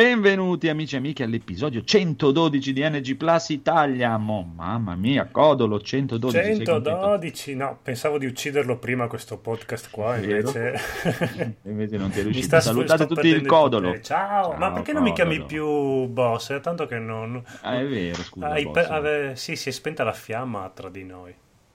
Benvenuti 0.00 0.70
amici 0.70 0.94
e 0.94 0.98
amiche 0.98 1.24
all'episodio 1.24 1.84
112 1.84 2.72
di 2.72 2.80
NG 2.88 3.16
Plus 3.16 3.50
Italia. 3.50 4.16
Mo, 4.16 4.50
mamma 4.56 4.94
mia, 4.94 5.28
codolo 5.30 5.78
112. 5.78 6.64
112, 6.64 7.54
no, 7.54 7.78
pensavo 7.82 8.16
di 8.16 8.24
ucciderlo 8.24 8.78
prima 8.78 9.08
questo 9.08 9.36
podcast 9.36 9.90
qua, 9.90 10.16
invece... 10.16 10.80
invece 11.64 11.98
non 11.98 12.08
ti 12.08 12.20
è 12.20 12.22
riuscito. 12.22 12.46
Sta, 12.46 12.60
Salutate 12.60 13.06
tutti 13.06 13.28
il 13.28 13.44
codolo. 13.44 13.92
Ciao. 14.00 14.52
Ciao. 14.52 14.56
ma 14.56 14.72
perché 14.72 14.94
codolo. 14.94 15.00
non 15.00 15.02
mi 15.02 15.12
chiami 15.12 15.44
più 15.44 16.06
boss? 16.06 16.52
È 16.52 16.60
tanto 16.60 16.86
che 16.86 16.98
non... 16.98 17.42
Ah, 17.60 17.78
è 17.78 17.86
vero, 17.86 18.22
scusa. 18.22 18.52
Ah, 18.52 18.70
per... 18.70 18.90
ave... 18.90 19.36
Sì, 19.36 19.54
si 19.54 19.68
è 19.68 19.72
spenta 19.72 20.02
la 20.02 20.14
fiamma 20.14 20.66
tra 20.70 20.88
di 20.88 21.04
noi. 21.04 21.34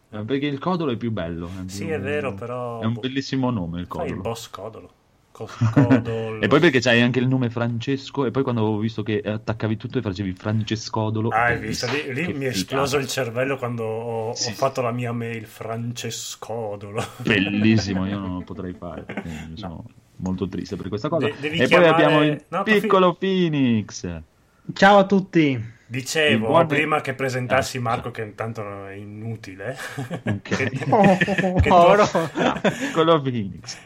Eh, 0.10 0.24
perché 0.24 0.48
il 0.48 0.58
codolo 0.58 0.92
è 0.92 0.98
più 0.98 1.12
bello. 1.12 1.46
È 1.46 1.60
più... 1.60 1.70
Sì, 1.70 1.90
è 1.90 2.00
vero, 2.00 2.34
però... 2.34 2.82
È 2.82 2.86
un 2.86 2.98
bellissimo 3.00 3.52
nome 3.52 3.82
il 3.82 3.88
codolo. 3.88 4.10
Fai 4.10 4.18
il 4.18 4.24
boss 4.24 4.50
codolo. 4.50 5.04
e 6.40 6.48
poi 6.48 6.60
perché 6.60 6.80
c'hai 6.80 7.02
anche 7.02 7.20
il 7.20 7.28
nome 7.28 7.50
Francesco 7.50 8.26
e 8.26 8.32
poi 8.32 8.44
quando 8.44 8.62
avevo 8.62 8.78
visto 8.78 9.04
che 9.04 9.22
attaccavi 9.22 9.76
tutto 9.76 9.98
e 9.98 10.02
facevi 10.02 10.34
Francescodolo 10.34 11.30
ah 11.30 11.46
hai 11.46 11.60
visto? 11.60 11.88
Lì, 11.88 12.14
lì 12.14 12.34
mi 12.34 12.46
è 12.46 12.50
esploso 12.50 12.98
il 12.98 13.08
cervello 13.08 13.58
quando 13.58 13.84
ho, 13.84 14.34
sì. 14.34 14.52
ho, 14.52 14.54
fatto 14.54 14.82
la 14.82 14.92
mia 14.92 15.12
mail 15.12 15.46
Francescodolo. 15.46 17.04
Bellissimo 17.18 18.08
io 18.08 18.20
non 18.20 18.36
lo 18.36 18.42
potrei 18.46 18.74
fare 18.74 19.06
sono 19.56 19.84
molto 20.18 20.48
triste 20.48 20.76
per 20.78 20.88
questa 20.88 21.10
cosa. 21.10 21.28
De- 21.28 21.50
e 21.50 21.66
chiamare... 21.66 21.92
poi 21.92 22.04
abbiamo 22.04 22.24
il 22.24 22.44
no, 22.48 22.64
piccolo 22.64 23.14
fi... 23.14 23.50
Phoenix. 23.50 24.22
Ciao 24.74 24.98
a 24.98 25.06
tutti 25.06 25.74
Dicevo 25.88 26.48
buon... 26.48 26.66
prima 26.66 27.02
che 27.02 27.14
presentassi 27.14 27.78
ah, 27.78 27.82
Marco, 27.82 28.10
che 28.10 28.24
intanto 28.24 28.88
è 28.88 28.94
inutile, 28.94 29.78
okay. 30.24 30.40
che, 30.42 30.70
che, 30.70 30.86
tuo... 30.86 30.98
no, 33.04 33.22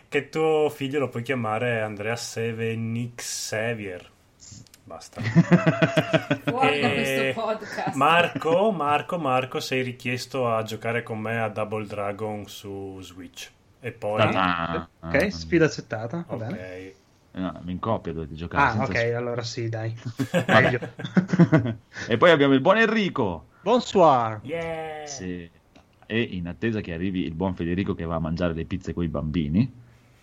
che, 0.07 0.29
tuo, 0.29 0.69
figlio 0.69 0.99
lo 0.99 1.09
puoi 1.09 1.23
chiamare 1.23 1.81
Andrea 1.81 2.15
Sevenix 2.15 3.49
Xavier. 3.49 4.09
Basta. 4.85 5.21
e... 6.63 7.35
Marco, 7.93 8.71
Marco, 8.71 9.17
Marco, 9.19 9.59
sei 9.59 9.83
richiesto 9.83 10.51
a 10.51 10.63
giocare 10.63 11.03
con 11.03 11.19
me 11.19 11.41
a 11.41 11.49
Double 11.49 11.85
Dragon 11.85 12.47
su 12.47 12.97
Switch. 13.01 13.51
E 13.81 13.91
poi... 13.91 14.21
Ah, 14.21 14.87
ok, 15.01 15.31
sfida 15.31 15.65
accettata. 15.65 16.25
Va 16.27 16.33
ok. 16.33 16.45
Bene. 16.45 16.93
No, 17.31 17.61
in 17.67 17.79
coppia 17.79 18.11
dovete 18.11 18.33
giocare. 18.33 18.79
Ah, 18.79 18.83
ok, 18.83 18.97
sp- 18.97 19.15
allora 19.15 19.43
sì, 19.43 19.69
dai. 19.69 19.95
e 22.07 22.17
poi 22.17 22.31
abbiamo 22.31 22.53
il 22.53 22.61
buon 22.61 22.77
Enrico. 22.77 23.47
Bonsoir. 23.61 24.39
Yeah. 24.43 25.05
Sì. 25.05 25.49
E 26.05 26.21
in 26.21 26.47
attesa 26.47 26.81
che 26.81 26.93
arrivi 26.93 27.23
il 27.23 27.35
buon 27.35 27.53
Federico 27.53 27.93
che 27.93 28.05
va 28.05 28.15
a 28.15 28.19
mangiare 28.19 28.53
le 28.53 28.65
pizze 28.65 28.93
con 28.93 29.03
i 29.03 29.09
bambini, 29.09 29.71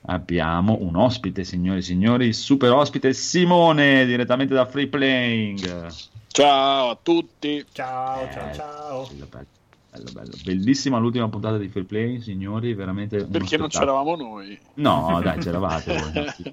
abbiamo 0.07 0.79
un 0.81 0.97
ospite, 0.97 1.45
signori 1.45 1.79
e 1.79 1.83
signori, 1.83 2.33
super 2.33 2.73
ospite 2.73 3.13
Simone, 3.13 4.05
direttamente 4.05 4.53
da 4.53 4.67
Free 4.67 4.89
Playing. 4.89 5.93
Ciao 6.27 6.91
a 6.91 6.99
tutti. 7.01 7.65
Ciao, 7.73 8.25
eh, 8.25 8.33
ciao, 8.33 8.55
ciao. 8.55 9.66
Bello, 9.97 10.11
bello. 10.13 10.33
Bellissima 10.45 10.99
l'ultima 10.99 11.29
puntata 11.29 11.59
di 11.59 11.69
Free 11.69 11.85
Play, 11.85 12.21
signori, 12.21 12.75
veramente... 12.75 13.25
Perché 13.25 13.57
non 13.57 13.69
c'eravamo 13.69 14.17
noi? 14.17 14.59
No, 14.75 15.21
dai, 15.23 15.39
c'eravate 15.39 15.97
voi. 15.97 16.45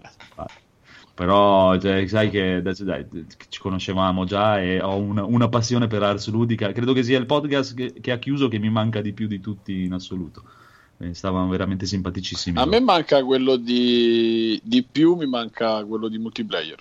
Però 1.16 1.78
cioè, 1.78 2.08
sai 2.08 2.32
che 2.32 2.54
adesso, 2.54 2.84
dai, 2.84 3.06
ci 3.50 3.60
conoscevamo 3.60 4.26
già 4.26 4.60
e 4.60 4.82
ho 4.82 4.98
una, 4.98 5.24
una, 5.24 5.48
passione 5.48 5.86
per 5.86 6.02
Ars 6.02 6.28
Ludica. 6.30 6.72
Credo 6.72 6.92
che 6.92 7.04
sia 7.04 7.20
il 7.20 7.28
podcast 7.28 7.76
che, 7.76 7.94
che, 8.02 8.12
ha 8.12 8.18
chiuso 8.18 8.48
che 8.48 8.58
mi 8.58 8.72
manca 8.72 9.00
di 9.00 9.14
più 9.14 9.28
di 9.28 9.40
tutti 9.40 9.84
in 9.84 9.94
assoluto. 9.94 10.44
Eh, 10.98 11.14
stavano 11.14 11.48
veramente 11.50 11.86
simpaticissimi. 11.86 12.58
A 12.58 12.66
me 12.66 12.80
manca 12.80 13.24
quello 13.24 13.58
di, 13.58 14.60
di 14.64 14.84
più, 14.84 15.14
mi 15.14 15.28
manca 15.28 15.84
quello 15.86 16.08
di 16.08 16.18
multiplayer. 16.18 16.80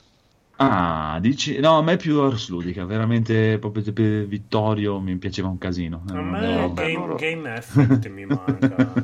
Ah, 0.65 1.19
dici? 1.21 1.59
No, 1.59 1.79
a 1.79 1.83
me 1.83 1.95
è 1.95 1.97
più 1.97 2.21
Ars 2.21 2.49
Ludica, 2.49 2.85
veramente 2.85 3.59
proprio 3.59 3.93
per 3.93 4.27
Vittorio 4.27 5.01
mi 5.01 5.17
piaceva 5.17 5.49
un 5.49 5.59
casino. 5.59 6.03
A 6.09 6.21
me 6.21 6.57
no, 6.57 6.73
Game, 6.73 6.93
loro... 6.93 7.15
game 7.17 7.57
Effect 7.57 8.09
mi 8.09 8.25
manca. 8.25 8.69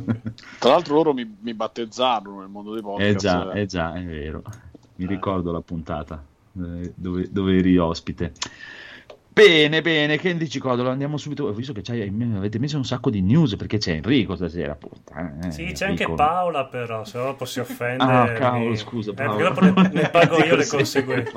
Tra 0.59 0.71
l'altro 0.71 0.95
loro 0.95 1.13
mi, 1.13 1.37
mi, 1.41 1.55
battezzarono 1.55 2.41
nel 2.41 2.49
mondo 2.49 2.73
dei 2.73 2.83
podcast. 2.83 3.11
Eh 3.11 3.17
già, 3.17 3.53
eh 3.53 3.67
già, 3.67 3.95
è 3.95 4.05
vero. 4.05 4.43
Mi 4.97 5.05
eh. 5.05 5.09
ricordo 5.09 5.51
la 5.51 5.61
puntata 5.61 6.23
eh, 6.57 6.93
dove, 6.95 7.29
dove 7.31 7.59
eri 7.59 7.77
ospite. 7.77 8.33
Bene, 9.39 9.83
bene, 9.83 10.19
che 10.19 10.37
dici 10.37 10.59
Codolo? 10.59 10.91
Andiamo 10.91 11.17
subito. 11.17 11.45
Ho 11.45 11.53
visto 11.53 11.73
che 11.73 11.81
avete 11.93 12.59
messo 12.59 12.77
un 12.77 12.85
sacco 12.85 13.09
di 13.09 13.23
news 13.23 13.55
perché 13.55 13.79
c'è 13.79 13.93
Enrico 13.93 14.35
stasera. 14.35 14.75
Puttana, 14.75 15.47
eh, 15.47 15.53
sì, 15.53 15.67
c'è 15.67 15.87
anche 15.87 16.13
Paola, 16.13 16.65
però 16.65 17.05
se 17.05 17.19
no 17.19 17.25
dopo 17.27 17.45
si 17.45 17.61
offende. 17.61 18.03
Ah, 18.03 18.33
cavolo, 18.33 18.75
scusa. 18.75 19.13
Paola. 19.13 19.39
Eh, 19.39 19.43
dopo 19.45 19.61
ne, 19.61 19.91
ne 19.93 20.09
pago 20.09 20.43
io 20.43 20.57
le 20.57 20.67
conseguenze. 20.67 21.33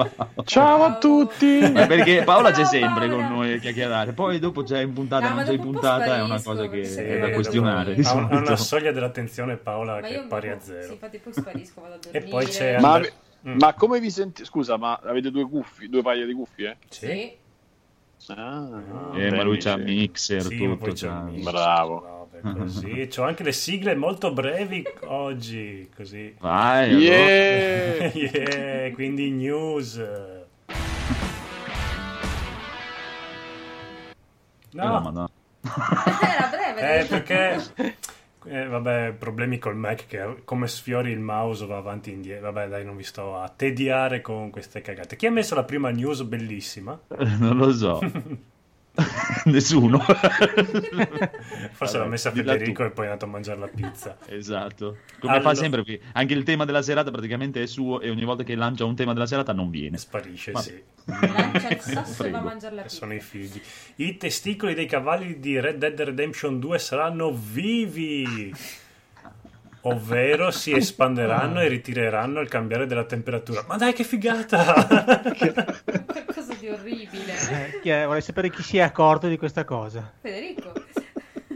Ciao 0.46 0.84
a 0.84 0.98
tutti! 0.98 1.60
Ma 1.72 1.86
perché 1.86 2.24
Paola 2.24 2.50
c'è 2.50 2.66
sempre 2.66 3.08
con 3.08 3.20
noi 3.20 3.54
a 3.54 3.58
chiacchierare. 3.60 4.14
Poi 4.14 4.40
dopo 4.40 4.64
c'è 4.64 4.82
in 4.82 4.94
puntata, 4.94 5.30
no, 5.30 5.36
non 5.36 5.44
c'è 5.44 5.54
in 5.54 5.62
puntata, 5.62 6.16
è 6.16 6.24
una 6.24 6.42
cosa 6.42 6.68
che 6.68 6.84
sì, 6.86 7.02
è 7.02 7.20
da 7.20 7.30
questionare. 7.30 7.96
Ha 8.02 8.14
una 8.16 8.56
soglia 8.56 8.92
dell'attenzione 8.92 9.58
Paola 9.58 10.00
ma 10.00 10.08
che 10.08 10.24
è 10.24 10.26
pari 10.26 10.50
a 10.50 10.60
zero. 10.60 10.86
Sì, 10.86 10.92
infatti 10.94 11.20
poi 11.20 11.34
sparisco, 11.34 11.82
vado 11.82 11.94
a 11.94 11.98
dormire. 12.02 12.26
E 12.26 12.28
poi 12.28 12.46
c'è. 12.48 12.80
Ma, 12.80 13.00
mm. 13.00 13.58
ma 13.60 13.76
come 13.76 14.00
vi 14.00 14.10
sentite? 14.10 14.44
Scusa, 14.44 14.78
ma 14.78 15.00
avete 15.04 15.30
due 15.30 15.48
cuffie, 15.48 15.88
due 15.88 16.02
paia 16.02 16.26
di 16.26 16.34
cuffie? 16.34 16.78
Sì. 16.90 17.38
Ah, 18.36 18.82
eh, 19.16 19.32
ma 19.32 19.44
lui 19.44 19.58
c'ha 19.58 19.76
mixer, 19.78 20.42
sì, 20.44 20.58
tutto. 20.58 20.92
C'ha... 20.94 21.30
Bravo. 21.44 22.30
Così. 22.42 23.08
C'ho 23.08 23.24
anche 23.24 23.44
le 23.44 23.52
sigle 23.52 23.94
molto 23.96 24.34
brevi 24.34 24.84
oggi, 25.06 25.90
così. 25.96 26.36
Vai, 26.40 26.96
yeah. 26.96 28.12
yeah, 28.16 28.94
quindi 28.94 29.30
news. 29.30 29.98
No, 34.74 35.00
no. 35.00 35.10
no. 35.10 35.30
Era 35.62 36.50
breve. 36.50 37.00
Eh, 37.00 37.06
perché 37.06 37.74
eh, 38.46 38.66
vabbè, 38.68 39.16
problemi 39.18 39.58
col 39.60 39.76
Mac 39.76 40.08
che 40.08 40.42
come 40.44 40.68
sfiori 40.68 41.12
il 41.12 41.20
mouse 41.20 41.66
va 41.66 41.78
avanti 41.78 42.10
e 42.10 42.14
indietro. 42.14 42.52
Vabbè, 42.52 42.68
dai, 42.70 42.86
non 42.86 42.96
vi 42.96 43.04
sto 43.04 43.38
a 43.38 43.50
tediare 43.50 44.22
con 44.22 44.50
queste 44.50 44.82
cagate. 44.82 45.16
Chi 45.16 45.28
ha 45.28 45.32
messo 45.32 45.56
la 45.56 45.64
prima 45.64 45.90
news 45.90 46.24
bellissima? 46.24 47.00
non 47.40 47.58
lo 47.58 47.72
so. 47.72 48.00
Nessuno. 49.46 50.00
Forse 51.72 51.98
l'ha 51.98 52.06
messa 52.06 52.32
Federico 52.32 52.84
e 52.84 52.92
poi 52.92 53.06
è 53.06 53.08
andato 53.08 53.26
a 53.26 53.30
mangiare 53.30 53.60
la 53.60 53.68
pizza. 53.68 54.18
Esatto. 54.32 54.98
Come 55.20 55.34
allora... 55.34 55.50
fa 55.50 55.56
sempre, 55.56 56.00
anche 56.14 56.34
il 56.34 56.44
tema 56.44 56.66
della 56.66 56.82
serata 56.82 57.12
praticamente 57.12 57.62
è 57.62 57.66
suo 57.66 58.02
e 58.02 58.10
ogni 58.10 58.24
volta 58.24 58.44
che 58.44 58.56
lancia 58.56 58.86
un 58.86 58.96
tema 58.96 59.14
della 59.14 59.26
serata 59.26 59.54
non 59.54 59.70
viene. 59.70 59.98
Sparisce, 59.98 60.52
Ma... 60.52 60.62
sì. 60.62 60.82
Lancia 61.06 61.70
il 61.70 61.80
sasso 61.80 62.24
e 62.24 62.30
va 62.30 62.40
a 62.40 62.42
mangiare 62.42 62.76
la 62.76 62.82
pizza. 62.84 62.98
Sono 62.98 63.14
i 63.14 63.20
figli. 63.20 63.62
I 63.96 64.18
testicoli 64.18 64.74
dei 64.74 64.88
cavalli 64.88 65.40
di 65.40 65.60
Red 65.60 65.78
Dead 65.78 66.00
Redemption 66.00 66.60
2 66.60 66.80
saranno 66.80 67.32
vivi 67.34 68.54
ovvero 69.82 70.52
si 70.52 70.74
espanderanno 70.74 71.62
e 71.62 71.68
ritireranno 71.68 72.40
al 72.40 72.48
cambiare 72.48 72.86
della 72.86 73.06
temperatura. 73.06 73.64
Ma 73.68 73.78
dai, 73.78 73.94
che 73.94 74.04
figata! 74.04 75.20
Qualcosa 76.06 76.54
di 76.60 76.70
orribile. 76.70 77.34
Eh, 77.82 77.82
è? 77.82 78.06
Vorrei 78.06 78.22
sapere 78.22 78.50
chi 78.50 78.62
si 78.64 78.78
è 78.78 78.82
accorto 78.82 79.28
di 79.28 79.38
questa 79.38 79.64
cosa. 79.64 80.12
Federico. 80.22 80.74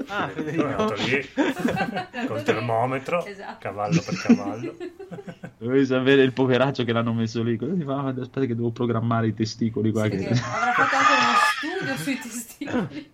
Ah, 0.08 0.30
Federico. 0.30 0.94
È 0.94 1.04
lì 1.04 2.28
col 2.28 2.44
termometro, 2.44 3.26
esatto. 3.26 3.58
cavallo 3.60 4.02
per 4.02 4.16
cavallo. 4.16 4.76
Dovevi 5.58 5.86
sapere 5.86 6.22
il 6.22 6.34
poveraccio 6.34 6.84
che 6.84 6.92
l'hanno 6.92 7.14
messo 7.14 7.42
lì. 7.42 7.58
Cosa 7.58 7.74
ti 7.74 7.84
fa? 7.84 8.08
Aspetta 8.08 8.46
che 8.46 8.56
devo 8.56 8.72
programmare 8.72 9.28
i 9.28 9.34
testicoli 9.34 9.92
qua. 9.92 10.04
Sì, 10.04 10.10
che... 10.10 10.28
Avrà 10.28 10.74
fatto 10.74 10.96
anche 10.96 11.14
uno 11.20 11.96
studio 11.96 11.98
sui 11.98 12.20
testicoli. 12.20 13.14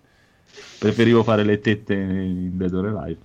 Preferivo 0.80 1.24
fare 1.24 1.44
le 1.44 1.60
tette 1.60 1.94
in 1.94 2.58
Dead 2.58 2.74
or 2.74 2.88
Alive. 2.88 3.20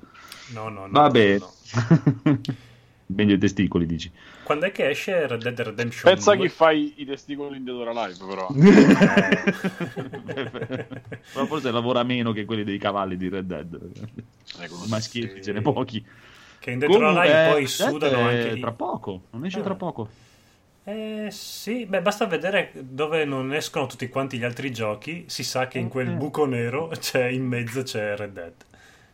No, 0.52 0.68
no, 0.68 0.82
no. 0.82 0.92
Vabbè. 0.92 1.38
No. 1.38 1.54
Meglio 3.08 3.34
i 3.34 3.38
testicoli, 3.38 3.86
dici. 3.86 4.10
Quando 4.42 4.66
è 4.66 4.72
che 4.72 4.88
esce 4.88 5.28
Red 5.28 5.40
Dead 5.40 5.60
Redemption 5.60 6.12
Pensa 6.12 6.34
2? 6.34 6.42
che 6.42 6.48
fai 6.52 6.94
i 6.96 7.04
testicoli 7.04 7.56
in 7.56 7.64
Dead 7.64 7.76
or 7.76 7.86
Alive, 7.88 8.16
però. 8.26 8.48
però 11.32 11.46
forse 11.46 11.70
lavora 11.70 12.02
meno 12.02 12.32
che 12.32 12.44
quelli 12.44 12.64
dei 12.64 12.78
cavalli 12.78 13.16
di 13.16 13.28
Red 13.28 13.46
Dead. 13.46 13.78
Ecco, 14.58 14.74
Maschietti 14.88 15.36
sì. 15.36 15.44
ce 15.44 15.52
ne 15.52 15.62
pochi. 15.62 16.04
Che 16.58 16.70
in 16.70 16.80
Dead 16.80 16.90
or 16.90 17.04
Alive 17.04 17.52
poi 17.52 17.68
sudano 17.68 18.26
anche... 18.26 18.58
Tra 18.58 18.72
poco, 18.72 19.22
non 19.30 19.44
esce 19.44 19.60
ah. 19.60 19.62
tra 19.62 19.76
poco. 19.76 20.08
Eh, 20.82 21.28
sì, 21.30 21.86
beh, 21.86 22.00
basta 22.00 22.26
vedere 22.26 22.72
dove 22.74 23.24
non 23.24 23.52
escono 23.52 23.86
tutti 23.86 24.08
quanti 24.08 24.38
gli 24.38 24.44
altri 24.44 24.72
giochi. 24.72 25.26
Si 25.26 25.44
sa 25.44 25.68
che 25.68 25.78
in 25.78 25.88
quel 25.88 26.10
buco 26.10 26.44
nero 26.44 26.88
c'è 26.88 27.26
in 27.26 27.44
mezzo 27.44 27.82
c'è 27.82 28.16
Red 28.16 28.32
Dead. 28.32 28.54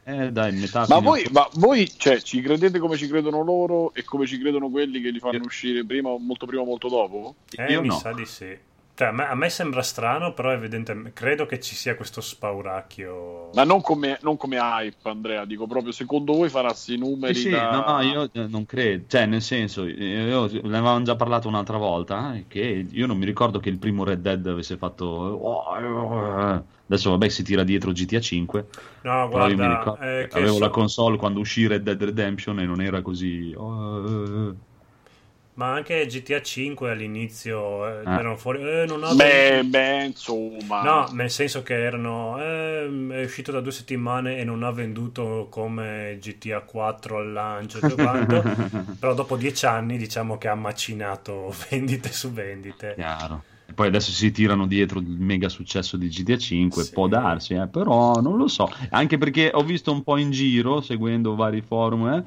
Eh, 0.04 0.32
dai, 0.32 0.52
metà 0.52 0.84
ma, 0.88 0.98
voi, 0.98 1.24
ma 1.30 1.48
voi 1.54 1.88
cioè, 1.96 2.20
ci 2.20 2.40
credete 2.40 2.80
come 2.80 2.96
ci 2.96 3.06
credono 3.06 3.42
loro 3.42 3.94
e 3.94 4.02
come 4.02 4.26
ci 4.26 4.36
credono 4.38 4.68
quelli 4.68 5.00
che 5.00 5.10
li 5.10 5.20
fanno 5.20 5.36
Io... 5.36 5.44
uscire 5.44 5.84
prima, 5.84 6.16
molto 6.18 6.44
prima 6.44 6.62
o 6.62 6.64
molto 6.64 6.88
dopo? 6.88 7.36
Eh, 7.50 7.70
Io 7.70 7.82
mi 7.82 7.88
no. 7.88 7.98
sa 7.98 8.12
di 8.12 8.26
sì. 8.26 8.58
Cioè, 8.94 9.08
a 9.08 9.12
me, 9.12 9.26
a 9.26 9.34
me 9.34 9.48
sembra 9.48 9.80
strano, 9.82 10.34
però 10.34 10.52
evidentemente 10.52 11.14
credo 11.14 11.46
che 11.46 11.58
ci 11.60 11.74
sia 11.74 11.96
questo 11.96 12.20
spauracchio. 12.20 13.48
Ma 13.54 13.64
non 13.64 13.80
come, 13.80 14.18
non 14.20 14.36
come 14.36 14.58
hype, 14.58 15.08
Andrea, 15.08 15.46
dico 15.46 15.66
proprio, 15.66 15.92
secondo 15.92 16.34
voi 16.34 16.50
farassi 16.50 16.94
i 16.94 16.98
numeri 16.98 17.34
Sì, 17.34 17.40
sì, 17.40 17.50
da... 17.50 17.70
no, 17.70 17.84
no, 17.90 18.00
io 18.02 18.30
eh, 18.30 18.46
non 18.48 18.66
credo, 18.66 19.04
cioè 19.08 19.24
nel 19.24 19.40
senso, 19.40 19.86
io, 19.86 20.46
ne 20.46 20.76
avevamo 20.76 21.02
già 21.02 21.16
parlato 21.16 21.48
un'altra 21.48 21.78
volta, 21.78 22.34
eh, 22.34 22.44
che 22.48 22.86
io 22.90 23.06
non 23.06 23.16
mi 23.16 23.24
ricordo 23.24 23.60
che 23.60 23.70
il 23.70 23.78
primo 23.78 24.04
Red 24.04 24.20
Dead 24.20 24.46
avesse 24.46 24.76
fatto, 24.76 25.40
eh, 25.78 26.64
adesso 26.86 27.10
vabbè 27.10 27.28
si 27.30 27.42
tira 27.42 27.64
dietro 27.64 27.92
GTA 27.92 28.20
5, 28.20 28.66
No, 29.02 29.28
però 29.28 29.48
io 29.48 29.56
mi 29.56 29.66
guarda, 29.66 29.78
ricordo, 29.78 30.04
eh, 30.04 30.28
che 30.28 30.38
avevo 30.38 30.54
so- 30.54 30.60
la 30.60 30.68
console 30.68 31.16
quando 31.16 31.40
uscì 31.40 31.66
Red 31.66 31.82
Dead 31.82 32.02
Redemption 32.02 32.60
e 32.60 32.66
non 32.66 32.82
era 32.82 33.00
così, 33.00 33.54
oh, 33.56 34.06
eh, 34.06 34.48
eh. 34.50 34.70
Ma 35.54 35.72
anche 35.74 36.06
GTA 36.06 36.40
5 36.42 36.90
all'inizio 36.90 37.86
eh, 37.86 38.02
Ah. 38.04 38.18
erano 38.18 38.36
fuori. 38.36 38.60
eh, 38.62 38.84
non 38.86 39.02
ho 39.02 39.14
Beh, 39.14 39.62
beh, 39.64 40.04
insomma... 40.06 40.82
No, 40.82 41.08
nel 41.12 41.30
senso 41.30 41.62
che 41.62 41.74
erano. 41.74 42.40
ehm, 42.42 43.12
è 43.12 43.22
uscito 43.24 43.52
da 43.52 43.60
due 43.60 43.72
settimane 43.72 44.38
e 44.38 44.44
non 44.44 44.62
ha 44.62 44.70
venduto 44.70 45.48
come 45.50 46.18
GTA 46.20 46.60
4 46.60 47.18
al 47.18 47.32
lancio 47.32 47.78
quanto. 47.94 48.42
però 48.98 49.14
dopo 49.14 49.36
dieci 49.36 49.66
anni 49.66 49.96
diciamo 49.98 50.38
che 50.38 50.48
ha 50.48 50.54
macinato 50.54 51.52
vendite 51.70 52.12
su 52.12 52.30
vendite. 52.32 52.94
Chiaro. 52.94 53.44
E 53.66 53.74
poi 53.74 53.86
adesso 53.88 54.10
si 54.10 54.30
tirano 54.32 54.66
dietro 54.66 54.98
il 54.98 55.06
mega 55.06 55.48
successo 55.48 55.96
di 55.96 56.08
GTA 56.08 56.36
5, 56.36 56.82
Sì. 56.82 56.92
può 56.92 57.08
darsi, 57.08 57.54
eh, 57.54 57.68
però 57.68 58.20
non 58.20 58.36
lo 58.36 58.48
so. 58.48 58.70
Anche 58.90 59.18
perché 59.18 59.50
ho 59.52 59.62
visto 59.62 59.92
un 59.92 60.02
po' 60.02 60.16
in 60.18 60.30
giro, 60.30 60.80
seguendo 60.80 61.34
vari 61.34 61.62
forum, 61.62 62.06
eh, 62.08 62.24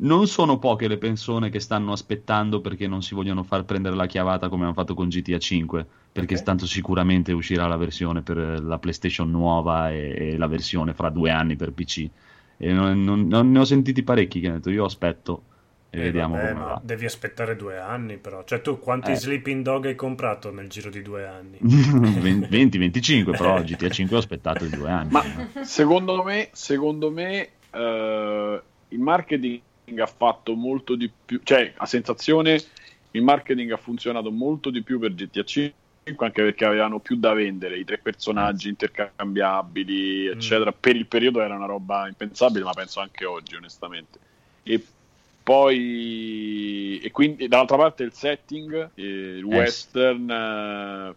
non 0.00 0.26
sono 0.26 0.58
poche 0.58 0.88
le 0.88 0.98
persone 0.98 1.50
che 1.50 1.60
stanno 1.60 1.92
aspettando 1.92 2.60
perché 2.60 2.86
non 2.86 3.02
si 3.02 3.14
vogliono 3.14 3.42
far 3.42 3.64
prendere 3.64 3.96
la 3.96 4.06
chiavata 4.06 4.48
come 4.48 4.64
hanno 4.64 4.72
fatto 4.74 4.94
con 4.94 5.08
GTA 5.08 5.38
5, 5.38 5.86
perché 6.12 6.34
Ok. 6.34 6.42
tanto 6.42 6.66
sicuramente 6.66 7.32
uscirà 7.32 7.66
la 7.66 7.76
versione 7.76 8.22
per 8.22 8.36
la 8.62 8.78
PlayStation 8.78 9.30
nuova 9.30 9.90
e, 9.92 10.32
e 10.32 10.36
la 10.36 10.46
versione 10.46 10.94
fra 10.94 11.10
due 11.10 11.30
anni 11.30 11.56
per 11.56 11.72
PC. 11.72 12.10
E 12.56 12.72
non, 12.72 13.02
non- 13.04 13.26
non 13.28 13.50
ne 13.50 13.58
ho 13.58 13.64
sentiti 13.64 14.02
parecchi 14.02 14.40
che 14.40 14.46
hanno 14.48 14.56
detto 14.56 14.70
io 14.70 14.84
aspetto 14.84 15.46
e 15.90 16.00
Eh, 16.00 16.00
vediamo 16.00 16.38
vabbè, 16.38 16.40
come 16.40 16.62
ma 16.62 16.64
va. 16.64 16.82
devi 16.82 17.04
aspettare 17.04 17.54
due 17.56 17.78
anni, 17.78 18.16
però. 18.18 18.42
Cioè, 18.44 18.60
tu 18.62 18.78
quanti 18.78 19.14
Eh. 19.14 19.16
Sleeping 19.16 19.62
Dog 19.62 19.84
hai 19.86 19.94
comprato 19.94 20.50
nel 20.50 20.68
giro 20.68 20.88
di 20.90 21.02
due 21.02 21.26
anni? 21.26 21.60
20-25, 22.48 23.34
però 23.34 23.60
GTA 23.62 23.90
5 23.90 24.16
ho 24.16 24.20
aspettato 24.20 24.64
i 24.64 24.70
due 24.70 24.90
anni. 24.90 25.10
Ma 25.10 25.24
secondo 25.60 26.22
me, 26.22 26.50
secondo 26.52 27.10
me 27.10 27.58
eh, 27.70 28.64
il 28.88 28.98
marketing 29.00 29.62
ha 29.96 30.06
fatto 30.06 30.54
molto 30.54 30.94
di 30.94 31.10
più, 31.24 31.40
cioè 31.42 31.72
a 31.76 31.86
sensazione 31.86 32.62
il 33.12 33.22
marketing 33.22 33.72
ha 33.72 33.76
funzionato 33.76 34.30
molto 34.30 34.70
di 34.70 34.82
più 34.82 34.98
per 34.98 35.14
GTA 35.14 35.44
5 35.44 35.74
anche 36.16 36.42
perché 36.42 36.64
avevano 36.64 37.00
più 37.00 37.16
da 37.16 37.34
vendere, 37.34 37.78
i 37.78 37.84
tre 37.84 37.98
personaggi 37.98 38.68
intercambiabili, 38.68 40.26
eccetera. 40.26 40.72
Per 40.72 40.96
il 40.96 41.06
periodo 41.06 41.42
era 41.42 41.54
una 41.54 41.66
roba 41.66 42.08
impensabile, 42.08 42.64
ma 42.64 42.72
penso 42.72 43.00
anche 43.00 43.26
oggi, 43.26 43.56
onestamente. 43.56 44.18
E 44.62 44.82
poi, 45.42 47.00
e 47.02 47.10
quindi 47.10 47.48
dall'altra 47.48 47.76
parte 47.76 48.04
il 48.04 48.12
setting, 48.12 48.90
eh, 48.94 49.02
il 49.02 49.38
Eh, 49.38 49.44
western, 49.44 50.30
eh, 50.30 51.14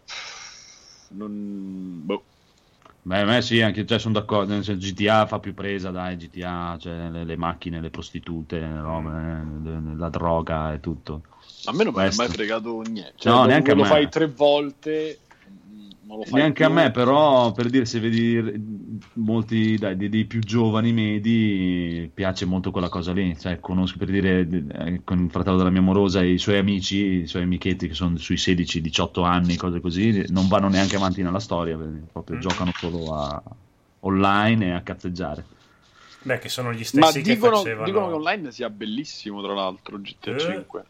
non, 1.08 2.00
boh. 2.04 2.24
Beh, 3.04 3.18
a 3.18 3.24
me 3.24 3.42
sì, 3.42 3.60
anche 3.60 3.84
cioè, 3.84 3.98
sono 3.98 4.14
d'accordo. 4.14 4.56
GTA 4.58 5.26
fa 5.26 5.40
più 5.40 5.54
presa, 5.54 5.90
dai, 5.90 6.16
GTA, 6.16 6.76
cioè, 6.78 7.08
le, 7.08 7.24
le 7.24 7.36
macchine, 7.36 7.80
le 7.80 7.90
prostitute, 7.90 8.60
le 8.60 8.80
robe, 8.80 9.10
eh, 9.10 9.96
la 9.96 10.08
droga 10.08 10.72
e 10.72 10.78
tutto. 10.78 11.22
A 11.64 11.72
me 11.72 11.82
non 11.82 11.92
mi 11.94 12.04
ha 12.04 12.10
mai 12.14 12.28
fregato 12.28 12.80
niente. 12.82 13.14
Cioè, 13.16 13.32
No, 13.32 13.44
neanche 13.44 13.74
lo 13.74 13.84
fai 13.84 14.08
tre 14.08 14.28
volte, 14.28 15.18
non 16.12 16.20
lo 16.20 16.24
fai 16.26 16.40
Neanche 16.40 16.64
più. 16.64 16.72
a 16.72 16.74
me, 16.74 16.90
però, 16.90 17.52
per 17.52 17.68
dire, 17.70 17.84
se 17.86 17.98
vedi 18.00 19.00
molti 19.14 19.76
dai, 19.78 19.96
dei, 19.96 20.08
dei 20.10 20.24
più 20.26 20.40
giovani 20.40 20.92
medi, 20.92 22.10
piace 22.12 22.44
molto 22.44 22.70
quella 22.70 22.88
cosa 22.90 23.12
lì. 23.12 23.36
Cioè, 23.38 23.60
conosco 23.60 23.96
per 23.98 24.10
dire 24.10 24.40
eh, 24.72 25.00
con 25.04 25.18
il 25.24 25.30
fratello 25.30 25.56
della 25.56 25.70
mia 25.70 25.80
morosa 25.80 26.20
e 26.20 26.32
i 26.32 26.38
suoi 26.38 26.58
amici, 26.58 27.22
i 27.22 27.26
suoi 27.26 27.42
amichetti 27.42 27.88
che 27.88 27.94
sono 27.94 28.16
sui 28.18 28.36
16-18 28.36 29.24
anni, 29.24 29.56
cose 29.56 29.80
così, 29.80 30.24
non 30.28 30.48
vanno 30.48 30.68
neanche 30.68 30.96
avanti 30.96 31.22
nella 31.22 31.40
storia, 31.40 31.78
proprio 32.12 32.36
Mm. 32.36 32.40
giocano 32.40 32.72
solo 32.74 33.14
a 33.14 33.42
online 34.00 34.66
e 34.66 34.70
a 34.72 34.80
cazzeggiare. 34.82 35.44
Beh, 36.24 36.38
che 36.38 36.48
sono 36.48 36.72
gli 36.72 36.78
Ma 36.78 36.84
stessi 36.84 37.22
che 37.22 37.34
dicono, 37.34 37.56
facevano. 37.56 37.84
dicono 37.86 38.06
che 38.08 38.12
online 38.14 38.52
sia 38.52 38.68
bellissimo, 38.70 39.42
tra 39.42 39.54
l'altro, 39.54 39.98
GTA 39.98 40.34
Eh. 40.34 40.38
5. 40.38 40.84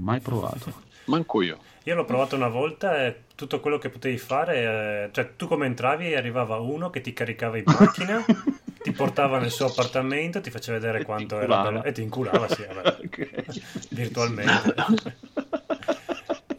Mai 0.00 0.20
provato. 0.20 0.72
Manco 1.06 1.42
io. 1.42 1.58
Io 1.84 1.94
l'ho 1.96 2.04
provato 2.04 2.36
una 2.36 2.48
volta 2.48 3.04
e 3.04 3.22
tutto 3.42 3.58
quello 3.58 3.78
che 3.78 3.88
potevi 3.88 4.18
fare, 4.18 5.06
eh, 5.06 5.08
cioè 5.10 5.34
tu 5.34 5.48
come 5.48 5.66
entravi 5.66 6.12
e 6.12 6.16
arrivava 6.16 6.58
uno 6.58 6.90
che 6.90 7.00
ti 7.00 7.12
caricava 7.12 7.58
in 7.58 7.64
macchina, 7.66 8.24
ti 8.80 8.92
portava 8.92 9.38
nel 9.38 9.50
suo 9.50 9.66
appartamento, 9.66 10.40
ti 10.40 10.50
faceva 10.50 10.78
vedere 10.78 11.00
E 11.00 11.04
quanto 11.04 11.40
era 11.40 11.62
bello 11.62 11.82
e 11.82 11.90
ti 11.90 12.02
inculava, 12.02 12.46
sì, 12.48 12.64
vabbè, 12.64 12.96
Ok. 13.04 13.88
virtualmente. 13.90 14.74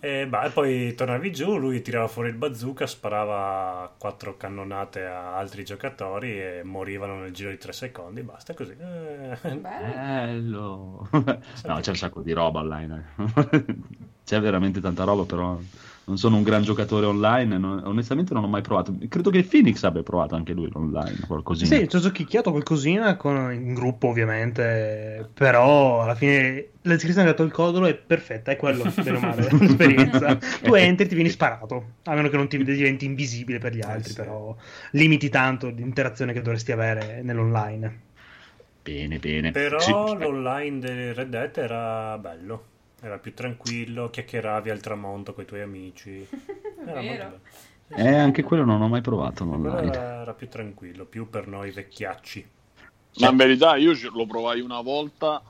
E, 0.04 0.28
bah, 0.28 0.50
poi 0.50 0.94
tornavi 0.96 1.32
giù, 1.32 1.56
lui 1.56 1.82
tirava 1.82 2.10
fuori 2.10 2.28
il 2.28 2.36
bazooka, 2.36 2.86
sparava 2.86 3.90
quattro 3.98 4.36
cannonate 4.36 5.06
a 5.06 5.38
altri 5.38 5.64
giocatori 5.64 6.42
e 6.42 6.62
morivano 6.62 7.22
nel 7.22 7.32
giro 7.32 7.52
di 7.52 7.58
tre 7.58 7.72
secondi, 7.72 8.22
basta 8.22 8.54
così. 8.54 8.76
Eh, 8.78 9.56
Bello. 9.56 11.08
No, 11.10 11.80
c'è 11.80 11.90
un 11.90 11.96
sacco 11.96 12.20
di 12.20 12.34
roba 12.34 12.60
online. 12.60 13.14
C'è 14.26 14.42
veramente 14.42 14.82
tanta 14.82 15.06
roba, 15.06 15.24
però 15.24 15.58
non 16.06 16.18
sono 16.18 16.36
un 16.38 16.44
gran 16.44 16.64
giocatore 16.64 17.06
online. 17.06 17.58
non- 17.58 17.82
onestamente 17.86 18.34
non 18.34 18.44
ho 18.44 18.48
mai 18.48 18.62
provato. 18.62 18.96
Credo 19.08 19.30
che 19.30 19.44
Phoenix 19.44 19.84
abbia 19.84 20.04
provato 20.04 20.36
anche 20.36 20.54
lui 20.54 20.70
online, 20.74 21.18
qualcosina. 21.28 21.76
Sì, 21.76 21.88
ci 21.88 21.96
ho 21.96 22.00
giochicchiato 22.00 22.52
qualcosina 22.52 23.16
con- 23.16 23.54
in 23.54 23.74
gruppo 23.74 24.08
ovviamente, 24.08 25.30
però 25.34 26.02
alla 26.04 26.16
fine 26.16 26.70
la 26.82 26.94
descrizione 26.94 27.28
che 27.28 27.34
ha 27.34 27.38
dato 27.38 27.44
il 27.44 27.52
codolo 27.52 27.86
è 27.86 27.96
perfetta, 27.96 28.52
è 28.52 28.58
quello, 28.58 28.84
bene 29.02 29.18
o 29.18 29.20
male, 29.20 29.48
l'esperienza. 29.52 30.36
Tu 30.62 30.74
entri 30.74 31.06
e 31.06 31.08
ti 31.08 31.16
vieni 31.16 31.30
sparato, 31.30 31.86
a 32.04 32.14
meno 32.14 32.30
che 32.30 32.38
non 32.38 32.48
ti 32.50 32.62
diventi 32.62 33.06
invisibile 33.06 33.60
per 33.60 33.74
gli 33.74 33.82
altri, 33.82 34.10
sì. 34.10 34.16
però 34.16 34.56
limiti 34.92 35.30
tanto 35.30 35.70
l'interazione 35.70 36.34
che 36.34 36.42
dovresti 36.42 36.72
avere 36.72 37.22
nell'online. 37.22 38.00
Bene, 38.84 39.18
bene. 39.18 39.52
Però 39.52 39.80
Sì. 39.80 39.92
l'online 39.92 40.80
di 40.80 41.14
Red 41.14 41.30
Dead 41.30 41.58
era 41.58 42.18
bello, 42.18 42.66
era 43.04 43.18
più 43.18 43.34
tranquillo, 43.34 44.10
chiacchieravi 44.10 44.70
al 44.70 44.80
tramonto 44.80 45.34
con 45.34 45.44
i 45.44 45.48
tuoi 45.48 45.62
amici. 45.62 46.26
Era 46.86 47.02
molto 47.02 47.18
Vero. 47.18 47.40
bello. 47.88 48.10
Eh, 48.10 48.16
anche 48.16 48.44
quello 48.44 48.64
non 48.64 48.82
ho 48.82 48.88
mai 48.88 49.02
provato 49.02 49.44
online. 49.44 49.92
era, 49.92 50.22
era 50.22 50.34
più 50.34 50.48
tranquillo, 50.48 51.06
più 51.06 51.30
per 51.30 51.48
noi 51.48 51.72
vecchiacci. 51.72 52.50
Ma 53.20 53.30
in 53.30 53.36
verità 53.36 53.76
io 53.76 53.94
lo 54.14 54.26
provai 54.26 54.62
una 54.62 54.82
volta 54.82 55.42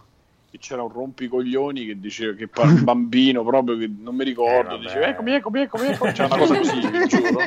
e 0.56 0.60
c'era 0.60 0.84
un 0.84 0.92
rompicoglioni 0.92 1.84
che 1.84 2.00
diceva 2.00 2.34
che 2.36 2.48
par- 2.48 2.72
bambino 2.84 3.44
proprio 3.44 3.76
che 3.76 3.90
non 3.98 4.14
mi 4.16 4.24
ricordo, 4.24 4.76
Eh, 4.76 4.80
diceva 4.80 5.08
eccomi, 5.08 5.32
eccomi, 5.34 5.62
eccomi, 5.62 5.88
eccomi. 5.88 6.12
C'era 6.12 6.28
una 6.28 6.38
cosa 6.38 6.58
così, 6.60 6.80
vi 6.92 7.08
giuro. 7.08 7.40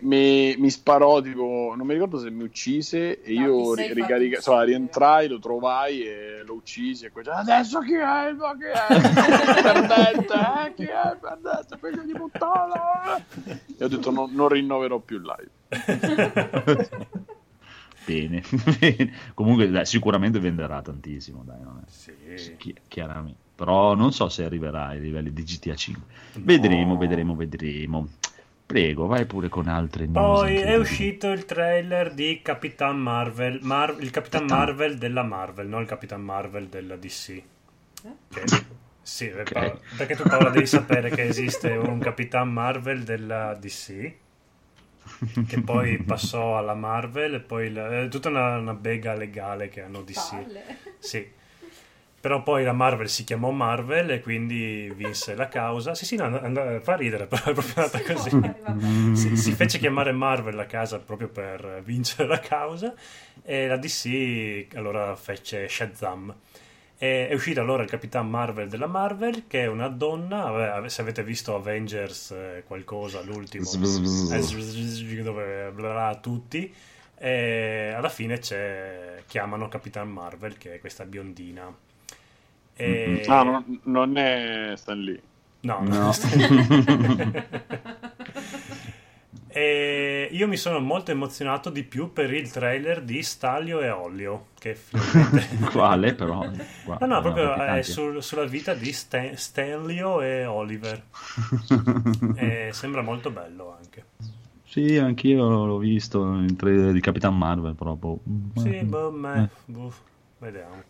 Mi, 0.00 0.54
mi 0.58 0.70
sparò 0.70 1.20
tipo 1.20 1.72
non 1.76 1.86
mi 1.86 1.92
ricordo 1.94 2.18
se 2.18 2.30
mi 2.30 2.42
uccise 2.44 3.22
e 3.22 3.34
Ma 3.34 3.40
io 3.42 3.74
ricarica- 3.74 4.36
insomma, 4.36 4.58
uccidere. 4.58 4.64
rientrai 4.64 5.28
lo 5.28 5.38
trovai 5.38 6.02
e 6.06 6.42
lo 6.44 6.54
uccisi 6.54 7.06
e 7.06 7.10
poi 7.10 7.22
diceva, 7.22 7.40
adesso 7.40 7.80
chi 7.80 7.94
è 7.94 8.32
ma 8.32 8.56
chi 8.56 8.64
è 8.64 9.62
perdente 9.62 10.34
eh? 10.34 10.74
chi 10.74 10.84
è 10.84 11.16
perdente 11.20 11.78
figlio 11.80 12.02
di 12.04 12.12
puttana 12.12 13.16
e 13.78 13.84
ho 13.84 13.88
detto 13.88 14.10
no- 14.10 14.28
non 14.30 14.48
rinnoverò 14.48 14.98
più 14.98 15.16
il 15.16 15.22
live 15.22 16.88
Bene. 18.06 18.42
Comunque, 19.34 19.68
dai, 19.68 19.84
sicuramente 19.86 20.38
venderà 20.38 20.80
tantissimo, 20.80 21.42
dai, 21.44 21.60
non 21.60 21.82
è- 21.84 21.90
Sì. 22.36 22.56
chi- 22.56 22.74
chiaramente. 22.88 23.38
Però 23.56 23.94
non 23.94 24.12
so 24.12 24.28
se 24.28 24.44
arriverà 24.44 24.86
ai 24.86 25.00
livelli 25.00 25.32
di 25.32 25.42
GTA 25.42 25.74
5. 25.74 26.02
Vedremo, 26.34 26.92
No. 26.92 26.98
vedremo, 26.98 27.34
vedremo. 27.34 28.08
Prego, 28.66 29.06
vai 29.06 29.24
pure 29.26 29.48
con 29.48 29.68
altre 29.68 30.06
news. 30.06 30.40
Poi 30.40 30.56
è 30.56 30.76
uscito 30.76 31.30
il 31.30 31.44
trailer 31.44 32.12
di 32.12 32.40
Capitan 32.42 32.98
Marvel, 32.98 33.60
Mar- 33.62 33.96
il 34.00 34.10
Capitan 34.10 34.40
Capitan. 34.40 34.58
Marvel 34.58 34.98
della 34.98 35.22
Marvel, 35.22 35.68
non 35.68 35.82
il 35.82 35.86
Capitan 35.86 36.20
Marvel 36.22 36.66
della 36.66 36.96
DC. 36.96 37.42
Che- 38.28 38.44
sì, 39.00 39.28
eh, 39.28 39.40
Ok. 39.40 39.52
Paola- 39.52 39.78
perché 39.96 40.16
tu 40.16 40.22
Paola 40.24 40.50
devi 40.50 40.66
sapere 40.66 41.10
che 41.10 41.22
esiste 41.22 41.70
un 41.70 41.98
Capitan 42.00 42.52
Marvel 42.52 43.04
della 43.04 43.54
DC 43.54 44.14
che 45.46 45.60
poi 45.60 45.98
passò 46.04 46.56
alla 46.58 46.74
Marvel 46.74 47.34
e 47.34 47.40
poi 47.40 47.72
la- 47.72 48.02
è 48.02 48.08
tutta 48.08 48.28
una, 48.28 48.56
una 48.58 48.74
bega 48.74 49.14
legale 49.14 49.68
che 49.68 49.82
hanno 49.82 50.02
DC. 50.02 50.30
Palle. 50.30 50.62
Sì. 50.98 51.34
Però 52.18 52.42
poi 52.42 52.64
la 52.64 52.72
Marvel 52.72 53.08
si 53.08 53.22
chiamò 53.22 53.50
Marvel 53.50 54.10
e 54.10 54.20
quindi 54.20 54.92
vinse 54.96 55.36
la 55.36 55.46
causa. 55.48 55.94
Sì, 55.94 56.04
sì, 56.04 56.16
no, 56.16 56.24
and- 56.24 56.80
fa 56.80 56.96
ridere, 56.96 57.26
però 57.28 57.42
è 57.44 57.52
proprio 57.52 57.84
andata 57.84 58.00
così. 58.02 58.34
No, 58.34 58.56
vabbè. 58.64 59.14
Si, 59.14 59.36
si 59.36 59.52
fece 59.52 59.78
chiamare 59.78 60.10
Marvel 60.10 60.56
la 60.56 60.66
casa 60.66 60.98
proprio 60.98 61.28
per 61.28 61.82
vincere 61.84 62.26
la 62.26 62.40
causa 62.40 62.92
e 63.44 63.68
la 63.68 63.76
DC 63.76 64.66
allora 64.74 65.14
fece 65.14 65.68
Shazam. 65.68 66.34
E 66.98 67.28
è 67.28 67.34
uscito 67.34 67.60
allora 67.60 67.82
il 67.82 67.90
Capitan 67.90 68.28
Marvel 68.28 68.68
della 68.68 68.86
Marvel, 68.86 69.46
che 69.46 69.62
è 69.62 69.66
una 69.66 69.88
donna, 69.88 70.50
vabbè, 70.50 70.88
se 70.88 71.02
avete 71.02 71.22
visto 71.22 71.54
Avengers 71.54 72.30
eh, 72.30 72.64
qualcosa, 72.66 73.20
l'ultimo, 73.20 73.68
eh, 73.70 75.22
dove 75.22 75.70
bla 75.74 75.90
bla 75.90 76.18
tutti, 76.20 76.72
e 77.18 77.92
alla 77.94 78.08
fine 78.08 78.38
c'è, 78.38 79.22
chiamano 79.26 79.68
Capitan 79.68 80.08
Marvel, 80.10 80.56
che 80.56 80.74
è 80.74 80.80
questa 80.80 81.04
biondina. 81.04 81.70
E... 82.74 83.22
Ah, 83.26 83.42
non, 83.42 83.80
non 83.84 84.16
è 84.16 84.72
Stan 84.76 84.98
Lee. 84.98 85.20
No, 85.60 85.82
No. 85.82 86.12
E 89.56 90.28
io 90.32 90.46
mi 90.48 90.58
sono 90.58 90.80
molto 90.80 91.12
emozionato 91.12 91.70
di 91.70 91.82
più 91.82 92.12
per 92.12 92.30
il 92.30 92.50
trailer 92.50 93.00
di 93.00 93.22
Stalio 93.22 93.80
e 93.80 93.88
Ollio, 93.88 94.48
che 94.58 94.74
finalmente... 94.76 95.70
Quale 95.70 96.12
però? 96.14 96.40
Qua- 96.84 96.98
No, 97.00 97.06
no, 97.06 97.20
proprio 97.22 97.54
è 97.54 97.56
tanti- 97.56 97.90
sul- 97.90 98.22
sulla 98.22 98.44
vita 98.44 98.74
di 98.74 98.92
Stan- 98.92 99.34
Stanlio 99.34 100.20
e 100.20 100.44
Oliver. 100.44 101.02
E 102.36 102.68
sembra 102.72 103.00
molto 103.00 103.30
bello 103.30 103.74
anche. 103.80 104.04
Sì, 104.64 104.98
anch'io 104.98 105.64
l'ho 105.64 105.78
visto 105.78 106.22
in 106.34 106.54
trailer 106.54 106.92
di 106.92 107.00
Capitan 107.00 107.34
Marvel 107.38 107.74
proprio. 107.74 108.18
Sì, 108.56 108.82
boh, 108.84 109.10
me, 109.10 109.48
boh, 109.64 109.90
vediamo. 110.36 110.74
Non 110.74 110.84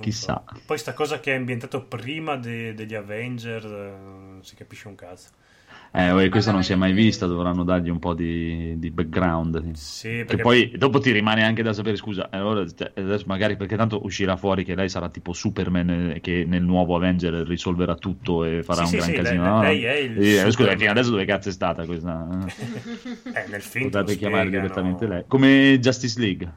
Chissà. 0.00 0.42
so. 0.48 0.60
Poi 0.66 0.78
sta 0.78 0.94
cosa 0.94 1.20
che 1.20 1.32
è 1.32 1.36
ambientato 1.36 1.84
prima 1.84 2.34
de- 2.34 2.74
degli 2.74 2.94
Avengers, 2.96 3.64
eh, 3.66 3.68
non 4.02 4.40
si 4.42 4.56
capisce 4.56 4.88
un 4.88 4.96
cazzo. 4.96 5.28
Eh, 5.96 6.28
questa 6.28 6.50
non 6.50 6.64
si 6.64 6.72
è 6.72 6.74
mai 6.74 6.92
vista, 6.92 7.26
dovranno 7.26 7.62
dargli 7.62 7.88
un 7.88 8.00
po' 8.00 8.14
di, 8.14 8.74
di 8.78 8.90
background. 8.90 9.74
Sì, 9.74 10.08
Che 10.08 10.24
perché 10.24 10.42
poi 10.42 10.72
dopo 10.76 10.98
ti 10.98 11.12
rimane 11.12 11.44
anche 11.44 11.62
da 11.62 11.72
sapere, 11.72 11.94
scusa, 11.94 12.30
allora, 12.30 12.66
cioè, 12.66 12.90
adesso 12.96 13.24
magari 13.28 13.56
perché 13.56 13.76
tanto 13.76 14.04
uscirà 14.04 14.36
fuori 14.36 14.64
che 14.64 14.74
lei 14.74 14.88
sarà 14.88 15.08
tipo 15.08 15.32
Superman 15.32 16.14
eh, 16.16 16.20
che 16.20 16.44
nel 16.48 16.64
nuovo 16.64 16.96
Avenger 16.96 17.32
risolverà 17.46 17.94
tutto 17.94 18.42
e 18.42 18.64
farà 18.64 18.84
Sì, 18.84 18.84
un 18.84 18.90
sì, 18.90 18.96
gran 18.96 19.08
sì, 19.08 19.14
casino. 19.22 19.42
lei- 19.42 19.52
no? 19.52 19.62
lei 19.62 19.84
è 19.84 19.94
il 19.98 20.46
Eh, 20.46 20.50
Scusa, 20.50 20.76
fino 20.76 20.90
adesso 20.90 21.10
dove 21.10 21.24
cazzo 21.26 21.48
è 21.48 21.52
stata 21.52 21.86
questa? 21.86 22.28
eh, 23.32 23.46
nel 23.50 23.62
film 23.62 23.84
te 23.90 23.98
Potete 24.00 24.18
chiamare 24.18 24.50
direttamente 24.50 25.06
lei. 25.06 25.24
Come 25.28 25.78
Justice 25.80 26.18
League. 26.18 26.52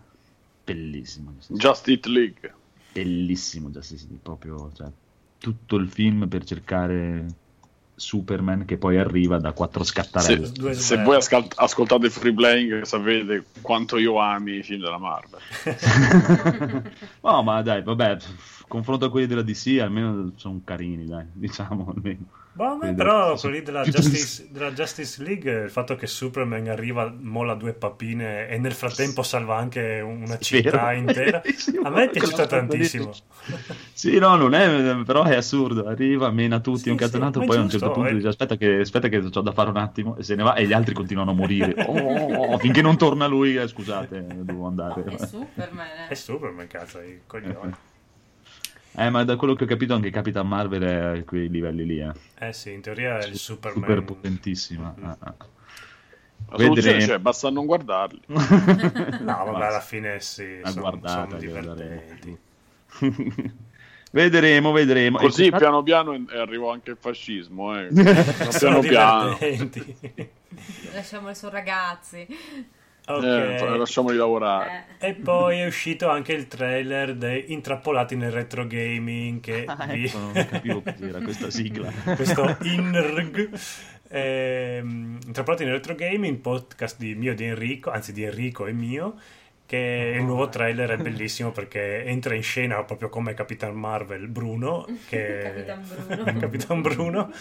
Bellissimo. 0.65 1.31
Justice. 1.33 1.59
Just 1.59 2.05
League. 2.07 2.53
Bellissimo 2.91 3.69
Justice 3.69 4.01
League, 4.07 4.19
proprio 4.23 4.71
cioè, 4.73 4.87
tutto 5.37 5.75
il 5.75 5.87
film 5.89 6.27
per 6.27 6.43
cercare 6.43 7.25
Superman 7.97 8.65
che 8.65 8.77
poi 8.77 8.97
arriva 8.97 9.39
da 9.39 9.51
quattro 9.53 9.83
Se, 9.83 9.91
scattarelli. 9.91 10.51
Due 10.51 10.73
se 10.75 10.81
sberle. 10.81 11.03
voi 11.03 11.15
ascal- 11.15 11.47
ascoltate 11.55 12.09
Free 12.11 12.33
Playing 12.33 12.83
sapete 12.83 13.45
quanto 13.61 13.97
io 13.97 14.19
ami 14.19 14.57
i 14.57 14.63
film 14.63 14.81
della 14.81 14.99
Marvel. 14.99 15.41
no, 17.21 17.41
ma 17.41 17.61
dai, 17.63 17.81
vabbè, 17.81 18.17
confronto 18.67 19.05
a 19.05 19.09
quelli 19.09 19.25
della 19.25 19.41
DC 19.41 19.79
almeno 19.81 20.31
sono 20.35 20.61
carini, 20.63 21.05
dai, 21.05 21.25
diciamo 21.33 21.91
almeno. 21.95 22.25
Boh, 22.57 22.77
Quelli 22.77 22.95
però 22.95 23.25
della- 23.27 23.39
quelli 23.39 23.61
della 23.61 23.83
Justice, 23.83 24.47
della 24.49 24.71
Justice 24.71 25.21
League, 25.21 25.63
il 25.65 25.69
fatto 25.69 25.95
che 25.95 26.07
Superman 26.07 26.67
arriva, 26.69 27.13
molla 27.15 27.53
due 27.53 27.73
papine 27.73 28.47
e 28.47 28.57
nel 28.57 28.73
frattempo 28.73 29.21
salva 29.21 29.57
anche 29.57 29.99
una 29.99 30.37
Sì, 30.39 30.55
città 30.55 30.91
intera, 30.93 31.39
a 31.83 31.89
me 31.91 32.05
è 32.05 32.09
piaciuta 32.09 32.47
tantissimo. 32.47 33.11
Sì, 33.93 34.17
no, 34.17 34.35
non 34.35 34.55
è, 34.55 35.03
però 35.05 35.23
è 35.23 35.35
assurdo. 35.35 35.85
Arriva, 35.87 36.31
mena 36.31 36.59
tutti 36.59 36.79
Sì, 36.79 36.89
un 36.89 36.97
sì, 36.97 37.17
ma 37.19 37.29
è 37.29 37.31
poi 37.31 37.57
a 37.57 37.61
un 37.61 37.69
certo 37.69 37.91
punto 37.91 38.09
eh. 38.09 38.15
dice 38.15 38.27
aspetta 38.27 38.55
che, 38.57 38.79
aspetta 38.79 39.07
che 39.07 39.17
ho 39.17 39.41
da 39.41 39.51
fare 39.51 39.69
un 39.69 39.77
attimo 39.77 40.17
e 40.17 40.23
se 40.23 40.33
ne 40.33 40.41
va 40.41 40.55
e 40.55 40.65
gli 40.65 40.73
altri 40.73 40.95
continuano 40.95 41.31
a 41.31 41.33
morire. 41.35 41.75
Oh, 41.87 42.57
finché 42.57 42.81
non 42.81 42.97
torna 42.97 43.27
lui, 43.27 43.55
eh, 43.55 43.67
scusate, 43.67 44.25
devo 44.41 44.65
andare. 44.65 45.03
È 45.03 45.17
Superman. 45.25 45.87
È 46.07 46.11
Eh. 46.11 46.15
Superman, 46.15 46.67
cazzo, 46.67 46.99
i 47.01 47.21
coglioni. 47.27 47.71
Eh, 48.99 49.11
ma 49.11 49.23
da 49.23 49.35
quello 49.35 49.53
che 49.53 49.65
ho 49.65 49.67
capito 49.67 49.93
anche 49.93 50.09
Capitan 50.09 50.47
Marvel 50.47 50.81
è 50.81 51.19
a 51.19 51.23
quei 51.23 51.49
livelli 51.49 51.85
lì, 51.85 51.99
eh. 51.99 52.11
Eh 52.39 52.51
sì, 52.51 52.73
in 52.73 52.81
teoria 52.81 53.19
è 53.19 53.27
il 53.27 53.35
Super 53.35 53.73
Superman. 53.73 54.05
potentissima. 54.05 54.91
Mhm. 54.97 55.05
Ah, 55.05 55.17
ah. 55.19 55.35
Vedremo. 56.57 57.05
c'è, 57.05 57.19
basta 57.19 57.51
non 57.51 57.65
guardarli. 57.67 58.21
No, 58.27 58.37
vabbè, 58.39 59.51
Basta. 59.51 59.67
alla 59.67 59.81
fine 59.81 60.19
sì, 60.19 60.61
sono, 60.63 60.81
guardata 60.81 61.39
sono 61.39 61.75
vedremo, 64.11 64.71
vedremo. 64.71 65.17
Così 65.19 65.47
E 65.47 65.51
piano 65.51 65.83
piano 65.83 66.13
e 66.13 66.39
arrivò 66.39 66.71
anche 66.71 66.89
il 66.91 66.97
fascismo. 66.99 67.77
Eh. 67.79 67.89
Piano 67.93 68.79
piano. 68.79 69.37
divertenti. 69.39 70.29
Lasciamoli 70.93 71.35
su 71.35 71.49
ragazzi. 71.49 72.25
Ok. 73.09 73.23
Eh, 73.23 73.77
lasciamoli 73.77 74.17
lavorare. 74.17 74.85
Eh. 74.99 75.07
E 75.09 75.13
poi 75.13 75.59
è 75.59 75.65
uscito 75.65 76.09
anche 76.09 76.33
il 76.33 76.47
trailer 76.47 77.15
dei 77.15 77.53
Intrappolati 77.53 78.15
nel 78.17 78.31
retro 78.31 78.67
gaming 78.67 79.39
che 79.39 79.63
Ah, 79.67 79.85
vi- 79.87 80.05
ecco, 80.05 80.17
non 80.17 80.33
capivo 80.33 80.81
cos'era 80.81 81.21
questa 81.21 81.49
sigla. 81.49 81.89
questo 82.15 82.57
INRG 82.63 83.49
ehm, 84.09 85.19
Intrappolati 85.25 85.63
nel 85.63 85.73
retro 85.73 85.95
gaming 85.95 86.37
podcast 86.39 86.97
di 86.97 87.15
mio 87.15 87.31
e 87.31 87.35
di 87.35 87.45
Enrico 87.45 87.91
anzi 87.91 88.11
di 88.11 88.23
Enrico 88.23 88.65
e 88.67 88.73
mio 88.73 89.15
che 89.65 90.13
il 90.15 90.23
nuovo 90.23 90.47
trailer 90.47 90.91
è 90.91 90.97
bellissimo 90.97 91.51
perché 91.51 92.05
entra 92.05 92.33
in 92.33 92.41
scena 92.43 92.81
proprio 92.85 93.09
come 93.09 93.33
Capitan 93.33 93.73
Marvel 93.75 94.27
Bruno 94.29 94.85
che 95.09 95.41
Capitan 95.43 95.83
Bruno. 96.07 96.39
Capitan 96.39 96.81
Bruno 96.81 97.31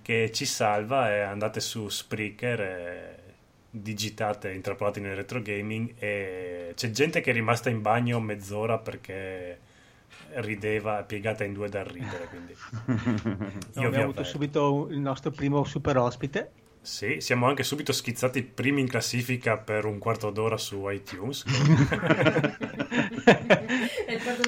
che 0.00 0.30
ci 0.32 0.46
salva 0.46 1.14
e 1.14 1.20
andate 1.20 1.60
su 1.60 1.88
Spreaker 1.88 2.60
e 2.60 3.17
digitate 3.70 4.52
intrappolati 4.52 5.00
nel 5.00 5.14
retro 5.14 5.42
gaming 5.42 5.94
e 5.98 6.72
c'è 6.74 6.90
gente 6.90 7.20
che 7.20 7.30
è 7.30 7.34
rimasta 7.34 7.68
in 7.68 7.82
bagno 7.82 8.18
mezz'ora 8.20 8.78
perché 8.78 9.58
rideva 10.34 11.02
piegata 11.02 11.44
in 11.44 11.52
due 11.52 11.68
dal 11.68 11.84
ridere 11.84 12.28
quindi 12.28 12.54
No, 13.74 13.86
abbiamo 13.86 14.04
avuto 14.04 14.24
subito 14.24 14.88
il 14.90 14.98
nostro 14.98 15.30
primo 15.30 15.64
super 15.64 15.96
ospite. 15.98 16.50
Sì, 16.80 17.20
siamo 17.20 17.46
anche 17.46 17.64
subito 17.64 17.92
schizzati 17.92 18.42
primi 18.42 18.80
in 18.80 18.88
classifica 18.88 19.58
per 19.58 19.84
un 19.84 19.98
quarto 19.98 20.30
d'ora 20.30 20.56
su 20.56 20.88
iTunes. 20.88 21.44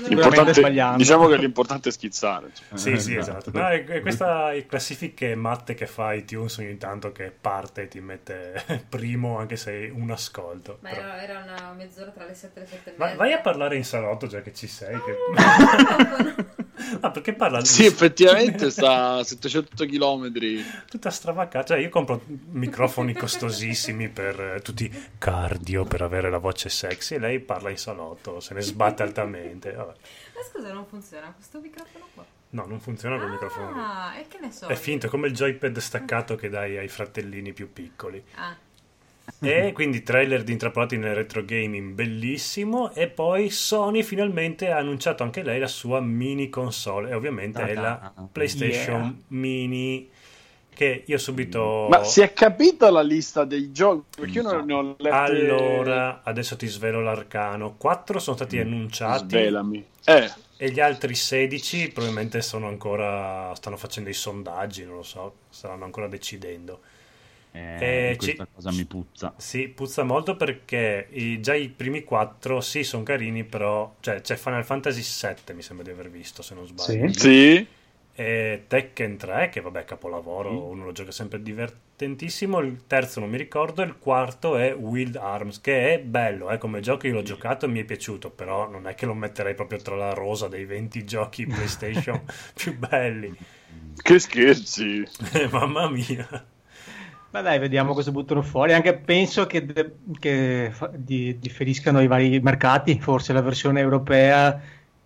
L'importante- 0.09 0.97
diciamo 0.97 1.27
che 1.29 1.37
l'importante 1.37 1.89
è 1.89 1.93
schizzare. 1.93 2.49
insomma. 2.49 2.79
sì, 2.81 2.99
sì, 3.01 3.17
esatto. 3.17 3.51
No, 3.53 3.67
è, 3.69 3.85
è 3.85 4.01
questa 4.01 4.53
classifiche 4.67 5.35
matte 5.35 5.75
che 5.75 5.87
fa 5.87 6.13
iTunes 6.15 6.57
ogni 6.59 6.77
tanto 6.77 7.13
che 7.13 7.31
parte 7.39 7.83
e 7.83 7.89
ti 7.89 8.01
mette 8.01 8.65
primo 8.89 9.39
anche 9.39 9.57
se 9.57 9.71
hai 9.71 9.91
un 9.91 10.11
ascolto. 10.11 10.79
Ma 10.81 10.91
Però- 10.91 11.15
era, 11.15 11.43
una 11.45 11.73
mezz'ora 11.77 12.11
tra 12.11 12.25
le 12.27 12.35
7 12.35 12.59
e 12.59 12.63
le 12.63 12.69
7 12.69 12.91
e 12.91 12.95
Vai, 12.97 13.09
mezza. 13.09 13.19
vai 13.23 13.33
a 13.33 13.39
parlare 13.41 13.77
in 13.77 13.85
salotto 13.85 14.27
già 14.27 14.41
che 14.43 14.53
ci 14.55 14.67
sei. 14.67 14.95
Che... 15.01 15.17
ah, 17.01 17.11
perché 17.11 17.33
parla 17.35 17.65
Sì, 17.65 17.85
effettivamente 17.87 18.71
sta 18.71 19.15
a 19.17 19.25
700 19.25 19.85
km. 19.87 20.33
tutta 20.89 21.11
stravaccata. 21.11 21.75
Cioè, 21.75 21.79
io 21.79 21.89
compro 21.89 22.23
microfoni 22.51 23.13
costosissimi 23.13 24.09
per 24.09 24.41
eh, 24.57 24.61
tutti 24.63 24.91
cardio 25.19 25.85
per 25.85 26.03
avere 26.03 26.31
la 26.31 26.39
voce 26.39 26.69
sexy 26.69 27.15
e 27.15 27.19
lei 27.19 27.39
parla 27.41 27.71
in 27.71 27.77
salotto, 27.77 28.41
se 28.41 28.55
ne 28.55 28.61
sbatte 28.63 29.03
altamente. 29.03 29.60
Vabbè. 29.69 29.93
Ma 30.35 30.43
scusa, 30.51 30.73
non 30.73 30.87
funziona 30.87 31.31
questo 31.33 31.61
microfono 31.61 32.07
qua. 32.15 32.25
No, 32.53 32.65
non 32.67 32.81
funziona 32.81 33.19
col 33.19 33.31
microfono. 33.31 33.73
lì. 33.73 33.79
Ah, 33.79 34.17
e 34.19 34.27
che 34.27 34.39
ne 34.41 34.51
so. 34.51 34.67
È 34.67 34.75
finto, 34.75 35.07
è 35.07 35.09
come 35.09 35.29
il 35.29 35.35
joypad 35.35 35.77
staccato 35.79 36.35
che 36.37 36.49
dai 36.49 36.79
ai 36.79 36.89
fratellini 36.89 37.53
più 37.53 37.73
piccoli. 37.73 38.23
Ah, 38.37 38.57
E 39.39 39.71
quindi 39.73 40.03
trailer 40.03 40.43
di 40.43 40.51
Intrappolati 40.53 40.97
nel 40.97 41.15
retro 41.15 41.45
gaming 41.45 41.93
bellissimo. 41.93 42.93
E 42.93 43.07
poi 43.09 43.51
Sony 43.51 44.03
finalmente 44.03 44.71
ha 44.73 44.79
annunciato 44.79 45.23
anche 45.23 45.43
lei 45.45 45.61
la 45.61 45.69
sua 45.69 46.01
mini 46.01 46.49
console. 46.49 47.11
E 47.11 47.15
ovviamente 47.15 47.63
è 47.65 47.75
la 47.75 48.13
Ah, 48.15 48.27
PlayStation 48.33 49.03
yeah. 49.03 49.15
Mini. 49.29 50.11
Che 50.81 51.03
io 51.05 51.19
subito. 51.19 51.89
Ma 51.91 52.05
si 52.05 52.23
è 52.23 52.33
capita 52.33 52.91
la 52.91 53.03
lista 53.03 53.45
dei 53.45 53.71
giochi? 53.71 54.19
Perché 54.19 54.39
io 54.39 54.43
non 54.51 54.65
ne 54.65 54.73
ho 54.73 54.83
lette. 54.97 55.11
Allora, 55.15 56.23
adesso 56.25 56.57
ti 56.57 56.67
svelo 56.69 57.03
l'arcano. 57.03 57.75
Quattro 57.77 58.19
sono 58.19 58.35
stati 58.35 58.59
annunciati. 58.59 59.29
Svelami. 59.29 59.85
Eh, 60.07 60.31
E 60.57 60.71
gli 60.71 60.81
altri 60.81 61.15
16 61.15 61.91
probabilmente 61.91 62.41
sono 62.41 62.67
ancora. 62.69 63.53
stanno 63.57 63.77
facendo 63.77 64.09
i 64.09 64.15
sondaggi, 64.15 64.87
non 64.87 64.95
lo 64.97 65.03
so, 65.03 65.35
staranno 65.51 65.85
ancora 65.85 66.09
decidendo. 66.09 66.81
Eh, 67.53 68.13
Eh, 68.13 68.17
questa 68.17 68.45
ci- 68.45 68.51
cosa 68.55 68.73
mi 68.73 68.85
puzza. 68.87 69.35
Sì, 69.37 69.69
puzza 69.69 70.03
molto 70.03 70.35
perché 70.37 71.09
i- 71.11 71.43
già 71.43 71.55
i 71.55 71.69
primi 71.69 72.05
4 72.05 72.63
sì, 72.63 72.85
sono 72.85 73.03
carini, 73.03 73.45
però 73.45 73.97
cioè, 74.01 74.23
c'è 74.23 74.37
Final 74.37 74.65
Fantasy 74.65 75.03
VII, 75.03 75.53
mi 75.53 75.61
sembra 75.61 75.85
di 75.85 75.91
aver 75.91 76.09
visto, 76.09 76.41
se 76.41 76.55
non 76.55 76.67
sbaglio. 76.67 77.13
Sì. 77.13 77.19
sì. 77.19 77.67
E 78.21 78.65
Tekken 78.67 79.17
3, 79.17 79.49
che 79.49 79.63
vabbè, 79.63 79.87
capolavoro, 79.87 80.67
uno 80.69 80.85
lo 80.85 80.93
gioca 80.93 81.11
sempre 81.11 81.41
divertentissimo. 81.41 82.59
Il 82.59 82.87
terzo 82.87 83.19
non 83.19 83.31
mi 83.31 83.39
ricordo, 83.39 83.81
il 83.81 83.97
quarto 83.97 84.59
è 84.59 84.75
Wild 84.75 85.17
Arms, 85.17 85.59
che 85.63 85.95
è 85.95 86.01
bello, 86.01 86.51
eh, 86.51 86.59
come 86.59 86.81
gioco 86.81 87.07
io 87.07 87.15
l'ho 87.15 87.23
giocato 87.23 87.65
e 87.65 87.69
mi 87.71 87.81
è 87.81 87.85
piaciuto, 87.85 88.29
però 88.29 88.69
non 88.69 88.87
è 88.87 88.95
che 88.95 89.07
lo 89.07 89.15
metterei 89.15 89.55
proprio 89.55 89.79
tra 89.81 89.97
la 89.97 90.13
rosa 90.13 90.49
dei 90.49 90.67
20 90.67 91.03
giochi 91.07 91.47
PlayStation 91.47 92.21
più 92.53 92.77
belli. 92.77 93.35
Che 93.97 94.19
scherzi. 94.19 95.03
Eh, 95.33 95.49
Mamma 95.51 95.89
mia. 95.89 96.45
Ma 97.31 97.43
dai, 97.43 97.59
vediamo 97.61 97.95
cosa 97.95 98.11
buttano 98.11 98.43
fuori. 98.43 98.73
Anche 98.73 98.97
penso 98.99 99.47
che, 99.47 99.65
de- 99.65 99.95
che 100.19 100.71
fa- 100.73 100.91
di- 100.93 101.39
differiscano 101.39 102.01
i 102.03 102.09
vari 102.09 102.41
mercati. 102.41 102.99
Forse 103.01 103.33
la 103.33 103.41
versione 103.41 103.81
europea 103.81 104.61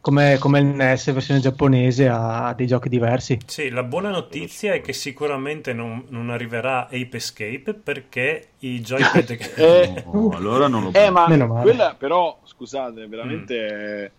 come, 0.04 0.37
come 0.38 0.58
il 0.58 0.66
NES 0.66 1.12
versione 1.12 1.40
giapponese 1.40 2.06
ha 2.08 2.52
dei 2.54 2.66
giochi 2.66 2.90
diversi. 2.90 3.38
Sì, 3.46 3.70
la 3.70 3.82
buona 3.82 4.11
notizia 4.11 4.75
è 4.75 4.82
che 4.82 4.92
sicuramente 4.92 5.73
non, 5.73 6.04
non 6.08 6.28
arriverà 6.28 6.80
Ape 6.80 7.08
Escape 7.12 7.73
perché 7.73 8.49
i 8.58 8.82
joypad 8.82 9.25
che... 9.34 9.54
Eh, 9.54 10.04
No, 10.12 10.28
allora 10.34 10.68
non 10.68 10.82
lo 10.82 10.92
eh, 10.92 11.08
ma 11.08 11.26
Meno 11.26 11.46
male. 11.46 11.62
quella 11.62 11.94
però, 11.96 12.38
scusate, 12.44 13.06
veramente 13.06 13.66
è, 13.66 14.11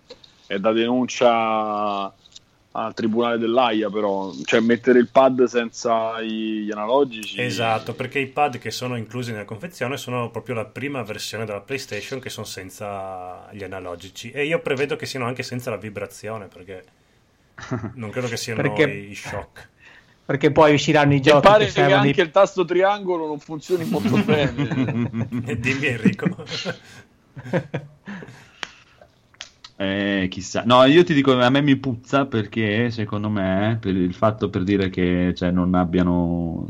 è 0.48 0.58
da 0.58 0.72
denuncia 0.72 2.12
al 2.78 2.94
tribunale 2.94 3.38
dell'AIA, 3.38 3.90
però, 3.90 4.32
cioè 4.44 4.60
mettere 4.60 5.00
il 5.00 5.08
pad 5.10 5.46
senza 5.46 6.22
gli 6.22 6.70
analogici. 6.72 7.40
Esatto, 7.42 7.94
perché 7.94 8.20
i 8.20 8.28
pad 8.28 8.58
che 8.58 8.70
sono 8.70 8.98
inclusi 8.98 9.32
nella 9.32 9.46
confezione 9.46 9.96
sono 9.98 10.30
proprio 10.30 10.56
la 10.56 10.66
prima 10.66 11.02
versione 11.04 11.46
della 11.46 11.62
PlayStation 11.62 12.20
che 12.20 12.30
sono 12.30 12.46
senza 12.46 13.48
gli 13.54 13.64
analogici 13.64 14.32
e 14.32 14.46
io 14.46 14.60
prevedo 14.60 14.96
che 14.98 15.06
siano 15.06 15.26
anche 15.26 15.42
senza 15.44 15.70
la 15.70 15.78
vibrazione 15.78 16.48
perché 16.48 16.84
non 17.96 18.10
credo 18.10 18.28
che 18.28 18.36
siano 18.38 18.62
Perché- 18.62 18.92
i 18.92 19.16
shock. 19.16 19.70
Perché 20.26 20.52
poi 20.52 20.74
usciranno 20.74 21.14
i 21.14 21.18
E 21.18 21.22
giochi 21.22 21.48
pare 21.48 21.66
che 21.68 21.72
che 21.72 21.82
anche 21.94 22.20
i- 22.22 22.24
il 22.24 22.32
tasto 22.32 22.66
triangolo 22.66 23.28
non 23.28 23.40
funzioni 23.40 23.86
molto 23.86 24.18
bene. 24.26 25.20
E 25.46 25.60
dimmi 25.60 25.86
Enrico. 25.86 26.26
Eh, 29.78 30.28
chissà. 30.30 30.64
No, 30.66 30.84
io 30.86 31.04
ti 31.04 31.14
dico, 31.14 31.38
a 31.38 31.50
me 31.50 31.62
mi 31.62 31.76
puzza 31.76 32.26
perché 32.26 32.90
secondo 32.92 33.30
me, 33.30 33.78
per 33.82 33.96
il 33.96 34.14
fatto 34.14 34.50
per 34.50 34.64
dire 34.64 34.90
che 34.90 35.34
cioè, 35.36 35.52
non 35.52 35.76
abbiano 35.76 36.68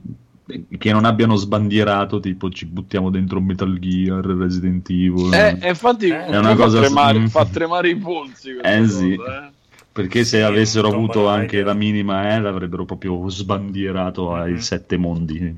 che 0.77 0.91
non 0.91 1.05
abbiano 1.05 1.35
sbandierato 1.35 2.19
tipo 2.19 2.49
ci 2.51 2.67
buttiamo 2.67 3.09
dentro 3.09 3.41
Metal 3.41 3.77
Gear, 3.79 4.23
Resident 4.25 4.87
Evil. 4.89 5.33
Eh, 5.33 5.57
e 5.59 5.69
infatti 5.69 6.09
È 6.09 6.29
un 6.29 6.35
una 6.37 6.55
cosa- 6.55 6.77
fa, 6.79 6.85
tremare, 6.85 7.19
mm. 7.19 7.25
fa 7.25 7.45
tremare 7.45 7.89
i 7.89 7.95
polsi. 7.95 8.55
Eh, 8.61 8.87
sì. 8.87 9.15
cosa, 9.15 9.47
eh. 9.47 9.51
Perché 9.91 10.23
se 10.23 10.37
Sì, 10.39 10.43
avessero 10.43 10.89
avuto 10.89 11.25
Raider. 11.25 11.39
anche 11.41 11.63
la 11.63 11.73
minima 11.73 12.35
eh, 12.35 12.39
l'avrebbero 12.41 12.85
proprio 12.85 13.27
sbandierato 13.29 14.33
ai 14.35 14.51
Mhm. 14.53 14.57
sette 14.57 14.97
mondi. 14.97 15.55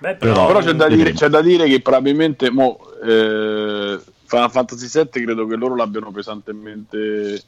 Beh, 0.00 0.14
Però- 0.14 0.46
Però 0.46 0.60
c'è 0.60 0.72
da, 0.74 0.88
dire, 0.88 1.12
c'è 1.12 1.28
da 1.28 1.42
dire 1.42 1.66
che 1.66 1.80
probabilmente 1.80 2.50
mo, 2.50 2.78
eh, 3.04 3.98
Final 4.28 4.50
Fantasy 4.50 4.88
VII 4.92 5.24
credo 5.24 5.46
che 5.46 5.56
loro 5.56 5.74
l'abbiano 5.74 6.10
pesantemente 6.10 7.42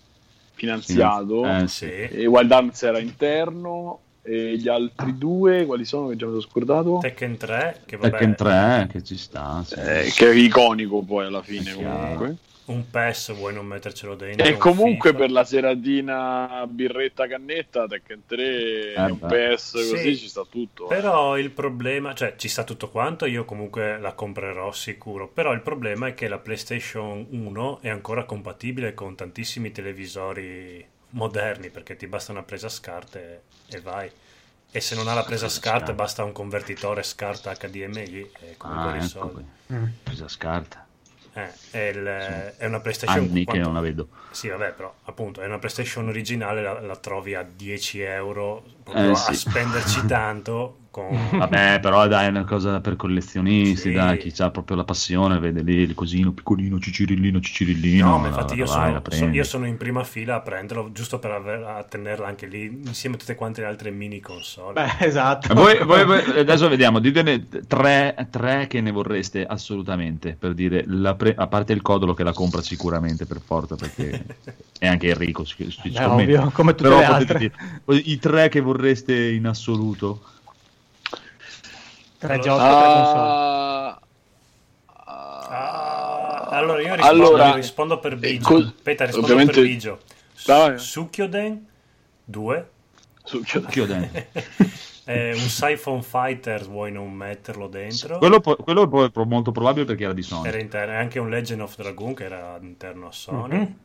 finanziato. 0.54 1.44
Eh, 1.44 1.68
sì. 1.68 1.90
E 1.90 2.24
Wild 2.26 2.50
Arms 2.50 2.82
era 2.82 2.98
interno. 2.98 4.00
E 4.22 4.56
gli 4.56 4.68
altri 4.68 5.16
due, 5.16 5.64
quali 5.64 5.84
sono? 5.84 6.08
Che 6.08 6.16
già 6.16 6.26
mi 6.26 6.32
sono 6.32 6.42
scordato. 6.42 6.98
Tekken 7.00 7.36
3 7.36 7.82
che 7.86 7.96
vabbè, 7.96 8.10
Tekken 8.10 8.34
3 8.34 8.88
che 8.90 9.02
ci 9.02 9.16
sta. 9.16 9.62
sì. 9.64 9.74
Eh, 9.74 10.12
che 10.14 10.30
è 10.30 10.34
iconico 10.34 11.02
poi 11.02 11.26
alla 11.26 11.42
fine 11.42 11.74
comunque. 11.74 12.36
Un 12.70 12.88
PES 12.90 13.34
vuoi 13.34 13.52
non 13.54 13.66
mettercelo 13.66 14.14
dentro 14.14 14.46
E 14.46 14.52
un 14.52 14.58
comunque 14.58 15.10
FIFA. 15.10 15.22
per 15.22 15.30
la 15.30 15.44
seratina 15.44 16.66
birretta 16.68 17.26
cannetta 17.26 17.86
Tekken 17.86 18.22
3 18.26 18.92
Eh 18.94 19.00
un. 19.04 19.18
PS 19.18 19.72
così 19.72 20.14
Sì. 20.14 20.16
ci 20.16 20.28
sta 20.28 20.44
tutto. 20.48 20.86
Però 20.86 21.36
il 21.38 21.50
problema, 21.50 22.14
cioè 22.14 22.34
ci 22.36 22.48
sta 22.48 22.64
tutto 22.64 22.88
quanto, 22.90 23.26
io 23.26 23.44
comunque 23.44 23.98
la 23.98 24.12
comprerò 24.12 24.72
sicuro, 24.72 25.28
però 25.28 25.52
il 25.52 25.60
problema 25.62 26.06
è 26.08 26.14
che 26.14 26.28
la 26.28 26.38
PlayStation 26.38 27.26
1 27.30 27.80
è 27.82 27.88
ancora 27.88 28.24
compatibile 28.24 28.94
con 28.94 29.14
tantissimi 29.16 29.72
televisori 29.72 30.86
moderni 31.10 31.70
perché 31.70 31.96
ti 31.96 32.06
basta 32.06 32.32
una 32.32 32.42
presa 32.44 32.68
SCART 32.68 33.16
e, 33.16 33.40
e 33.68 33.80
vai. 33.80 34.10
E 34.72 34.80
se 34.80 34.94
non 34.94 35.08
ha 35.08 35.14
la 35.14 35.24
presa 35.24 35.46
Presa 35.46 35.48
SCART 35.48 35.82
SCART. 35.86 35.94
basta 35.94 36.22
un 36.24 36.32
convertitore 36.32 37.02
SCART 37.02 37.58
HDMI 37.58 38.30
e 38.40 38.54
comunque 38.56 38.92
Ah, 38.92 38.96
ecco 39.02 39.02
risolvi. 39.02 39.44
qui. 39.66 39.76
Mm. 39.76 39.84
Presa 40.04 40.28
scarta. 40.28 40.79
Eh, 41.32 41.48
è, 41.70 41.78
il- 41.94 42.54
è 42.56 42.66
una 42.66 42.80
PlayStation 42.80 43.18
Anni 43.24 43.38
che 43.40 43.44
quanto- 43.44 43.64
non 43.64 43.74
la 43.74 43.80
vedo. 43.80 44.08
Sì, 44.30 44.48
vabbè, 44.48 44.72
però 44.72 44.92
appunto 45.04 45.40
è 45.40 45.46
una 45.46 45.58
PlayStation 45.58 46.08
originale, 46.08 46.62
la, 46.62 46.80
la 46.80 46.96
trovi 46.96 47.34
a 47.34 47.42
10 47.42 48.00
euro 48.00 48.64
Eh, 48.92 49.10
a 49.10 49.14
sì. 49.14 49.34
spenderci 49.36 50.04
tanto. 50.06 50.78
Con... 50.90 51.06
Vabbè, 51.38 51.78
però 51.80 52.08
dai, 52.08 52.26
è 52.26 52.30
una 52.30 52.42
cosa 52.44 52.80
per 52.80 52.96
collezionisti, 52.96 53.90
Sì. 53.90 53.92
dai, 53.92 54.18
chi 54.18 54.32
ha 54.42 54.50
proprio 54.50 54.76
la 54.76 54.82
passione, 54.82 55.38
vede 55.38 55.62
lì 55.62 55.74
il 55.76 55.94
cosino 55.94 56.32
piccolino, 56.32 56.80
cicirillino, 56.80 57.38
cicirillino. 57.38 58.08
No, 58.08 58.18
ma 58.18 58.26
infatti 58.26 58.54
io 58.54 58.64
vai, 58.66 59.00
sono, 59.10 59.32
io 59.32 59.44
sono 59.44 59.66
in 59.66 59.76
prima 59.76 60.02
fila 60.02 60.34
a 60.36 60.40
prenderlo 60.40 60.90
giusto 60.92 61.20
per 61.20 61.30
aver- 61.30 61.64
a 61.64 61.84
tenerla 61.84 62.26
anche 62.26 62.46
lì 62.46 62.80
insieme 62.86 63.14
a 63.14 63.18
tutte 63.18 63.36
quante 63.36 63.60
le 63.60 63.68
altre 63.68 63.92
mini 63.92 64.18
console. 64.18 64.72
Beh, 64.72 65.04
esatto. 65.06 65.52
E 65.52 65.54
Voi, 65.54 65.78
voi- 65.84 66.04
voi- 66.04 66.38
adesso 66.40 66.68
vediamo, 66.68 66.98
ditene 66.98 67.46
tre, 67.68 68.26
tre 68.28 68.66
che 68.66 68.80
ne 68.80 68.90
vorreste 68.90 69.46
assolutamente, 69.46 70.34
per 70.36 70.54
dire, 70.54 70.82
la 70.88 71.14
pre- 71.14 71.34
a 71.36 71.46
parte 71.46 71.72
il 71.72 71.82
codolo 71.82 72.14
che 72.14 72.24
la 72.24 72.32
compra 72.32 72.62
sicuramente 72.62 73.26
per 73.26 73.40
forza, 73.40 73.76
perché 73.76 74.24
è 74.76 74.88
anche 74.88 75.08
Enrico, 75.10 75.44
ci 75.44 75.72
Beh, 75.84 76.04
ovvio, 76.04 76.50
come 76.52 76.74
tutte 76.74 76.88
Però 76.88 76.98
le 76.98 77.04
altre. 77.04 77.38
dire, 77.38 77.54
i 78.04 78.18
tre 78.18 78.48
che 78.48 78.60
vorreste 78.60 79.30
in 79.30 79.46
assoluto. 79.46 80.22
Tre 82.20 82.34
Allora- 82.34 82.48
giochi, 82.48 82.64
tre 82.64 82.84
console. 82.84 83.28
Ah, 83.28 83.98
Ah, 85.52 86.46
allora 86.50 86.80
io 86.82 86.94
rispondo, 86.94 87.26
Allora, 87.26 87.54
rispondo 87.54 87.98
per 87.98 88.12
eh, 88.12 88.16
Bigio. 88.16 88.44
co- 88.46 88.56
Aspetta, 88.58 89.04
rispondo 89.04 89.26
ovviamente- 89.26 89.60
per 89.60 89.62
Bigio. 89.64 89.98
Dai. 90.44 90.78
Sukyoden 90.78 91.66
2 92.24 92.70
succhio- 93.24 93.62
Chiudendo. 93.62 94.08
è 95.04 95.30
un 95.34 95.38
Siphon 95.38 96.02
Fighters, 96.02 96.66
vuoi 96.66 96.92
non 96.92 97.10
metterlo 97.12 97.66
dentro? 97.68 98.18
Quello, 98.18 98.40
po- 98.40 98.56
quello 98.56 98.84
è 99.10 99.10
molto 99.24 99.50
probabile 99.50 99.84
perché 99.86 100.04
era 100.04 100.12
di 100.12 100.22
Sony. 100.22 100.46
Era 100.48 100.58
interno, 100.60 100.96
anche 100.96 101.18
un 101.18 101.28
Legend 101.30 101.62
of 101.62 101.74
Dragoon 101.76 102.14
che 102.14 102.24
era 102.24 102.58
interno 102.60 103.08
a 103.08 103.12
Sony. 103.12 103.56
Mhm. 103.56 103.76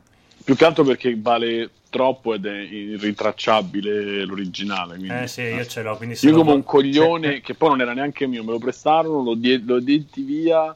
Più 0.46 0.56
che 0.56 0.64
altro 0.66 0.84
perché 0.84 1.18
vale 1.20 1.70
troppo 1.90 2.34
ed 2.34 2.46
è 2.46 2.56
irritracciabile 2.56 4.24
l'originale. 4.26 4.96
Quindi. 4.96 5.24
Eh 5.24 5.28
sì, 5.28 5.42
io 5.42 5.66
ce 5.66 5.82
l'ho, 5.82 5.98
quindi 5.98 6.16
Io 6.22 6.30
lo 6.32 6.38
come 6.38 6.50
vo- 6.52 6.56
un 6.56 6.64
coglione, 6.64 7.42
che 7.42 7.56
poi 7.56 7.70
non 7.70 7.82
era 7.82 7.94
neanche 7.94 8.28
mio, 8.28 8.44
me 8.44 8.52
lo 8.52 8.60
prestarono, 8.60 9.24
lo, 9.24 9.34
die- 9.34 9.62
lo 9.66 9.80
detti 9.80 10.22
via 10.22 10.76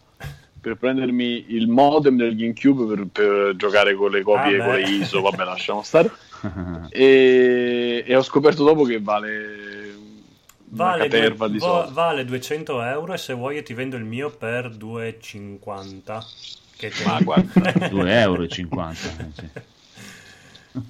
per 0.61 0.75
prendermi 0.75 1.45
il 1.49 1.67
modem 1.67 2.17
del 2.17 2.35
GameCube 2.35 2.95
per, 2.95 3.05
per 3.11 3.55
giocare 3.55 3.93
con 3.95 4.11
le 4.11 4.21
copie 4.23 4.59
Ah, 4.59 4.65
con 4.65 4.73
le 4.75 4.89
ISO, 4.89 5.21
vabbè 5.21 5.43
lasciamo 5.45 5.83
stare. 5.83 6.09
E, 6.89 8.03
e 8.05 8.15
ho 8.15 8.21
scoperto 8.23 8.63
dopo 8.63 8.83
che 8.83 8.99
vale 8.99 9.77
Vale, 10.71 11.07
due- 11.07 11.31
vo- 11.57 11.89
vale 11.91 12.25
200 12.25 12.81
euro 12.83 13.13
e 13.13 13.17
se 13.17 13.33
vuoi 13.33 13.55
io 13.55 13.63
ti 13.63 13.73
vendo 13.73 13.97
il 13.97 14.03
mio 14.05 14.29
per 14.29 14.69
2,50 14.69 16.25
che 16.79 16.89
te- 16.89 17.03
Ma 17.03 17.19
guarda. 17.19 17.71
2,50 17.91 18.07
euro. 18.07 18.43
eh. 18.43 18.47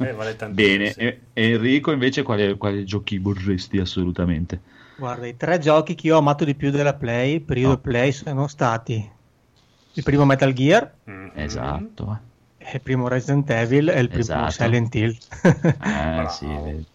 Eh, 0.08 0.14
vale 0.14 0.36
tantissimo, 0.36 0.78
Bene, 0.78 0.92
sì. 0.92 1.00
e 1.00 1.20
Enrico 1.34 1.92
invece 1.92 2.22
quale, 2.22 2.56
quale 2.58 2.84
giochi 2.84 3.18
vorresti 3.18 3.80
assolutamente? 3.80 4.62
Guarda, 4.96 5.26
i 5.26 5.36
tre 5.36 5.58
giochi 5.58 5.96
che 5.96 6.08
io 6.08 6.16
ho 6.16 6.20
amato 6.20 6.46
di 6.46 6.54
più 6.54 6.70
della 6.70 6.94
Play, 6.94 7.40
periodo 7.40 7.76
No. 7.76 7.82
Play, 7.82 8.12
sono 8.12 8.48
stati 8.48 9.12
il 9.94 10.04
primo 10.04 10.26
Metal 10.26 10.54
Gear, 10.54 10.94
Mhm. 11.06 11.32
Esatto. 11.34 12.20
il 12.72 12.82
primo 12.82 13.08
Resident 13.08 13.50
Evil 13.50 13.90
e 13.90 14.00
il 14.00 14.08
primo 14.10 14.22
Esatto. 14.22 14.52
Silent 14.52 14.94
Hill. 14.96 15.18
Eh, 15.42 16.26
sì. 16.30 16.86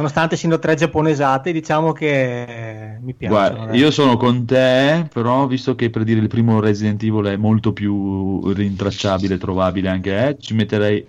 Nonostante 0.00 0.36
siano 0.36 0.58
tre 0.58 0.76
giapponesate, 0.76 1.52
diciamo 1.52 1.92
che 1.92 2.96
mi 3.02 3.12
piacciono. 3.12 3.38
Guarda, 3.38 3.64
dai. 3.66 3.78
io 3.78 3.90
sono 3.90 4.16
con 4.16 4.46
te, 4.46 5.06
però 5.12 5.46
visto 5.46 5.74
che 5.74 5.90
per 5.90 6.04
dire 6.04 6.20
il 6.20 6.28
primo 6.28 6.58
Resident 6.58 7.02
Evil 7.02 7.26
è 7.26 7.36
molto 7.36 7.74
più 7.74 8.50
rintracciabile, 8.50 9.36
trovabile 9.36 9.90
anche, 9.90 10.28
eh, 10.28 10.36
ci 10.38 10.54
metterei 10.54 11.06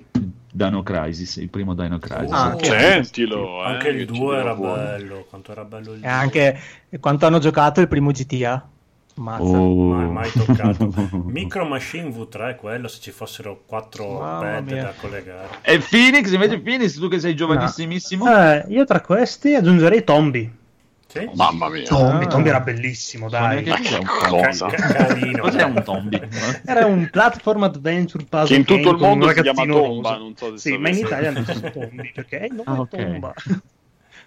Dino 0.51 0.83
Crisis, 0.83 1.37
il 1.37 1.49
primo 1.49 1.73
Dino 1.73 1.99
Crisis. 1.99 2.31
Ah, 2.31 2.53
Oh, 2.53 2.63
Sentilo, 2.63 3.63
eh, 3.63 3.67
Anche 3.67 3.87
il 3.87 4.05
che 4.05 4.13
ci 4.13 4.19
2 4.19 4.19
tira 4.19 4.39
era 4.39 4.55
bello, 4.55 5.25
quanto 5.29 5.51
era 5.53 5.63
bello 5.63 5.93
il 5.93 6.03
E 6.03 6.07
anche 6.07 6.59
quanto 6.99 7.25
hanno 7.25 7.39
giocato 7.39 7.79
il 7.79 7.87
primo 7.87 8.11
GTA. 8.11 8.67
Mazza. 9.15 9.43
Oh. 9.43 9.93
Mai, 9.93 10.09
mai 10.09 10.31
toccato. 10.31 10.89
Micro 11.27 11.65
Machine 11.65 12.09
V3 12.09 12.55
quello 12.55 12.87
se 12.87 12.99
ci 13.01 13.11
fossero 13.11 13.61
quattro 13.65 14.17
pad 14.17 14.73
da 14.73 14.93
collegare. 14.99 15.47
E 15.61 15.79
Phoenix, 15.79 16.31
invece 16.31 16.59
Phoenix, 16.59 16.97
tu 16.97 17.07
che 17.07 17.19
sei 17.19 17.35
giovanissimissimo, 17.35 18.25
Ah. 18.25 18.53
Eh, 18.55 18.65
io 18.69 18.85
tra 18.85 19.01
questi 19.01 19.53
aggiungerei 19.55 20.03
Tombi. 20.03 20.59
Sì? 21.07 21.29
Mamma 21.33 21.67
mia. 21.67 21.83
Tombi, 21.83 22.23
Ah. 22.23 22.27
Tombi 22.27 22.47
era 22.49 22.61
bellissimo, 22.61 23.27
dai. 23.27 23.65
Ma 23.65 23.75
che 23.75 23.95
un 23.95 24.05
cosa? 24.05 24.67
carino. 24.67 25.41
Cos'è 25.43 25.63
un 25.63 25.83
tombi? 25.83 26.17
Era 26.65 26.85
un 26.85 27.09
platform 27.11 27.63
adventure 27.63 28.23
puzzle 28.23 28.47
Che 28.47 28.55
in 28.55 28.63
tutto 28.65 28.91
il 28.91 28.97
mondo 28.97 29.27
si 29.33 29.41
chiama 29.41 29.65
Tomba, 29.65 30.15
non 30.17 30.33
so 30.37 30.55
se 30.57 30.69
Sì, 30.71 30.77
ma 30.77 30.87
in. 30.87 30.95
Italia 30.99 31.27
hanno 31.29 31.41
detto 31.41 31.69
Tombi 31.77 32.11
perché 32.15 32.39
è 32.39 32.45
il 32.45 32.53
nome 32.53 32.63
Ah, 32.69 32.75
è 32.75 32.79
ok. 32.79 32.89
Tomba. 32.95 33.33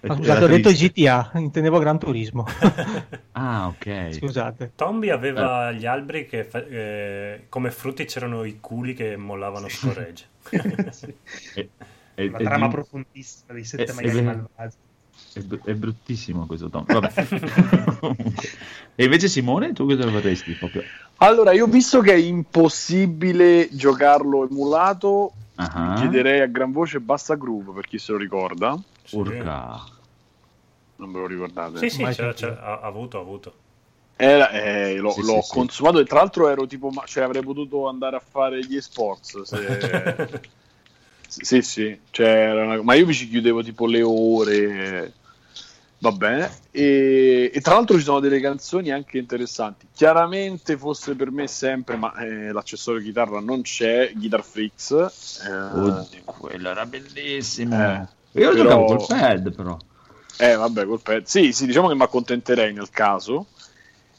Ma 0.07 0.17
scusate, 0.17 0.45
ho 0.45 0.49
detto 0.49 0.71
GTA, 0.71 1.31
intendevo 1.35 1.79
Gran 1.79 1.99
Turismo. 1.99 2.47
Ah, 3.37 3.67
ok. 3.67 4.13
scusate. 4.13 4.73
Tombi 4.77 5.11
aveva 5.11 5.71
Eh. 5.71 5.75
gli 5.75 5.87
alberi 5.87 6.27
che 6.27 6.45
fa- 6.45 6.65
eh, 6.65 7.47
come 7.49 7.71
frutti 7.73 8.05
c'erano 8.05 8.45
i 8.45 8.59
culi 8.61 8.95
che 8.95 9.17
mollavano. 9.17 9.67
È, 9.67 10.13
è- 12.15 12.29
La 12.29 12.39
è 12.39 12.43
trama 12.43 12.67
di- 12.67 12.73
profondissima 12.75 13.53
dei 13.55 13.65
sette 13.65 13.93
maiali 13.93 14.23
malvagi. 14.23 14.77
è 15.35 15.41
br- 15.41 15.65
è 15.65 15.75
bruttissimo 15.75 16.47
questo 16.47 16.69
tombi. 16.71 16.93
Vabbè. 16.93 17.13
Comunque. 17.99 18.49
e 18.95 19.05
invece 19.05 19.27
Simone, 19.29 19.73
tu 19.73 19.85
cosa 19.87 20.09
vorresti 20.09 20.53
proprio? 20.53 20.83
Allora, 21.17 21.53
io 21.53 21.65
ho 21.65 21.69
visto 21.69 22.01
che 22.01 22.13
è 22.13 22.17
impossibile 22.17 23.69
giocarlo 23.73 24.47
emulato 24.49 25.33
Ah, 25.57 25.95
chiederei 25.99 26.41
a 26.41 26.47
gran 26.47 26.73
voce 26.73 26.99
Bassa 27.01 27.35
Groove 27.37 27.73
per 27.73 27.87
chi 27.87 27.99
se 27.99 28.11
lo 28.13 28.19
ricorda. 28.19 28.81
Sì. 29.05 29.17
Urca. 29.17 29.81
Non 30.97 31.13
ve 31.13 31.19
lo 31.19 31.27
ricordate? 31.27 31.79
Sì, 31.79 31.91
sì, 31.91 32.03
ha, 32.03 32.81
avuto, 32.83 33.19
ha 33.19 33.21
avuto. 33.21 33.55
Era- 34.17 34.51
eh, 34.51 34.97
l'ho, 34.97 35.11
Sì, 35.11 35.23
l'ho 35.23 35.41
sì, 35.41 35.49
sì. 35.49 35.53
consumato 35.53 35.99
e 35.99 36.05
tra 36.05 36.19
l'altro 36.19 36.49
ero 36.49 36.67
tipo, 36.67 36.91
ma, 36.91 37.03
cioè 37.05 37.25
avrei 37.25 37.43
potuto 37.43 37.89
andare 37.89 38.17
a 38.17 38.21
fare 38.27 38.61
gli 38.65 38.77
esports. 38.77 39.43
Se... 39.43 40.41
sì, 41.27 41.63
sì, 41.63 41.99
cioè, 42.11 42.53
una- 42.53 42.83
ma 42.83 42.95
io 42.95 43.07
mi 43.07 43.13
ci 43.15 43.29
chiudevo 43.29 43.63
tipo 43.63 43.87
le 43.87 44.03
ore. 44.03 45.13
Va 45.99 46.13
bene. 46.13 46.51
E, 46.71 47.51
e 47.53 47.61
tra 47.63 47.75
l'altro 47.75 47.97
ci 47.97 48.03
sono 48.05 48.21
delle 48.21 48.39
canzoni 48.39 48.91
anche 48.93 49.17
interessanti. 49.19 49.87
Chiaramente 49.93 50.77
fosse 50.77 51.15
per 51.15 51.31
me 51.31 51.47
sempre, 51.49 51.97
ma 51.97 52.15
eh, 52.17 52.53
l'accessorio 52.53 53.01
chitarra 53.03 53.41
non 53.41 53.63
c'è, 53.63 54.13
Guitar 54.15 54.45
Freaks. 54.45 54.91
eh, 55.45 55.51
Oddio, 55.51 56.23
quello 56.25 56.69
era 56.69 56.85
bellissimo. 56.85 57.75
Eh, 57.75 58.07
Io 58.41 58.51
lo 58.51 58.53
però- 58.53 58.63
giocavo 58.63 58.85
col 58.85 59.07
pad, 59.07 59.55
però. 59.55 59.77
Eh, 60.39 60.55
vabbè, 60.57 60.85
col 60.87 61.01
pezzo. 61.01 61.39
Sì, 61.39 61.53
sì, 61.53 61.67
diciamo 61.67 61.89
che 61.89 61.95
mi 61.95 62.03
accontenterei 62.03 62.73
nel 62.73 62.91
caso. 62.91 63.47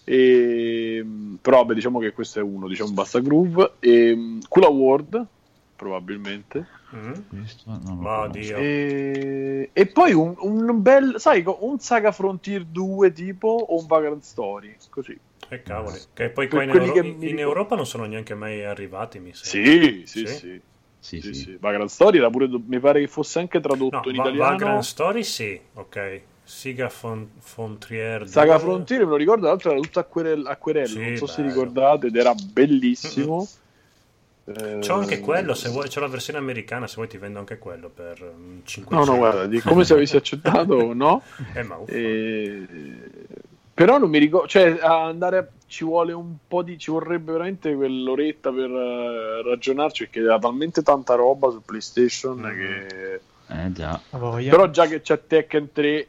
E, 0.04 1.04
però, 1.42 1.58
vabbè, 1.58 1.74
diciamo 1.74 2.00
che 2.00 2.14
questo 2.14 2.40
è 2.40 2.42
uno, 2.42 2.68
diciamo, 2.68 2.92
basta 2.92 3.20
groove. 3.20 3.74
E, 3.80 4.40
Cool 4.48 4.66
Award, 4.66 5.26
probabilmente. 5.76 6.68
Mm? 6.96 7.14
Conosco. 7.88 8.28
Dio. 8.32 8.58
E, 8.58 9.70
e 9.74 9.86
poi 9.88 10.14
un, 10.14 10.36
un 10.38 10.82
bel, 10.82 11.16
sai, 11.18 11.44
un 11.46 11.80
Saga 11.80 12.12
Frontier 12.12 12.64
2 12.64 13.12
tipo 13.12 13.48
o 13.48 13.80
un 13.80 13.88
Vagrant 13.88 14.24
Story, 14.24 14.76
così. 14.90 15.18
E 15.50 15.62
cavoli. 15.64 16.00
Che 16.14 16.30
poi 16.30 16.48
qua 16.48 16.64
in, 16.64 16.70
quelli 16.70 16.88
Euro- 16.88 17.02
che 17.02 17.28
in 17.28 17.40
Europa 17.40 17.76
non 17.76 17.86
sono 17.86 18.06
neanche 18.06 18.36
mai 18.36 18.64
arrivati, 18.64 19.20
mi 19.20 19.34
sembra. 19.34 19.72
Sì, 19.72 20.04
sì, 20.06 20.20
Sì? 20.20 20.28
sì. 20.28 20.62
Sì, 21.06 21.22
sì, 21.22 21.34
sì. 21.36 21.42
sì. 21.42 21.58
Vagrant 21.60 21.90
Story 21.90 22.18
era 22.18 22.32
pure, 22.32 22.48
mi 22.66 22.80
pare 22.80 23.00
che 23.00 23.08
fosse 23.08 23.38
anche 23.38 23.58
No, 23.60 23.64
tradotto 23.64 24.10
in 24.10 24.16
Va- 24.16 24.22
italiano. 24.24 24.50
Vagrant 24.50 24.82
Story 24.84 25.24
sì, 25.24 25.60
ok. 25.74 26.22
Siga 26.44 26.90
Fon- 26.90 27.30
Fontrier. 27.40 28.28
Saga 28.28 28.54
2. 28.58 28.60
Frontier, 28.60 29.00
me 29.04 29.12
lo 29.12 29.16
ricordo, 29.16 29.42
tra 29.42 29.50
l'altro 29.52 29.72
era 29.72 29.80
tutto 29.80 30.00
acquerel- 30.00 30.48
acquerello, 30.48 30.88
Sì, 30.88 31.00
non 31.00 31.16
so 31.18 31.28
se 31.28 31.42
bello. 31.42 31.54
ricordate, 31.54 32.08
ed 32.08 32.16
era 32.16 32.34
bellissimo. 32.34 33.48
Eh, 34.48 34.78
C'ho 34.80 34.94
anche 34.94 35.20
quello, 35.20 35.54
se 35.56 35.70
vuoi, 35.70 35.88
c'ho 35.90 36.00
la 36.00 36.08
versione 36.08 36.38
americana, 36.40 36.88
se 36.88 36.96
vuoi 36.96 37.08
ti 37.08 37.18
vendo 37.18 37.38
anche 37.40 37.58
quello 37.58 37.90
per 37.90 38.20
mm, 38.22 38.60
500. 38.64 38.96
No, 38.96 39.04
no, 39.12 39.18
guarda, 39.18 39.46
di 39.48 39.60
come 39.60 39.84
se 39.84 39.94
avessi 39.94 40.16
accettato, 40.18 40.94
no? 40.94 41.22
Eh, 41.54 41.64
ma 41.64 41.78
uffa. 41.78 41.92
Eh, 41.94 42.66
però 43.74 43.98
non 43.98 44.10
mi 44.10 44.20
ricordo, 44.20 44.48
cioè 44.48 44.78
a 44.80 45.06
andare 45.06 45.52
ci 45.68 45.84
vuole 45.84 46.14
un 46.14 46.36
po' 46.48 46.62
di 46.64 46.78
ci 46.78 46.92
vorrebbe 46.92 47.32
veramente 47.32 47.74
quell'oretta 47.74 48.52
per 48.52 48.70
eh, 48.70 49.42
ragionarci 49.44 50.04
perché 50.06 50.20
era 50.20 50.38
talmente 50.40 50.82
tanta 50.84 51.16
roba 51.16 51.50
su 51.50 51.62
PlayStation 51.64 52.40
Mm. 52.40 52.44
che 52.44 53.22
Eh 53.48 53.72
già. 53.74 54.00
Però 54.10 54.70
già 54.70 54.88
che 54.88 55.02
c'è 55.02 55.26
Tekken 55.28 55.72
3 55.72 56.08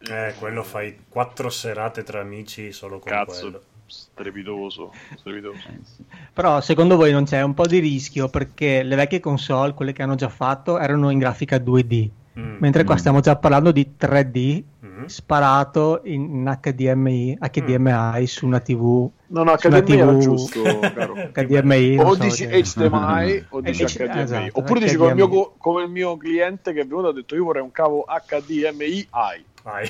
Eh, 0.00 0.34
quello 0.38 0.62
fai 0.62 0.96
quattro 1.08 1.48
serate 1.50 2.04
tra 2.04 2.20
amici 2.20 2.70
solo 2.72 3.00
con 3.00 3.10
cazzo 3.10 3.40
quello. 3.40 3.62
strepitoso, 3.86 4.92
strepitoso. 5.16 5.56
Eh, 5.68 5.78
sì. 5.82 6.04
Però 6.32 6.60
secondo 6.60 6.94
voi 6.96 7.10
non 7.10 7.24
c'è 7.24 7.42
un 7.42 7.54
po' 7.54 7.66
di 7.66 7.78
rischio 7.80 8.28
perché 8.28 8.82
le 8.84 8.94
vecchie 8.94 9.18
console, 9.18 9.74
quelle 9.74 9.92
che 9.92 10.02
hanno 10.02 10.14
già 10.14 10.28
fatto, 10.28 10.78
erano 10.78 11.10
in 11.10 11.18
grafica 11.18 11.56
2D, 11.58 12.08
Mm. 12.38 12.56
mentre 12.60 12.84
qua 12.84 12.94
Mm. 12.94 12.98
stiamo 12.98 13.20
già 13.20 13.34
parlando 13.34 13.72
di 13.72 13.94
3D 13.96 14.62
Mm. 14.98 15.04
sparato 15.04 16.00
in 16.04 16.58
HDMI, 16.60 17.38
HDMI 17.40 18.26
su 18.26 18.46
una 18.46 18.60
TV 18.60 19.08
No, 19.28 19.42
no, 19.42 19.54
HDMI 19.56 19.98
era 19.98 20.06
TV. 20.12 20.18
giusto, 20.18 20.62
caro. 20.94 21.14
HDMI. 21.32 21.94
non 21.96 22.06
o 22.06 22.14
so 22.14 22.22
dici 22.22 22.46
HDMI 22.46 23.44
o 23.50 23.60
dici 23.60 23.82
Eh, 23.82 23.86
HDMI 24.06 24.20
esatto, 24.20 24.58
oppure 24.58 24.80
dici 24.80 24.96
come 24.96 25.10
il, 25.10 25.14
mio, 25.16 25.26
HDMI. 25.28 25.46
come 25.58 25.82
il 25.84 25.90
mio 25.90 26.16
cliente 26.16 26.72
che 26.72 26.80
è 26.80 26.86
venuto 26.86 27.08
e 27.08 27.10
ha 27.10 27.14
detto 27.14 27.34
io 27.34 27.44
vorrei 27.44 27.62
un 27.62 27.70
cavo 27.72 28.04
HDMI. 28.06 29.08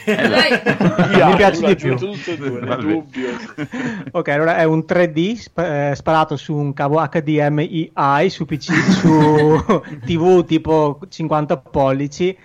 Mi 0.08 1.36
piace 1.36 1.64
di 1.66 1.76
più. 1.76 1.96
tutte 1.96 2.32
e 2.32 2.36
due, 2.36 3.04
Ok, 4.10 4.28
allora 4.28 4.56
è 4.56 4.64
un 4.64 4.84
3D 4.86 5.34
sp- 5.36 5.58
eh, 5.60 5.92
sparato 5.94 6.36
su 6.36 6.54
un 6.54 6.72
cavo 6.72 6.98
HDMI 7.06 7.92
su 8.28 8.44
PC, 8.44 8.72
su 8.72 9.64
TV 10.04 10.44
tipo 10.44 10.98
50 11.08 11.56
pollici. 11.58 12.36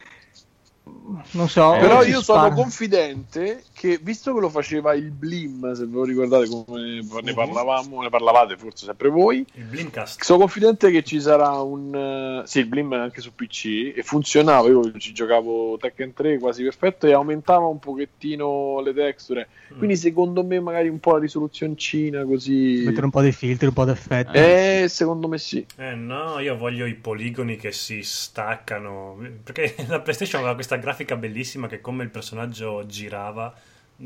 Non 1.32 1.50
so. 1.50 1.72
Però 1.80 2.04
io 2.04 2.22
spara- 2.22 2.44
sono 2.44 2.56
confidente 2.56 3.64
che, 3.84 4.00
visto 4.02 4.34
che 4.34 4.40
lo 4.40 4.48
faceva 4.48 4.94
il 4.94 5.12
Blim, 5.12 5.74
se 5.74 5.86
ve 5.86 5.92
lo 5.92 6.06
ricordate 6.06 6.48
come 6.48 7.02
ne 7.22 7.34
parlavamo, 7.34 8.02
ne 8.02 8.10
parlavate 8.10 8.56
forse 8.56 8.86
sempre 8.86 9.10
voi, 9.10 9.46
Il 9.56 9.66
Blinkast. 9.66 10.24
sono 10.24 10.40
confidente 10.40 10.90
che 10.90 11.04
ci 11.04 11.20
sarà 11.20 11.50
un... 11.60 12.42
eh, 12.44 12.48
sì, 12.48 12.60
il 12.60 12.68
Blim 12.68 12.94
è 12.94 12.98
anche 12.98 13.20
su 13.20 13.36
PC 13.36 13.92
e 13.94 14.02
funzionava, 14.04 14.70
io 14.70 14.90
ci 14.98 15.12
giocavo 15.12 15.78
Tekken 15.78 16.14
3 16.14 16.40
quasi 16.40 16.64
perfetto 16.64 17.08
e 17.08 17.12
aumentava 17.12 17.66
un 17.66 17.80
pochettino 17.80 18.80
le 18.80 18.94
texture, 18.94 19.50
quindi 19.78 19.98
secondo 19.98 20.46
me 20.46 20.62
magari 20.62 20.88
un 20.88 21.02
po' 21.02 21.14
la 21.14 21.20
risoluzioncina 21.20 22.24
così... 22.24 22.84
Mettere 22.86 23.04
un 23.04 23.12
po' 23.12 23.22
di 23.22 23.34
filtri, 23.34 23.68
un 23.68 23.74
po' 23.74 23.84
di 23.84 23.92
effetti. 23.92 24.38
Eh, 24.38 24.86
secondo 24.88 25.28
me 25.28 25.38
sì. 25.38 25.66
Eh 25.76 25.96
no, 25.96 26.40
io 26.40 26.56
voglio 26.56 26.86
i 26.86 26.94
poligoni 26.94 27.58
che 27.58 27.74
si 27.74 28.02
staccano. 28.02 29.18
Perché 29.44 29.76
la 29.90 30.00
PlayStation 30.00 30.40
aveva 30.40 30.56
questa 30.56 30.78
grafica 30.78 31.18
bellissima 31.18 31.68
che 31.68 31.82
come 31.82 32.04
il 32.04 32.10
personaggio 32.10 32.86
girava, 32.86 33.54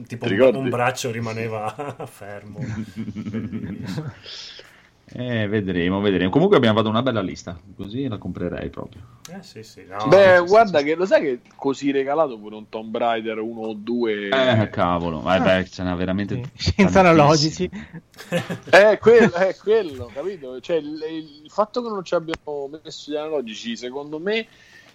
tipo 0.05 0.27
Ti 0.27 0.33
un, 0.33 0.69
braccio 0.69 1.11
rimaneva 1.11 1.73
fermo. 2.05 2.59
Eh, 5.09 5.47
vedremo, 5.47 6.01
vedremo. 6.01 6.29
Comunque 6.29 6.57
abbiamo 6.57 6.77
fatto 6.77 6.89
una 6.89 7.01
bella 7.01 7.21
lista, 7.21 7.57
così 7.77 8.09
la 8.09 8.17
comprerei 8.17 8.69
proprio. 8.69 9.01
Eh 9.33 9.41
sì, 9.41 9.63
sì. 9.63 9.85
no, 9.87 10.05
Beh, 10.07 10.39
guarda 10.45 10.79
sì. 10.79 10.83
che 10.83 10.95
lo 10.95 11.05
sai 11.05 11.21
che 11.21 11.39
così 11.55 11.91
regalato 11.91 12.37
pure 12.37 12.55
un 12.55 12.67
Tomb 12.67 12.95
Raider 12.95 13.39
1 13.39 13.59
o 13.61 13.73
2 13.73 14.27
Eh, 14.27 14.69
cavolo, 14.69 15.21
vabbè, 15.21 15.63
ce 15.63 15.83
n'ha 15.83 15.95
veramente 15.95 16.51
Sì, 16.55 16.73
Senza 16.75 16.99
analogici. 16.99 17.69
è 18.69 18.97
quello, 18.99 19.31
è 19.33 19.55
quello, 19.55 20.11
capito? 20.13 20.59
Cioè, 20.59 20.75
il, 20.75 20.99
il 21.43 21.49
fatto 21.51 21.81
che 21.81 21.87
non 21.87 22.03
ci 22.03 22.13
abbiano 22.13 22.69
messo 22.83 23.09
gli 23.09 23.15
analogici, 23.15 23.77
secondo 23.77 24.19
me, 24.19 24.45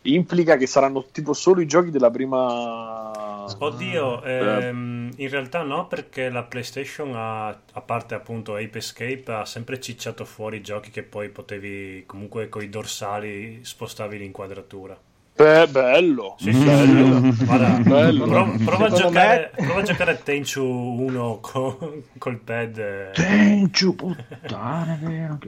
implica 0.02 0.56
che 0.56 0.66
saranno 0.66 1.06
tipo 1.10 1.32
solo 1.32 1.60
i 1.60 1.66
giochi 1.66 1.90
della 1.90 2.10
prima. 2.10 3.54
Oddio, 3.58 4.22
Eh, 4.38 4.68
ehm, 4.68 5.12
in 5.16 5.28
realtà 5.28 5.62
no, 5.62 5.86
perché 5.86 6.28
la 6.28 6.42
PlayStation 6.44 7.14
ha, 7.14 7.48
a 7.48 7.80
parte 7.80 8.14
appunto 8.14 8.56
Ape 8.56 8.78
Escape, 8.78 9.24
ha 9.32 9.44
sempre 9.44 9.80
cicciato 9.80 10.24
fuori 10.24 10.60
giochi 10.62 10.90
che 10.90 11.02
poi 11.04 11.28
potevi 11.30 12.04
comunque 12.06 12.48
con 12.48 12.62
i 12.62 12.68
dorsali 12.68 13.64
spostavi 13.64 14.18
l'inquadratura. 14.18 15.00
Beh, 15.34 15.66
bello. 15.66 16.36
Sì, 16.38 16.52
sì, 16.52 16.62
bello. 16.64 17.20
Guarda, 17.44 17.80
Bello. 17.82 18.24
prova, 18.26 18.54
prova 18.64 18.86
a 18.86 18.90
giocare, 18.90 19.52
prova 19.56 19.80
a 19.80 19.82
giocare 19.82 20.10
a 20.12 20.14
Tenchu 20.14 20.62
1 20.62 21.38
co- 21.40 22.02
col 22.18 22.38
pad. 22.38 22.78
eh. 22.78 23.10
Tenchu, 23.12 23.94
puttana, 23.94 24.98
vero. 25.00 25.38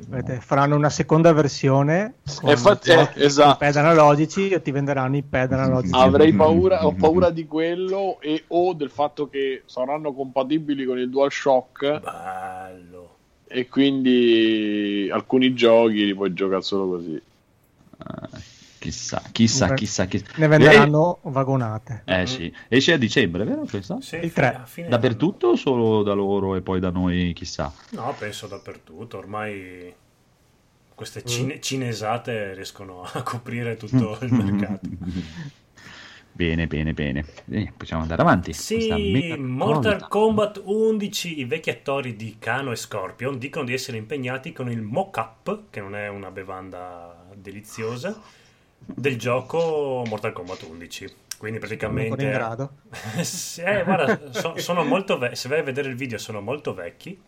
faranno 0.41 0.75
una 0.75 0.89
seconda 0.89 1.33
versione 1.33 2.15
con 2.41 2.51
infatti, 2.51 2.91
eh, 2.91 3.09
esatto. 3.17 3.49
con 3.51 3.57
pad 3.59 3.77
analogici 3.77 4.49
e 4.49 4.63
ti 4.63 4.71
venderanno 4.71 5.17
i 5.17 5.23
pad 5.23 5.53
analogici. 5.53 5.93
Avrei 5.95 6.33
paura, 6.33 6.87
ho 6.87 6.93
paura 6.95 7.29
di 7.31 7.47
quello 7.47 8.19
e 8.21 8.45
o 8.49 8.73
del 8.73 8.91
fatto 8.91 9.29
che 9.29 9.63
saranno 9.67 10.13
compatibili 10.15 10.87
con 10.87 10.99
il 10.99 11.11
DualShock 11.11 12.01
Bello. 12.01 13.17
e 13.47 13.69
quindi 13.69 15.09
alcuni 15.13 15.53
giochi 15.55 16.07
li 16.07 16.15
puoi 16.15 16.33
giocare 16.33 16.63
solo 16.63 16.89
così. 16.89 17.15
Eh, 17.15 18.53
chissà, 18.85 19.23
chissà, 19.33 19.67
Ne- 19.69 19.75
chissà, 19.77 20.05
chissà. 20.07 20.27
Ne 20.37 20.47
venderanno 20.47 21.19
vagonate. 21.23 22.03
Eh, 22.05 22.27
sì, 22.27 22.53
esce 22.69 22.93
a 22.93 22.99
dicembre, 22.99 23.45
vero 23.45 23.65
questo? 23.65 23.99
Sì, 24.03 24.17
Il 24.17 24.23
fi- 24.29 24.31
tre. 24.35 24.55
a 24.55 24.67
fine 24.67 24.89
Dappertutto 24.89 25.49
o 25.49 25.57
solo 25.57 26.03
da 26.03 26.13
loro 26.13 26.55
e 26.55 26.61
poi 26.61 26.81
da 26.81 26.91
noi, 26.91 27.33
chissà? 27.35 27.73
No, 27.91 28.15
penso 28.19 28.47
dappertutto. 28.47 29.17
Ormai 29.17 29.95
queste 30.95 31.23
Mm. 31.23 31.27
cine- 31.27 31.61
cinesate 31.61 32.53
riescono 32.53 33.03
a 33.11 33.23
coprire 33.23 33.77
tutto 33.79 34.19
il 34.23 34.33
mercato. 34.33 34.87
Bene, 36.31 36.67
bene, 36.67 36.93
bene. 36.93 37.25
Eh, 37.49 37.73
possiamo 37.77 38.03
andare 38.03 38.21
avanti. 38.21 38.51
Questa 38.51 38.97
Sì, 38.97 39.35
Mortal. 39.39 40.09
Kombat 40.09 40.61
11, 40.65 41.39
i 41.39 41.45
vecchi 41.45 41.71
attori 41.71 42.17
di 42.17 42.37
Kano 42.41 42.73
e 42.73 42.77
Scorpion 42.77 43.39
dicono 43.39 43.65
di 43.65 43.73
essere 43.73 43.97
impegnati 43.97 44.53
con 44.53 44.69
il 44.69 44.83
mock-up, 44.83 45.71
che 45.71 45.81
non 45.81 45.95
è 45.95 46.09
una 46.09 46.31
bevanda 46.33 47.25
deliziosa, 47.35 48.21
del 48.87 49.19
gioco 49.19 50.03
Mortal 50.07 50.33
Kombat 50.33 50.63
11. 50.69 51.15
Quindi 51.39 51.59
praticamente... 51.59 52.23
in 52.25 52.31
grado. 52.31 52.71
Eh, 53.65 53.83
guarda, 53.85 54.21
so- 54.33 54.55
sono 54.59 54.85
molto 54.85 55.19
ve- 55.19 55.35
se 55.35 55.49
vai 55.49 55.61
a 55.61 55.63
vedere 55.63 55.89
il 55.89 55.97
video 55.97 56.17
sono 56.19 56.41
molto 56.41 56.73
vecchi, 56.75 57.21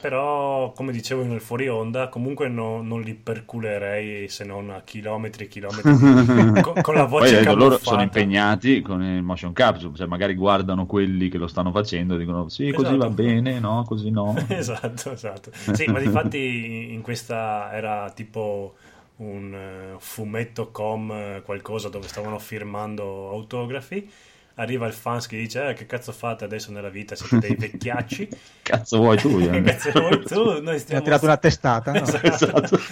però 0.00 0.70
come 0.72 0.92
dicevo 0.92 1.24
nel 1.24 1.40
fuori 1.40 1.68
onda, 1.68 2.08
comunque 2.08 2.46
no- 2.48 2.82
non 2.82 3.00
li 3.00 3.14
perculerei 3.14 4.28
se 4.28 4.44
non 4.44 4.70
a 4.70 4.82
chilometri 4.82 5.44
e 5.44 5.48
chilometri 5.48 5.90
con, 6.62 6.74
con 6.82 6.94
la 6.94 7.06
Poi 7.06 7.20
voce 7.20 7.40
eh, 7.40 7.54
loro 7.54 7.78
sono 7.78 8.02
impegnati 8.02 8.80
con 8.80 9.02
il 9.02 9.22
motion 9.22 9.52
capture, 9.52 9.92
cioè 9.96 10.06
magari 10.06 10.34
guardano 10.34 10.86
quelli 10.86 11.28
che 11.28 11.38
lo 11.38 11.48
stanno 11.48 11.72
facendo 11.72 12.14
e 12.14 12.18
dicono 12.18 12.48
sì, 12.48 12.70
così 12.70 12.94
Esatto. 12.94 13.08
va 13.08 13.10
bene, 13.10 13.58
no, 13.58 13.82
così 13.84 14.10
no. 14.10 14.36
Esatto, 14.46 15.10
esatto. 15.10 15.50
Sì, 15.72 15.86
ma 15.86 15.98
difatti 15.98 16.92
in 16.92 17.00
questa 17.02 17.70
era 17.72 18.10
tipo 18.14 18.74
un 19.18 19.54
eh, 19.54 19.96
fumetto 20.00 20.70
com 20.70 21.10
eh, 21.12 21.42
qualcosa 21.44 21.88
dove 21.88 22.08
stavano 22.08 22.38
firmando 22.38 23.28
autografi. 23.30 24.10
Arriva 24.56 24.86
il 24.86 24.92
fans 24.94 25.26
che 25.26 25.36
dice: 25.38 25.68
eh, 25.70 25.74
Che 25.74 25.86
cazzo 25.86 26.12
fate 26.12 26.44
adesso 26.44 26.72
nella 26.72 26.90
vita? 26.90 27.14
Siete 27.16 27.38
dei 27.38 27.54
vecchiacci. 27.56 28.28
Cazzo 28.62 28.98
vuoi 28.98 29.18
tu? 29.18 29.38
Ian? 29.40 29.62
cazzo 29.62 29.90
vuoi 29.92 30.24
tu? 30.24 30.60
Noi 30.62 30.78
Mi 30.88 30.96
ha 30.96 31.00
stiamo 31.00 31.02
tirato 31.02 31.24
una 31.26 31.36
testata. 31.38 31.94
no? 31.94 32.20
Esatto. 32.20 32.26
Esatto. 32.26 32.86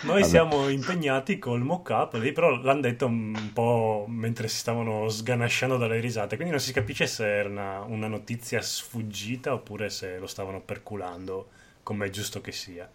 Noi 0.00 0.22
Vabbè. 0.22 0.24
siamo 0.24 0.68
impegnati 0.68 1.38
col 1.38 1.62
mock-up 1.62 2.14
lì, 2.14 2.32
però 2.32 2.50
l'hanno 2.62 2.82
detto 2.82 3.06
un 3.06 3.50
po' 3.52 4.04
mentre 4.08 4.46
si 4.48 4.56
stavano 4.56 5.08
sganasciando 5.08 5.76
dalle 5.76 5.98
risate, 6.00 6.36
quindi 6.36 6.52
non 6.52 6.60
si 6.62 6.72
capisce 6.72 7.06
se 7.08 7.26
era 7.38 7.48
una, 7.48 7.80
una 7.80 8.06
notizia 8.06 8.60
sfuggita 8.62 9.52
oppure 9.52 9.90
se 9.90 10.18
lo 10.18 10.26
stavano 10.28 10.60
perculando 10.60 11.48
come 11.82 12.06
è 12.06 12.10
giusto 12.10 12.40
che 12.40 12.52
sia. 12.52 12.88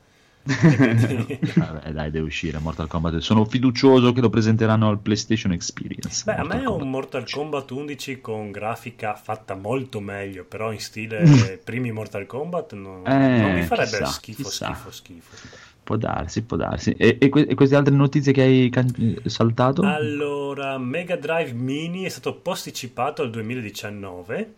E 0.46 0.76
quindi- 0.76 1.40
Vabbè, 1.56 1.92
dai, 1.92 2.12
deve 2.12 2.26
uscire 2.26 2.60
Mortal 2.60 2.88
Kombat. 2.88 3.18
Sono 3.18 3.46
fiducioso 3.46 4.12
che 4.14 4.22
lo 4.22 4.30
presenteranno 4.30 4.90
al 4.90 5.00
PlayStation 5.00 5.52
Experience. 5.54 6.24
Beh, 6.26 6.34
a 6.34 6.38
Mortal 6.44 6.58
me 6.60 6.66
un 6.66 6.72
Kombat. 6.72 6.88
Mortal 6.90 7.30
Kombat 7.30 7.72
11 7.72 8.22
con 8.22 8.52
grafica 8.52 9.16
fatta 9.16 9.56
molto 9.56 10.00
meglio, 10.00 10.44
però 10.44 10.72
in 10.72 10.80
stile 10.80 11.60
primi 11.64 11.92
Mortal 11.92 12.26
Kombat 12.26 12.74
non, 12.74 13.02
Eh, 13.08 13.38
non 13.42 13.54
mi 13.54 13.62
farebbe 13.64 13.90
chissà, 13.90 14.06
schifo, 14.06 14.44
chissà. 14.44 14.66
schifo, 14.74 14.92
schifo. 14.92 15.36
Può 15.84 15.98
darsi, 15.98 16.44
può 16.44 16.56
darsi. 16.56 16.92
E, 16.92 17.18
e 17.20 17.28
que- 17.30 17.46
e 17.46 17.56
queste 17.56 17.76
altre 17.76 17.94
notizie 17.94 18.32
che 18.32 18.42
hai 18.42 18.70
can- 18.70 19.20
saltato? 19.26 19.82
Allora, 19.82 20.78
Mega 20.78 21.18
Drive 21.18 21.52
Mini 21.52 22.04
è 22.04 22.10
stato 22.10 22.36
posticipato 22.36 23.22
al 23.22 23.30
2019 23.30 24.54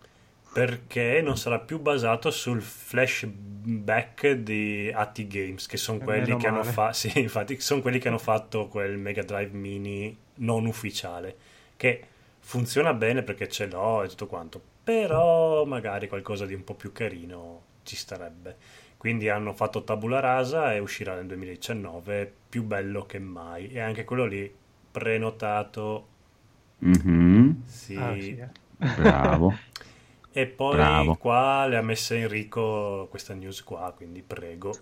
perché 0.56 1.20
non 1.22 1.36
sarà 1.38 1.60
più 1.60 1.80
basato 1.80 2.32
sul 2.32 2.62
flashback 2.62 4.32
di 4.32 4.90
Atti 4.94 5.28
Games, 5.28 5.66
che 5.68 5.76
sono 5.76 6.00
Eh, 6.00 6.06
quelli 6.06 6.38
fatto 6.70 6.94
sì, 6.94 7.12
infatti 7.20 7.60
sono 7.60 7.82
quelli 7.82 8.00
che 8.00 8.08
hanno 8.08 8.18
fatto 8.18 8.68
quel 8.70 8.98
Mega 8.98 9.22
Drive 9.24 9.52
Mini 9.52 10.16
non 10.36 10.66
ufficiale, 10.66 11.36
che 11.76 12.02
funziona 12.40 12.94
bene 12.94 13.22
perché 13.24 13.50
ce 13.50 13.66
l'ho 13.68 14.04
e 14.04 14.08
tutto 14.08 14.28
quanto, 14.28 14.62
però 14.82 15.66
magari 15.66 16.08
qualcosa 16.08 16.46
di 16.46 16.54
un 16.54 16.64
po' 16.64 16.76
più 16.76 16.94
carino 16.94 17.64
ci 17.84 17.98
starebbe. 17.98 18.56
Quindi 18.98 19.28
hanno 19.28 19.52
fatto 19.54 19.84
tabula 19.84 20.22
rasa 20.22 20.74
e 20.74 20.80
uscirà 20.80 21.16
nel 21.16 21.26
2019, 21.28 22.32
più 22.50 22.64
bello 22.64 23.06
che 23.06 23.20
mai. 23.20 23.68
E 23.72 23.80
anche 23.82 24.06
quello 24.06 24.26
lì 24.26 24.50
prenotato, 24.92 26.08
Mhm, 26.82 27.64
sì. 27.66 27.96
Ah, 27.96 28.16
sì, 28.20 28.38
eh. 28.38 28.50
Bravo. 28.78 29.60
E 30.38 30.48
poi 30.48 30.76
Bravo. 30.76 31.16
qua 31.16 31.66
le 31.66 31.78
ha 31.78 31.82
messe 31.82 32.18
Enrico 32.18 33.08
questa 33.10 33.34
news 33.34 33.64
qua, 33.64 33.94
quindi 33.96 34.22
prego. 34.22 34.74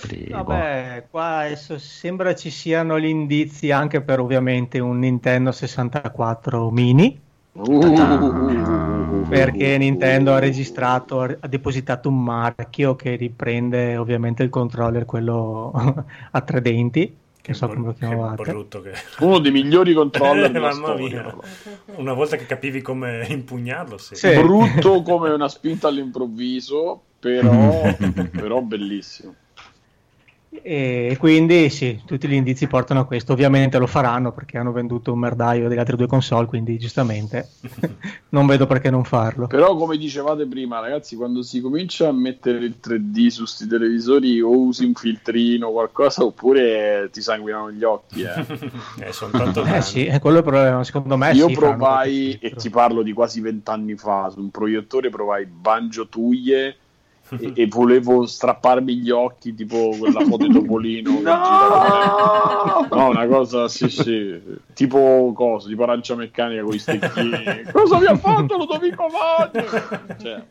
Prego. 0.00 0.42
Vabbè, 0.42 1.08
qua 1.10 1.40
adesso 1.40 1.78
sembra 1.78 2.34
ci 2.34 2.48
siano 2.48 2.98
gli 2.98 3.04
indizi 3.04 3.70
anche 3.70 4.00
per 4.00 4.18
ovviamente 4.18 4.78
un 4.78 4.98
Nintendo 5.00 5.52
64 5.52 6.70
mini, 6.70 7.20
Uh, 7.52 9.26
perché 9.28 9.76
Nintendo 9.78 10.32
ha 10.32 10.38
registrato, 10.38 11.20
ha 11.20 11.48
depositato 11.48 12.08
un 12.08 12.22
marchio 12.22 12.94
che 12.94 13.16
riprende 13.16 13.96
ovviamente 13.96 14.44
il 14.44 14.48
controller, 14.48 15.04
quello 15.04 15.72
a 16.30 16.40
tre 16.40 16.62
denti, 16.62 17.14
Che 17.48 17.54
so 17.54 17.66
come 17.66 17.86
lo 17.86 17.92
che 17.94 18.00
chiamavate. 18.00 18.42
brutto 18.42 18.82
che... 18.82 18.92
uno 19.20 19.38
dei 19.38 19.50
migliori 19.50 19.94
controller 19.94 20.50
della 20.52 20.70
storia. 20.70 21.22
mia. 21.22 21.36
Una 21.96 22.12
volta 22.12 22.36
che 22.36 22.44
capivi 22.44 22.82
come 22.82 23.24
impugnarlo, 23.26 23.96
sì. 23.96 24.16
Sì. 24.16 24.34
Brutto 24.34 25.00
come 25.00 25.30
una 25.30 25.48
spinta 25.48 25.88
all'improvviso, 25.88 27.04
però, 27.18 27.90
però 28.30 28.60
bellissimo. 28.60 29.34
E 30.62 31.16
quindi 31.18 31.70
sì, 31.70 32.00
tutti 32.04 32.28
gli 32.28 32.34
indizi 32.34 32.66
portano 32.66 33.00
a 33.00 33.04
questo. 33.04 33.32
Ovviamente 33.32 33.78
lo 33.78 33.86
faranno 33.86 34.32
perché 34.32 34.58
hanno 34.58 34.72
venduto 34.72 35.12
un 35.12 35.18
merdaio 35.18 35.68
delle 35.68 35.80
altre 35.80 35.96
due 35.96 36.06
console, 36.06 36.46
quindi 36.46 36.78
giustamente 36.78 37.48
non 38.30 38.46
vedo 38.46 38.66
perché 38.66 38.90
non 38.90 39.04
farlo. 39.04 39.46
Però, 39.46 39.76
come 39.76 39.96
dicevate 39.96 40.46
prima, 40.46 40.80
ragazzi, 40.80 41.16
quando 41.16 41.42
si 41.42 41.60
comincia 41.60 42.08
a 42.08 42.12
mettere 42.12 42.58
il 42.58 42.76
3D 42.82 43.28
su 43.28 43.44
sti 43.44 43.66
televisori, 43.66 44.40
o 44.40 44.50
usi 44.50 44.84
un 44.84 44.94
filtrino 44.94 45.68
o 45.68 45.72
qualcosa, 45.72 46.24
oppure 46.24 47.08
ti 47.12 47.20
sanguinano 47.20 47.72
gli 47.72 47.84
occhi. 47.84 48.22
Eh. 48.22 48.46
Eh, 49.00 49.12
sono 49.12 49.30
tanto 49.30 49.64
Eh 49.64 49.80
sì, 49.80 50.06
è 50.06 50.18
quello 50.18 50.38
il 50.38 50.42
problema, 50.42 50.82
secondo 50.82 51.16
me. 51.16 51.32
Io 51.32 51.48
sì, 51.48 51.54
provai, 51.54 52.38
e 52.40 52.50
ti 52.50 52.68
parlo 52.68 53.02
di 53.02 53.12
quasi 53.12 53.40
vent'anni 53.40 53.96
fa, 53.96 54.28
su 54.30 54.40
un 54.40 54.50
proiettore 54.50 55.08
provai 55.10 55.46
Banjo 55.46 56.08
Tuglie 56.08 56.76
e, 57.38 57.52
e 57.54 57.66
volevo 57.66 58.26
strapparmi 58.26 58.96
gli 58.96 59.10
occhi, 59.10 59.54
tipo 59.54 59.94
quella 59.98 60.20
foto 60.20 60.46
di 60.46 60.52
Topolino. 60.52 61.20
le- 61.20 61.26
No, 62.98 63.08
una 63.08 63.26
cosa, 63.26 63.68
sì, 63.68 63.88
sì, 63.90 64.40
tipo 64.72 65.32
cosa, 65.34 65.68
tipo 65.68 65.82
arancia 65.82 66.14
meccanica 66.14 66.62
con 66.62 66.74
i 66.74 66.78
stecchini. 66.78 67.62
cosa 67.72 67.98
mi 67.98 68.06
ha 68.06 68.16
fatto 68.16 68.56
Ludovico 68.56 69.06
Maggi? 69.08 69.66
Cioè, 70.22 70.42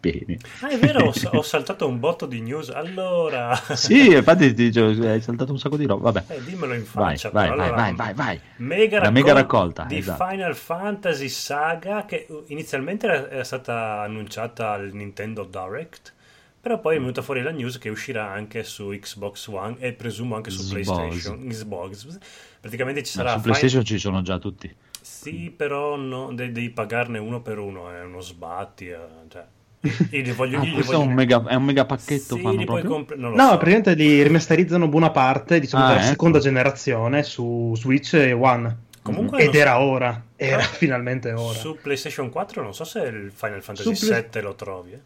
Bene. 0.00 0.38
Ah, 0.62 0.68
è 0.70 0.78
vero, 0.78 1.04
ho, 1.08 1.12
ho 1.36 1.42
saltato 1.42 1.86
un 1.86 1.98
botto 2.00 2.24
di 2.24 2.40
news. 2.40 2.70
Allora, 2.70 3.54
Sì, 3.74 4.14
infatti 4.14 4.54
ti 4.54 4.70
dicevo, 4.70 5.06
hai 5.06 5.20
saltato 5.20 5.52
un 5.52 5.58
sacco 5.58 5.76
di 5.76 5.84
roba. 5.84 6.10
Vabbè. 6.10 6.34
eh, 6.36 6.42
dimmelo 6.42 6.72
in 6.74 6.84
faccia. 6.86 7.28
vai, 7.28 7.48
vai, 7.50 7.58
Allora, 7.58 7.74
vai, 7.82 7.94
vai, 7.94 8.14
vai. 8.14 8.40
Mega, 8.56 8.96
raccol- 9.00 9.12
mega 9.12 9.32
raccolta, 9.34 9.84
di 9.84 9.98
esatto. 9.98 10.24
Final 10.26 10.56
Fantasy 10.56 11.28
Saga 11.28 12.06
che 12.06 12.26
inizialmente 12.46 13.06
era, 13.06 13.28
era 13.30 13.44
stata 13.44 14.00
annunciata 14.00 14.70
al 14.72 14.88
Nintendo 14.94 15.44
Direct, 15.44 16.14
però 16.58 16.80
poi 16.80 16.94
è 16.94 16.98
Mm. 16.98 17.02
venuta 17.02 17.20
fuori 17.22 17.42
la 17.42 17.50
news 17.50 17.76
che 17.76 17.90
uscirà 17.90 18.30
anche 18.30 18.64
su 18.64 18.88
Xbox 18.88 19.48
One 19.48 19.76
e 19.80 19.92
presumo 19.92 20.34
anche 20.34 20.48
su 20.50 20.62
Xbox. 20.62 20.72
PlayStation. 20.72 21.46
Xbox. 21.46 22.18
Praticamente 22.58 23.02
ci 23.02 23.18
No, 23.18 23.22
sarà 23.24 23.34
su 23.36 23.42
Final- 23.42 23.56
PlayStation 23.58 23.84
ci 23.84 23.98
sono 23.98 24.22
già 24.22 24.38
tutti. 24.38 24.74
Sì, 25.02 25.52
però 25.54 25.96
no, 25.96 26.32
de- 26.32 26.52
devi 26.52 26.70
pagarne 26.70 27.18
uno 27.18 27.42
per 27.42 27.58
uno, 27.58 27.90
è 27.90 28.02
uno 28.02 28.20
sbatti. 28.22 28.88
eh, 28.88 28.98
cioè. 29.28 29.44
Li 29.82 30.30
voglio, 30.32 30.58
Ah, 30.58 30.60
questo 30.60 30.92
è 30.92 30.96
voglio- 30.96 31.00
un 31.08 31.14
mega, 31.14 31.42
è 31.46 31.54
un 31.54 31.64
mega 31.64 31.84
pacchetto. 31.86 32.34
Sì, 32.36 32.42
fanno 32.42 32.64
proprio? 32.64 32.90
comp- 32.90 33.14
No, 33.14 33.30
so. 33.30 33.56
praticamente 33.56 33.94
li 33.94 34.22
rimasterizzano 34.22 34.88
buona 34.88 35.10
parte, 35.10 35.58
diciamo, 35.58 35.84
Ah, 35.84 35.86
della 35.88 36.00
ecco. 36.00 36.10
seconda 36.10 36.38
generazione 36.38 37.22
su 37.22 37.72
Switch 37.76 38.12
e 38.14 38.32
One. 38.32 38.76
Comunque 39.02 39.40
Ed 39.42 39.54
era 39.54 39.80
ora, 39.80 40.22
era 40.36 40.58
Ah, 40.58 40.66
finalmente 40.66 41.32
ora. 41.32 41.58
Su 41.58 41.78
PlayStation 41.80 42.28
4 42.28 42.62
non 42.62 42.74
so 42.74 42.84
se 42.84 43.00
il 43.00 43.32
Final 43.34 43.62
Fantasy 43.62 43.94
Su 43.94 44.06
Play- 44.06 44.20
7 44.20 44.40
lo 44.42 44.54
trovi. 44.54 44.92
eh. 44.92 45.00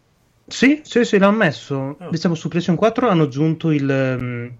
Sì, 0.46 0.80
sì, 0.82 1.04
sì, 1.04 1.18
l'hanno 1.18 1.36
messo. 1.36 1.96
Ah. 2.00 2.08
Diciamo 2.10 2.34
su 2.34 2.48
PlayStation 2.48 2.76
4 2.76 3.08
hanno 3.08 3.22
aggiunto 3.22 3.70
il, 3.70 3.88
um, 4.18 4.50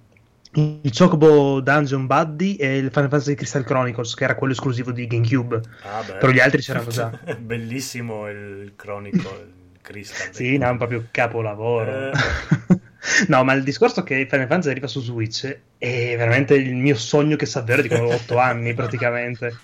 il 0.82 0.92
Chocobo 0.96 1.58
Dungeon 1.60 2.06
Buddy 2.06 2.54
e 2.54 2.76
il 2.76 2.90
Final 2.92 3.08
Fantasy 3.08 3.34
Crystal 3.34 3.64
Chronicles, 3.64 4.14
che 4.14 4.22
era 4.22 4.36
quello 4.36 4.52
esclusivo 4.52 4.92
di 4.92 5.08
GameCube. 5.08 5.60
Ah. 5.82 6.00
Però 6.04 6.30
gli 6.30 6.38
altri 6.38 6.62
c'erano 6.62 6.88
già. 6.90 7.10
Bellissimo 7.36 8.28
il 8.30 8.72
Chronicle, 8.76 9.18
il 9.20 9.52
Crystal. 9.84 10.34
Sì, 10.34 10.56
no, 10.56 10.72
è 10.72 10.76
proprio 10.78 11.06
capolavoro. 11.10 12.10
Eh. 12.10 12.12
no, 13.28 13.44
ma 13.44 13.52
il 13.52 13.62
discorso 13.62 14.02
che 14.02 14.26
Final 14.28 14.46
Fantasy 14.46 14.70
arriva 14.70 14.86
su 14.86 15.00
Switch 15.02 15.58
è 15.76 16.14
veramente 16.16 16.54
il 16.54 16.74
mio 16.74 16.94
sogno 16.94 17.36
che 17.36 17.44
sa 17.44 17.60
vero 17.60 17.82
di 17.82 17.88
quando 17.88 18.06
avevo 18.06 18.22
8 18.22 18.38
anni 18.38 18.72
praticamente. 18.72 19.54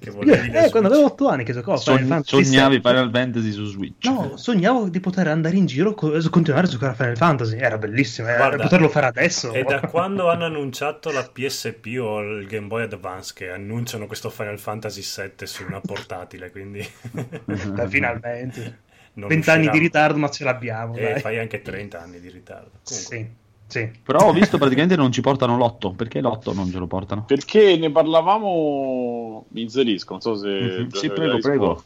Che 0.00 0.10
la 0.10 0.64
Eh, 0.64 0.70
quando 0.70 0.88
avevo 0.88 1.04
8 1.04 1.28
anni 1.28 1.44
che 1.44 1.52
giocavo 1.52 1.74
a 1.74 1.78
Final 1.78 1.98
Sogn- 1.98 2.08
Fantasy 2.08 2.44
sognavi. 2.44 2.80
Final 2.82 3.10
Fantasy 3.12 3.52
su 3.52 3.64
Switch. 3.66 4.04
No, 4.06 4.36
sognavo 4.36 4.88
di 4.88 4.98
poter 4.98 5.28
andare 5.28 5.56
in 5.56 5.66
giro 5.66 5.90
e 5.90 6.28
continuare 6.28 6.66
a 6.66 6.70
giocare 6.70 6.92
a 6.92 6.96
Final 6.96 7.16
Fantasy. 7.16 7.56
Era 7.56 7.78
bellissimo, 7.78 8.26
era- 8.26 8.38
Guarda, 8.38 8.62
poterlo 8.64 8.88
fare 8.88 9.06
adesso. 9.06 9.52
È 9.52 9.62
da 9.62 9.78
quando 9.82 10.28
hanno 10.28 10.46
annunciato 10.46 11.12
la 11.12 11.22
PSP 11.22 11.98
o 12.00 12.20
il 12.20 12.48
Game 12.48 12.66
Boy 12.66 12.82
Advance 12.82 13.32
che 13.32 13.50
annunciano 13.50 14.06
questo 14.08 14.28
Final 14.28 14.58
Fantasy 14.58 15.02
7 15.02 15.46
su 15.46 15.64
una 15.64 15.80
portatile, 15.80 16.50
quindi 16.50 16.84
Dai, 17.46 17.88
finalmente. 17.88 18.88
Non 19.14 19.28
20 19.28 19.48
anni 19.50 19.58
uscirà. 19.60 19.72
di 19.72 19.78
ritardo, 19.84 20.18
ma 20.18 20.30
ce 20.30 20.44
l'abbiamo. 20.44 20.94
E 20.96 21.12
dai. 21.12 21.20
fai 21.20 21.38
anche 21.38 21.62
30 21.62 22.00
anni 22.00 22.20
di 22.20 22.30
ritardo. 22.30 22.70
Comunque, 22.84 23.16
Sì, 23.16 23.26
sì. 23.66 23.90
Però 24.02 24.28
ho 24.28 24.32
visto 24.32 24.58
praticamente 24.58 24.96
non 24.96 25.12
ci 25.12 25.20
portano 25.20 25.56
l'otto. 25.56 25.90
Perché 25.92 26.20
l'otto 26.20 26.52
non 26.52 26.70
ce 26.70 26.78
lo 26.78 26.86
portano? 26.86 27.24
Perché 27.26 27.76
ne 27.76 27.90
parlavamo, 27.90 29.44
mi 29.48 29.62
inserisco, 29.62 30.12
non 30.12 30.20
so 30.20 30.34
se 30.36 30.48
Mhm. 30.48 30.88
già 30.88 30.98
Sì, 30.98 31.10
prego, 31.10 31.38
prego. 31.38 31.82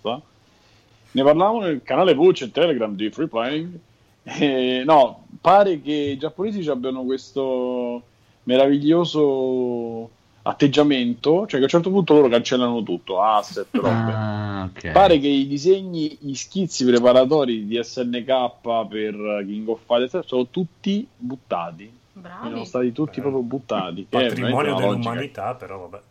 Ne 1.13 1.23
parlavamo 1.23 1.61
nel 1.61 1.81
canale 1.85 2.15
voce 2.15 2.47
e 2.47 2.51
Telegram 2.51 2.95
di 2.95 3.09
Free 3.11 3.29
Playing. 3.29 3.79
Eh, 4.25 4.83
no, 4.87 5.27
pare 5.41 5.81
che 5.83 5.93
i 5.93 6.17
giapponesi 6.19 6.67
abbiano 6.71 7.05
questo 7.05 8.03
meraviglioso 8.45 10.11
atteggiamento, 10.47 11.47
cioè 11.47 11.49
che 11.53 11.57
a 11.57 11.63
un 11.63 11.69
certo 11.69 11.91
punto 11.91 12.15
loro 12.15 12.29
cancellano 12.29 12.83
tutto, 12.83 13.21
asset, 13.23 13.67
robe. 13.73 13.89
Ah, 13.89 14.69
ok. 14.71 14.91
Pare 14.91 15.19
che 15.19 15.29
i 15.29 15.47
disegni, 15.47 16.17
gli 16.21 16.35
schizzi 16.35 16.85
preparatori 16.85 17.67
di 17.67 17.81
SNK 17.83 18.61
per 18.89 19.45
King 19.47 19.69
of 19.69 19.81
Fighters 19.87 20.27
sono 20.27 20.47
tutti 20.49 21.07
buttati. 21.17 21.91
Bravi. 22.13 22.51
Sono 22.51 22.65
stati 22.65 22.93
tutti 22.93 23.21
proprio 23.21 23.43
buttati. 23.43 24.03
è 24.03 24.05
patrimonio 24.09 24.71
logica 24.73 24.87
dell'umanità, 24.89 25.55
però 25.55 25.79
vabbè. 25.89 26.03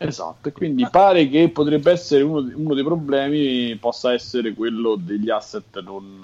Esatto, 0.00 0.48
e 0.48 0.52
quindi 0.52 0.86
pare 0.88 1.28
che 1.28 1.48
potrebbe 1.48 1.90
essere 1.90 2.22
uno, 2.22 2.48
uno 2.54 2.74
dei 2.74 2.84
problemi 2.84 3.74
possa 3.76 4.12
essere 4.12 4.54
quello 4.54 4.94
degli 4.94 5.28
asset 5.28 5.80
non... 5.82 6.20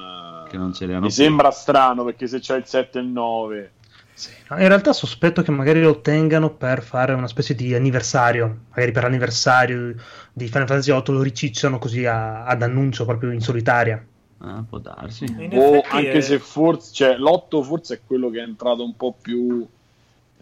eh, 0.46 0.48
Che 0.48 0.56
non 0.56 0.72
ce 0.72 0.86
li 0.86 0.92
hanno 0.92 1.00
Mi 1.00 1.06
più. 1.08 1.16
sembra 1.16 1.50
strano 1.50 2.04
perché 2.04 2.28
se 2.28 2.38
c'è 2.38 2.56
il 2.56 2.66
7 2.66 2.98
e 2.98 3.02
il 3.02 3.08
9... 3.08 3.72
Sì, 4.14 4.30
no, 4.48 4.60
in 4.60 4.68
realtà 4.68 4.92
sospetto 4.92 5.42
che 5.42 5.50
magari 5.50 5.82
lo 5.82 5.90
ottengano 5.90 6.50
per 6.54 6.82
fare 6.82 7.12
una 7.14 7.26
specie 7.26 7.54
di 7.54 7.74
anniversario, 7.74 8.60
magari 8.70 8.92
per 8.92 9.02
l'anniversario 9.02 9.94
di 10.32 10.46
Final 10.46 10.68
Fantasy 10.68 10.92
VIII 10.92 11.12
lo 11.12 11.22
ricicciano 11.22 11.78
così 11.78 12.06
a- 12.06 12.44
ad 12.44 12.62
annuncio 12.62 13.04
proprio 13.04 13.32
in 13.32 13.40
solitaria. 13.40 14.04
Ah, 14.38 14.64
può 14.68 14.78
darsi. 14.78 15.24
O 15.52 15.80
anche 15.88 16.12
è- 16.12 16.20
se 16.20 16.38
forse, 16.38 16.92
cioè, 16.92 17.16
l'otto 17.16 17.62
forse 17.62 17.94
è 17.94 18.00
quello 18.06 18.30
che 18.30 18.38
è 18.40 18.42
entrato 18.42 18.84
un 18.84 18.94
po' 18.96 19.16
più 19.20 19.66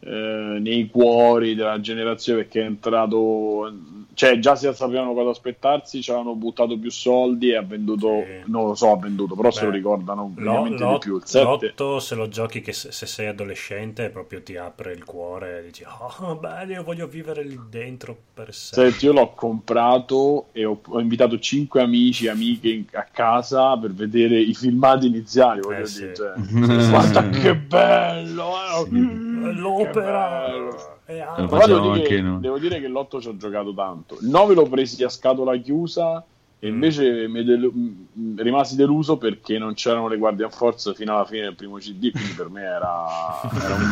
eh, 0.05 0.59
nei 0.61 0.89
cuori 0.89 1.55
della 1.55 1.81
generazione 1.81 2.43
perché 2.43 2.63
è 2.63 2.65
entrato, 2.65 3.73
cioè 4.15 4.39
già 4.41 4.57
si 4.57 4.69
sapevano 4.73 5.15
cosa 5.15 5.31
aspettarsi, 5.31 6.03
ci 6.03 6.11
avevano 6.11 6.35
buttato 6.35 6.77
più 6.79 6.91
soldi 6.91 7.51
e 7.51 7.57
ha 7.57 7.63
venduto, 7.63 8.25
Sì. 8.25 8.51
non 8.51 8.67
lo 8.67 8.75
so, 8.75 8.91
ha 8.93 8.99
venduto, 8.99 9.35
però 9.37 9.51
se 9.51 9.61
Beh, 9.61 9.67
lo 9.67 9.73
ricordano 9.73 10.33
Lo- 10.37 10.51
ovviamente 10.59 10.85
di 10.87 10.99
più. 10.99 11.17
Il 11.17 11.23
7 11.25 11.67
L'otto, 11.67 11.99
se 12.01 12.15
lo 12.17 12.29
giochi 12.29 12.61
che 12.61 12.73
se, 12.73 12.91
se 12.93 13.07
sei 13.07 13.27
adolescente, 13.29 14.09
proprio 14.11 14.43
ti 14.43 14.57
apre 14.57 14.93
il 14.93 15.05
cuore 15.05 15.61
e 15.61 15.63
dici, 15.67 15.85
oh, 16.19 16.35
bello, 16.37 16.73
io 16.73 16.83
voglio 16.83 17.07
vivere 17.07 17.45
lì 17.45 17.59
dentro 17.71 18.17
per 18.35 18.53
sempre. 18.53 18.91
Senti, 18.91 19.05
io 19.07 19.13
l'ho 19.13 19.33
comprato 19.35 20.47
e 20.53 20.65
ho, 20.65 20.81
ho 20.85 21.01
invitato 21.01 21.39
cinque 21.39 21.81
amici 21.81 22.27
e 22.27 22.31
amiche 22.31 22.69
in- 22.71 22.85
a 22.93 23.07
casa 23.11 23.77
per 23.79 23.93
vedere 23.93 24.39
i 24.41 24.53
filmati 24.55 25.07
iniziali. 25.07 25.61
Voglio 25.61 25.83
Eh, 25.83 25.87
sì. 25.87 26.01
dire, 26.01 26.15
cioè, 26.17 26.33
guarda 26.91 27.29
che 27.31 27.55
bello! 27.57 28.51
eh. 28.55 28.81
È 28.83 29.32
L'opera 29.51 30.45
Che 30.47 30.53
bello. 30.53 30.77
è 31.05 31.17
Lo 31.17 31.29
ampia. 31.29 31.47
Però 31.47 31.67
devo 31.67 31.91
anche 31.93 32.09
dire, 32.21 32.37
devo 32.41 32.59
dire 32.59 32.81
che 32.81 32.89
l'8 32.89 33.21
ci 33.21 33.29
ho 33.29 33.37
giocato 33.37 33.75
tanto. 33.75 34.19
Il 34.21 34.29
9 34.29 34.55
l'ho 34.55 34.69
presi 34.69 35.03
a 35.05 35.09
scatola 35.09 35.57
chiusa 35.57 36.25
e 36.65 36.71
Mm. 36.71 36.75
invece 36.75 37.27
mi 37.27 37.43
m- 37.43 38.41
rimasi 38.41 38.77
deluso 38.77 39.17
perché 39.17 39.59
non 39.59 39.75
c'erano 39.75 40.07
le 40.07 40.17
Guardian 40.17 40.49
Force 40.49 40.95
fino 40.95 41.13
alla 41.13 41.25
fine 41.25 41.41
del 41.43 41.57
primo 41.57 41.75
CD, 41.79 42.13
quindi 42.13 42.35
per 42.37 42.51
me 42.51 42.63
era, 42.63 43.05
era 43.65 43.75
un 43.75 43.91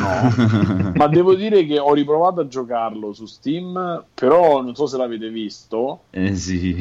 no. 0.84 0.92
Ma 0.94 1.08
devo 1.08 1.34
dire 1.34 1.66
che 1.66 1.80
ho 1.80 1.92
riprovato 1.92 2.42
a 2.42 2.46
giocarlo 2.46 3.12
su 3.12 3.26
Steam, 3.26 4.04
però 4.14 4.62
non 4.62 4.76
so 4.76 4.86
se 4.86 4.96
l'avete 4.98 5.30
visto. 5.30 6.02
Eh 6.10 6.36
sì. 6.36 6.76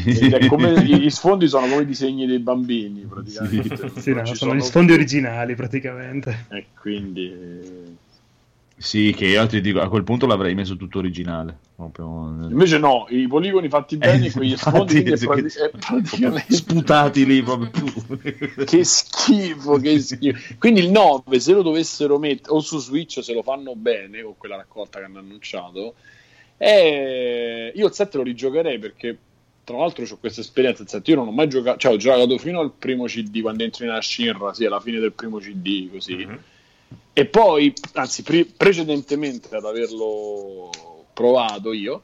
come- 0.48 0.84
gli 0.86 1.10
sfondi 1.10 1.48
sono 1.48 1.66
come 1.66 1.82
i 1.82 1.86
disegni 1.88 2.28
dei 2.28 2.38
bambini, 2.38 3.08
praticamente. 3.10 3.90
Sì, 4.00 4.10
no, 4.12 4.18
Non 4.18 4.26
ci 4.28 4.36
sono 4.36 4.54
gli 4.54 4.62
sfondi 4.62 4.92
originali 4.94 5.56
praticamente. 5.56 6.46
E 6.50 6.68
quindi 6.80 7.98
Sì, 8.80 9.14
che 9.14 9.26
io 9.26 9.46
ti 9.46 9.60
dico, 9.60 9.82
a 9.82 9.90
quel 9.90 10.06
punto 10.06 10.26
l'avrei 10.26 10.56
meso 10.56 10.78
tutto 10.78 11.00
originale. 11.00 11.58
Proprio... 11.76 12.48
Invece 12.50 12.78
no, 12.78 13.08
i 13.10 13.28
poligoni 13.28 13.68
fatti 13.68 13.98
bene 13.98 14.28
e 14.28 14.32
quegli 14.32 14.56
sfondi 14.58 15.04
che- 15.04 15.16
è 15.16 15.70
praticamente 15.78 16.54
sputati 16.54 17.26
lì 17.26 17.44
proprio. 17.44 17.70
che 18.66 18.84
schifo, 18.86 19.76
che 19.80 20.00
schifo. 20.00 20.56
Quindi 20.58 20.80
il 20.80 20.92
9 20.92 21.42
se 21.42 21.52
lo 21.52 21.62
dovessero 21.62 22.18
mettere 22.20 22.54
o 22.54 22.62
su 22.62 22.80
Switch 22.80 23.22
se 23.22 23.34
lo 23.34 23.44
fanno 23.44 23.76
bene 23.76 24.24
con 24.24 24.36
quella 24.38 24.56
raccolta 24.56 25.00
che 25.00 25.06
hanno 25.06 25.20
annunciato, 25.20 25.96
eh, 26.58 27.74
io 27.76 27.86
il 27.86 27.94
7 27.94 28.16
lo 28.16 28.24
rigiocherei 28.24 28.80
perché 28.80 29.18
tra 29.66 29.76
l'altro 29.76 30.06
ho 30.10 30.18
questa 30.18 30.40
esperienza 30.40 30.84
il 30.84 30.90
7 30.90 31.12
io 31.12 31.18
non 31.18 31.28
ho 31.28 31.32
mai 31.32 31.50
giocato, 31.50 31.78
cioè 31.80 31.94
ho 31.94 31.98
giocato 31.98 32.38
fino 32.38 32.62
al 32.62 32.72
primo 32.72 33.04
CD 33.06 33.42
quando 33.42 33.64
entri 33.64 33.86
nella 33.86 34.02
Shinra, 34.02 34.54
sì, 34.54 34.64
alla 34.64 34.80
fine 34.80 35.00
del 35.00 35.12
primo 35.12 35.38
CD 35.38 35.92
così. 35.92 36.16
Mhm. 36.16 36.40
E 37.14 37.26
poi, 37.26 37.74
anzi, 37.94 38.24
pre- 38.24 38.46
precedentemente 38.46 39.56
ad 39.56 39.66
averlo 39.66 40.70
provato 41.14 41.74
io, 41.74 42.04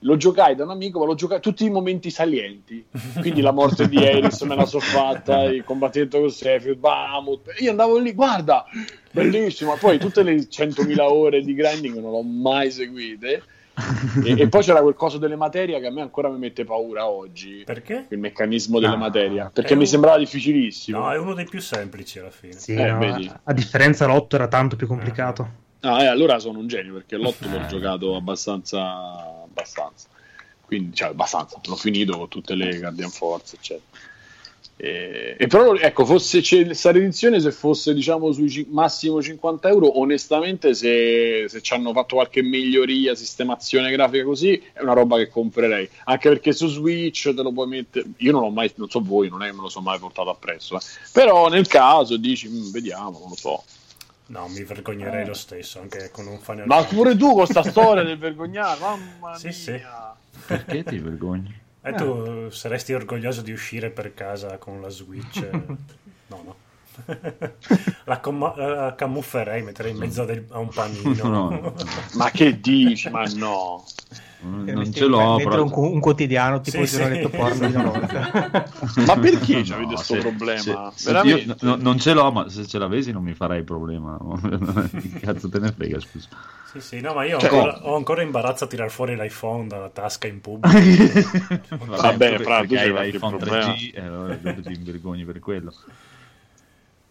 lo 0.00 0.16
giocai 0.16 0.54
da 0.54 0.64
un 0.64 0.70
amico, 0.70 1.00
ma 1.00 1.06
lo 1.06 1.14
giocai 1.14 1.40
tutti 1.40 1.64
i 1.64 1.70
momenti 1.70 2.10
salienti. 2.10 2.84
Quindi 3.20 3.40
la 3.40 3.50
morte 3.50 3.88
di 3.88 3.96
Eris 3.96 4.40
me 4.42 4.54
la 4.54 4.66
so 4.66 4.78
fatta, 4.78 5.44
il 5.50 5.64
combattimento 5.64 6.20
con 6.20 6.30
Sephiroth, 6.30 6.78
Bahamut. 6.78 7.54
Io 7.58 7.70
andavo 7.70 7.98
lì, 7.98 8.12
guarda, 8.12 8.64
bellissimo. 9.10 9.76
Poi 9.76 9.98
tutte 9.98 10.22
le 10.22 10.34
100.000 10.34 11.00
ore 11.00 11.42
di 11.42 11.54
grinding 11.54 11.98
non 11.98 12.12
l'ho 12.12 12.22
mai 12.22 12.70
seguite. 12.70 13.42
E, 14.24 14.40
e 14.40 14.48
poi 14.48 14.62
c'era 14.62 14.80
quel 14.80 14.94
coso 14.94 15.18
delle 15.18 15.36
materie 15.36 15.78
che 15.80 15.86
a 15.86 15.90
me 15.90 16.00
ancora 16.00 16.28
mi 16.30 16.38
mette 16.38 16.64
paura 16.64 17.08
oggi. 17.08 17.62
Perché? 17.64 18.06
Il 18.08 18.18
meccanismo 18.18 18.78
delle 18.80 18.94
Ah, 18.94 18.98
materie, 18.98 19.50
perché 19.52 19.74
mi 19.74 19.82
un- 19.82 19.86
sembrava 19.86 20.16
difficilissimo. 20.18 20.98
No, 20.98 21.12
è 21.12 21.18
uno 21.18 21.34
dei 21.34 21.44
più 21.44 21.60
semplici 21.60 22.18
alla 22.18 22.30
fine. 22.30 22.54
Sì, 22.54 22.72
Eh, 22.74 22.90
no, 22.90 23.40
a 23.44 23.52
differenza 23.52 24.06
l'8 24.06 24.34
era 24.36 24.48
tanto 24.48 24.76
più 24.76 24.86
complicato. 24.86 25.64
Ah, 25.80 26.02
eh, 26.02 26.06
allora 26.06 26.38
sono 26.38 26.58
un 26.58 26.66
genio 26.66 26.94
perché 26.94 27.16
l'otto 27.16 27.46
l'ho 27.48 27.62
Eh. 27.64 27.66
giocato 27.66 28.16
abbastanza, 28.16 29.42
abbastanza. 29.44 30.08
Quindi, 30.64 30.96
cioè, 30.96 31.08
abbastanza. 31.10 31.60
L'ho 31.64 31.76
finito 31.76 32.16
con 32.16 32.28
tutte 32.28 32.54
le 32.54 32.78
Guardian 32.78 33.10
Force, 33.10 33.56
eccetera. 33.56 33.86
E, 34.78 35.36
e 35.38 35.46
però, 35.46 35.74
ecco, 35.74 36.04
fosse 36.04 36.42
c'è 36.42 36.66
questa 36.66 36.90
edizione, 36.90 37.40
se 37.40 37.50
fosse 37.50 37.94
diciamo 37.94 38.30
sui 38.32 38.50
ci- 38.50 38.66
massimo 38.68 39.22
50 39.22 39.68
euro, 39.68 39.98
onestamente, 40.00 40.74
se, 40.74 41.46
se 41.48 41.62
ci 41.62 41.72
hanno 41.72 41.92
fatto 41.94 42.16
qualche 42.16 42.42
miglioria, 42.42 43.14
sistemazione 43.14 43.90
grafica 43.90 44.24
così, 44.24 44.62
è 44.74 44.82
una 44.82 44.92
roba 44.92 45.16
che 45.16 45.28
comprerei. 45.28 45.88
Anche 46.04 46.28
perché 46.28 46.52
su 46.52 46.68
Switch 46.68 47.32
te 47.34 47.42
lo 47.42 47.52
puoi 47.52 47.68
mettere. 47.68 48.06
Io 48.18 48.32
non 48.32 48.42
l'ho 48.42 48.50
mai, 48.50 48.70
non 48.76 48.90
so 48.90 49.00
voi, 49.00 49.30
non 49.30 49.42
è 49.42 49.46
che 49.46 49.54
me 49.54 49.62
lo 49.62 49.68
sono 49.70 49.86
mai 49.86 49.98
portato 49.98 50.28
appresso. 50.28 50.76
eh. 50.76 50.80
Però 51.10 51.48
nel 51.48 51.66
caso 51.66 52.18
dici, 52.18 52.46
"Mm, 52.48 52.70
vediamo, 52.70 53.18
non 53.18 53.28
lo 53.30 53.36
so. 53.36 53.64
No, 54.26 54.46
mi 54.48 54.62
vergognerei 54.64 55.24
lo 55.24 55.34
stesso, 55.34 55.80
anche 55.80 56.10
con 56.10 56.26
un 56.26 56.38
Final 56.38 56.66
Ma 56.66 56.84
pure 56.84 57.16
tu 57.16 57.32
con 57.32 57.46
sta 57.46 57.62
storia 57.62 58.02
del 58.02 58.18
vergognare, 58.18 58.78
mamma 58.80 59.36
Sì, 59.38 59.46
mia. 59.46 59.54
sì. 59.54 59.80
Perché 60.46 60.84
ti 60.84 60.98
vergogni? 60.98 61.64
E 61.86 61.92
tu 61.94 62.50
saresti 62.50 62.92
orgoglioso 62.92 63.42
di 63.42 63.52
uscire 63.52 63.90
per 63.90 64.12
casa 64.14 64.58
con 64.58 64.80
la 64.80 64.88
Switch? 64.88 65.48
No, 66.28 66.42
no. 66.42 66.56
la, 68.06 68.18
com- 68.18 68.52
la 68.56 68.94
camufferei, 68.96 69.62
metterei 69.62 69.92
in 69.92 69.98
mezzo 69.98 70.24
del- 70.24 70.44
a 70.50 70.58
un 70.58 70.70
panino. 70.74 71.28
No. 71.28 71.74
Ma 72.14 72.30
che 72.32 72.58
dici? 72.60 73.08
Ma 73.10 73.22
no. 73.26 73.84
Non, 74.38 74.68
Eh, 74.68 74.72
non 74.72 74.92
ce 74.92 75.06
l'ho. 75.06 75.36
Però... 75.36 75.62
un, 75.64 75.72
un 75.94 76.00
quotidiano 76.00 76.60
tipo 76.60 76.76
Sì, 76.76 76.82
il 76.82 76.88
sì. 76.88 76.96
giornaletto 76.96 77.30
porno 77.30 77.66
di 77.68 77.74
una 77.74 77.84
volta. 77.90 78.68
Ma 79.06 79.16
perché 79.18 79.62
No, 79.64 79.74
avete 79.74 79.94
questo 79.94 80.16
problema? 80.18 80.60
se- 80.62 80.76
se 80.94 81.12
Veramente? 81.12 81.42
io- 81.42 81.56
no, 81.60 81.76
non 81.76 81.98
ce 81.98 82.12
l'ho, 82.12 82.30
ma 82.32 82.48
se 82.48 82.66
ce 82.66 82.78
l'avessi 82.78 83.12
non 83.12 83.22
mi 83.22 83.32
farei 83.32 83.62
problema. 83.64 84.18
cazzo 85.20 85.48
te 85.48 85.58
ne 85.58 85.72
frega, 85.72 85.98
scusa. 86.00 86.28
Sì, 86.70 86.80
sì, 86.80 87.00
no, 87.00 87.14
ma 87.14 87.24
io 87.24 87.36
ho, 87.36 87.40
Cioè- 87.40 87.50
ancora, 87.50 87.78
ho 87.86 87.96
ancora 87.96 88.22
imbarazzo 88.22 88.64
a 88.64 88.66
tirar 88.66 88.90
fuori 88.90 89.16
l'iPhone 89.16 89.66
dalla 89.68 89.88
tasca 89.88 90.26
in 90.26 90.40
pubblico. 90.40 90.76
Vabbè, 91.86 92.38
fra, 92.40 92.64
tu 92.64 92.74
hai 92.74 92.92
l'iPhone 92.92 93.36
problema. 93.38 93.72
3G 93.72 93.90
e 93.94 94.00
allora 94.00 94.34
dopo 94.34 94.60
ti 94.62 94.74
vergogni 94.84 95.24
per 95.24 95.38
quello. 95.38 95.72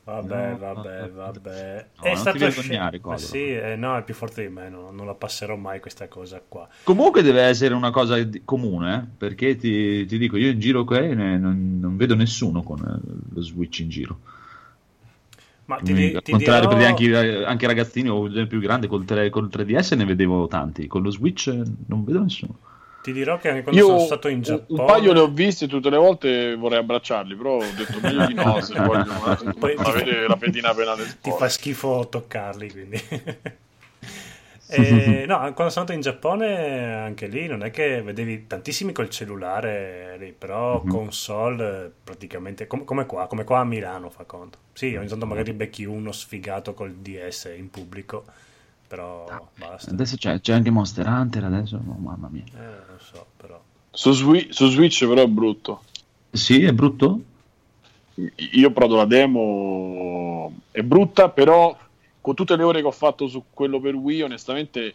Vabbè, 0.05 0.51
No, 0.51 0.57
vabbè, 0.57 1.09
vabbè. 1.09 1.87
no, 1.97 2.11
è 2.11 2.15
stato 2.15 2.45
ti. 2.51 2.61
Eh 3.07 3.17
sì, 3.17 3.53
eh, 3.55 3.75
no, 3.75 3.97
è 3.97 4.03
più 4.03 4.13
forte 4.13 4.41
di 4.47 4.53
me, 4.53 4.69
no, 4.69 4.91
non 4.91 5.05
la 5.05 5.15
passerò 5.15 5.55
mai 5.55 5.79
questa 5.79 6.07
cosa 6.07 6.41
qua. 6.47 6.67
Comunque 6.83 7.23
deve 7.23 7.41
essere 7.41 7.73
una 7.73 7.89
cosa 7.91 8.15
comune, 8.45 8.95
eh, 8.95 9.17
perché 9.17 9.55
ti, 9.55 10.05
ti 10.05 10.17
dico, 10.19 10.37
io 10.37 10.51
in 10.51 10.59
giro 10.59 10.83
qua 10.83 10.99
ne- 10.99 11.37
non, 11.37 11.79
non 11.79 11.97
vedo 11.97 12.15
nessuno 12.15 12.61
con 12.63 12.79
eh, 12.79 13.33
lo 13.33 13.41
Switch 13.41 13.79
in 13.79 13.89
giro. 13.89 14.19
Ma 15.65 15.77
ti, 15.77 15.93
Quindi, 15.93 16.11
di- 16.11 16.15
al 16.15 16.21
ti 16.21 16.31
contrario, 16.31 16.67
dirò... 16.77 16.89
anche, 16.89 17.43
anche 17.45 17.67
ragazzini 17.67 18.09
o 18.09 18.27
più 18.47 18.59
grande 18.59 18.87
col, 18.87 19.03
tre- 19.05 19.29
col 19.29 19.49
3DS 19.49 19.91
ne 19.91 20.05
vedevo 20.05 20.47
tanti, 20.47 20.87
con 20.87 21.01
lo 21.01 21.09
Switch 21.09 21.47
non 21.87 22.03
vedo 22.03 22.21
nessuno. 22.21 22.57
Ti 23.05 23.13
dirò 23.13 23.37
che 23.37 23.49
anche 23.49 23.61
quando 23.61 23.79
Io 23.79 23.85
sono 23.85 23.99
stato 23.99 24.27
in 24.29 24.37
un- 24.37 24.41
Giappone... 24.41 24.81
un 24.81 24.87
paio 24.87 25.13
ne 25.13 25.19
ho 25.19 25.27
visti 25.27 25.67
tutte 25.67 25.91
le 25.91 25.97
volte 25.97 26.55
vorrei 26.55 26.79
abbracciarli, 26.79 27.35
però 27.35 27.57
ho 27.57 27.59
detto 27.59 27.99
meglio 28.01 28.25
di 28.25 28.33
no 28.33 28.59
se 28.61 28.73
vogliono 28.79 29.53
Poi- 29.59 29.75
avere 29.77 30.27
la 30.27 30.35
pedina 30.37 30.73
penale 30.73 31.03
del 31.03 31.07
ti 31.21 31.29
sport. 31.29 31.37
fa 31.37 31.49
schifo 31.49 32.07
toccarli, 32.09 32.71
quindi... 32.71 33.01
E, 34.67 35.25
no, 35.27 35.37
quando 35.53 35.69
sono 35.69 35.85
andato 35.85 35.91
in 35.93 36.01
Giappone, 36.01 36.95
anche 36.95 37.27
lì 37.27 37.45
non 37.45 37.61
è 37.63 37.69
che 37.69 38.01
vedevi 38.01 38.47
tantissimi 38.47 38.93
col 38.93 39.09
cellulare 39.11 40.17
lì, 40.17 40.33
però 40.35 40.81
Mhm. 40.83 40.89
console 40.89 41.85
eh, 41.85 41.91
praticamente 42.03 42.65
com- 42.65 42.83
come 42.83 43.05
qua, 43.05 43.27
come 43.27 43.43
qua 43.43 43.59
a 43.59 43.63
Milano 43.63 44.09
fa 44.09 44.23
conto. 44.23 44.57
Sì, 44.73 44.95
ogni 44.95 45.07
tanto 45.07 45.27
magari 45.27 45.53
becchi 45.53 45.85
uno 45.85 46.11
sfigato 46.11 46.73
col 46.73 46.93
DS 46.95 47.53
in 47.55 47.69
pubblico, 47.69 48.25
però 48.87 49.25
basta. 49.55 49.91
Adesso 49.91 50.17
c'è, 50.17 50.41
c'è 50.41 50.53
anche 50.53 50.71
Monster 50.71 51.05
Hunter, 51.07 51.43
adesso, 51.43 51.75
oh, 51.75 51.99
mamma 51.99 52.27
mia. 52.31 52.43
Eh, 52.45 52.94
so, 53.15 53.25
però. 53.37 53.61
Su, 53.91 54.11
Swi- 54.11 54.47
su 54.51 54.67
Switch 54.69 55.05
però 55.07 55.21
è 55.23 55.27
brutto. 55.27 55.81
Sì, 56.31 56.63
è 56.63 56.71
brutto? 56.73 57.19
Io 58.15 58.67
ho 58.67 58.71
provato 58.71 58.95
la 58.95 59.05
demo, 59.05 60.53
è 60.71 60.81
brutta, 60.81 61.29
però 61.29 61.77
con 62.21 62.33
tutte 62.33 62.55
le 62.55 62.63
ore 62.63 62.81
che 62.81 62.87
ho 62.87 62.91
fatto 62.91 63.27
su 63.27 63.43
quello 63.51 63.79
per 63.79 63.93
Wii, 63.95 64.21
onestamente 64.23 64.93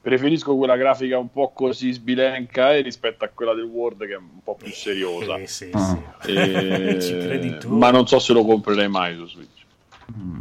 preferisco 0.00 0.54
quella 0.56 0.76
grafica 0.76 1.16
un 1.16 1.30
po' 1.32 1.50
così 1.54 1.90
sbilenca 1.92 2.74
eh, 2.74 2.82
rispetto 2.82 3.24
a 3.24 3.28
quella 3.32 3.54
del 3.54 3.64
World 3.64 4.06
che 4.06 4.12
è 4.12 4.16
un 4.16 4.42
po' 4.42 4.54
più 4.54 4.70
seriosa. 4.72 5.36
Sì, 5.38 5.46
sì, 5.46 5.70
Ah. 5.72 5.98
sì. 6.22 6.30
E- 6.32 6.98
Ci 7.02 7.18
credi 7.18 7.56
tu? 7.58 7.74
Ma 7.76 7.90
non 7.90 8.06
so 8.06 8.18
se 8.18 8.32
lo 8.32 8.44
comprerei 8.44 8.88
mai 8.88 9.14
su 9.16 9.26
Switch. 9.26 9.62
Mm. 10.16 10.40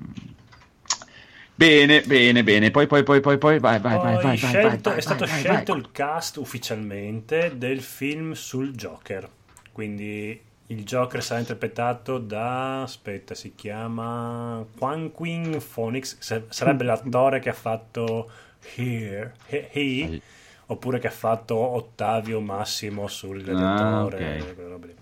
Bene, 1.63 2.01
bene, 2.01 2.43
bene. 2.43 2.71
Poi, 2.71 2.87
poi, 2.87 3.03
poi, 3.03 3.21
poi, 3.21 3.37
poi, 3.37 3.59
vai, 3.59 3.79
vai, 3.79 3.97
vai, 3.97 4.13
vai, 4.15 4.23
vai, 4.23 4.37
scelto- 4.37 4.89
vai, 4.89 4.97
è 4.99 5.01
stato 5.01 5.25
vai, 5.25 5.39
scelto 5.39 5.71
vai. 5.71 5.81
il 5.81 5.91
cast 5.91 6.35
ufficialmente 6.37 7.53
del 7.57 7.81
film 7.81 8.33
sul 8.33 8.71
Joker. 8.73 9.29
Quindi 9.71 10.41
Il 10.67 10.83
Joker 10.83 11.23
sarà 11.23 11.39
interpretato 11.39 12.17
da. 12.17 12.81
Aspetta, 12.81 13.33
si 13.33 13.53
chiama. 13.55 14.65
Quanquin 14.77 15.61
Phoenix. 15.73 16.17
sa- 16.19 16.41
Sarebbe 16.49 16.83
l'attore 16.83 17.39
che 17.39 17.49
ha 17.49 17.53
fatto 17.53 18.29
Here. 18.75 19.33
He, 19.47 19.69
He, 19.71 20.21
oppure 20.67 20.99
che 20.99 21.07
ha 21.07 21.11
fatto 21.11 21.55
Ottavio 21.57 22.39
Massimo 22.41 23.07
sul 23.07 23.39
Ah, 23.39 23.43
Gladiatore. 23.43 24.37
ok. 24.39 24.53
quelle 24.55 24.69
robe 24.69 24.87
lì. 24.87 24.95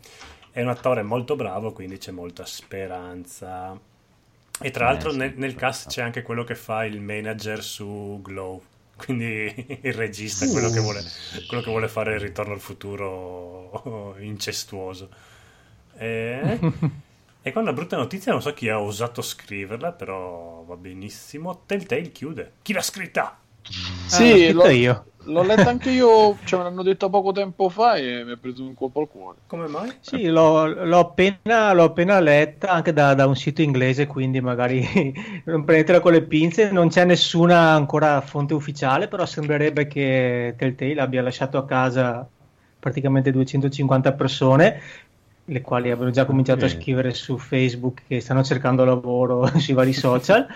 È 0.52 0.62
un 0.62 0.70
attore 0.70 1.02
molto 1.04 1.36
bravo, 1.36 1.72
quindi 1.74 1.98
c'è 1.98 2.12
molta 2.12 2.46
speranza. 2.46 3.80
E 4.62 4.70
tra 4.72 4.86
Eh, 4.86 4.88
l'altro 4.88 5.12
sì, 5.12 5.18
nel, 5.18 5.34
nel 5.38 5.56
cast 5.56 5.88
c'è 5.90 6.02
anche 6.02 6.22
quello 6.22 6.44
che 6.44 6.56
fa 6.56 6.86
il 6.86 7.02
manager 7.02 7.64
su 7.64 8.20
Glow. 8.22 8.64
Quindi 9.02 9.80
il 9.82 9.94
regista, 9.94 10.48
quello, 10.48 10.70
che 10.70 10.80
vuole, 10.80 11.04
quello 11.48 11.64
che 11.64 11.70
vuole 11.72 11.88
fare 11.88 12.14
il 12.14 12.20
ritorno 12.20 12.54
al 12.54 12.60
futuro 12.60 14.16
incestuoso. 14.20 15.10
E, 15.98 16.60
e 17.42 17.52
qua 17.52 17.62
una 17.62 17.74
brutta 17.74 17.98
notizia, 17.98 18.32
non 18.32 18.42
so 18.42 18.54
chi 18.54 18.70
ha 18.70 18.80
osato 18.80 19.22
scriverla, 19.24 19.94
però 19.94 20.64
va 20.64 20.78
benissimo. 20.78 21.64
Telltale 21.66 22.12
chiude. 22.12 22.54
Chi 22.62 22.74
l'ha 22.74 22.82
scritta? 22.84 23.41
Sì, 24.06 24.28
l'ho 24.28 24.38
scritto 24.38 24.70
l'ho, 24.70 24.70
io. 24.70 25.08
l'ho 25.26 25.44
letta 25.44 25.70
anche 25.70 25.92
io, 25.92 26.40
cioè 26.44 26.60
me 26.60 26.66
l'hanno 26.66 26.84
detto 26.84 27.10
poco 27.10 27.32
tempo 27.32 27.70
fa 27.70 27.96
e 27.96 28.24
mi 28.24 28.32
ha 28.32 28.38
preso 28.38 28.64
un 28.66 28.74
colpo 28.74 29.00
al 29.02 29.08
cuore. 29.08 29.42
Come 29.48 29.68
mai? 29.68 29.94
Sì, 30.04 30.26
l'ho, 30.28 30.66
l'ho 30.66 31.00
appena, 31.00 31.74
l'ho 31.74 31.84
appena 31.84 32.20
letta 32.20 32.70
anche 32.72 32.92
da, 32.94 33.14
da 33.14 33.28
un 33.28 33.36
sito 33.36 33.62
inglese, 33.62 34.08
quindi 34.08 34.42
magari 34.42 34.82
non 35.46 35.64
prendetela 35.64 36.00
con 36.00 36.12
le 36.14 36.26
pinze. 36.26 36.72
Non 36.72 36.88
c'è 36.90 37.06
nessuna 37.06 37.72
ancora 37.74 38.20
fonte 38.22 38.54
ufficiale, 38.54 39.08
però 39.08 39.26
sembrerebbe 39.26 39.88
che 39.88 40.56
Telltale 40.58 41.00
abbia 41.02 41.22
lasciato 41.22 41.58
a 41.58 41.66
casa 41.66 42.30
praticamente 42.80 43.32
250 43.32 44.14
persone, 44.14 44.80
le 45.46 45.62
quali 45.62 45.90
avevano 45.92 46.12
già 46.12 46.26
cominciato 46.26 46.66
a 46.66 46.68
Ok. 46.68 46.70
scrivere 46.70 47.14
su 47.14 47.38
Facebook 47.38 48.04
che 48.08 48.20
stanno 48.22 48.44
cercando 48.44 48.84
lavoro 48.86 49.46
sui 49.60 49.74
vari 49.74 49.94
social. 49.94 50.48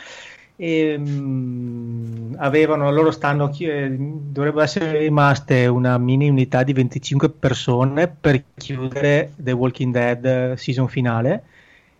E, 0.57 0.95
mm, 0.97 2.35
avevano 2.37 2.89
loro 2.91 3.11
stanno 3.11 3.51
eh, 3.59 3.89
dovrebbero 3.97 4.63
essere 4.63 4.99
rimaste 4.99 5.67
una 5.67 5.97
mini 5.97 6.29
unità 6.29 6.63
di 6.63 6.71
25 6.73 7.29
persone 7.29 8.07
per 8.07 8.45
chiudere 8.55 9.33
The 9.37 9.51
Walking 9.51 9.91
Dead 9.91 10.25
eh, 10.25 10.57
season 10.57 10.87
finale 10.87 11.43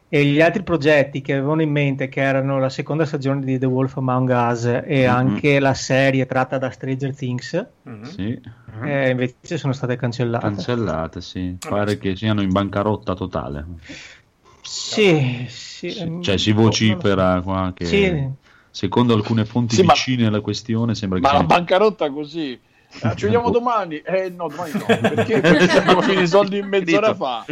e 0.07 0.23
gli 0.25 0.39
altri 0.39 0.63
progetti 0.63 1.19
che 1.21 1.33
avevano 1.33 1.61
in 1.61 1.71
mente 1.71 2.07
che 2.07 2.21
erano 2.21 2.59
la 2.59 2.69
seconda 2.69 3.05
stagione 3.05 3.43
di 3.43 3.57
The 3.57 3.65
Wolf 3.65 3.97
Among 3.97 4.29
Us 4.29 4.65
e 4.85 5.05
Mhm. 5.05 5.09
anche 5.09 5.59
la 5.59 5.73
serie 5.73 6.25
tratta 6.25 6.57
da 6.57 6.69
Stranger 6.69 7.13
Things 7.15 7.67
Mhm. 7.83 8.03
Sì, 8.03 8.39
eh, 8.83 9.09
invece 9.09 9.57
sono 9.57 9.73
state 9.73 9.95
cancellate 9.97 10.45
cancellate, 10.45 11.21
sì. 11.21 11.57
Pare 11.59 11.97
che 11.97 12.15
siano 12.15 12.41
in 12.41 12.51
bancarotta 12.51 13.13
totale. 13.15 13.65
sì, 14.61 15.45
sì, 15.49 15.89
Cioè 16.21 16.37
si 16.37 16.51
vocifera 16.51 17.35
so. 17.37 17.43
qua 17.43 17.73
che 17.73 17.85
Sì. 17.85 18.43
Secondo 18.75 19.13
alcune 19.13 19.45
fonti 19.45 19.75
Sì, 19.75 19.83
ma- 19.83 19.93
vicine 19.93 20.25
alla 20.27 20.41
questione 20.41 20.95
sembra 20.95 21.19
che 21.19 21.25
Ma 21.25 21.31
la 21.33 21.43
bancarotta 21.43 22.09
così. 22.11 22.59
Ah, 23.01 23.15
ci 23.15 23.23
vediamo 23.23 23.49
domani? 23.51 23.99
Eh 23.99 24.29
no, 24.35 24.49
domani 24.49 24.71
no. 24.73 24.85
Perché? 24.85 25.39
Perché 25.39 25.77
abbiamo 25.77 26.01
finito 26.01 26.21
i 26.23 26.27
soldi 26.27 26.57
in 26.57 26.67
mezz'ora 26.67 27.13
Finito. 27.15 27.23
fa. 27.23 27.45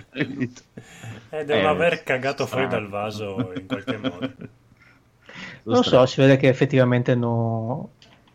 Eh, 1.29 1.45
devono 1.45 1.67
Eh, 1.67 1.71
aver 1.71 2.03
cagato 2.03 2.45
fuori 2.45 2.65
strano. 2.65 2.81
dal 2.81 2.91
vaso 2.91 3.53
in 3.57 3.65
qualche 3.67 3.97
modo. 3.97 4.33
Non 5.63 5.83
so, 5.83 6.05
si 6.05 6.19
vede 6.19 6.35
che 6.35 6.49
effettivamente 6.49 7.15
no... 7.15 7.91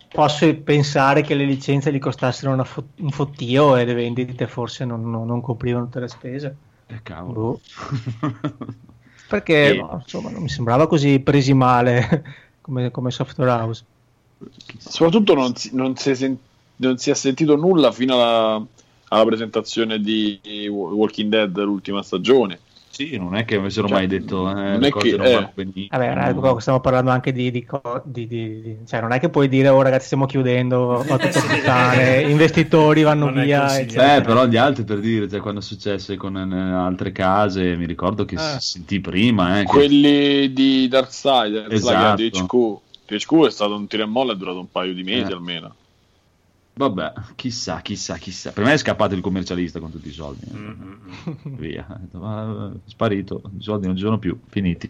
posso 0.09 0.53
pensare 0.63 1.21
che 1.21 1.35
le 1.35 1.45
licenze 1.45 1.93
gli 1.93 1.99
costassero 1.99 2.53
una 2.53 2.65
fo- 2.65 2.89
un 3.01 3.11
fottio 3.11 3.77
e 3.77 3.85
le 3.85 3.93
vendite 3.93 4.47
forse 4.47 4.87
non, 4.87 5.09
non- 5.11 5.27
non 5.27 5.43
coprivano 5.43 5.85
tutte 5.85 6.01
le 6.01 6.09
spese. 6.09 6.57
Eh, 6.87 7.01
cavolo. 7.03 7.35
Boh. 7.41 7.61
Perché 9.29 9.73
Sì. 9.73 9.77
no, 9.77 10.01
insomma, 10.03 10.31
non 10.31 10.41
mi 10.43 10.49
sembrava 10.49 10.87
così 10.89 11.21
presi 11.21 11.53
male 11.53 12.25
come, 12.69 12.91
come 12.91 13.11
software 13.11 13.51
house. 13.51 13.85
Soprattutto 14.77 15.35
non 15.35 15.57
si, 15.57 15.71
non 15.73 15.97
si 15.97 16.11
è 16.11 16.15
sen- 16.15 16.39
non 16.77 16.99
si 16.99 17.11
è 17.11 17.15
sentito 17.15 17.57
nulla 17.57 17.91
fino 17.91 18.15
alla, 18.15 18.65
alla 19.09 19.25
presentazione 19.25 19.99
di 19.99 20.39
Walking 20.69 21.31
Dead, 21.31 21.59
l'ultima 21.63 22.03
stagione. 22.03 22.61
Sì, 22.91 23.17
non 23.17 23.37
è 23.37 23.45
che 23.45 23.57
avessero 23.57 23.87
Cioè, 23.87 23.97
mai 23.99 24.07
detto 24.09 24.49
eh, 24.51 24.55
non 24.55 24.81
le 24.81 24.87
è 24.89 24.91
cose 24.91 25.11
che- 25.11 25.17
non 25.17 25.27
eh. 25.27 25.89
Vabbè, 25.89 26.61
stiamo 26.61 26.81
parlando 26.81 27.11
anche 27.11 27.33
di, 27.33 27.51
di 27.53 27.65
di- 28.05 28.27
di- 28.27 28.61
di- 28.61 28.77
cioè 28.87 29.01
non 29.01 29.13
è 29.13 29.21
che 29.21 29.29
puoi 29.29 29.49
dire 29.49 29.69
oh 29.69 29.81
ragazzi 29.83 30.07
stiamo 30.07 30.27
chiudendo, 30.27 31.05
va 31.07 31.17
tutto 31.19 31.39
a 31.39 31.41
Sì. 31.41 31.47
puttane, 31.47 32.21
investitori 32.23 33.03
vanno 33.03 33.31
Non 33.31 33.43
via. 33.45 33.77
Eh, 33.79 34.21
però 34.23 34.47
gli 34.47 34.57
altri 34.57 34.83
per 34.85 34.99
dire, 34.99 35.29
cioè, 35.29 35.39
quando 35.41 35.61
è 35.61 35.63
successo 35.63 36.17
con 36.17 36.37
eh, 36.37 36.73
altre 36.75 37.13
case, 37.13 37.77
mi 37.77 37.87
ricordo 37.87 38.25
che 38.25 38.35
Ah. 38.37 38.59
si 38.59 38.73
sentì 38.73 39.01
prima, 39.01 39.61
eh, 39.61 39.65
che- 39.65 39.69
Quelli 39.71 40.53
di 40.53 40.89
Darkseid, 40.89 41.67
Esatto. 41.71 42.17
di 42.17 42.31
HQ. 42.31 42.81
THQ 43.07 43.47
è 43.47 43.51
stato 43.51 43.75
un 43.77 43.87
tiro 43.87 44.03
e 44.03 44.07
molla, 44.07 44.33
è 44.33 44.37
durato 44.37 44.59
un 44.59 44.71
paio 44.71 44.93
di 44.93 45.03
mesi 45.05 45.31
Eh. 45.31 45.35
almeno. 45.35 45.75
Vabbè, 46.79 47.13
chissà, 47.35 47.81
chissà, 47.81 48.17
chissà. 48.19 48.53
Per 48.53 48.63
me 48.63 48.73
è 48.73 48.77
scappato 48.77 49.13
il 49.17 49.21
commercialista 49.21 49.81
con 49.81 49.91
tutti 49.91 50.07
i 50.07 50.13
soldi. 50.13 50.45
eh. 50.49 50.57
Mm, 50.57 50.69
mm, 50.69 50.93
mm. 51.49 51.55
Via, 51.59 51.85
Ha 51.89 51.97
detto, 51.99 52.19
"Ma, 52.21 52.71
eh, 52.73 52.79
sparito, 52.89 53.43
i 53.59 53.63
soldi 53.63 53.89
non 53.89 53.97
ci 53.97 54.03
sono 54.03 54.19
più, 54.19 54.39
finiti. 54.47 54.89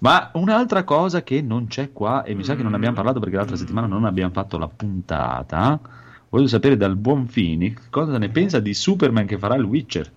Ma 0.00 0.30
un'altra 0.34 0.84
cosa 0.84 1.22
che 1.22 1.40
non 1.40 1.66
c'è 1.66 1.92
qua, 1.92 2.24
e 2.24 2.34
mi 2.34 2.44
sa 2.44 2.56
che 2.56 2.62
non 2.62 2.74
abbiamo 2.74 2.94
parlato 2.94 3.20
perché 3.20 3.36
l'altra 3.36 3.56
settimana 3.56 3.86
non 3.86 4.04
abbiamo 4.04 4.32
fatto 4.32 4.58
la 4.58 4.68
puntata, 4.68 5.80
voglio 6.28 6.46
sapere 6.46 6.76
dal 6.76 6.96
buon 6.96 7.26
Fini 7.26 7.74
cosa 7.88 8.18
ne 8.18 8.28
pensa 8.28 8.60
di 8.60 8.74
Superman 8.74 9.24
che 9.24 9.38
farà 9.38 9.54
il 9.54 9.64
Witcher. 9.64 10.12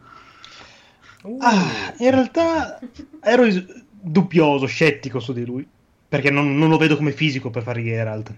Uh, 1.22 1.38
Ah, 1.40 1.94
in 2.00 2.12
realtà 2.12 2.80
ero 3.22 3.46
dubbioso, 3.90 4.66
scettico 4.66 5.22
su 5.22 5.32
di 5.32 5.46
lui. 5.46 5.66
Perché 6.10 6.30
non, 6.30 6.58
non 6.58 6.68
lo 6.70 6.78
vedo 6.78 6.98
come 6.98 7.14
fisico 7.14 7.50
per 7.50 7.64
fare 7.64 7.82
Geralt. 7.82 8.34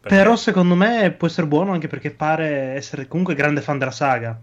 Perché- 0.00 0.16
Però 0.16 0.36
secondo 0.36 0.74
me 0.74 1.12
può 1.16 1.26
essere 1.28 1.46
buono 1.46 1.72
anche 1.72 1.88
perché 1.88 2.10
pare 2.10 2.48
essere 2.74 3.06
comunque 3.08 3.34
grande 3.34 3.60
fan 3.60 3.78
della 3.78 3.90
saga. 3.90 4.38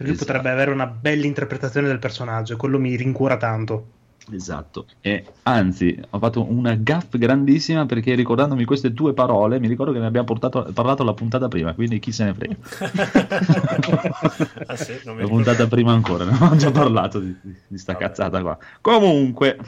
Per 0.00 0.08
cui 0.08 0.16
Esatto. 0.16 0.32
potrebbe 0.32 0.50
avere 0.50 0.70
una 0.70 0.86
bella 0.86 1.26
interpretazione 1.26 1.86
del 1.86 1.98
personaggio 1.98 2.54
e 2.54 2.56
quello 2.56 2.78
mi 2.78 2.96
rincuora 2.96 3.36
tanto. 3.36 3.86
Esatto, 4.32 4.86
e 5.00 5.24
anzi 5.42 5.98
ho 6.10 6.18
fatto 6.18 6.46
una 6.48 6.74
gaff 6.74 7.16
grandissima 7.16 7.84
perché 7.86 8.14
ricordandomi 8.14 8.64
queste 8.64 8.92
tue 8.94 9.12
parole 9.12 9.58
mi 9.58 9.66
ricordo 9.66 9.92
che 9.92 9.98
ne 9.98 10.06
abbiamo 10.06 10.26
portato- 10.26 10.70
parlato 10.72 11.02
la 11.02 11.14
puntata 11.14 11.48
prima, 11.48 11.74
quindi 11.74 11.98
chi 11.98 12.12
se 12.12 12.24
ne 12.24 12.34
frega. 12.34 12.56
Ah, 14.66 14.76
sì? 14.76 14.92
La 14.92 14.98
ricordo. 15.12 15.26
puntata 15.26 15.66
prima 15.66 15.92
ancora, 15.92 16.24
ne 16.24 16.32
abbiamo 16.32 16.56
già 16.56 16.70
parlato 16.70 17.18
di, 17.18 17.36
di- 17.40 17.56
di 17.66 17.78
sta 17.78 17.92
Vabbè. 17.94 18.04
cazzata 18.06 18.40
qua. 18.40 18.56
Comunque, 18.80 19.58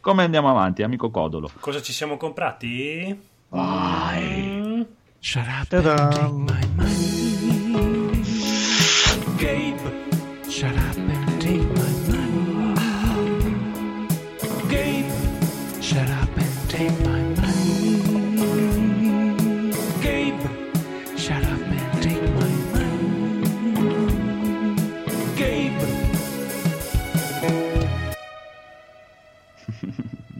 come 0.00 0.22
andiamo 0.24 0.48
avanti, 0.48 0.82
amico 0.82 1.10
Codolo? 1.10 1.50
Cosa 1.60 1.82
ci 1.82 1.92
siamo 1.92 2.16
comprati? 2.16 3.28
Vai. 3.50 4.22
Mm, 4.22 4.86
Shut 5.20 5.46
up 5.48 5.68
Ta-da. 5.68 5.96
and 6.28 6.48
take 6.48 6.68
my 6.76 6.84
money. 6.84 7.19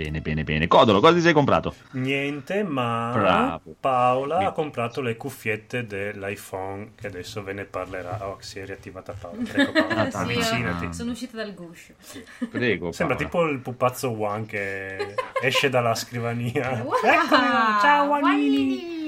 Bene, 0.02 0.22
bene, 0.22 0.44
bene. 0.44 0.66
Codolo, 0.66 0.98
cosa 1.00 1.12
ti 1.14 1.20
sei 1.20 1.34
comprato? 1.34 1.74
Niente, 1.90 2.62
ma 2.62 3.10
Bravo. 3.12 3.74
Paola 3.78 4.38
Mi- 4.38 4.44
ha 4.46 4.52
comprato 4.52 5.02
le 5.02 5.14
cuffiette 5.18 5.84
dell'iPhone 5.84 6.92
che 6.94 7.08
adesso 7.08 7.42
ve 7.42 7.52
ne 7.52 7.64
parlerà. 7.66 8.18
Oh, 8.26 8.38
si 8.40 8.60
è 8.60 8.64
riattivata 8.64 9.12
Paola. 9.12 9.42
Prego 9.42 9.72
Paola, 9.76 10.06
Eh, 10.06 10.10
sì, 10.10 10.16
avvicinati. 10.16 10.84
io 10.86 10.92
sono 10.92 11.10
uscita 11.10 11.36
dal 11.36 11.52
guscio. 11.52 11.92
Prego. 12.50 12.92
Sembra 12.92 13.14
Paola. 13.16 13.30
tipo 13.30 13.44
il 13.46 13.58
pupazzo 13.58 14.18
One 14.18 14.46
che 14.46 15.14
esce 15.42 15.68
dalla 15.68 15.94
scrivania. 15.94 16.80
Wow! 16.82 16.94
Eccomi, 17.04 17.46
ciao 17.82 18.06
Wanini! 18.08 18.99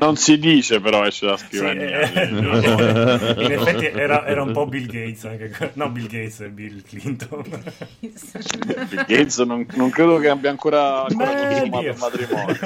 Non 0.00 0.16
si 0.16 0.38
dice, 0.38 0.80
però 0.80 1.04
esce 1.06 1.26
da 1.26 1.36
Sì, 1.36 1.46
scrivania. 1.46 2.00
eh, 2.00 2.28
in 3.44 3.52
effetti 3.52 3.86
era, 3.86 4.26
era 4.26 4.42
un 4.42 4.52
po' 4.52 4.66
Bill 4.66 4.86
Gates 4.86 5.24
anche 5.24 5.70
no 5.74 5.88
Bill 5.90 6.06
Gates 6.06 6.46
Bill 6.48 6.82
Clinton 6.82 7.42
Bill 8.00 9.04
Gates 9.06 9.38
non, 9.40 9.66
non 9.74 9.90
credo 9.90 10.18
che 10.18 10.28
abbia 10.28 10.50
ancora, 10.50 11.04
ancora 11.04 11.32
Beh, 11.32 11.46
consumato 11.48 11.80
Dio. 11.80 11.92
il 11.92 11.98
matrimonio. 11.98 12.58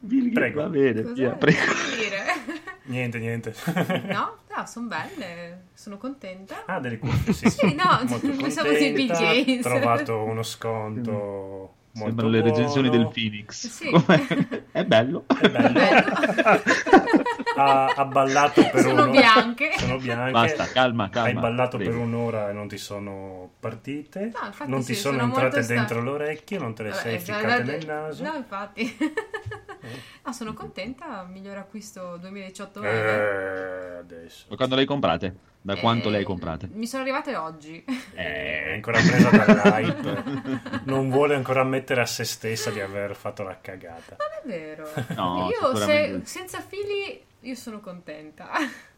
Bill 0.00 0.30
Gates, 0.30 0.34
Prego. 0.34 0.60
Va 0.62 0.68
bene, 0.68 1.02
via, 1.12 1.30
prego. 1.30 1.60
niente 2.86 3.18
niente 3.18 3.54
No, 4.08 4.36
no, 4.56 4.66
sono 4.66 4.86
belle, 4.86 5.66
sono 5.74 5.96
contenta. 5.98 6.64
ah 6.66 6.78
delle 6.80 6.98
cuffie 6.98 7.32
sì, 7.32 7.48
Sì, 7.50 7.74
no, 7.74 8.02
molto 8.06 8.28
pensavo 8.36 8.72
di 8.72 8.90
Bill 8.92 9.08
Gates. 9.08 9.62
trovato 9.62 10.22
uno 10.24 10.42
sconto 10.42 11.74
Sembrano 11.94 12.30
le 12.30 12.40
recensioni 12.40 12.88
buono. 12.88 13.04
del 13.04 13.12
Phoenix. 13.12 13.66
Sì. 13.68 13.90
È 14.72 14.84
bello. 14.84 15.24
È 15.26 15.48
bello. 15.48 15.78
ha, 17.56 17.84
ha 17.86 18.04
ballato 18.06 18.62
per 18.70 18.80
Sono 18.80 19.02
un'ora. 19.04 19.10
bianche. 19.10 19.72
Sono 19.76 19.98
bianche. 19.98 20.30
Basta, 20.32 20.66
calma, 20.68 21.10
calma. 21.10 21.28
Hai 21.28 21.34
ballato 21.34 21.76
Prego. 21.76 21.92
per 21.92 22.00
un'ora 22.00 22.48
e 22.48 22.52
non 22.52 22.66
ti 22.68 22.78
sono 22.78 23.50
partite. 23.60 24.30
No, 24.40 24.46
infatti 24.46 24.70
non 24.70 24.82
sì, 24.82 24.92
ti 24.94 24.98
sono, 24.98 25.18
sono 25.18 25.26
entrate 25.26 25.48
molto 25.56 25.62
sta- 25.62 25.74
dentro 25.74 26.00
l'orecchio, 26.00 26.58
non 26.58 26.74
te 26.74 26.82
le 26.84 26.92
sei 26.92 27.12
Vabbè, 27.12 27.24
ficcate 27.24 27.44
guardate- 27.44 27.76
nel 27.76 27.86
naso. 27.86 28.22
No, 28.24 28.34
infatti. 28.36 28.96
Ah, 30.22 30.32
sono 30.32 30.54
contenta, 30.54 31.26
miglior 31.30 31.56
acquisto 31.58 32.16
2018 32.20 32.82
Eh, 32.84 33.96
adesso. 33.98 34.46
Quando 34.54 34.74
le 34.76 34.80
hai 34.82 34.86
comprate? 34.86 35.34
Da 35.64 35.76
quanto 35.76 36.08
Eh, 36.08 36.10
le 36.10 36.16
hai 36.18 36.24
comprate? 36.24 36.68
Mi 36.72 36.86
sono 36.88 37.02
arrivate 37.02 37.36
oggi. 37.36 37.84
Eh, 38.14 38.64
è 38.64 38.72
ancora 38.74 38.98
presa 38.98 39.30
dall'hype. 39.30 40.80
non 40.86 41.08
vuole 41.08 41.36
ancora 41.36 41.60
ammettere 41.60 42.00
a 42.00 42.06
se 42.06 42.24
stessa 42.24 42.70
di 42.70 42.80
aver 42.80 43.14
fatto 43.14 43.44
la 43.44 43.60
cagata. 43.60 44.16
Non 44.18 44.28
è 44.42 44.58
vero. 44.58 44.90
No, 45.14 45.48
io 45.48 45.76
se- 45.76 46.20
senza 46.24 46.60
fili 46.60 47.24
io 47.40 47.54
sono 47.54 47.78
contenta. 47.78 48.50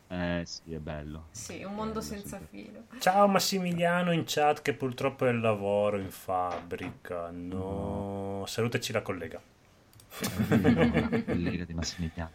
Eh 0.09 0.43
sì, 0.47 0.73
è 0.73 0.79
bello. 0.79 1.27
Sì, 1.33 1.63
un 1.65 1.75
mondo 1.75 2.01
Bello, 2.01 2.15
senza 2.15 2.39
sì. 2.39 2.45
filo. 2.51 2.85
Ciao 2.99 3.27
Massimiliano 3.27 4.13
in 4.13 4.23
chat 4.27 4.63
che 4.63 4.73
purtroppo 4.73 5.27
è 5.27 5.31
il 5.31 5.41
lavoro 5.41 5.99
in 5.99 6.11
fabbrica. 6.11 7.31
No, 7.31 8.45
saluteci 8.47 8.93
la 8.93 9.03
collega. 9.03 9.41
collega 11.27 11.65
di 11.65 11.75
Massimiliano. 11.75 12.31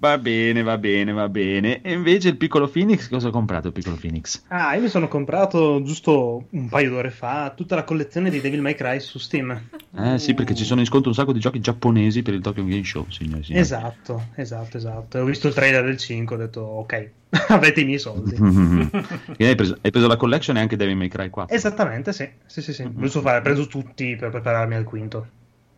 Va 0.00 0.16
bene, 0.16 0.62
va 0.62 0.78
bene, 0.78 1.12
va 1.12 1.28
bene. 1.28 1.82
E 1.82 1.92
invece 1.92 2.28
il 2.28 2.36
piccolo 2.36 2.68
Phoenix, 2.68 3.08
cosa 3.08 3.28
ha 3.28 3.30
comprato 3.32 3.66
il 3.66 3.72
piccolo 3.72 3.96
Phoenix? 3.96 4.44
Ah, 4.46 4.76
io 4.76 4.82
mi 4.82 4.88
sono 4.88 5.08
comprato 5.08 5.82
giusto 5.82 6.46
un 6.50 6.68
paio 6.68 6.90
d'ore 6.90 7.10
fa 7.10 7.52
tutta 7.56 7.74
la 7.74 7.82
collezione 7.82 8.30
di 8.30 8.40
Devil 8.40 8.60
May 8.60 8.76
Cry 8.76 9.00
su 9.00 9.18
Steam. 9.18 9.60
Eh 9.96 10.18
sì, 10.20 10.34
perché 10.34 10.54
ci 10.54 10.64
sono 10.64 10.78
in 10.78 10.86
sconto 10.86 11.08
un 11.08 11.14
sacco 11.14 11.32
di 11.32 11.40
giochi 11.40 11.58
giapponesi 11.58 12.22
per 12.22 12.34
il 12.34 12.40
Tokyo 12.40 12.64
Game 12.64 12.84
Show, 12.84 13.10
signori. 13.10 13.42
signori. 13.42 13.60
Esatto, 13.64 14.26
esatto, 14.36 14.76
esatto. 14.76 15.18
Ho 15.18 15.24
visto 15.24 15.48
il 15.48 15.54
trailer 15.54 15.84
del 15.84 15.96
5, 15.96 16.36
ho 16.36 16.38
detto 16.38 16.60
ok, 16.60 17.10
avete 17.48 17.80
i 17.80 17.84
miei 17.84 17.98
soldi. 17.98 18.36
Hai, 19.36 19.54
preso, 19.56 19.78
hai 19.80 19.90
preso 19.90 20.06
la 20.06 20.16
collection 20.16 20.56
e 20.58 20.60
anche 20.60 20.76
Devil 20.76 20.96
May 20.96 21.08
Cry 21.08 21.28
4. 21.28 21.56
Esattamente, 21.56 22.12
sì, 22.12 22.28
sì, 22.46 22.62
sì, 22.62 22.72
sì. 22.72 22.84
Mhm. 22.84 23.00
Giusto 23.00 23.20
fare, 23.20 23.38
ho 23.38 23.42
preso 23.42 23.66
tutti 23.66 24.14
per 24.14 24.30
prepararmi 24.30 24.76
al 24.76 24.84
quinto. 24.84 25.26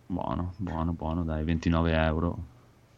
Buono, 0.05 0.53
buono, 0.59 0.93
buono, 0.93 1.25
dai, 1.25 1.43
29 1.43 1.93
euro. 1.95 2.39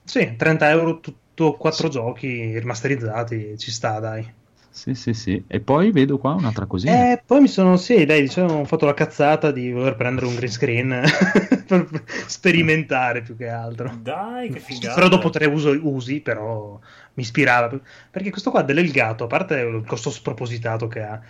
Sì, 0.04 0.36
30 0.36 0.70
euro 0.70 1.00
tutto, 1.00 1.54
quattro 1.54 1.88
giochi 1.88 2.58
rimasterizzati, 2.58 3.56
ci 3.58 3.70
sta, 3.70 3.98
dai. 3.98 4.34
Sì, 4.70 4.94
sì, 4.94 5.12
sì. 5.12 5.44
E 5.46 5.60
poi 5.60 5.92
vedo 5.92 6.18
qua 6.18 6.32
un'altra 6.32 6.66
cosina. 6.66 6.94
E 6.94 7.12
Eh, 7.12 7.22
poi 7.24 7.42
mi 7.42 7.48
sono, 7.48 7.76
sì, 7.76 8.04
dai, 8.04 8.22
diciamo, 8.22 8.60
ho 8.60 8.64
fatto 8.64 8.86
la 8.86 8.94
cazzata 8.94 9.50
di 9.50 9.70
voler 9.70 9.94
prendere 9.96 10.26
un 10.26 10.34
green 10.34 10.50
screen 10.50 11.02
per 11.66 11.88
sperimentare 12.26 13.22
più 13.22 13.36
che 13.36 13.48
altro. 13.48 13.98
Dai, 14.02 14.50
che 14.50 14.60
figata. 14.60 14.94
Però 14.94 15.08
dopo 15.08 15.30
tre 15.30 15.46
uso- 15.46 15.78
usi, 15.82 16.20
però 16.20 16.78
mi 17.14 17.22
ispirava. 17.22 17.78
Perché 18.10 18.30
questo 18.30 18.50
qua 18.50 18.62
dell'Elgato, 18.62 19.24
a 19.24 19.26
parte 19.26 19.60
il 19.60 19.84
costo 19.86 20.10
spropositato 20.10 20.88
che 20.88 21.02
ha, 21.02 21.20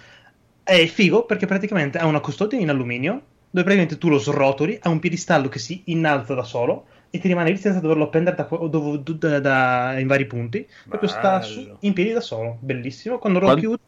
è 0.63 0.87
figo 0.87 1.25
perché 1.27 1.47
praticamente 1.47 1.99
ha 1.99 2.07
una 2.07 2.21
custodia 2.21 2.59
in 2.59 2.71
alluminio, 2.71 3.13
dove 3.51 3.65
praticamente 3.65 3.99
tu 3.99 4.09
lo 4.09 4.19
srotoli, 4.19 4.79
ha 4.81 4.89
un 4.89 5.01
piedistallo 5.01 5.49
che 5.49 5.59
si 5.59 5.83
innalza 5.87 6.35
da 6.35 6.45
solo 6.45 6.87
e 7.15 7.19
ti 7.19 7.29
rimane 7.29 7.51
lì 7.51 7.59
senza 7.59 7.79
doverlo 7.79 8.09
prendere 8.09 8.35
da, 8.35 8.49
da, 8.49 9.41
da, 9.41 9.99
in 9.99 10.07
vari 10.07 10.25
punti. 10.25 10.67
Proprio 10.89 11.11
sta 11.11 11.43
su, 11.43 11.77
in 11.81 11.93
piedi 11.93 12.11
da 12.11 12.23
solo, 12.23 12.57
bellissimo. 12.61 13.19
Quando 13.19 13.39
lo 13.39 13.45
Qual- 13.45 13.59
più... 13.59 13.79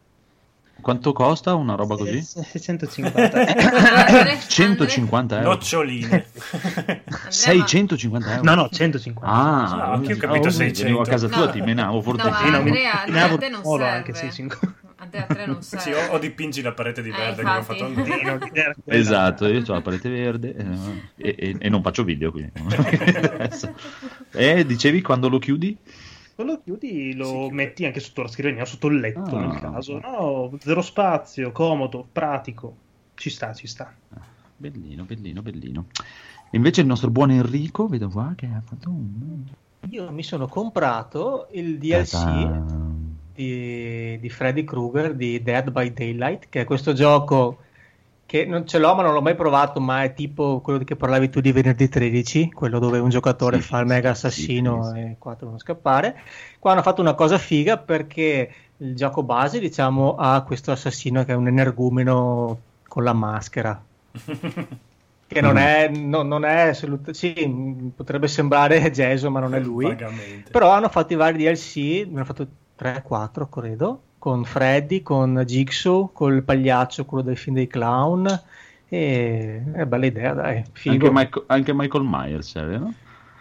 Quanto 0.79 1.15
costa 1.15 1.55
una 1.55 1.75
roba 1.75 1.97
così? 1.97 2.21
650 2.21 4.37
150 4.47 5.37
euro. 5.41 5.49
Noccioline. 5.49 6.27
650 7.29 8.31
euro. 8.31 8.43
No, 8.43 8.55
no, 8.55 8.69
150. 8.69 9.27
Ah, 9.27 9.71
ah, 9.71 9.97
no, 9.97 10.07
ho 10.07 10.17
capito 10.17 10.51
600. 10.51 10.83
Venivo 10.83 11.01
a 11.01 11.07
casa 11.07 11.29
tua, 11.29 11.47
no. 11.47 11.53
ti 11.53 11.63
menavo 11.63 12.03
forte. 12.03 12.29
No, 12.29 12.35
Andrea, 12.35 13.05
sì, 13.07 13.11
no, 13.11 13.15
mi... 13.15 13.33
a 13.33 13.39
te 13.39 13.49
non 13.49 13.65
serve. 13.65 13.89
Anche 13.89 14.13
650 14.13 14.84
parte 15.15 15.19
a 15.19 15.27
tre 15.27 15.47
non 15.47 15.63
serve. 15.63 15.85
sì, 15.85 15.93
o, 15.93 16.13
o, 16.13 16.19
dipingi 16.19 16.63
la 16.63 16.73
parete 16.73 17.03
di 17.03 17.11
eh, 17.11 17.13
verde 17.13 17.41
eh, 17.41 17.45
come 17.45 17.57
ho 17.59 17.63
fatto 17.63 17.85
anch'io. 17.85 18.39
esatto, 18.87 19.47
io 19.47 19.63
ho 19.67 19.73
la 19.73 19.81
parete 19.81 20.09
verde 20.09 20.55
eh, 21.17 21.35
e, 21.37 21.57
e, 21.59 21.69
non 21.69 21.83
faccio 21.83 22.03
video, 22.05 22.31
quindi. 22.31 22.53
e 24.33 24.59
eh, 24.59 24.67
dicevi 24.67 25.01
quando 25.01 25.29
lo 25.29 25.39
chiudi? 25.39 25.77
Quando 26.35 26.55
lo 26.55 26.61
chiudi 26.63 27.15
lo 27.15 27.47
sì, 27.49 27.55
metti 27.55 27.85
anche 27.85 28.01
sotto 28.01 28.23
la 28.23 28.29
scrivania 28.29 28.65
sotto 28.65 28.89
il 28.89 28.99
letto 28.99 29.37
ah, 29.37 29.47
nel 29.47 29.61
caso. 29.61 29.99
No 30.01 30.57
zero 30.59 30.83
spazio 30.83 31.53
comodo 31.53 32.07
pratico. 32.11 32.77
Ci 33.15 33.31
sta 33.31 33.55
ci 33.55 33.69
sta. 33.69 33.95
Ah, 34.15 34.21
bellino 34.57 35.05
bellino 35.05 35.43
bellino. 35.43 35.87
Invece 36.51 36.81
il 36.81 36.87
nostro 36.89 37.11
buon 37.11 37.31
Enrico 37.31 37.87
vedo 37.87 38.09
qua 38.09 38.33
che 38.37 38.47
ha 38.47 38.63
fatto 38.65 38.89
un 38.89 39.45
io 39.91 40.11
mi 40.11 40.23
sono 40.23 40.49
comprato 40.49 41.49
il 41.53 41.79
DLC 41.79 42.15
ah, 42.15 42.65
di, 43.35 44.19
di 44.21 44.29
Freddy 44.31 44.65
Krueger 44.65 45.15
di 45.15 45.43
Dead 45.43 45.71
by 45.71 45.93
Daylight, 45.93 46.49
che 46.49 46.63
è 46.63 46.65
questo 46.65 46.93
gioco 46.93 47.59
che 48.27 48.47
non 48.47 48.67
ce 48.67 48.79
l'ho 48.79 48.95
ma 48.95 49.03
non 49.03 49.13
l'ho 49.13 49.23
mai 49.23 49.35
provato, 49.35 49.81
ma 49.81 50.03
è 50.03 50.15
tipo 50.15 50.61
quello 50.61 50.79
di 50.79 50.85
che 50.85 50.97
parlavi 50.97 51.29
tu 51.31 51.41
di 51.41 51.53
venerdì 51.53 51.89
13, 51.89 52.51
quello 52.53 52.79
dove 52.79 52.99
un 52.99 53.11
giocatore 53.11 53.61
Sì, 53.61 53.63
fa 53.63 53.81
il 53.81 53.87
mega 53.87 54.11
assassino 54.11 54.83
sì, 54.83 54.91
sì. 54.93 54.99
e 54.99 55.17
quattro 55.19 55.41
devono 55.47 55.59
scappare. 55.59 56.17
Qua 56.59 56.73
hanno 56.73 56.83
fatto 56.83 57.01
una 57.01 57.15
cosa 57.15 57.39
figa 57.39 57.77
perché 57.79 58.53
il 58.79 58.95
gioco 58.97 59.23
base, 59.23 59.59
diciamo, 59.61 60.17
ha 60.17 60.43
questo 60.43 60.73
assassino 60.73 61.25
che 61.25 61.33
è 61.33 61.37
un 61.37 61.47
energumeno 61.49 62.59
con 62.89 63.05
la 63.05 63.13
maschera. 63.13 63.81
Che 65.27 65.41
non 65.41 65.57
è, 65.57 65.89
no- 65.89 66.23
non 66.23 66.45
è 66.45 66.69
assolut- 66.69 67.11
sì, 67.11 67.93
potrebbe 67.97 68.29
sembrare 68.29 68.91
Jason, 68.91 69.33
ma 69.33 69.41
non 69.41 69.55
è 69.55 69.59
lui. 69.61 69.87
Vagamente. 69.87 70.51
Però 70.51 70.71
hanno 70.71 70.89
fatto 70.89 71.13
i 71.13 71.17
vari 71.17 71.39
DLC, 71.39 72.07
hanno 72.07 72.25
fatto 72.25 72.47
3-4 72.79 73.49
credo, 73.49 74.03
con 74.19 74.45
Freddy, 74.45 75.03
con 75.03 75.43
Jigsaw, 75.45 76.11
col 76.13 76.43
pagliaccio, 76.43 77.05
quello 77.05 77.23
del 77.23 77.37
film 77.37 77.57
dei 77.57 77.67
clown. 77.67 78.27
E 78.89 79.63
è 79.73 79.85
bella 79.87 80.07
idea, 80.07 80.33
dai. 80.35 80.65
Anche, 80.87 81.11
Michael, 81.11 81.45
anche 81.49 81.73
Michael 81.75 82.05
Myers, 82.07 82.55
eh, 82.57 82.65
vero? 82.65 82.93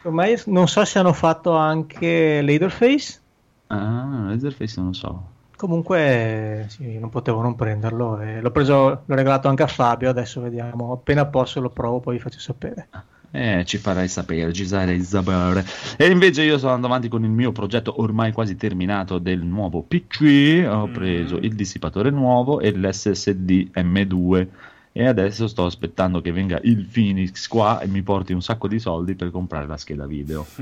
Ormai 0.04 0.42
non 0.48 0.68
so 0.68 0.84
se 0.84 1.00
hanno 1.00 1.14
fatto 1.14 1.56
anche 1.56 2.42
Leatherface. 2.42 3.22
Ah, 3.68 4.26
Leatherface 4.28 4.74
non 4.78 4.88
lo 4.88 4.94
so. 4.94 5.24
Comunque, 5.56 6.66
sì, 6.68 7.00
non 7.00 7.10
potevo 7.10 7.42
non 7.42 7.56
prenderlo. 7.56 8.20
E 8.20 8.42
l'ho 8.42 8.52
preso, 8.52 9.04
l'ho 9.06 9.16
regalato 9.16 9.48
anche 9.48 9.64
a 9.64 9.68
Fabio. 9.68 10.10
Adesso 10.10 10.42
vediamo. 10.42 10.92
Appena 10.92 11.26
posso 11.26 11.62
lo 11.62 11.70
provo, 11.70 12.00
poi 12.00 12.16
vi 12.16 12.22
faccio 12.22 12.40
sapere. 12.40 12.88
Eh, 13.36 13.64
ci 13.66 13.80
farai 13.80 14.08
sapere, 14.08 14.54
ci 14.54 14.68
sarai 14.68 15.02
sapere. 15.02 15.66
E 15.98 16.06
invece 16.08 16.44
io 16.44 16.60
sto 16.60 16.68
andando 16.68 16.86
avanti 16.86 17.08
con 17.08 17.24
il 17.24 17.32
mio 17.32 17.52
progetto 17.52 18.00
ormai 18.00 18.32
quasi 18.32 18.56
terminato 18.56 19.18
del 19.18 19.42
nuovo 19.44 19.82
PC. 19.82 20.64
Ho 20.70 20.86
Mm. 20.88 20.94
preso 20.94 21.38
il 21.38 21.56
dissipatore 21.56 22.12
nuovo 22.12 22.60
e 22.60 22.70
l'SSD 22.72 23.70
M2. 23.74 24.48
E 24.92 25.08
adesso 25.08 25.48
sto 25.48 25.66
aspettando 25.66 26.22
che 26.22 26.32
venga 26.32 26.60
il 26.62 26.86
Phoenix 26.86 27.48
qua 27.48 27.80
e 27.80 27.88
mi 27.88 28.04
porti 28.04 28.34
un 28.34 28.44
sacco 28.44 28.68
di 28.68 28.78
soldi 28.78 29.16
per 29.16 29.32
comprare 29.32 29.66
la 29.66 29.78
scheda 29.78 30.06
video. 30.06 30.46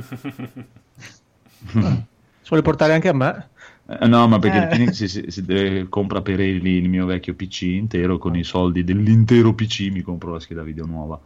Se 1.67 2.47
vuole 2.47 2.61
portare 2.63 2.93
anche 2.93 3.09
a 3.09 3.13
me. 3.13 3.49
Eh, 3.87 4.07
no, 4.07 4.27
ma 4.29 4.39
perché 4.39 4.57
il 4.57 4.63
Eh. 4.63 4.67
Phoenix 4.67 4.91
si, 4.93 5.07
si- 5.09 5.25
si 5.27 5.43
deve- 5.43 5.89
compra 5.89 6.21
per 6.21 6.39
il, 6.39 6.65
il 6.65 6.87
mio 6.87 7.05
vecchio 7.05 7.33
PC 7.33 7.63
intero 7.63 8.17
con 8.17 8.37
i 8.37 8.43
soldi 8.45 8.85
dell'intero 8.85 9.53
PC 9.53 9.89
mi 9.91 10.01
compro 10.01 10.31
la 10.31 10.39
scheda 10.39 10.63
video 10.63 10.85
nuova. 10.85 11.19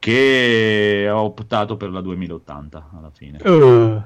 Che 0.00 1.08
ho 1.10 1.20
optato 1.20 1.76
per 1.76 1.90
la 1.90 2.00
2080 2.00 2.90
alla 2.96 3.10
fine. 3.10 3.38
Uh, 3.44 4.02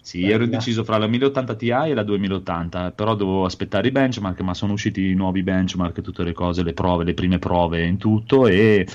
Sì, 0.00 0.22
ero 0.22 0.38
Bella. 0.38 0.44
indeciso 0.44 0.84
fra 0.84 0.98
la 0.98 1.06
1080 1.08 1.54
Ti 1.56 1.68
e 1.68 1.94
la 1.94 2.04
2080, 2.04 2.92
però 2.92 3.14
dovevo 3.16 3.44
aspettare 3.44 3.88
i 3.88 3.92
benchmark, 3.92 4.40
ma 4.40 4.54
sono 4.54 4.72
usciti 4.72 5.10
i 5.10 5.14
nuovi 5.14 5.42
benchmark, 5.42 6.00
tutte 6.00 6.22
le 6.24 6.32
cose, 6.32 6.62
le 6.62 6.74
prove, 6.74 7.04
le 7.04 7.14
prime 7.14 7.38
prove 7.38 7.84
in 7.84 7.98
tutto 7.98 8.46
e 8.46 8.86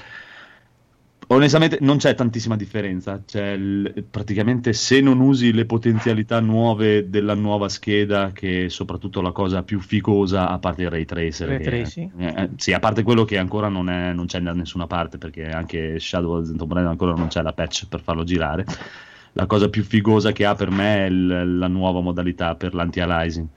onestamente 1.27 1.77
non 1.81 1.97
c'è 1.97 2.13
tantissima 2.15 2.55
differenza, 2.55 3.21
c'è 3.25 3.51
il- 3.51 4.05
praticamente 4.09 4.71
se 4.73 5.01
non 5.01 5.19
usi 5.19 5.51
le 5.51 5.65
potenzialità 5.65 6.39
nuove 6.39 7.09
della 7.09 7.33
nuova 7.33 7.67
scheda, 7.69 8.31
che 8.33 8.65
è 8.65 8.69
soprattutto 8.69 9.21
la 9.21 9.31
cosa 9.31 9.63
più 9.63 9.79
ficosa, 9.79 10.49
a 10.49 10.57
parte 10.59 10.83
il 10.83 10.89
ray 10.89 11.05
tracer. 11.05 11.47
Ray 11.49 11.61
tracing. 11.61 12.11
eh, 12.17 12.33
eh, 12.43 12.49
sì, 12.55 12.71
a 12.73 12.79
parte 12.79 13.03
quello 13.03 13.25
che 13.25 13.37
ancora 13.37 13.67
non, 13.67 13.89
è- 13.89 14.13
non 14.13 14.25
c'è 14.25 14.39
da 14.39 14.53
nessuna 14.53 14.87
parte, 14.87 15.17
perché 15.17 15.49
anche 15.49 15.99
Shadow 15.99 16.37
of 16.39 16.49
the 16.49 16.55
Tomb 16.57 16.71
Raider 16.71 16.91
ancora 16.91 17.13
non 17.13 17.27
c'è 17.27 17.41
la 17.41 17.53
patch 17.53 17.87
per 17.87 18.01
farlo 18.01 18.23
girare. 18.23 18.65
La 19.33 19.45
cosa 19.45 19.69
più 19.69 19.83
figosa 19.83 20.31
che 20.31 20.45
ha 20.45 20.55
per 20.55 20.71
me 20.71 21.05
è 21.05 21.09
il- 21.09 21.57
la 21.57 21.67
nuova 21.67 21.99
modalità 21.99 22.55
per 22.55 22.73
l'anti-aliasing, 22.73 23.47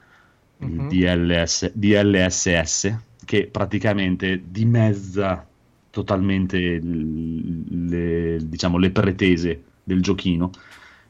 il 0.58 0.66
Mhm. 0.68 0.88
DLS, 0.88 1.70
DLSS, 1.72 2.94
che 3.24 3.48
praticamente 3.50 4.42
dimezza 4.44 5.46
totalmente 5.90 6.80
le, 6.82 8.38
diciamo, 8.42 8.78
le 8.78 8.90
pretese 8.90 9.62
del 9.82 10.00
giochino. 10.02 10.50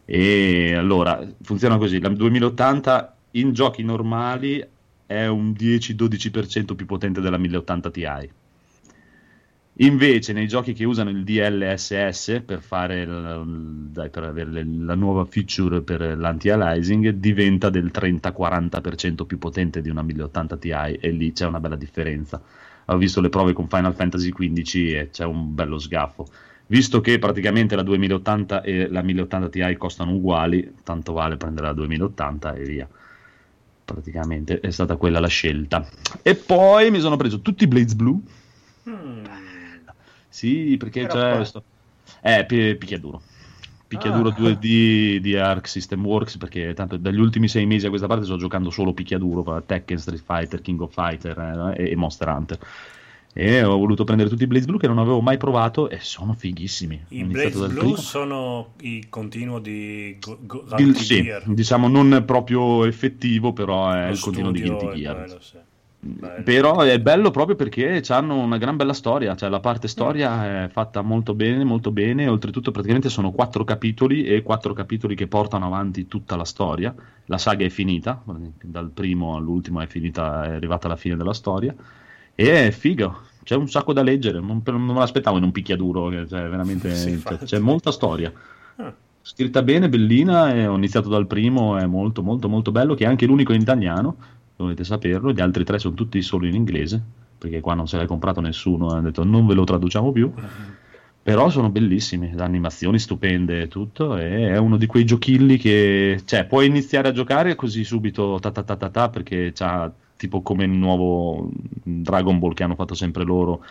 E 0.05 0.75
allora 0.75 1.25
funziona 1.43 1.79
così: 1.79 2.01
la 2.01 2.09
2080 2.09 3.17
in 3.33 3.53
giochi 3.53 3.83
normali 3.83 4.65
è 5.07 5.27
un 5.27 5.53
10-12% 5.53 6.75
più 6.75 6.87
potente 6.87 7.21
della 7.21 7.39
1080 7.39 7.91
Ti. 7.91 8.05
Invece, 9.81 10.33
nei 10.35 10.47
giochi 10.47 10.75
che 10.75 10.85
usano 10.85 11.09
il 11.11 11.25
DLSS 11.25 12.43
per, 12.45 12.61
fare 12.61 13.01
il- 13.03 13.89
dai, 13.91 14.11
per 14.11 14.25
avere 14.25 14.65
la 14.65 14.95
nuova 14.95 15.25
feature 15.25 15.81
per 15.81 16.19
l'anti-aliasing, 16.19 17.09
diventa 17.11 17.71
del 17.71 17.91
30-40% 17.91 19.25
più 19.25 19.39
potente 19.39 19.81
di 19.81 19.89
una 19.89 20.03
1080 20.03 20.57
Ti 20.59 20.71
e 20.71 21.11
lì 21.11 21.33
c'è 21.33 21.47
una 21.47 21.61
bella 21.61 21.77
differenza. 21.77 22.43
Ho 22.91 22.97
visto 22.97 23.21
le 23.21 23.29
prove 23.29 23.53
con 23.53 23.69
Final 23.69 23.95
Fantasy 23.95 24.31
XV 24.31 24.75
e 24.95 25.11
c'è 25.11 25.25
un 25.25 25.55
bello 25.55 25.79
sgaffo. 25.79 26.27
Visto 26.67 27.01
che 27.01 27.19
praticamente 27.19 27.75
la 27.75 27.83
2080 27.83 28.63
e 28.63 28.89
la 28.89 29.03
1080 29.03 29.49
Ti 29.49 29.77
costano 29.77 30.13
uguali, 30.13 30.77
tanto 30.85 31.13
vale 31.13 31.37
prendere 31.37 31.69
la 31.69 31.73
2080 31.73 32.55
e 32.55 32.63
via. 32.65 32.89
Praticamente 33.85 34.61
è 34.61 34.71
stata 34.71 34.97
quella 34.97 35.21
la 35.21 35.29
scelta. 35.29 35.89
E 36.23 36.35
poi 36.35 36.91
mi 36.91 37.01
sono 37.01 37.17
preso 37.17 37.41
tutti 37.41 37.65
i 37.65 37.69
Blades 37.69 37.95
Blue. 37.95 38.21
Mm. 38.89 39.25
Sì, 40.29 40.77
perché 40.79 41.07
Però 41.07 41.15
c'è 41.15 41.37
questo... 41.37 41.65
Eh, 42.23 42.45
pi- 42.47 42.77
picchiaduro. 42.77 43.23
Picchiaduro 43.91 44.29
Ah. 44.29 44.33
2D 44.39 45.17
di 45.19 45.37
Arc 45.37 45.67
System 45.67 46.05
Works, 46.07 46.37
perché 46.37 46.73
tanto 46.75 46.97
dagli 46.97 47.19
ultimi 47.19 47.49
sei 47.49 47.67
mesi 47.67 47.87
a 47.87 47.89
questa 47.89 48.07
parte 48.07 48.25
sto 48.25 48.37
giocando 48.37 48.71
solo 48.71 48.93
picchiaduro, 48.93 49.43
per 49.43 49.65
Tekken, 49.67 49.99
Street 49.99 50.23
Fighter, 50.25 50.61
King 50.61 50.81
of 50.81 50.93
Fighter 50.95 51.75
eh, 51.77 51.91
e 51.91 51.97
Monster 51.97 52.29
Hunter. 52.29 52.59
E 53.33 53.63
ho 53.65 53.77
voluto 53.77 54.05
prendere 54.05 54.29
tutti 54.29 54.43
i 54.45 54.47
Blaze 54.47 54.67
Blue 54.67 54.79
che 54.79 54.87
non 54.87 54.99
avevo 54.99 55.21
mai 55.21 55.37
provato 55.39 55.89
e 55.89 55.99
sono 56.01 56.35
fighissimi. 56.35 57.01
I 57.09 57.25
Blaze 57.25 57.59
Blue 57.67 57.69
primo. 57.69 57.97
sono 57.97 58.73
i 58.83 59.07
continuo 59.09 59.59
di 59.59 60.17
Go- 60.21 60.39
Go- 60.41 60.65
Il- 60.69 60.75
Guilty 60.77 61.03
sì, 61.05 61.23
Gear. 61.23 61.43
diciamo 61.47 61.89
non 61.89 62.23
proprio 62.25 62.85
effettivo, 62.85 63.53
però 63.53 63.91
è 63.91 64.07
Lo 64.07 64.13
il 64.13 64.21
continuo 64.21 64.51
di 64.53 64.61
Guilty 64.63 65.01
Gear. 65.01 65.17
bello, 65.17 65.41
sì. 65.41 65.57
Bello. 66.03 66.43
Però 66.43 66.81
è 66.81 66.99
bello 66.99 67.31
proprio 67.31 67.57
perché 67.57 68.03
hanno 68.09 68.37
una 68.39 68.57
gran 68.57 68.77
bella 68.77 68.95
storia, 68.95 69.37
cioè 69.37 69.51
la 69.51 69.61
parte 69.61 69.87
storia 69.87 70.65
è 70.65 70.69
fatta 70.71 71.03
molto 71.03 71.35
bene, 71.35 71.63
molto 71.63 71.91
bene, 71.91 72.27
oltretutto 72.27 72.71
praticamente 72.71 73.11
sono 73.11 73.33
quattro 73.33 73.65
capitoli 73.65 74.25
e 74.25 74.41
quattro 74.43 74.73
capitoli 74.73 75.15
che 75.15 75.27
portano 75.27 75.67
avanti 75.67 76.07
tutta 76.07 76.37
la 76.37 76.45
storia. 76.47 76.95
La 77.27 77.37
saga 77.37 77.67
è 77.67 77.69
finita, 77.69 78.23
dal 78.63 78.89
primo 78.91 79.37
all'ultimo 79.37 79.81
è 79.83 79.87
finita, 79.87 80.45
è 80.47 80.53
arrivata 80.55 80.87
alla 80.87 80.97
fine 80.97 81.17
della 81.17 81.35
storia 81.35 81.75
e 82.35 82.67
è 82.67 82.71
figo. 82.71 83.29
C'è 83.43 83.57
un 83.57 83.69
sacco 83.69 83.93
da 83.93 84.03
leggere, 84.03 84.41
non, 84.41 84.63
non 84.65 84.81
me 84.83 84.95
l'aspettavo 84.95 85.37
in 85.37 85.45
un 85.45 85.53
picchiaduro, 85.53 86.11
cioè, 86.27 86.49
veramente 86.49 86.89
Sì, 86.95 87.11
c'è- 87.11 87.11
infatti. 87.11 87.45
c'è 87.45 87.59
molta 87.59 87.91
storia 87.93 88.33
Ah, 88.77 88.95
scritta 89.21 89.63
bene, 89.63 89.89
bellina, 89.89 90.71
ho 90.71 90.77
iniziato 90.77 91.09
dal 91.09 91.27
primo, 91.27 91.77
è 91.77 91.87
molto 91.87 92.23
molto 92.23 92.49
molto 92.49 92.73
bello, 92.73 92.95
che 92.95 93.05
è 93.05 93.07
anche 93.07 93.27
l'unico 93.27 93.53
in 93.53 93.61
italiano, 93.61 94.17
dovete 94.63 94.85
saperlo, 94.85 95.33
gli 95.33 95.41
altri 95.41 95.65
tre 95.65 95.79
sono 95.79 95.95
tutti 95.95 96.21
solo 96.23 96.47
in 96.47 96.55
inglese, 96.55 97.01
perché 97.39 97.61
qua 97.61 97.75
non 97.75 97.89
se 97.89 97.97
l'è 97.99 98.07
comprato 98.07 98.41
nessuno, 98.41 98.89
hanno 98.91 99.03
detto 99.03 99.25
non 99.25 99.47
ve 99.47 99.55
lo 99.55 99.65
traduciamo 99.65 100.13
più, 100.13 100.33
però 101.23 101.49
sono 101.51 101.71
bellissimi, 101.71 102.33
le 102.33 102.43
animazioni 102.43 102.99
stupende 102.99 103.63
e 103.63 103.69
tutto, 103.69 104.17
e 104.17 104.49
è 104.49 104.57
uno 104.57 104.77
di 104.77 104.87
quei 104.87 105.05
giochilli 105.05 105.57
che, 105.59 106.21
cioè, 106.25 106.47
puoi 106.47 106.67
iniziare 106.67 107.09
a 107.09 107.13
giocare 107.13 107.55
così 107.55 107.85
subito 107.85 108.39
ta 108.41 108.51
ta 108.51 108.63
ta 108.63 108.77
ta 108.77 108.89
ta, 108.89 109.09
perché 109.11 109.53
c'ha 109.55 109.91
tipo 110.17 110.43
come 110.43 110.65
il 110.65 110.71
nuovo 110.71 111.49
Dragon 111.83 112.39
Ball 112.39 112.53
che 112.55 112.63
hanno 112.63 112.75
fatto 112.75 112.95
sempre 112.95 113.25
loro, 113.25 113.63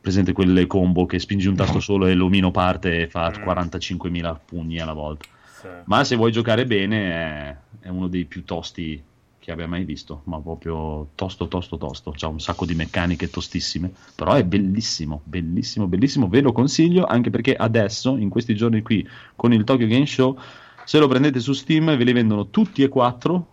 presente 0.00 0.32
quelle 0.32 0.66
combo 0.66 1.06
che 1.06 1.18
spingi 1.18 1.48
un 1.48 1.56
tasto 1.56 1.80
solo 1.80 2.06
e 2.06 2.14
l'omino 2.14 2.50
parte 2.50 3.02
e 3.02 3.08
fa 3.08 3.30
Mm. 3.36 3.42
45.000 3.42 4.40
pugni 4.44 4.78
alla 4.80 4.92
volta. 4.92 5.26
sì. 5.60 5.66
Ma 5.84 6.04
se 6.04 6.16
vuoi 6.16 6.30
giocare 6.32 6.66
bene 6.66 7.10
è, 7.10 7.56
è 7.80 7.88
uno 7.88 8.06
dei 8.08 8.24
più 8.26 8.44
tosti 8.44 9.02
che 9.48 9.54
abbia 9.54 9.66
mai 9.66 9.84
visto, 9.84 10.20
ma 10.24 10.38
proprio 10.40 11.08
tosto, 11.14 11.48
tosto, 11.48 11.78
tosto. 11.78 12.12
C'ha 12.14 12.28
un 12.28 12.38
sacco 12.38 12.66
di 12.66 12.74
meccaniche 12.74 13.30
tostissime, 13.30 13.90
però 14.14 14.34
è 14.34 14.44
bellissimo, 14.44 15.22
bellissimo, 15.24 15.86
bellissimo. 15.86 16.28
Ve 16.28 16.42
lo 16.42 16.52
consiglio 16.52 17.06
anche 17.06 17.30
perché 17.30 17.54
adesso, 17.54 18.18
in 18.18 18.28
questi 18.28 18.54
giorni 18.54 18.82
qui, 18.82 19.08
con 19.34 19.54
il 19.54 19.64
Tokyo 19.64 19.86
Game 19.86 20.04
Show, 20.04 20.38
se 20.84 20.98
lo 20.98 21.08
prendete 21.08 21.40
su 21.40 21.54
Steam 21.54 21.96
ve 21.96 22.04
li 22.04 22.12
vendono 22.12 22.48
tutti 22.48 22.82
e 22.82 22.88
quattro, 22.88 23.46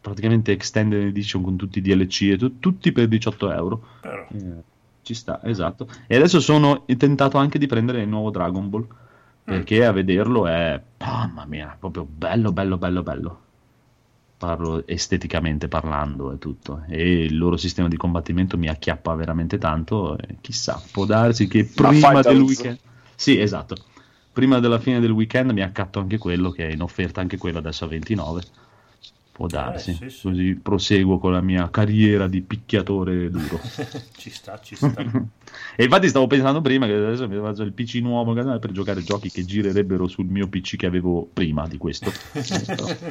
praticamente 0.00 0.52
extended 0.52 1.02
edition 1.02 1.42
con 1.42 1.56
tutti 1.56 1.78
i 1.78 1.82
DLC 1.82 2.22
e 2.30 2.36
tu- 2.38 2.60
tutti 2.60 2.92
per 2.92 3.08
18 3.08 3.50
euro. 3.50 3.86
Eh, 4.02 4.62
ci 5.02 5.14
sta, 5.14 5.40
esatto. 5.42 5.88
E 6.06 6.14
adesso 6.14 6.38
sono 6.38 6.84
tentato 6.96 7.38
anche 7.38 7.58
di 7.58 7.66
prendere 7.66 8.02
il 8.02 8.08
nuovo 8.08 8.30
Dragon 8.30 8.70
Ball. 8.70 8.86
Perché 9.42 9.84
a 9.84 9.92
vederlo 9.92 10.46
è. 10.46 10.80
Mamma 11.00 11.44
mia, 11.44 11.76
proprio 11.78 12.06
bello, 12.08 12.50
bello, 12.50 12.78
bello, 12.78 13.02
bello. 13.02 13.43
Parlo 14.44 14.86
esteticamente 14.86 15.68
parlando 15.68 16.30
e 16.30 16.38
tutto. 16.38 16.84
E 16.86 17.24
il 17.24 17.38
loro 17.38 17.56
sistema 17.56 17.88
di 17.88 17.96
combattimento 17.96 18.58
mi 18.58 18.68
acchiappa 18.68 19.14
veramente 19.14 19.56
tanto. 19.56 20.18
Chissà, 20.42 20.82
può 20.92 21.06
darsi 21.06 21.48
che 21.48 21.66
Ma 21.76 21.88
prima 21.88 22.20
del 22.20 22.42
weekend. 22.42 22.78
Sì, 23.14 23.40
esatto. 23.40 23.74
Prima 24.30 24.60
della 24.60 24.78
fine 24.78 25.00
del 25.00 25.12
weekend 25.12 25.50
mi 25.52 25.62
accatto 25.62 25.98
anche 25.98 26.18
quello, 26.18 26.50
che 26.50 26.68
è 26.68 26.72
in 26.72 26.82
offerta 26.82 27.22
anche 27.22 27.38
quello 27.38 27.56
adesso 27.56 27.86
a 27.86 27.88
29. 27.88 28.42
Può 29.34 29.48
darsi. 29.48 29.90
Eh, 29.90 29.94
sì, 29.94 30.10
sì. 30.10 30.28
Così 30.28 30.54
proseguo 30.54 31.18
con 31.18 31.32
la 31.32 31.40
mia 31.40 31.68
carriera 31.68 32.28
di 32.28 32.40
picchiatore 32.40 33.28
duro. 33.30 33.58
ci 34.16 34.30
sta, 34.30 34.60
ci 34.60 34.76
sta. 34.76 34.94
E 35.76 35.84
infatti 35.84 36.08
stavo 36.08 36.26
pensando 36.28 36.60
prima 36.60 36.86
che 36.86 36.94
adesso 36.94 37.28
mi 37.28 37.36
faccio 37.38 37.62
il 37.62 37.72
PC 37.72 37.96
nuovo 37.96 38.32
per 38.32 38.70
giocare 38.70 39.02
giochi 39.02 39.30
che 39.30 39.44
girerebbero 39.44 40.06
sul 40.08 40.26
mio 40.26 40.48
PC 40.48 40.76
che 40.76 40.86
avevo 40.86 41.28
prima 41.32 41.66
di 41.66 41.78
questo. 41.78 42.12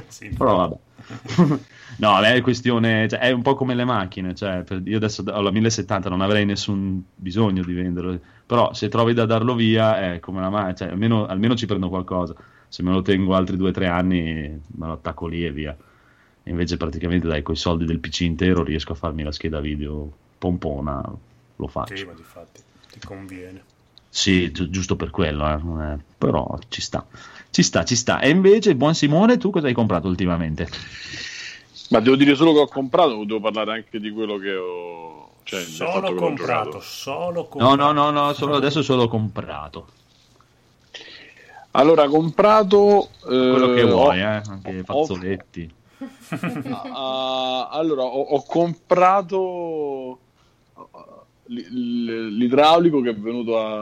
Sì, 0.07 0.29
Però 0.29 0.55
vabbè. 0.57 1.59
no, 1.97 2.19
è 2.19 2.41
questione, 2.41 3.07
cioè, 3.09 3.19
è 3.19 3.31
un 3.31 3.41
po' 3.41 3.55
come 3.55 3.75
le 3.75 3.83
macchine, 3.83 4.33
cioè, 4.35 4.63
per- 4.63 4.81
io 4.85 4.97
adesso 4.97 5.23
ho 5.25 5.41
la 5.41 5.51
1070, 5.51 6.09
non 6.09 6.21
avrei 6.21 6.45
nessun 6.45 7.03
bisogno 7.15 7.63
di 7.63 7.73
venderlo, 7.73 8.19
però 8.45 8.73
se 8.73 8.87
trovi 8.89 9.13
da 9.13 9.25
darlo 9.25 9.55
via 9.55 9.99
è 10.13 10.19
come 10.19 10.39
la 10.41 10.49
macchina, 10.49 10.73
cioè, 10.73 10.89
almeno, 10.89 11.25
almeno 11.25 11.55
ci 11.55 11.65
prendo 11.65 11.89
qualcosa, 11.89 12.35
se 12.67 12.83
me 12.83 12.91
lo 12.91 13.01
tengo 13.01 13.35
altri 13.35 13.57
2-3 13.57 13.87
anni 13.87 14.21
me 14.21 14.85
lo 14.85 14.93
attacco 14.93 15.27
lì 15.27 15.45
e 15.45 15.51
via. 15.51 15.75
Invece 16.45 16.77
praticamente 16.77 17.27
dai, 17.27 17.41
con 17.41 17.53
i 17.55 17.57
soldi 17.57 17.85
del 17.85 17.99
PC 17.99 18.21
intero 18.21 18.63
riesco 18.63 18.91
a 18.91 18.95
farmi 18.95 19.23
la 19.23 19.31
scheda 19.31 19.59
video 19.61 20.11
pompona, 20.37 21.01
lo 21.55 21.67
faccio. 21.67 21.95
Sì, 21.95 22.03
ma 22.05 22.11
di 22.13 22.23
fatti 22.23 22.61
ti 22.91 22.99
conviene. 22.99 23.63
Sì, 24.09 24.51
gi- 24.51 24.69
giusto 24.69 24.95
per 24.95 25.09
quello, 25.09 25.47
eh, 25.47 25.93
è- 25.93 25.97
però 26.17 26.59
ci 26.67 26.81
sta. 26.81 27.05
Ci 27.49 27.63
sta, 27.63 27.83
ci 27.85 27.95
sta. 27.95 28.19
E 28.19 28.29
invece, 28.29 28.75
buon 28.75 28.93
Simone, 28.93 29.37
tu 29.37 29.49
cosa 29.51 29.67
hai 29.67 29.73
comprato 29.73 30.07
ultimamente? 30.07 30.67
Ma 31.89 31.99
devo 31.99 32.15
dire 32.15 32.35
solo 32.35 32.53
che 32.53 32.59
ho 32.59 32.67
comprato 32.67 33.11
o 33.13 33.25
devo 33.25 33.39
parlare 33.39 33.71
anche 33.73 33.99
di 33.99 34.11
quello 34.11 34.37
che 34.37 34.53
ho... 34.55 35.29
Cioè, 35.43 35.59
Solo 35.59 36.13
comprato, 36.15 36.79
solo 36.79 37.47
No, 37.53 37.75
comprato. 37.75 37.75
no, 37.75 37.91
no, 37.91 38.09
no, 38.11 38.33
solo 38.33 38.55
adesso 38.55 38.81
solo 38.81 39.07
comprato. 39.07 39.87
Allora, 41.71 42.03
ho 42.03 42.09
comprato... 42.09 43.09
Quello 43.21 43.73
che 43.73 43.81
eh, 43.81 43.83
vuoi, 43.83 44.21
ho- 44.21 44.25
eh, 44.25 44.41
anche 44.47 44.79
ho- 44.79 44.83
fazzoletti. 44.83 45.73
Ah, 46.93 47.69
allora, 47.71 48.03
ho, 48.03 48.21
ho 48.21 48.43
comprato 48.45 50.19
l- 51.47 52.35
l'idraulico 52.37 53.01
che 53.01 53.09
è 53.09 53.15
venuto 53.15 53.59
a, 53.59 53.79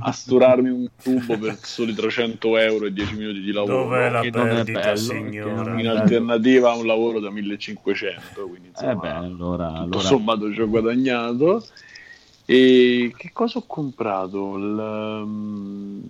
a 0.00 0.12
sturarmi 0.12 0.68
un 0.68 0.88
tubo 1.02 1.36
per 1.38 1.58
soli 1.62 1.94
300 1.94 2.56
euro 2.58 2.86
e 2.86 2.92
10 2.92 3.14
minuti 3.14 3.40
di 3.40 3.52
lavoro. 3.52 3.84
Dov'è 3.84 4.10
la 4.10 4.20
che 4.20 4.30
non 4.30 4.46
è 4.46 4.54
perdita, 4.54 4.80
bello, 4.80 4.98
signora? 4.98 5.80
in 5.80 5.88
alternativa 5.88 6.70
a 6.70 6.76
un 6.76 6.86
lavoro 6.86 7.20
da 7.20 7.30
1500 7.30 8.46
quindi 8.46 8.68
insomma, 8.68 8.92
Eh 8.92 8.96
beh, 8.96 9.08
allora, 9.08 9.66
tutto 9.66 9.82
allora 9.82 10.00
sommato 10.00 10.52
ci 10.52 10.60
ho 10.60 10.68
guadagnato. 10.68 11.66
E 12.44 13.14
che 13.16 13.30
cosa 13.32 13.58
ho 13.58 13.64
comprato? 13.66 14.56
Il, 14.56 15.22
um, 15.22 16.02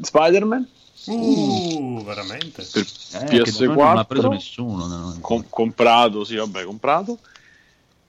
Spider-Man 0.00 0.68
Uh, 1.06 2.02
veramente? 2.04 2.66
per 2.72 2.86
eh, 3.22 3.42
che 3.42 3.52
da 3.52 3.66
noi 3.66 3.76
non 3.76 3.94
l'ha 3.94 4.04
preso 4.04 4.28
PS4 4.28 4.30
nessuno. 4.30 4.86
no? 4.86 5.18
Com- 5.20 5.46
comprato, 5.48 6.24
sì, 6.24 6.36
vabbè, 6.36 6.64
comprato. 6.64 7.18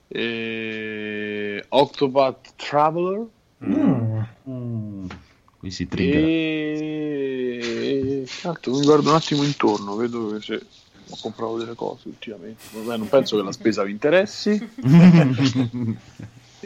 E... 0.08 1.64
Octopath 1.68 2.54
Traveler. 2.56 3.26
Mm. 3.64 4.20
Mm, 4.48 5.06
qui 5.58 5.70
si 5.70 5.86
trigger. 5.86 6.24
E... 6.24 8.26
Mi 8.66 8.84
guardo 8.84 9.10
un 9.10 9.16
attimo 9.16 9.44
intorno, 9.44 9.96
vedo 9.96 10.32
che 10.32 10.40
se 10.40 10.66
ho 11.10 11.16
comprato 11.20 11.58
delle 11.58 11.74
cose 11.74 12.08
ultimamente. 12.08 12.64
Vabbè, 12.72 12.96
non 12.96 13.08
penso 13.08 13.36
che 13.36 13.42
la 13.42 13.52
spesa 13.52 13.84
vi 13.84 13.92
interessi. 13.92 14.58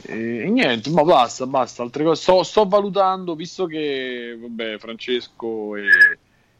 E, 0.06 0.44
e 0.44 0.50
niente, 0.50 0.90
ma 0.90 1.02
basta, 1.04 1.46
basta. 1.46 1.82
Altre 1.82 2.04
cose. 2.04 2.20
Sto, 2.22 2.42
sto 2.42 2.66
valutando, 2.66 3.34
visto 3.34 3.66
che 3.66 4.36
vabbè, 4.40 4.78
Francesco 4.78 5.76
e, 5.76 5.82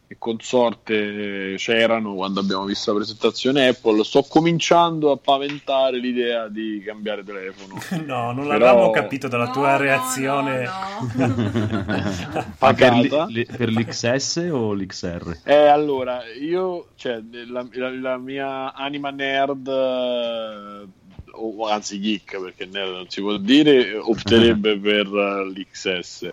e 0.07 0.16
consorte 0.18 1.55
c'erano 1.57 2.14
quando 2.14 2.40
abbiamo 2.40 2.64
visto 2.64 2.90
la 2.93 2.99
presentazione 2.99 3.68
Apple, 3.68 4.05
sto 4.05 4.22
cominciando 4.28 5.11
a 5.11 5.16
paventare 5.16 5.99
l'idea 5.99 6.49
di 6.49 6.82
cambiare 6.84 7.24
telefono. 7.24 7.80
No, 8.05 8.32
non 8.32 8.47
Però- 8.47 8.59
l'avevamo 8.59 8.90
capito 8.90 9.26
dalla 9.28 9.47
No, 9.47 9.53
tua 9.53 9.72
no, 9.72 9.78
reazione. 9.78 10.68
no, 11.14 11.34
per, 12.74 12.93
l'i- 13.28 13.47
per 13.47 13.70
l'XS 13.70 14.49
o 14.53 14.72
l'XR? 14.74 15.38
Eh, 15.45 15.55
allora, 15.66 16.22
io, 16.38 16.88
cioè, 16.97 17.20
la, 17.49 17.66
la- 17.72 17.90
la 17.90 18.16
mia 18.18 18.72
anima 18.74 19.11
nerd, 19.11 19.66
eh, 19.66 20.86
o 21.33 21.66
anzi 21.68 21.99
geek 22.01 22.41
perché 22.41 22.66
nerd 22.66 22.93
non 22.93 23.09
si 23.09 23.20
può 23.20 23.37
dire, 23.37 23.97
opterebbe 23.97 24.76
per 24.80 25.07
eh, 25.07 25.45
l'XS, 25.47 26.33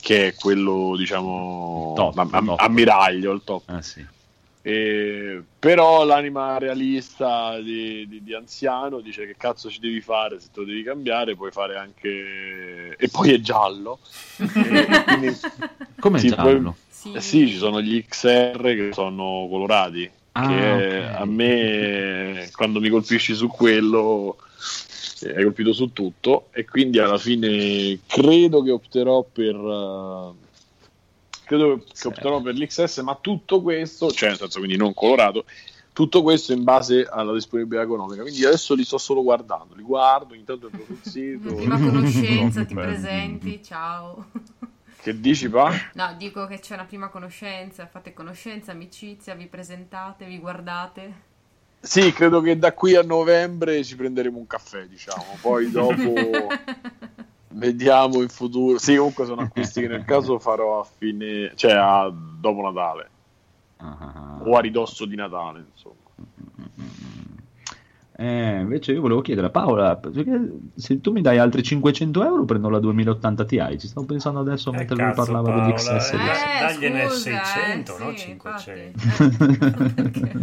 che 0.00 0.28
è 0.28 0.34
quello 0.34 0.94
diciamo 0.96 1.92
Top, 1.96 2.16
am- 2.18 2.28
am- 2.34 2.46
top. 2.46 2.60
ammiraglio, 2.60 3.32
il 3.32 3.42
top. 3.44 3.62
Ah, 3.66 3.82
sì. 3.82 4.04
E- 4.62 5.42
però 5.58 6.04
l'anima 6.04 6.58
realista 6.58 7.58
di, 7.60 8.06
di- 8.06 8.22
di 8.22 8.34
anziano 8.34 9.00
dice 9.00 9.24
che 9.26 9.34
cazzo 9.36 9.70
ci 9.70 9.80
devi 9.80 10.02
fare 10.02 10.38
se 10.38 10.48
te 10.52 10.60
lo 10.60 10.66
devi 10.66 10.82
cambiare 10.82 11.34
puoi 11.34 11.50
fare 11.50 11.76
anche 11.76 12.94
e 12.94 13.08
poi 13.08 13.32
è 13.32 13.40
giallo 13.40 14.00
E 14.36 15.02
quindi- 15.06 15.34
Come 15.98 16.18
Sì, 16.18 16.28
giallo? 16.28 16.76
Sì. 16.90 17.12
eh 17.14 17.20
sì 17.22 17.48
ci 17.48 17.56
sono 17.56 17.80
gli 17.80 18.04
XR 18.06 18.60
che 18.62 18.90
sono 18.92 19.46
colorati 19.50 20.10
Ah, 20.32 20.46
che 20.48 21.08
ok. 21.08 21.20
a 21.20 21.24
me 21.24 22.48
quando 22.52 22.78
mi 22.80 22.88
colpisci 22.88 23.34
su 23.34 23.48
quello 23.48 24.36
eh, 25.22 25.34
hai 25.36 25.42
colpito 25.42 25.72
su 25.72 25.92
tutto 25.92 26.46
e 26.52 26.64
quindi 26.64 26.98
alla 27.00 27.18
fine 27.18 27.98
credo 28.06 28.62
che 28.62 28.70
opterò 28.70 29.22
per 29.24 29.54
eh, 29.56 30.32
credo 31.44 31.76
che 31.78 31.82
Sì. 31.92 32.06
opterò 32.06 32.40
per 32.40 32.54
l'XS 32.54 32.98
ma 32.98 33.18
tutto 33.20 33.60
questo 33.60 34.10
cioè 34.12 34.28
nel 34.28 34.38
senso 34.38 34.58
quindi 34.60 34.76
non 34.76 34.94
colorato 34.94 35.44
tutto 35.92 36.22
questo 36.22 36.52
in 36.52 36.62
base 36.62 37.04
alla 37.10 37.32
disponibilità 37.32 37.82
economica 37.82 38.22
quindi 38.22 38.44
adesso 38.44 38.74
li 38.74 38.84
sto 38.84 38.98
solo 38.98 39.22
guardando 39.24 39.74
li 39.74 39.82
guardo 39.82 40.34
intanto 40.34 40.66
entro 40.66 40.84
sul 40.86 41.00
sito 41.02 41.54
Prima 41.54 41.76
conoscenza, 41.76 42.62
ti 42.64 42.74
presenti, 42.74 43.60
ciao. 43.64 44.26
Che 45.00 45.18
dici 45.20 45.48
pa? 45.48 45.72
No, 45.94 46.14
dico 46.16 46.46
che 46.46 46.58
c'è 46.60 46.74
una 46.74 46.84
prima 46.84 47.08
conoscenza, 47.08 47.86
fate 47.86 48.12
conoscenza, 48.12 48.72
amicizia, 48.72 49.34
vi 49.34 49.46
presentate, 49.46 50.26
vi 50.26 50.38
guardate. 50.38 51.28
sì 51.80 52.12
credo 52.12 52.40
che 52.42 52.58
da 52.58 52.72
qui 52.74 52.94
a 52.94 53.02
novembre 53.02 53.82
ci 53.84 53.96
prenderemo 53.96 54.36
un 54.38 54.46
caffè 54.46 54.86
diciamo 54.86 55.38
poi 55.40 55.70
dopo 55.70 56.12
Vediamo 57.52 58.22
in 58.22 58.28
futuro. 58.28 58.78
Sì, 58.78 58.94
comunque 58.94 59.26
sono 59.26 59.40
acquisti 59.42 59.80
che 59.80 59.88
nel 59.88 60.04
caso 60.04 60.38
farò 60.38 60.78
a 60.80 60.84
fine, 60.84 61.50
cioè 61.56 61.72
a 61.72 62.08
dopo 62.12 62.62
Natale 62.62 63.08
Ah. 63.78 64.38
o 64.44 64.56
a 64.56 64.60
ridosso 64.60 65.04
di 65.06 65.16
Natale, 65.16 65.64
insomma. 65.72 65.94
Eh, 68.20 68.60
invece 68.60 68.92
io 68.92 69.00
volevo 69.00 69.22
chiedere 69.22 69.46
a 69.46 69.50
Paola, 69.50 69.96
perché 69.96 70.28
se 70.74 71.00
tu 71.00 71.10
mi 71.10 71.22
dai 71.22 71.38
altri 71.38 71.62
500 71.62 72.22
euro 72.22 72.44
prendo 72.44 72.68
la 72.68 72.78
2080 72.78 73.46
Ti, 73.46 73.78
ci 73.78 73.88
stavo 73.88 74.04
pensando 74.04 74.40
adesso 74.40 74.70
Eh, 74.72 74.76
mentre 74.76 74.94
lui 75.02 75.14
parlava 75.14 75.48
Paola, 75.48 75.64
degli 75.64 75.72
XS. 75.72 76.12
eh, 76.12 76.16
Eh, 76.16 76.60
dagliene 76.60 77.04
scusa, 77.08 77.16
600, 77.44 77.96
eh, 77.96 78.04
no? 78.04 78.10
sì, 78.10 78.16
500. 78.18 78.70
infatti. 78.70 78.70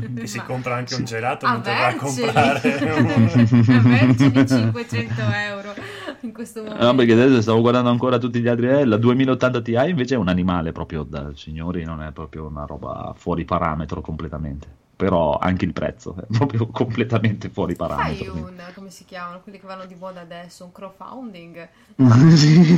Eh, 0.07 0.15
Che 0.21 0.25
si 0.28 0.39
compra 0.41 0.75
anche 0.78 0.95
un 0.95 1.03
gelato 1.03 1.45
Ah, 1.45 1.51
mentre 1.51 1.73
va 1.73 1.88
a 1.88 1.95
comprare 1.95 2.78
un... 2.97 3.75
Averceli 3.75 4.47
500 4.47 5.21
euro 5.21 5.73
in 6.21 6.34
questo 6.34 6.63
momento. 6.63 6.84
No, 6.84 6.95
perché 6.95 7.13
adesso 7.13 7.41
stavo 7.43 7.61
guardando 7.61 7.91
ancora 7.91 8.17
tutti 8.17 8.39
gli 8.39 8.47
altri. 8.47 8.69
eh, 8.69 8.86
la 8.86 8.97
2080 8.97 9.61
Ti 9.61 9.73
invece 9.88 10.15
è 10.15 10.17
un 10.17 10.30
animale 10.30 10.71
proprio 10.71 11.03
da 11.03 11.30
signori, 11.36 11.84
non 11.84 12.01
è 12.01 12.11
proprio 12.11 12.47
una 12.47 12.65
roba 12.65 13.13
fuori 13.15 13.45
parametro 13.45 14.01
completamente. 14.01 14.86
Però 14.98 15.38
anche 15.38 15.64
il 15.66 15.74
prezzo 15.74 16.16
è 16.18 16.26
proprio 16.32 16.68
completamente 16.68 17.50
fuori 17.50 17.76
Fai 17.76 18.28
parametro. 18.28 18.34
un, 18.38 18.62
come 18.76 18.89
si 18.91 19.06
chiamano, 19.06 19.41
quelli 19.41 19.60
che 19.60 19.66
vanno 19.68 19.86
di 19.86 19.95
moda 19.95 20.22
adesso, 20.22 20.64
un 20.66 20.72
crowdfunding. 20.72 21.70
sì. 22.36 22.78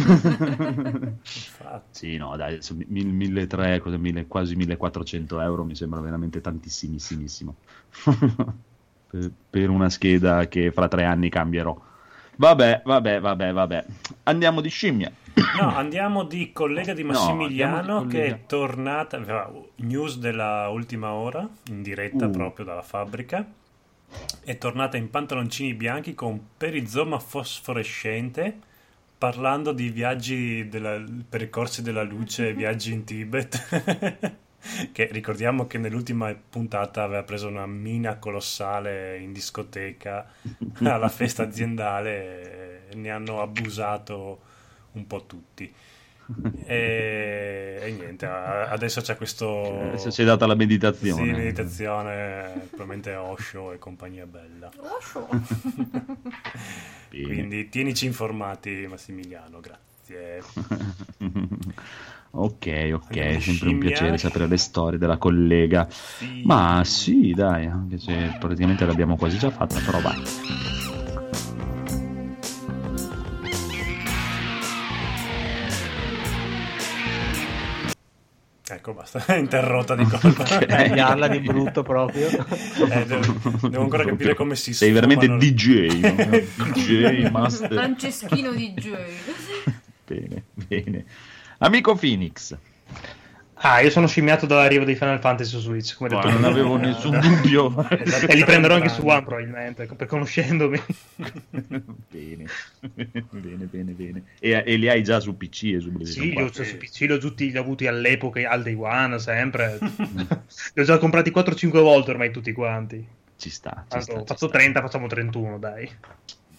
Sì, 1.92 2.18
no, 2.18 2.36
dai, 2.38 2.54
adesso 2.54 2.76
mil- 2.76 3.08
1300, 3.08 3.84
cosa, 3.84 3.98
mille- 3.98 4.28
quasi 4.28 4.56
1400 4.56 5.40
euro 5.42 5.64
mi 5.66 5.76
sembra 5.76 6.00
veramente 6.02 6.42
tantissimissimo 6.42 7.56
per, 9.08 9.32
per 9.50 9.70
una 9.70 9.90
scheda 9.90 10.48
che 10.48 10.72
fra 10.72 10.88
tre 10.88 11.04
anni 11.06 11.30
cambierò. 11.30 11.78
Vabbè, 12.40 12.84
vabbè, 12.86 13.20
vabbè, 13.20 13.52
vabbè. 13.52 13.86
Andiamo 14.24 14.62
di 14.62 14.70
scimmia. 14.70 15.12
No, 15.60 15.76
andiamo 15.76 16.24
di 16.24 16.54
collega 16.54 16.94
di 16.94 17.04
No, 17.04 17.12
Massimiliano 17.12 17.76
andiamo 17.78 18.06
di 18.06 18.16
che 18.16 18.26
è 18.28 18.46
tornata, 18.46 19.18
aveva 19.18 19.52
news 19.78 20.18
della 20.20 20.70
ultima 20.70 21.12
ora, 21.12 21.46
in 21.68 21.82
diretta 21.82 22.28
Uh. 22.28 22.32
proprio 22.32 22.64
dalla 22.64 22.82
fabbrica, 22.82 23.46
è 24.46 24.58
tornata 24.58 24.96
in 24.96 25.10
pantaloncini 25.10 25.74
bianchi 25.74 26.16
con 26.16 26.40
perizoma 26.56 27.20
fosforescente, 27.20 28.58
parlando 29.18 29.74
di 29.74 29.90
viaggi, 29.90 30.70
della, 30.70 31.04
percorsi 31.28 31.82
della 31.82 32.04
luce, 32.04 32.54
viaggi 32.56 32.94
in 32.94 33.04
Tibet. 33.04 34.38
che 34.92 35.10
ricordiamo 35.12 35.68
che 35.68 35.78
nell'ultima 35.78 36.34
puntata 36.34 37.04
aveva 37.04 37.24
preso 37.24 37.48
una 37.48 37.66
mina 37.66 38.18
colossale 38.18 39.18
in 39.20 39.32
discoteca 39.34 40.28
alla 40.84 41.10
festa 41.10 41.44
aziendale 41.44 42.90
e 42.90 42.96
ne 42.96 43.10
hanno 43.10 43.42
abusato 43.42 44.42
un 44.94 45.08
po' 45.08 45.26
tutti. 45.26 45.74
E, 46.66 47.80
e 47.82 47.92
niente, 47.92 48.28
adesso 48.28 49.02
c'è 49.02 49.18
questo. 49.18 49.82
Adesso 49.88 50.12
si 50.12 50.22
è 50.22 50.26
data 50.26 50.46
la 50.46 50.54
meditazione. 50.54 51.24
Sì, 51.24 51.32
meditazione, 51.32 52.68
probabilmente 52.70 53.16
Osho 53.16 53.72
e 53.74 53.80
compagnia 53.80 54.28
bella. 54.28 54.70
Bene. 57.10 57.24
Quindi 57.26 57.70
tienici 57.70 58.06
informati, 58.06 58.86
Massimiliano, 58.88 59.60
grazie. 59.60 60.44
Ok, 62.32 62.90
ok, 62.94 63.18
Andiamo 63.18 63.40
sempre 63.40 63.70
un 63.70 63.78
piacere 63.80 64.18
sapere 64.18 64.48
le 64.48 64.58
storie 64.58 65.00
della 65.00 65.18
collega. 65.18 65.88
Sì. 65.90 66.42
Ma 66.46 66.82
sì, 66.84 67.34
dai, 67.36 67.66
anche 67.66 67.98
se 67.98 68.36
praticamente 68.40 68.86
l'abbiamo 68.86 69.16
quasi 69.18 69.38
già 69.38 69.50
fatta, 69.50 69.80
però 69.84 70.00
vai. 70.02 70.22
Ecco, 78.72 78.94
basta, 78.94 79.24
interrotta 79.36 79.96
di 79.96 80.04
colpa. 80.06 80.44
tagliarla 80.44 81.28
di 81.28 81.40
brutto 81.40 81.84
proprio. 81.84 82.28
Eh, 82.90 83.06
devo, 83.06 83.68
devo 83.68 83.84
ancora 83.84 84.06
capire 84.06 84.34
come 84.34 84.56
si 84.56 84.74
Sei 84.74 84.92
veramente 84.92 85.28
DJ, 85.28 86.00
no? 86.56 86.66
DJ, 86.72 87.30
master. 87.30 87.72
Franceschino 87.72 88.52
DJ. 88.52 88.94
Bene, 90.06 90.44
bene. 90.54 91.06
Amico 91.60 91.96
Phoenix, 91.96 92.58
Ah, 93.62 93.82
io 93.82 93.90
sono 93.90 94.08
scimmiato 94.08 94.46
dall'arrivo 94.46 94.86
di 94.86 94.96
Final 94.96 95.20
Fantasy 95.20 95.50
su 95.50 95.60
Switch, 95.60 95.98
come 95.98 96.08
detto. 96.08 96.30
non 96.30 96.46
avevo 96.46 96.78
nessun 96.78 97.20
dubbio. 97.20 97.76
E 98.30 98.36
li 98.36 98.46
prenderò 98.46 98.76
anche 98.76 98.88
su 98.88 99.06
One 99.06 99.22
probabilmente, 99.22 99.86
per 99.86 100.08
conoscendomi. 100.08 100.82
bene, 102.10 102.46
bene, 103.30 103.66
bene, 103.66 103.92
bene. 103.92 104.24
E, 104.40 104.64
e 104.66 104.76
li 104.78 104.88
hai 104.88 105.04
già 105.04 105.20
su 105.20 105.36
PC 105.36 105.64
e 105.76 105.80
su 105.82 105.92
PlayStation 105.92 106.30
Sì, 106.30 106.30
li 106.30 106.42
ho, 106.42 106.46
4? 106.46 106.64
su 106.64 106.78
PC, 106.78 107.00
li 107.02 107.12
ho 107.12 107.18
tutti 107.18 107.52
li 107.52 107.58
ho 107.58 107.62
avuti 107.62 107.86
all'epoca, 107.88 108.50
al 108.50 108.64
day 108.64 108.76
one, 108.76 109.20
sempre. 109.20 109.78
li 110.74 110.82
ho 110.82 110.84
già 110.84 110.98
comprati 110.98 111.30
4-5 111.30 111.82
volte 111.82 112.12
ormai 112.12 112.32
tutti 112.32 112.54
quanti. 112.54 113.06
Ci 113.36 113.50
sta, 113.50 113.86
ci 113.90 113.90
Tanto, 113.90 114.12
sta, 114.12 114.24
faccio 114.26 114.48
sta. 114.48 114.58
30, 114.58 114.80
facciamo 114.82 115.08
31, 115.08 115.60
dai. 115.60 115.90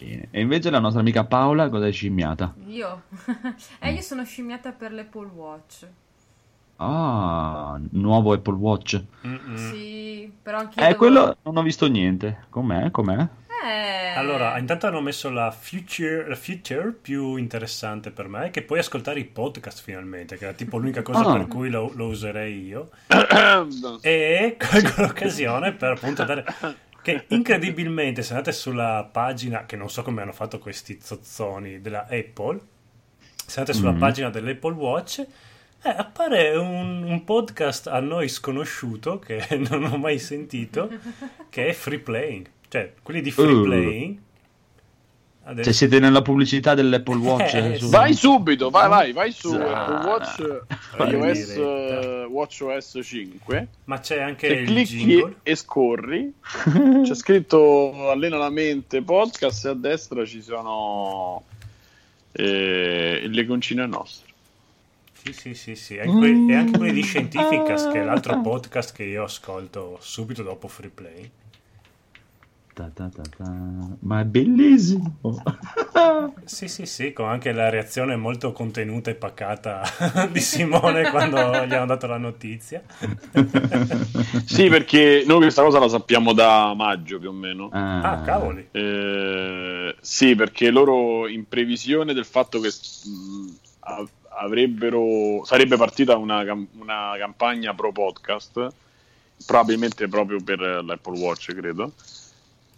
Bene. 0.00 0.28
E 0.30 0.40
invece 0.40 0.70
la 0.70 0.78
nostra 0.80 1.00
amica 1.00 1.24
Paola 1.24 1.68
cosa 1.68 1.86
è 1.86 1.92
scimmiata? 1.92 2.54
Io? 2.66 3.02
eh, 3.80 3.92
io 3.92 4.00
sono 4.00 4.24
scimmiata 4.24 4.72
per 4.72 4.92
l'Apple 4.92 5.28
Watch. 5.34 5.86
Ah, 6.76 7.78
nuovo 7.90 8.32
Apple 8.32 8.54
Watch. 8.54 9.02
Mm-mm. 9.26 9.56
Sì, 9.70 10.32
però 10.42 10.58
anche 10.60 10.88
Eh, 10.88 10.94
quello 10.94 11.36
non 11.42 11.56
ho 11.58 11.62
visto 11.62 11.86
niente. 11.88 12.46
Com'è? 12.48 12.90
Com'è? 12.90 13.28
Eh... 13.62 14.14
Allora, 14.16 14.58
intanto 14.58 14.86
hanno 14.86 15.02
messo 15.02 15.28
la 15.28 15.50
feature, 15.50 16.26
la 16.26 16.34
feature 16.34 16.92
più 16.92 17.36
interessante 17.36 18.10
per 18.10 18.28
me, 18.28 18.50
che 18.50 18.62
puoi 18.62 18.78
ascoltare 18.78 19.20
i 19.20 19.24
podcast 19.26 19.82
finalmente, 19.82 20.38
che 20.38 20.44
era 20.44 20.54
tipo 20.54 20.78
l'unica 20.78 21.02
cosa 21.02 21.20
Ah. 21.20 21.32
per 21.36 21.46
cui 21.48 21.68
lo, 21.68 21.92
lo 21.94 22.06
userei 22.06 22.64
io. 22.64 22.88
E 24.00 24.56
colgo 24.58 25.02
l'occasione 25.02 25.72
per 25.72 25.92
appunto 25.92 26.24
dare... 26.24 26.44
Che 27.02 27.24
incredibilmente, 27.28 28.22
se 28.22 28.32
andate 28.34 28.52
sulla 28.52 29.08
pagina, 29.10 29.64
che 29.66 29.76
non 29.76 29.88
so 29.88 30.02
come 30.02 30.20
hanno 30.22 30.32
fatto 30.32 30.58
questi 30.58 30.98
zozzoni 31.02 31.80
della 31.80 32.06
Apple, 32.10 32.60
se 33.46 33.60
andate 33.60 33.76
sulla 33.76 33.92
Mhm. 33.92 33.98
pagina 33.98 34.30
dell'Apple 34.30 34.74
Watch, 34.74 35.18
eh, 35.82 35.88
appare 35.88 36.54
un, 36.56 37.02
un 37.04 37.24
podcast 37.24 37.86
a 37.86 38.00
noi 38.00 38.28
sconosciuto, 38.28 39.18
che 39.18 39.42
non 39.70 39.84
ho 39.84 39.96
mai 39.96 40.18
sentito, 40.18 40.90
che 41.48 41.68
è 41.68 41.72
Free 41.72 42.00
Playing. 42.00 42.46
Cioè, 42.68 42.92
quelli 43.02 43.20
di 43.22 43.30
Free 43.30 43.52
Uh. 43.52 43.62
Playing... 43.62 44.18
adesso- 45.50 45.64
Cioè, 45.64 45.72
siete 45.72 45.98
nella 46.00 46.22
pubblicità 46.22 46.74
dell'Apple 46.74 47.16
Watch? 47.16 47.54
Eh, 47.54 47.76
Su- 47.78 47.88
Vai 47.88 48.14
subito, 48.14 48.70
vai, 48.70 48.88
vai, 48.88 49.12
vai 49.12 49.32
su. 49.32 49.52
Apple 49.52 50.06
Watch 50.08 50.62
Vai 50.96 51.10
iOS 51.12 51.48
eh, 51.56 52.26
Watch 52.28 52.60
OS 52.62 52.98
5. 53.02 53.68
Ma 53.84 54.00
c'è 54.00 54.20
anche 54.20 54.48
Se 54.48 54.54
il 54.54 54.66
clicchi 54.66 54.96
jingle. 54.96 55.34
e 55.42 55.54
scorri, 55.56 56.32
c'è 57.04 57.14
scritto 57.14 58.10
Allena 58.10 58.36
la 58.38 58.50
mente 58.50 59.02
podcast 59.02 59.66
e 59.66 59.68
a 59.68 59.74
destra 59.74 60.24
ci 60.24 60.40
sono 60.42 61.44
eh, 62.32 63.22
le 63.26 63.46
concine 63.46 63.86
nostre. 63.86 64.28
Sì, 65.22 65.32
sì, 65.34 65.54
sì, 65.54 65.74
sì. 65.74 65.96
E 65.96 66.00
anche 66.00 66.78
quelli 66.78 66.92
di 66.94 67.02
Scientificas, 67.02 67.88
che 67.92 68.00
è 68.00 68.04
l'altro 68.04 68.40
podcast 68.40 68.94
che 68.94 69.04
io 69.04 69.24
ascolto 69.24 69.98
subito 70.00 70.42
dopo 70.42 70.66
Free 70.66 70.90
Play. 70.90 71.30
Ta 72.80 72.90
ta 72.94 73.08
ta 73.10 73.22
ta. 73.36 73.52
Ma 74.00 74.20
è 74.20 74.24
bellissimo. 74.24 75.18
Sì, 76.44 76.68
sì, 76.68 76.86
sì, 76.86 77.12
con 77.12 77.28
anche 77.28 77.52
la 77.52 77.68
reazione 77.68 78.16
molto 78.16 78.52
contenuta 78.52 79.10
e 79.10 79.14
pacata 79.14 79.82
di 80.30 80.40
Simone 80.40 81.10
quando 81.10 81.36
gli 81.66 81.74
hanno 81.74 81.86
dato 81.86 82.06
la 82.06 82.16
notizia. 82.16 82.82
Sì, 84.46 84.68
perché 84.68 85.24
noi 85.26 85.38
questa 85.38 85.62
cosa 85.62 85.78
la 85.78 85.88
sappiamo 85.88 86.32
da 86.32 86.72
maggio 86.74 87.18
più 87.18 87.28
o 87.28 87.32
meno. 87.32 87.68
Ah, 87.72 88.22
cavoli. 88.24 88.68
Eh, 88.70 89.94
sì, 90.00 90.34
perché 90.34 90.70
loro 90.70 91.28
in 91.28 91.46
previsione 91.48 92.14
del 92.14 92.24
fatto 92.24 92.60
che 92.60 92.68
mh, 92.68 93.48
av- 93.80 94.08
avrebbero 94.40 95.42
sarebbe 95.44 95.76
partita 95.76 96.16
una, 96.16 96.42
una 96.42 97.14
campagna 97.18 97.74
pro 97.74 97.92
podcast, 97.92 98.68
probabilmente 99.46 100.08
proprio 100.08 100.42
per 100.42 100.60
l'Apple 100.60 101.18
Watch, 101.18 101.54
credo. 101.54 101.92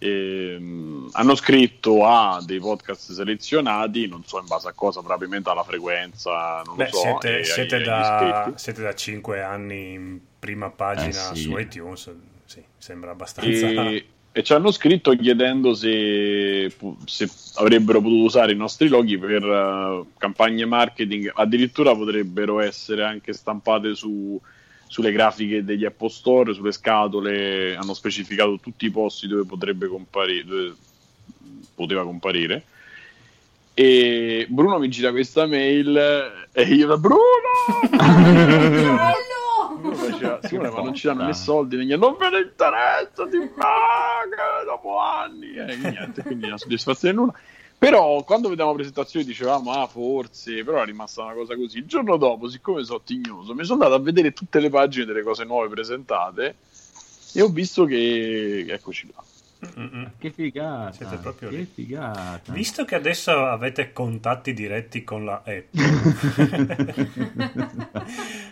E, 0.03 0.57
mh, 0.59 1.09
hanno 1.13 1.35
scritto 1.35 2.05
a 2.05 2.41
dei 2.45 2.59
podcast 2.59 3.11
selezionati, 3.13 4.07
non 4.07 4.23
so 4.25 4.39
in 4.39 4.45
base 4.47 4.67
a 4.67 4.73
cosa, 4.73 4.99
probabilmente 4.99 5.49
alla 5.49 5.63
frequenza, 5.63 6.61
non 6.65 6.75
Beh, 6.75 6.89
lo 6.91 6.97
so. 6.97 7.01
siete, 7.21 7.39
e 7.39 7.43
siete 7.45 7.75
ai- 7.75 7.81
agli 7.81 7.87
da, 7.87 8.51
siete 8.55 8.81
da 8.81 8.93
5 8.93 9.41
anni 9.41 9.93
in 9.93 10.19
prima 10.39 10.69
pagina 10.69 11.31
Eh, 11.31 11.35
sì. 11.35 11.41
su 11.43 11.57
iTunes. 11.57 12.11
Sì, 12.45 12.61
sembra 12.77 13.11
abbastanza. 13.11 13.49
e, 13.67 14.05
e 14.35 14.43
ci 14.43 14.51
hanno 14.53 14.71
scritto 14.71 15.15
chiedendo 15.15 15.73
se, 15.73 16.71
se 17.05 17.29
avrebbero 17.55 18.01
potuto 18.01 18.23
usare 18.25 18.51
i 18.51 18.55
nostri 18.55 18.87
loghi 18.89 19.17
per 19.17 19.43
eh, 19.43 20.03
campagne 20.17 20.65
marketing, 20.65 21.31
addirittura 21.33 21.95
potrebbero 21.95 22.59
essere 22.59 23.03
anche 23.05 23.31
stampate 23.31 23.95
su- 23.95 24.39
sulle 24.93 25.11
grafiche 25.11 25.63
degli 25.63 25.85
Apple 25.85 26.09
Store, 26.09 26.53
sulle 26.53 26.71
scatole, 26.71 27.75
hanno 27.75 27.95
specificato 27.95 28.59
tutti 28.61 28.85
i 28.85 28.91
posti 28.91 29.25
dove 29.25 29.43
potrebbe 29.43 29.87
comparire, 29.87 30.45
dove 30.45 30.75
poteva 31.73 32.03
comparire. 32.03 32.63
E 33.73 34.45
Bruno 34.47 34.77
mi 34.77 34.89
gira 34.89 35.09
questa 35.09 35.47
mail 35.47 35.97
e 36.51 36.61
io 36.61 36.95
Bruno! 36.99 37.17
Bello! 37.89 39.01
Uno 39.81 39.95
faceva, 39.95 40.39
Simone, 40.43 40.69
ma 40.69 40.81
non 40.83 40.93
ci 40.93 41.07
danno 41.07 41.23
né 41.25 41.33
soldi 41.33 41.75
né 41.75 41.85
niente, 41.85 42.05
non 42.05 42.15
ve 42.15 42.29
ne 42.29 42.39
interessa, 42.41 43.27
ti 43.27 43.49
paga 43.57 44.63
dopo 44.63 44.99
anni, 44.99 45.55
eh, 45.55 45.75
niente, 45.75 46.21
quindi 46.21 46.45
una 46.45 46.59
soddisfazione 46.59 47.15
nulla. 47.15 47.33
Però 47.83 48.23
quando 48.23 48.47
vediamo 48.47 48.69
la 48.69 48.77
presentazione 48.77 49.25
dicevamo, 49.25 49.73
ah 49.73 49.87
forse, 49.87 50.63
però 50.63 50.81
è 50.81 50.85
rimasta 50.85 51.21
una 51.23 51.33
cosa 51.33 51.53
così. 51.57 51.79
Il 51.79 51.85
giorno 51.85 52.15
dopo, 52.15 52.47
siccome 52.47 52.81
sono 52.85 53.01
tignoso, 53.03 53.53
mi 53.53 53.65
sono 53.65 53.83
andato 53.83 54.01
a 54.01 54.01
vedere 54.01 54.31
tutte 54.31 54.61
le 54.61 54.69
pagine 54.69 55.03
delle 55.03 55.21
cose 55.21 55.43
nuove 55.43 55.67
presentate 55.67 56.55
e 57.33 57.41
ho 57.41 57.49
visto 57.49 57.83
che, 57.83 58.65
eccoci 58.69 59.11
là. 59.13 59.21
Mm-mm. 59.79 60.11
Che 60.19 60.31
figata. 60.31 60.91
Siete 60.91 61.15
proprio 61.17 61.49
che 61.49 61.55
lì. 61.57 61.65
figata. 61.71 62.51
Visto 62.51 62.85
che 62.85 62.95
adesso 62.95 63.31
avete 63.45 63.91
contatti 63.93 64.53
diretti 64.53 65.03
con 65.03 65.25
la 65.25 65.41
Apple, 65.45 65.67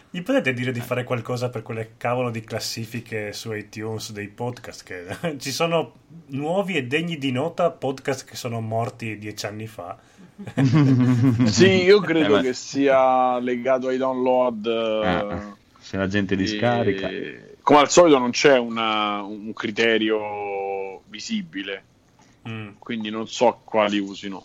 gli 0.10 0.22
potete 0.22 0.54
dire 0.54 0.72
di 0.72 0.80
fare 0.80 1.04
qualcosa 1.04 1.50
per 1.50 1.62
quelle 1.62 1.92
cavolo 1.98 2.30
di 2.30 2.42
classifiche 2.42 3.34
su 3.34 3.52
iTunes 3.54 4.12
dei 4.12 4.28
podcast? 4.28 4.84
Che 4.84 5.36
ci 5.40 5.52
sono 5.52 5.94
nuovi 6.28 6.76
e 6.76 6.86
degni 6.86 7.18
di 7.18 7.32
nota 7.32 7.70
podcast 7.72 8.26
che 8.26 8.36
sono 8.36 8.60
morti 8.62 9.18
dieci 9.18 9.46
anni 9.46 9.68
fa. 9.68 9.98
Sì, 11.46 11.84
io 11.84 12.00
credo 12.00 12.26
Eh, 12.26 12.38
ma- 12.38 12.42
che 12.42 12.54
sia 12.54 13.38
legato 13.40 13.90
ai 13.90 13.98
download. 13.98 14.66
Ah, 14.66 15.34
eh, 15.36 15.40
Se 15.80 15.98
la 15.98 16.08
gente 16.08 16.34
li 16.36 16.48
scarica. 16.48 17.10
e- 17.10 17.51
Come 17.64 17.80
al 17.80 17.90
solito 17.90 18.18
non 18.18 18.32
c'è 18.32 18.58
una- 18.58 19.22
un 19.22 19.54
criterio 19.54 21.02
visibile, 21.08 21.84
Mm. 22.48 22.70
quindi 22.80 23.10
non 23.10 23.28
so 23.28 23.62
quali 23.64 24.00
usino. 24.00 24.44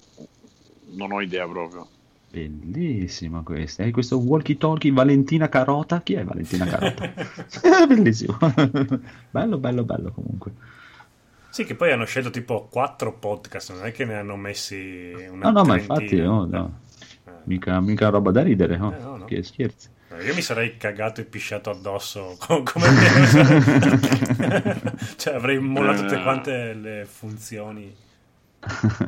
Non 0.95 1.13
ho 1.13 1.21
idea 1.21 1.47
proprio. 1.49 1.89
Bellissima 2.31 3.41
questa. 3.43 3.83
E 3.85 3.91
questo 3.91 4.19
walkie 4.19 4.57
talkie 4.59 4.93
Valentina 4.93 5.49
Carota. 5.49 6.03
Chi 6.03 6.15
è 6.15 6.25
Valentina 6.25 6.67
Carota? 6.67 7.13
Eh, 7.63 7.87
Bellissimo. 7.87 8.37
bello, 9.31 9.59
bello, 9.59 9.85
bello 9.85 10.13
comunque. 10.13 10.53
Sì, 11.51 11.65
che 11.65 11.75
poi 11.75 11.91
hanno 11.93 12.05
scelto 12.05 12.29
tipo 12.31 12.69
quattro 12.71 13.15
podcast, 13.15 13.73
non 13.75 13.87
è 13.87 13.93
che 13.93 14.05
ne 14.05 14.17
hanno 14.17 14.37
messi 14.37 15.13
una 15.31 15.51
No, 15.51 15.63
no, 15.63 15.65
ma 15.65 15.75
trentina. 15.79 15.95
infatti, 15.95 16.21
oh, 16.21 16.45
no. 16.45 16.79
Eh. 17.27 17.31
Mica, 17.45 17.81
mica 17.81 18.09
roba 18.11 18.31
da 18.31 18.43
ridere, 18.43 18.77
no? 18.77 18.95
Eh, 18.95 19.01
no, 19.01 19.17
no. 19.17 19.25
Che 19.25 19.43
scherzi. 19.43 19.89
Eh, 20.19 20.25
Io 20.25 20.35
mi 20.35 20.43
sarei 20.43 20.77
cagato 20.77 21.21
e 21.21 21.25
pisciato 21.25 21.71
addosso 21.71 22.37
co- 22.39 22.63
come 22.63 22.89
me. 22.91 24.81
cioè 25.17 25.35
avrei 25.35 25.59
mollato 25.59 26.03
tutte 26.03 26.23
quante 26.23 26.73
le 26.75 27.07
funzioni 27.07 27.95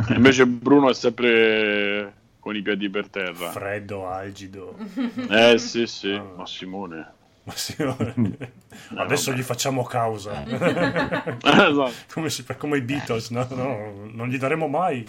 E 0.08 0.14
Invece 0.14 0.46
Bruno 0.46 0.90
è 0.90 0.94
sempre 0.94 2.14
con 2.38 2.54
i 2.56 2.62
piedi 2.62 2.88
per 2.88 3.08
terra. 3.08 3.50
freddo, 3.50 4.08
algido. 4.08 4.76
Eh 5.28 5.58
sì, 5.58 5.86
sì, 5.86 6.12
Ah. 6.12 6.24
ma 6.36 6.46
Simone. 6.46 7.12
Ma 7.48 7.54
sì, 7.56 7.74
adesso 7.82 9.30
vabbè. 9.30 9.40
gli 9.40 9.42
facciamo 9.42 9.82
causa. 9.84 10.44
Esatto. 10.46 11.92
come, 12.12 12.28
si 12.28 12.44
come 12.58 12.76
i 12.76 12.82
Beatles, 12.82 13.30
no? 13.30 13.46
No, 13.50 14.08
non 14.12 14.28
gli 14.28 14.36
daremo 14.36 14.68
mai. 14.68 15.02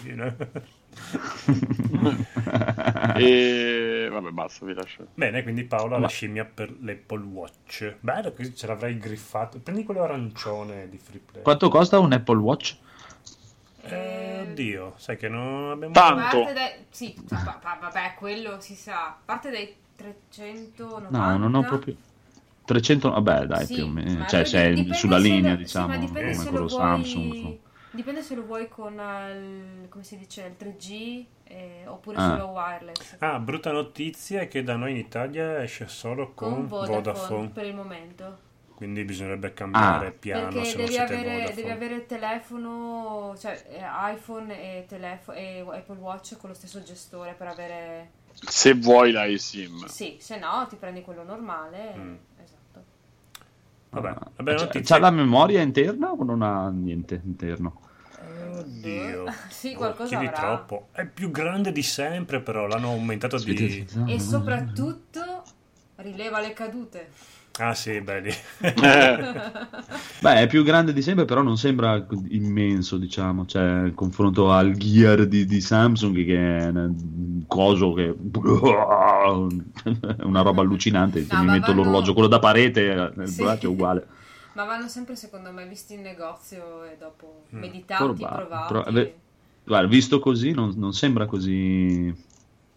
e 3.16 4.08
vabbè, 4.10 4.30
basta, 4.30 4.64
vi 4.64 4.72
lascio. 4.72 5.08
Bene, 5.12 5.42
quindi 5.42 5.64
Paolo 5.64 5.96
ha 5.96 5.98
Ma- 5.98 6.04
la 6.04 6.08
scimmia 6.08 6.46
per 6.46 6.74
l'Apple 6.80 7.24
Watch. 7.24 7.96
Bello, 8.00 8.32
così 8.32 8.56
ce 8.56 8.66
l'avrei 8.66 8.96
griffato. 8.96 9.58
Prendi 9.58 9.84
quello 9.84 10.02
arancione 10.02 10.88
di 10.88 10.96
Freeplay. 10.96 11.42
Quanto 11.42 11.68
costa 11.68 11.98
un 11.98 12.12
Apple 12.12 12.38
Watch? 12.38 12.76
Eh, 13.82 14.46
oddio, 14.48 14.94
sai 14.96 15.18
che 15.18 15.28
non 15.28 15.72
abbiamo... 15.72 15.92
Tanto. 15.92 16.38
Parte 16.38 16.52
dai... 16.54 16.70
Sì, 16.88 17.14
va- 17.28 17.58
va- 17.62 17.78
vabbè, 17.82 18.14
quello 18.16 18.58
si 18.60 18.74
sa. 18.74 19.14
Parte 19.22 19.50
dai 19.50 19.74
390. 19.96 21.08
No, 21.10 21.36
non 21.36 21.54
ho 21.54 21.62
proprio... 21.64 21.94
300, 22.64 23.10
vabbè 23.10 23.46
dai, 23.46 23.66
Sì, 23.66 23.74
più 23.74 23.84
o 23.84 23.88
meno. 23.88 24.26
Cioè, 24.26 24.44
sei 24.44 24.92
sulla 24.94 25.16
lo- 25.16 25.22
linea, 25.22 25.52
sì, 25.52 25.56
diciamo, 25.58 25.86
ma 25.88 25.96
dipende 25.96 26.20
come 26.20 26.34
se 26.34 26.48
quello 26.48 26.58
lo 26.64 26.66
vuoi- 26.68 26.80
Samsung. 26.80 27.34
so. 27.40 27.58
Dipende 27.92 28.22
se 28.22 28.34
lo 28.36 28.44
vuoi 28.44 28.68
con 28.68 29.00
eh, 29.00 29.30
il, 29.82 29.88
come 29.88 30.04
si 30.04 30.16
dice, 30.16 30.42
il 30.46 30.54
3G 30.56 31.24
eh, 31.44 31.82
oppure 31.86 32.16
Ah. 32.18 32.28
solo 32.28 32.46
wireless. 32.52 33.16
Ah, 33.18 33.38
brutta 33.40 33.72
notizia 33.72 34.42
è 34.42 34.48
che 34.48 34.62
da 34.62 34.76
noi 34.76 34.92
in 34.92 34.98
Italia 34.98 35.60
esce 35.62 35.88
solo 35.88 36.32
con, 36.32 36.52
Con 36.52 36.66
Vodafone, 36.68 36.94
Vodafone. 36.94 37.48
per 37.48 37.66
il 37.66 37.74
momento. 37.74 38.38
Quindi 38.76 39.04
bisognerebbe 39.04 39.52
cambiare 39.52 40.06
Ah. 40.06 40.12
piano 40.12 40.48
Perché 40.48 40.64
se 40.64 40.76
devi 40.76 40.88
siete 40.92 41.14
avere, 41.16 41.52
devi 41.54 41.68
avere 41.68 42.06
telefono, 42.06 43.34
cioè 43.38 43.60
eh, 43.68 44.14
iPhone 44.14 44.52
e, 44.78 44.86
telefo- 44.86 45.32
e 45.32 45.60
Apple 45.68 45.98
Watch 45.98 46.36
con 46.36 46.50
lo 46.50 46.54
stesso 46.54 46.82
gestore 46.82 47.34
per 47.36 47.48
avere... 47.48 48.10
Se 48.32 48.72
vuoi 48.74 49.10
la 49.10 49.26
eSIM. 49.26 49.84
Sì, 49.86 50.16
se 50.20 50.38
no 50.38 50.64
ti 50.68 50.76
prendi 50.76 51.02
quello 51.02 51.24
normale. 51.24 51.94
Mm. 51.96 52.14
Esatto. 53.92 54.00
Vabbè, 54.00 54.08
Ah, 54.08 54.30
vabbè, 54.36 54.82
c'ha- 54.82 54.98
la 54.98 55.10
memoria 55.10 55.60
interna 55.60 56.10
o 56.12 56.22
non 56.24 56.42
ha 56.42 56.68
niente 56.70 57.20
interno? 57.24 57.80
Oddio. 58.58 59.24
Sì, 59.50 59.72
Oh, 59.74 59.78
qualcosa 59.78 60.08
chiedi 60.08 60.26
avrà. 60.26 60.38
troppo. 60.38 60.88
È 60.92 61.04
più 61.06 61.30
grande 61.30 61.72
di 61.72 61.82
sempre, 61.82 62.40
però 62.40 62.66
l'hanno 62.66 62.88
aumentato 62.88 63.36
di... 63.38 63.86
E 64.06 64.20
soprattutto 64.20 65.42
rileva 65.96 66.40
le 66.40 66.52
cadute. 66.52 67.08
Ah 67.58 67.74
sì, 67.74 68.00
belli. 68.00 68.30
Eh, 68.60 68.72
Beh, 70.20 70.42
è 70.42 70.46
più 70.46 70.62
grande 70.62 70.92
di 70.92 71.02
sempre, 71.02 71.24
però 71.24 71.42
non 71.42 71.56
sembra 71.56 72.06
immenso, 72.28 72.96
diciamo. 72.96 73.46
Cioè, 73.46 73.86
in 73.86 73.94
confronto 73.94 74.52
al 74.52 74.72
Gear 74.76 75.26
di, 75.26 75.46
di 75.46 75.60
Samsung, 75.60 76.24
che 76.24 76.58
è 76.58 76.66
un 76.68 77.42
coso 77.46 77.92
che 77.94 78.08
è 78.14 80.22
una 80.22 80.42
roba 80.42 80.60
allucinante. 80.62 81.26
No, 81.30 81.38
mi 81.38 81.48
metto 81.48 81.66
vanno- 81.72 81.82
l'orologio, 81.82 82.12
quello 82.12 82.28
da 82.28 82.38
parete, 82.38 83.12
nel 83.14 83.28
Sì. 83.32 83.42
braccio 83.42 83.66
è 83.66 83.70
uguale. 83.70 84.06
Ma 84.52 84.64
vanno 84.64 84.88
sempre, 84.88 85.16
secondo 85.16 85.50
me, 85.52 85.66
visti 85.66 85.94
in 85.94 86.02
negozio 86.02 86.84
e 86.84 86.96
dopo 86.98 87.44
Mm. 87.54 87.60
meditati, 87.60 88.02
Probabile, 88.04 88.46
provati. 88.46 88.72
pro- 88.72 88.92
beh, 88.92 89.14
Guarda, 89.64 89.88
visto 89.88 90.18
così, 90.18 90.52
non, 90.52 90.72
non 90.76 90.92
sembra 90.92 91.26
così. 91.26 92.12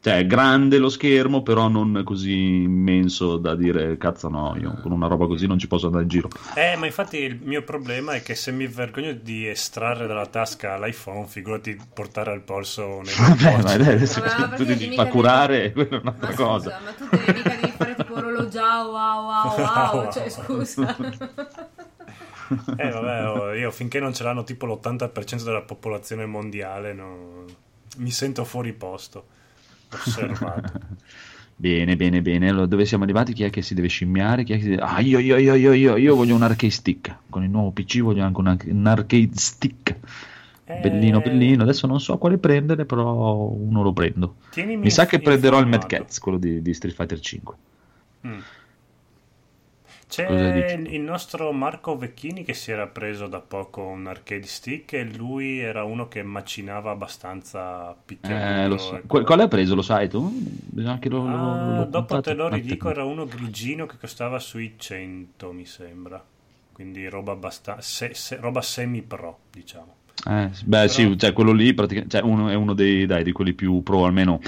Cioè, 0.04 0.18
è 0.18 0.26
grande 0.28 0.80
lo 0.80 0.89
schermo, 0.89 1.43
però 1.43 1.70
non 1.70 2.01
così 2.04 2.64
immenso 2.64 3.38
da 3.38 3.56
dire 3.56 3.97
cazzo 3.97 4.28
no, 4.28 4.54
io 4.60 4.78
con 4.82 4.91
una 4.91 5.08
roba 5.08 5.28
così 5.28 5.47
non 5.47 5.58
ci 5.58 5.68
posso 5.68 5.86
andare 5.86 6.04
in 6.04 6.10
giro. 6.10 6.28
Eh, 6.56 6.76
ma 6.76 6.86
infatti 6.88 7.20
il 7.20 7.39
mio 7.41 7.64
problema 7.64 8.12
è 8.12 8.22
che 8.22 8.36
se 8.36 8.51
mi 8.51 8.68
vergogno 8.68 9.14
di 9.14 9.47
estrarre 9.47 10.06
dalla 10.06 10.26
tasca 10.26 10.78
l'iPhone, 10.78 11.26
figurati 11.28 11.80
portare 11.93 12.32
al 12.34 12.41
polso 12.41 12.86
un 12.86 13.04
Vabbè, 13.18 13.62
ma 13.62 14.06
se 14.06 14.20
Ma 14.22 14.47
tu 14.49 14.66
ti 14.66 14.93
fa 14.93 15.08
curare, 15.08 15.72
devi- 15.72 15.88
quella 15.88 15.97
è 15.97 16.01
un'altra 16.01 16.28
Ma 16.30 16.36
cosa. 16.36 16.70
scusa, 16.72 16.80
ma 16.84 16.91
tu 16.91 17.08
devi, 17.10 17.38
mica 17.38 17.56
devi 17.56 17.72
fare 17.78 17.95
tipo 17.95 18.14
orologio 18.16 18.60
wow 18.60 18.91
wow 18.91 19.26
wow, 19.56 19.95
Wow. 19.95 20.12
cioè 20.12 20.30
scusa. 20.30 20.97
Eh, 22.76 22.89
vabbè, 22.89 23.28
oh, 23.30 23.54
io 23.54 23.72
finché 23.72 23.99
non 23.99 24.14
ce 24.14 24.24
l'hanno 24.24 24.43
tipo 24.43 24.66
l'80% 24.66 25.43
della 25.43 25.62
popolazione 25.62 26.26
mondiale, 26.26 26.93
no- 26.93 27.45
mi 27.97 28.12
sento 28.12 28.43
fuori 28.43 28.74
posto. 28.74 29.28
Osservato. 29.96 30.72
Bene, 31.56 31.96
bene, 31.96 32.22
bene. 32.22 32.50
Allora, 32.50 32.66
dove 32.66 32.84
siamo 32.84 33.04
arrivati? 33.04 33.32
Chi 33.32 33.44
è 33.44 33.50
che 33.52 33.62
si 33.62 33.74
deve 33.76 33.88
scimmiare? 33.88 34.44
Chi 34.44 34.54
è 34.54 34.56
che 34.58 34.64
si 34.64 34.70
deve- 34.70 34.82
Ah, 34.82 35.00
io, 35.00 35.20
io, 35.20 35.38
io, 35.38 35.54
io, 35.54 35.72
io, 35.72 35.96
io 35.98 36.16
voglio 36.16 36.36
un 36.36 36.41
arcade 36.41 36.72
stick. 36.72 37.16
Con 37.30 37.44
il 37.44 37.50
nuovo 37.50 37.70
PC 37.72 38.00
voglio 38.02 38.24
anche 38.24 38.39
un, 38.41 38.58
un 38.80 38.88
arcade 38.88 39.30
stick. 39.36 39.96
Eh, 40.66 40.80
Bellino, 40.80 41.22
bellino. 41.22 41.62
Adesso 41.64 41.86
non 41.88 42.02
so 42.02 42.18
quale 42.18 42.38
prendere, 42.39 42.86
però 42.86 43.48
uno 43.50 43.84
lo 43.84 43.94
prendo. 43.94 44.36
tienimi 44.50 44.82
Mi 44.82 44.89
sa 44.89 45.06
che 45.06 45.20
prenderò 45.20 45.60
il 45.60 45.68
Mad. 45.68 45.86
Cats, 45.86 46.20
quello 46.20 46.38
di, 46.39 46.62
di 46.62 46.74
Street 46.74 46.96
Fighter 46.96 47.20
5. 47.20 47.56
Mm. 48.28 48.38
C'è 50.14 50.76
il 50.89 51.01
nostro 51.01 51.51
Marco 51.51 51.97
Vecchini 51.97 52.43
che 52.43 52.53
si 52.53 52.70
era 52.72 52.86
preso 52.86 53.26
da 53.26 53.39
poco 53.39 53.82
un 53.82 54.05
arcade 54.05 54.45
stick 54.45 54.93
e 54.93 55.05
lui 55.05 55.57
era 55.57 55.84
uno 55.86 56.07
che 56.07 56.22
macinava 56.22 56.91
abbastanza 56.91 57.95
picchiaduro. 58.05 58.61
Eh, 58.61 58.68
lo 58.68 58.78
so. 58.78 58.95
ecco. 58.97 59.07
Qual- 59.07 59.24
Quale 59.26 59.41
hai 59.41 59.47
preso? 59.47 59.74
Lo 59.74 59.82
sai 59.82 60.07
tu? 60.07 60.30
Bisogna 60.32 60.99
che 60.99 61.09
lo, 61.09 61.26
lo- 61.28 61.36
Ah, 61.36 61.66
lo 61.78 61.86
dopo 61.86 61.89
contatto 61.91 62.22
te 62.22 62.34
lo 62.36 62.47
ridico, 62.47 62.91
era 62.91 63.03
uno 63.03 63.26
grigino 63.26 63.88
che 63.88 63.97
costava 63.99 64.38
sui 64.38 64.76
100, 64.78 65.51
mi 65.51 65.66
sembra. 65.66 66.24
Quindi 66.72 67.07
roba, 67.09 67.32
abbastan- 67.32 67.82
se- 67.82 68.14
se- 68.14 68.36
roba 68.38 68.61
semi-pro, 68.61 69.39
diciamo. 69.51 69.95
Eh, 70.30 70.49
beh, 70.64 70.88
sì, 70.89 71.18
cioè, 71.18 71.34
quello 71.34 71.51
lì 71.53 71.74
praticamente, 71.74 72.18
cioè, 72.20 72.30
uno, 72.30 72.49
è 72.49 72.53
uno 72.53 72.74
dei, 72.74 73.07
dai, 73.07 73.24
di 73.24 73.32
quelli 73.32 73.53
più 73.53 73.82
pro, 73.82 74.05
almeno 74.05 74.39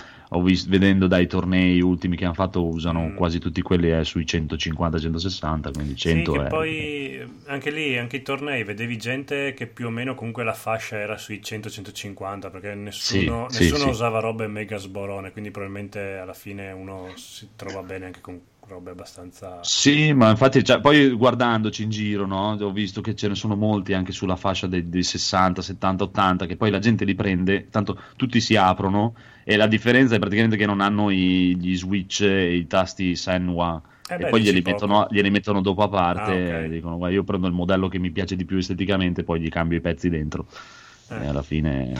visto, 0.44 0.70
vedendo 0.70 1.08
dai 1.08 1.28
tornei 1.28 1.82
ultimi 1.82 2.16
che 2.16 2.26
hanno 2.26 2.34
fatto, 2.34 2.66
usano 2.66 3.10
Mm. 3.10 3.16
quasi 3.16 3.40
tutti 3.40 3.62
quelli 3.62 3.92
eh, 3.92 4.04
sui 4.04 4.24
150-160, 4.26 5.72
quindi 5.74 5.96
100 5.96 6.32
sì, 6.32 6.38
è... 6.40 6.48
poi 6.48 7.30
anche 7.46 7.72
lì, 7.72 7.98
anche 7.98 8.18
i 8.18 8.22
tornei, 8.22 8.64
vedevi 8.64 8.98
gente 8.98 9.54
che 9.54 9.68
più 9.68 9.88
o 9.88 9.90
meno 9.90 10.16
comunque 10.16 10.44
la 10.44 10.54
fascia 10.54 10.98
era 10.98 11.18
sui 11.18 11.40
100-150 11.44 12.52
perché 12.52 12.74
nessuno, 12.76 13.48
sì, 13.50 13.60
nessuno 13.64 13.84
sì. 13.84 13.90
usava 13.90 14.20
robe 14.20 14.48
mega 14.48 14.78
sborone, 14.78 15.32
quindi 15.32 15.52
probabilmente 15.52 16.18
alla 16.18 16.34
fine 16.34 16.72
uno 16.72 17.12
si 17.16 17.50
trova 17.56 17.82
bene 17.84 18.06
anche 18.06 18.22
con 18.22 18.40
robe 18.68 18.92
abbastanza... 18.92 19.60
Sì, 19.64 20.14
ma 20.14 20.30
infatti, 20.30 20.64
cioè, 20.64 20.80
poi 20.82 21.10
guardandoci 21.12 21.84
in 21.84 21.90
giro, 21.90 22.26
no, 22.26 22.58
ho 22.60 22.72
visto 22.72 23.02
che 23.02 23.16
ce 23.16 23.28
ne 23.28 23.36
sono 23.36 23.56
molti 23.56 23.94
anche 23.94 24.12
sulla 24.12 24.36
fascia 24.36 24.68
dei, 24.68 24.90
dei 24.90 25.04
60, 25.04 25.62
70, 25.62 26.04
80, 26.04 26.46
che 26.46 26.56
poi 26.56 26.70
la 26.72 26.80
gente 26.80 27.06
li 27.06 27.16
prende, 27.16 27.70
tanto 27.70 28.00
tutti 28.16 28.40
si 28.42 28.56
aprono 28.56 29.16
e 29.44 29.56
la 29.56 29.68
differenza 29.68 30.16
è 30.16 30.20
praticamente 30.20 30.58
che 30.58 30.66
non 30.66 30.82
hanno 30.82 31.10
i- 31.10 31.56
gli 31.58 31.76
switch 31.76 32.22
e 32.22 32.56
i 32.56 32.68
tasti 32.68 33.16
Senwa 33.16 33.82
Eh 34.10 34.16
e 34.16 34.18
beh, 34.18 34.30
poi 34.30 34.40
dici 34.40 34.52
glieli 34.52 34.64
mettono, 34.64 35.08
glieli 35.10 35.30
mettono 35.32 35.62
dopo 35.62 35.84
a 35.84 35.90
parte 35.90 36.32
Ah, 36.32 36.58
ok. 36.58 36.66
e 36.66 36.70
dicono 36.70 36.98
guarda 36.98 37.16
io 37.16 37.24
prendo 37.24 37.48
il 37.48 37.54
modello 37.54 37.88
che 37.88 38.00
mi 38.00 38.12
piace 38.12 38.36
di 38.36 38.46
più 38.46 38.58
esteticamente 38.58 39.24
poi 39.24 39.40
gli 39.42 39.50
cambio 39.50 39.78
i 39.78 39.82
pezzi 39.82 40.10
dentro 40.10 40.48
Eh. 41.10 41.24
e 41.24 41.28
alla 41.28 41.44
fine 41.44 41.94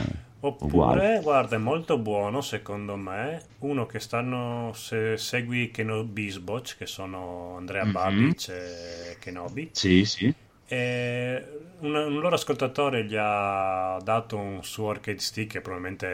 Oppure, 0.46 0.66
uguale. 0.66 1.20
guarda, 1.22 1.56
è 1.56 1.58
molto 1.58 1.98
buono 1.98 2.40
secondo 2.40 2.96
me, 2.96 3.42
uno 3.60 3.86
che 3.86 3.98
stanno, 4.00 4.72
se 4.74 5.16
segui 5.16 5.70
Kenobi 5.70 6.10
Bisboch, 6.24 6.76
che 6.76 6.86
sono 6.86 7.56
Andrea 7.56 7.84
Mhm. 7.84 7.92
Babic 7.92 8.48
e 8.48 9.16
Kenobi, 9.18 9.70
Sì, 9.72 10.04
sì. 10.04 10.32
un, 11.80 11.94
un 11.94 12.18
loro 12.20 12.34
ascoltatore 12.34 13.04
gli 13.04 13.16
ha 13.18 13.98
dato 14.02 14.36
un 14.36 14.62
suo 14.64 14.90
arcade 14.90 15.18
stick, 15.18 15.52
che 15.52 15.60
probabilmente 15.60 16.06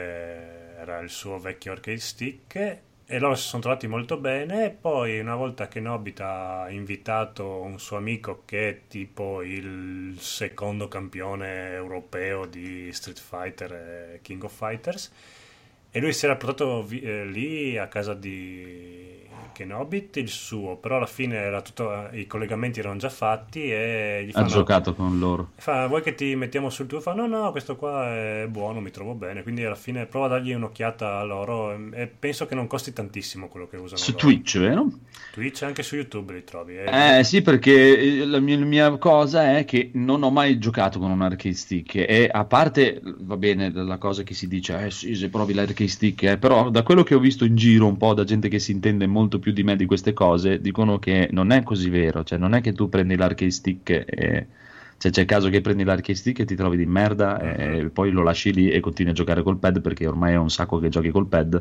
era 0.78 0.98
il 1.00 1.10
suo 1.10 1.38
vecchio 1.38 1.72
arcade 1.72 1.98
stick, 1.98 2.78
e 3.12 3.18
loro 3.18 3.34
si 3.34 3.46
sono 3.46 3.60
trovati 3.60 3.86
molto 3.86 4.16
bene. 4.16 4.64
E 4.66 4.70
poi, 4.70 5.18
una 5.20 5.34
volta 5.34 5.68
che 5.68 5.80
Nobit 5.80 6.20
ha 6.20 6.66
invitato 6.70 7.60
un 7.60 7.78
suo 7.78 7.98
amico 7.98 8.42
che 8.46 8.68
è 8.70 8.80
tipo 8.88 9.42
il 9.42 10.16
secondo 10.18 10.88
campione 10.88 11.72
europeo 11.72 12.46
di 12.46 12.90
Street 12.90 13.20
Fighter 13.20 13.72
e 14.14 14.20
King 14.22 14.42
of 14.44 14.56
Fighters, 14.56 15.12
e 15.90 16.00
lui 16.00 16.14
si 16.14 16.24
era 16.24 16.36
portato 16.36 16.82
vi- 16.82 17.02
eh, 17.02 17.26
lì 17.26 17.76
a 17.76 17.86
casa 17.88 18.14
di 18.14 19.21
Kenobit 19.52 20.16
il 20.16 20.28
suo, 20.28 20.76
però 20.76 20.96
alla 20.96 21.06
fine 21.06 21.36
era 21.36 21.62
tutto, 21.62 22.08
i 22.12 22.26
collegamenti 22.26 22.80
erano 22.80 22.98
già 22.98 23.08
fatti 23.10 23.70
e 23.70 24.24
gli 24.26 24.32
Ha 24.32 24.44
fanno, 24.44 24.46
giocato 24.46 24.94
con 24.94 25.18
loro. 25.18 25.52
fa, 25.56 25.86
vuoi 25.86 26.02
che 26.02 26.14
ti 26.14 26.34
mettiamo 26.36 26.68
sul 26.70 26.86
tuo? 26.86 27.00
Fa 27.00 27.14
no 27.14 27.26
no, 27.26 27.50
questo 27.52 27.76
qua 27.76 28.06
è 28.42 28.46
buono, 28.48 28.80
mi 28.80 28.90
trovo 28.90 29.14
bene, 29.14 29.42
quindi 29.42 29.64
alla 29.64 29.74
fine 29.76 30.06
prova 30.06 30.26
a 30.26 30.28
dargli 30.30 30.52
un'occhiata 30.52 31.18
a 31.18 31.22
loro 31.24 31.72
e, 31.72 31.88
e 32.02 32.06
penso 32.08 32.46
che 32.46 32.54
non 32.54 32.66
costi 32.66 32.92
tantissimo 32.92 33.48
quello 33.48 33.66
che 33.68 33.76
usano 33.76 33.96
Su 33.96 34.10
loro. 34.10 34.18
Twitch, 34.18 34.58
vero? 34.58 34.90
Twitch 35.30 35.62
anche 35.62 35.82
su 35.82 35.94
YouTube 35.96 36.32
li 36.34 36.44
trovi. 36.44 36.76
eh. 36.78 37.18
Eh 37.18 37.24
sì, 37.24 37.42
perché 37.42 38.20
eh, 38.20 38.26
la 38.26 38.40
mia, 38.40 38.58
la 38.58 38.64
mia 38.64 38.96
cosa 38.98 39.56
è 39.56 39.64
che 39.64 39.90
non 39.94 40.22
ho 40.22 40.30
mai 40.30 40.58
giocato 40.58 40.98
con 40.98 41.10
un 41.10 41.22
arcade 41.22 41.54
stick 41.54 41.94
e 41.96 42.28
a 42.30 42.44
parte, 42.44 43.00
va 43.02 43.36
bene, 43.36 43.70
la 43.72 43.98
cosa 43.98 44.22
che 44.24 44.34
si 44.34 44.48
dice, 44.48 44.84
eh 44.86 44.90
sì, 44.90 45.14
se 45.14 45.28
provi 45.30 45.54
l'arcade 45.54 45.88
stick, 45.88 46.22
eh, 46.24 46.38
però 46.38 46.70
da 46.70 46.82
quello 46.82 47.02
che 47.02 47.14
ho 47.14 47.18
visto 47.20 47.44
in 47.44 47.54
giro 47.56 47.86
un 47.86 47.96
po' 47.96 48.14
da 48.14 48.24
gente 48.24 48.48
che 48.48 48.58
si 48.58 48.72
intende 48.72 49.06
molto 49.06 49.38
più 49.42 49.52
di 49.52 49.62
me 49.62 49.76
di 49.76 49.84
queste 49.86 50.14
cose, 50.14 50.60
dicono 50.60 50.98
che 50.98 51.28
non 51.32 51.50
è 51.52 51.62
così 51.62 51.90
vero, 51.90 52.24
cioè 52.24 52.38
non 52.38 52.54
è 52.54 52.62
che 52.62 52.72
tu 52.72 52.88
prendi 52.88 53.16
l'arcade 53.16 53.50
stick 53.50 53.90
e... 53.90 54.46
Cioè, 55.02 55.10
c'è 55.10 55.22
il 55.22 55.26
caso 55.26 55.48
che 55.50 55.60
prendi 55.60 55.82
l'arcade 55.82 56.14
stick 56.14 56.38
e 56.38 56.44
ti 56.44 56.54
trovi 56.54 56.76
di 56.76 56.86
merda 56.86 57.40
e 57.40 57.90
poi 57.92 58.12
lo 58.12 58.22
lasci 58.22 58.52
lì 58.52 58.70
e 58.70 58.78
continui 58.78 59.10
a 59.10 59.14
giocare 59.14 59.42
col 59.42 59.58
pad 59.58 59.80
perché 59.80 60.06
ormai 60.06 60.34
è 60.34 60.36
un 60.36 60.48
sacco 60.48 60.78
che 60.78 60.90
giochi 60.90 61.10
col 61.10 61.26
pad 61.26 61.60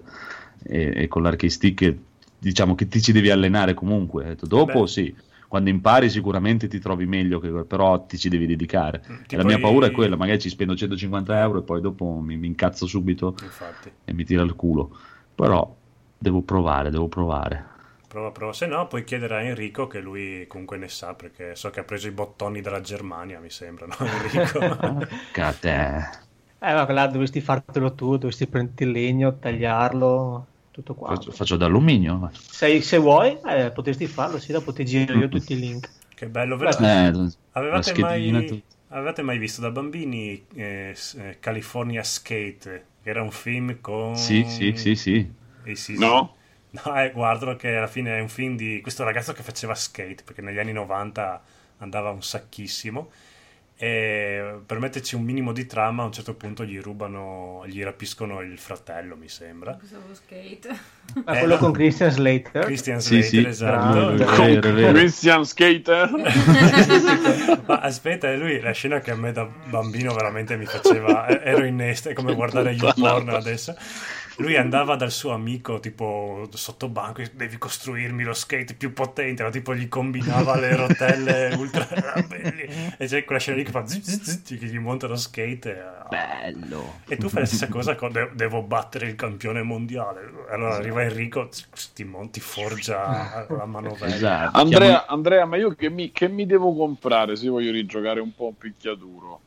e, 0.63 0.93
e 0.95 1.07
con 1.07 1.23
l'arcade 1.23 1.49
stick 1.51 1.95
diciamo 2.38 2.75
che 2.75 2.88
ti 2.88 3.01
ci 3.01 3.11
devi 3.11 3.32
allenare 3.32 3.73
comunque. 3.73 4.36
Dopo 4.41 4.82
Beh. 4.82 4.88
sì, 4.88 5.15
quando 5.47 5.69
impari 5.69 6.09
sicuramente 6.09 6.67
ti 6.67 6.79
trovi 6.79 7.05
meglio, 7.05 7.39
che- 7.39 7.65
però 7.65 8.05
ti 8.05 8.17
ci 8.17 8.29
devi 8.29 8.47
dedicare. 8.47 9.03
Mm, 9.11 9.15
tipo 9.27 9.41
la 9.41 9.47
mia 9.47 9.59
paura 9.59 9.88
è 9.88 9.91
quella, 9.91 10.15
magari 10.15 10.39
ci 10.39 10.49
spendo 10.49 10.75
150 10.75 11.39
euro 11.39 11.59
e 11.59 11.63
poi 11.63 11.82
dopo 11.82 12.05
mi, 12.19 12.38
mi 12.38 12.47
incazzo 12.47 12.86
subito 12.86 13.36
Infatti, 13.41 13.91
e 14.05 14.13
mi 14.13 14.23
tira 14.23 14.43
il 14.43 14.55
culo. 14.55 14.95
Però 15.36 15.75
devo 16.17 16.41
provare, 16.41 16.89
devo 16.89 17.07
provare. 17.07 17.69
Prova, 18.12 18.32
prova. 18.32 18.51
Se 18.53 18.66
no, 18.68 18.88
puoi 18.88 19.03
chiedere 19.05 19.36
a 19.36 19.41
Enrico 19.41 19.88
che 19.88 20.01
lui 20.01 20.45
comunque 20.47 20.78
ne 20.78 20.89
sa 20.89 21.14
perché 21.14 21.55
so 21.55 21.70
che 21.70 21.80
ha 21.80 21.84
preso 21.86 22.07
i 22.07 22.12
bottoni 22.12 22.59
dalla 22.62 22.82
Germania, 22.82 23.39
mi 23.39 23.49
sembra, 23.49 23.86
no? 23.86 23.95
Enrico. 24.05 24.59
Porca 25.32 25.47
Ah, 25.47 25.53
te. 25.53 26.20
Eh, 26.59 26.74
ma 26.74 26.91
là 26.91 27.07
dovresti 27.07 27.41
fartelo 27.41 27.93
tu, 27.95 28.18
dovresti 28.18 28.47
prendere 28.47 28.86
il 28.86 28.91
legno, 28.91 29.39
tagliarlo, 29.39 30.47
tutto 30.72 30.93
qua. 30.95 31.09
Faccio, 31.09 31.32
faccio 31.32 31.57
d'alluminio. 31.57 32.30
Se, 32.32 32.82
se 32.82 32.97
vuoi, 32.97 33.39
eh, 33.45 33.72
potresti 33.72 34.07
farlo, 34.07 34.38
sì, 34.39 34.51
dopo 34.51 34.72
ti 34.74 34.86
giro 34.86 35.16
io 35.16 35.28
tutti 35.30 35.53
i 35.53 35.59
link. 35.59 35.89
che 36.14 36.28
bello, 36.30 36.57
veramente. 36.57 37.20
Eh, 37.20 37.32
Avevate 37.51 37.93
mai, 37.93 38.64
avevate 38.89 39.22
mai 39.24 39.38
visto 39.38 39.62
da 39.62 39.72
bambini 39.72 40.45
eh, 40.53 40.95
eh, 41.18 41.38
California 41.39 42.03
Skate? 42.03 42.86
Che 43.01 43.09
era 43.09 43.22
un 43.24 43.32
film 43.32 43.82
con... 43.82 44.16
Sì, 44.16 44.45
sì, 44.47 44.76
sì, 44.76 44.95
sì. 44.95 45.34
sì, 45.74 45.97
No? 45.97 46.36
No, 46.72 46.95
eh, 47.01 47.11
guardalo 47.11 47.55
che 47.57 47.76
alla 47.76 47.88
fine 47.88 48.17
è 48.17 48.22
un 48.22 48.30
film 48.30 48.55
di 48.55 48.80
questo 48.82 49.03
ragazzo 49.03 49.34
che 49.34 49.43
faceva 49.43 49.76
skate, 49.76 50.24
perché 50.24 50.41
negli 50.41 50.57
anni 50.59 50.72
90 50.72 51.41
andava 51.80 52.11
un 52.11 52.24
sacchissimo. 52.24 53.11
E 53.76 54.59
per 54.65 54.80
metterci 54.80 55.15
un 55.15 55.24
minimo 55.24 55.51
di 55.53 55.65
trama, 55.65 56.03
a 56.03 56.05
un 56.05 56.11
certo 56.13 56.36
punto 56.36 56.63
gli 56.63 56.80
rubano, 56.80 57.63
gli 57.65 57.84
rapiscono 57.84 58.41
il 58.41 58.57
fratello, 58.59 59.15
mi 59.17 59.28
sembra. 59.28 59.76
Pensavo 59.76 60.13
skate. 60.13 60.69
Ma 61.26 61.34
Eh, 61.34 61.39
quello 61.39 61.55
no. 61.55 61.59
con 61.59 61.72
Christian 61.72 62.11
Slater. 62.11 62.65
Christian 62.65 62.99
Sì, 62.99 63.22
Slater, 63.22 63.24
sì. 63.24 63.41
esatto. 63.43 64.13
Bravo. 64.13 64.15
È 64.15 64.26
vero, 64.26 64.69
è 64.69 64.74
vero. 64.74 64.91
Christian 64.93 65.45
Skater? 65.45 66.09
Ma 67.65 67.80
aspetta, 67.82 68.34
lui 68.36 68.59
la 68.59 68.72
scena 68.72 68.99
che 68.99 69.11
a 69.11 69.15
me 69.15 69.32
da 69.32 69.45
bambino 69.45 70.13
veramente 70.13 70.55
mi 70.57 70.65
faceva. 70.65 71.26
eh, 71.28 71.41
Ero 71.49 71.65
in 71.65 71.82
est, 71.82 72.07
è 72.09 72.13
come 72.13 72.34
guardare 72.36 72.72
YouPorn 72.72 73.30
adesso. 73.30 73.76
Lui 74.38 74.55
andava 74.55 74.95
dal 74.95 75.11
suo 75.11 75.32
amico 75.32 75.79
tipo 75.79 76.47
sotto 76.53 76.88
banco, 76.89 77.21
devi 77.34 77.57
costruirmi 77.57 78.23
lo 78.23 78.34
skate 78.34 78.73
più 78.73 78.93
potente, 78.93 79.43
no? 79.43 79.49
tipo 79.49 79.75
gli 79.75 79.88
combinava 79.88 80.57
le 80.57 80.75
rotelle 80.75 81.53
ultra 81.55 81.88
belli. 82.27 82.95
E 82.97 83.05
c'è 83.05 83.23
quella 83.25 83.39
scena 83.39 83.57
lì 83.57 83.63
che 83.63 83.71
fa 83.71 83.84
che 83.84 84.55
gli 84.65 84.79
monta 84.79 85.07
lo 85.07 85.15
skate. 85.15 85.69
E, 85.71 85.84
Bello. 86.09 86.99
e 87.07 87.17
tu 87.17 87.29
fai 87.29 87.41
la 87.41 87.45
stessa 87.47 87.67
cosa 87.67 87.95
con 87.95 88.11
de- 88.11 88.32
devo 88.34 88.61
battere 88.61 89.07
il 89.07 89.15
campione 89.15 89.61
mondiale. 89.61 90.29
Allora 90.49 90.75
arriva 90.75 91.03
Enrico, 91.03 91.47
zzz, 91.51 91.67
zzz, 91.73 91.93
ti 91.93 92.03
monti, 92.03 92.39
forgia 92.39 93.45
la 93.49 93.65
manovella. 93.65 94.15
Esatto. 94.15 94.57
Andrea, 94.57 95.05
Andrea, 95.07 95.45
ma 95.45 95.57
io 95.57 95.73
che 95.75 95.89
mi, 95.89 96.11
che 96.11 96.27
mi 96.27 96.45
devo 96.45 96.75
comprare 96.75 97.36
se 97.36 97.47
voglio 97.47 97.71
rigiocare 97.71 98.19
un 98.19 98.34
po' 98.34 98.47
un 98.47 98.57
picchiaduro? 98.57 99.39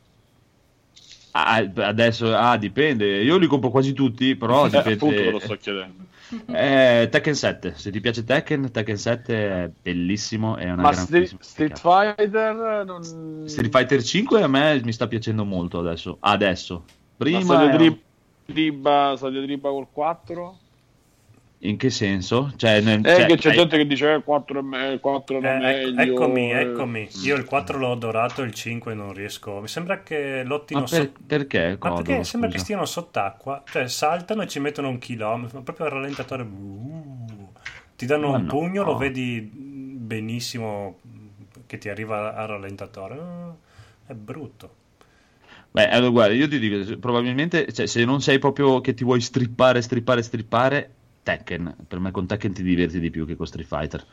Ah, 1.37 1.57
adesso 1.87 2.33
ah, 2.33 2.55
dipende. 2.57 3.21
Io 3.21 3.37
li 3.37 3.47
compro 3.47 3.69
quasi 3.69 3.91
tutti, 3.91 4.35
però 4.37 4.67
Eh, 4.71 4.77
appunto 4.77 4.89
dipende. 5.07 5.23
te 5.23 5.31
lo 5.31 5.39
sto 5.39 5.55
chiedendo. 5.57 6.03
Eh, 6.47 7.07
Tekken 7.11 7.35
7, 7.35 7.73
se 7.75 7.91
ti 7.91 7.99
piace 7.99 8.23
Tekken, 8.23 8.71
Tekken 8.71 8.97
7 8.97 9.33
è 9.35 9.71
bellissimo, 9.83 10.55
è 10.55 10.65
una 10.71 10.81
Ma 10.81 10.89
gran 10.89 11.05
Street. 11.05 11.35
Street 11.39 11.79
Fighter 11.79 12.83
non... 12.83 13.03
Street 13.47 13.69
Fighter 13.71 14.01
5 14.01 14.41
a 14.41 14.47
me 14.47 14.81
mi 14.83 14.91
sta 14.91 15.07
piacendo 15.07 15.45
molto 15.45 15.77
adesso. 15.79 16.17
Adesso. 16.21 16.83
Prima 17.15 17.37
Ma 17.39 17.45
Sadia 17.45 17.67
era- 17.67 17.77
Drib- 17.77 17.99
Driba, 18.45 19.13
Sadia 19.17 19.41
Driba 19.41 19.69
col 19.69 19.87
4? 19.91 20.57
In 21.67 21.77
che 21.77 21.89
senso? 21.89 22.51
Cioè, 22.55 22.81
nel- 22.81 23.05
Eh, 23.05 23.15
cioè, 23.15 23.25
che 23.25 23.35
c'è 23.37 23.49
hai- 23.49 23.55
gente 23.57 23.77
che 23.77 23.85
dice 23.87 24.13
eh, 24.13 24.23
4 24.23 24.59
è, 24.59 24.61
me- 24.61 24.99
4 24.99 25.37
Eh, 25.39 25.45
era 25.45 25.71
ecco- 25.71 25.91
meglio. 25.93 26.11
eccomi, 26.13 26.51
eh. 26.51 26.59
eccomi. 26.61 27.09
Io 27.23 27.35
il 27.35 27.45
4 27.45 27.77
l'ho 27.77 27.91
adorato, 27.91 28.41
il 28.41 28.53
5 28.53 28.93
non 28.93 29.13
riesco. 29.13 29.59
Mi 29.61 29.67
sembra 29.67 30.01
che 30.03 30.43
lottino 30.43 30.81
Ma 30.81 30.85
per- 30.87 30.99
sotto. 31.01 31.19
perché? 31.25 31.69
Ma 31.71 31.77
Codolo, 31.77 32.01
perché 32.03 32.23
sembra 32.23 32.49
che 32.49 32.55
scusa? 32.55 32.65
stiano 32.65 32.85
sott'acqua, 32.85 33.63
cioè 33.69 33.87
saltano 33.87 34.41
e 34.43 34.47
ci 34.47 34.59
mettono 34.59 34.89
un 34.89 34.97
chilometro, 34.99 35.61
proprio 35.61 35.85
al 35.87 35.91
rallentatore. 35.93 36.43
Uh. 36.43 37.49
Ti 37.95 38.05
danno 38.05 38.31
Ma 38.31 38.37
un 38.37 38.41
no. 38.43 38.47
pugno, 38.49 38.83
lo 38.83 38.97
vedi 38.97 39.39
benissimo 39.41 40.99
che 41.65 41.77
ti 41.77 41.89
arriva 41.89 42.35
a 42.35 42.45
rallentatore. 42.45 43.17
Ah, 43.19 43.53
È 44.07 44.13
brutto. 44.13 44.75
Beh, 45.71 45.89
allora, 45.89 46.09
guarda, 46.11 46.33
io 46.35 46.47
ti 46.47 46.57
dico, 46.59 46.97
probabilmente, 46.99 47.71
cioè, 47.73 47.85
se 47.85 48.05
non 48.05 48.21
sei 48.21 48.39
proprio 48.39 48.79
che 48.79 48.93
ti 48.93 49.03
vuoi 49.03 49.19
strippare, 49.19 49.81
strippare, 49.81 50.21
strippare, 50.21 50.89
Tekken. 51.25 51.75
Per 51.87 51.99
me 51.99 52.11
con 52.11 52.27
Tekken 52.27 52.53
ti 52.53 52.61
diverti 52.61 52.99
di 52.99 53.09
più 53.09 53.25
che 53.25 53.35
con 53.35 53.47
Street 53.47 53.67
Fighter. 53.67 54.05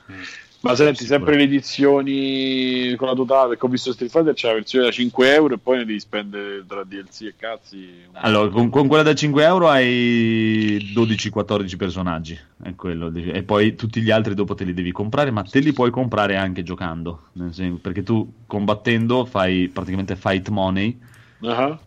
Ma 0.61 0.75
senti, 0.75 1.05
sempre 1.05 1.37
le 1.37 1.43
edizioni 1.43 2.95
con 2.97 3.09
la 3.09 3.15
totale, 3.15 3.51
perché 3.51 3.67
ho 3.67 3.69
visto 3.69 3.93
Street 3.93 4.11
Fighter 4.11 4.33
c'è 4.33 4.49
la 4.49 4.55
versione 4.55 4.87
da 4.87 4.91
5 4.91 5.35
euro 5.35 5.55
e 5.55 5.59
poi 5.59 5.79
ne 5.79 5.85
devi 5.85 6.01
spendere 6.01 6.65
tra 6.67 6.85
DLC 6.85 7.23
e 7.23 7.35
cazzi. 7.37 7.89
Allora, 8.13 8.49
con, 8.49 8.71
con 8.71 8.89
quella 8.89 9.03
da 9.03 9.15
5 9.15 9.45
euro 9.45 9.69
hai 9.69 10.93
12-14 10.95 11.77
personaggi, 11.77 12.39
è 12.63 12.75
quello. 12.75 13.13
e 13.15 13.43
poi 13.43 13.75
tutti 13.75 14.01
gli 14.01 14.11
altri 14.11 14.35
dopo 14.35 14.55
te 14.55 14.65
li 14.65 14.73
devi 14.73 14.93
comprare, 14.93 15.31
ma 15.31 15.43
te 15.43 15.59
li 15.59 15.73
puoi 15.75 15.91
comprare 15.91 16.37
anche 16.37 16.63
giocando, 16.63 17.25
nel 17.33 17.53
senso- 17.53 17.79
perché 17.79 18.03
tu 18.03 18.33
combattendo 18.47 19.27
fai 19.27 19.69
praticamente 19.69 20.17
fight 20.17 20.49
money 20.49 20.99
Ah, 21.45 21.79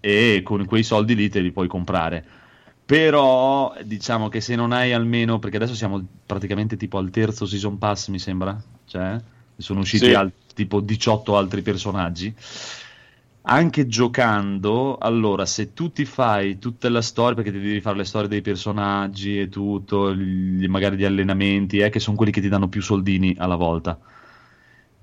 e 0.00 0.42
con 0.44 0.64
quei 0.66 0.82
soldi 0.82 1.14
lì 1.14 1.28
te 1.28 1.40
li 1.40 1.52
puoi 1.52 1.68
comprare. 1.68 2.37
Però 2.88 3.74
diciamo 3.84 4.28
che 4.30 4.40
se 4.40 4.54
non 4.56 4.72
hai 4.72 4.92
almeno, 4.94 5.38
perché 5.38 5.56
adesso 5.56 5.74
siamo 5.74 6.02
praticamente 6.24 6.76
tipo 6.78 6.96
al 6.96 7.10
terzo 7.10 7.44
season 7.44 7.76
pass, 7.76 8.08
mi 8.08 8.18
sembra, 8.18 8.58
cioè 8.86 9.20
sono 9.56 9.80
usciti 9.80 10.06
Sì. 10.06 10.14
al- 10.14 10.32
tipo 10.54 10.80
18 10.80 11.36
altri 11.36 11.60
personaggi. 11.60 12.34
Anche 13.50 13.86
giocando, 13.86 14.98
allora 14.98 15.46
se 15.46 15.72
tu 15.72 15.90
ti 15.90 16.04
fai 16.04 16.58
tutta 16.58 16.88
la 16.90 17.00
storia, 17.02 17.34
perché 17.34 17.50
ti 17.50 17.58
devi 17.60 17.80
fare 17.80 17.96
le 17.96 18.04
storie 18.04 18.28
dei 18.28 18.42
personaggi 18.42 19.38
e 19.40 19.48
tutto, 19.48 20.14
gli- 20.14 20.66
magari 20.66 20.96
gli 20.96 21.04
allenamenti, 21.04 21.78
eh, 21.78 21.88
che 21.90 21.98
sono 22.00 22.16
quelli 22.16 22.30
che 22.32 22.40
ti 22.42 22.48
danno 22.48 22.68
più 22.68 22.82
soldini 22.82 23.34
alla 23.38 23.56
volta, 23.56 23.98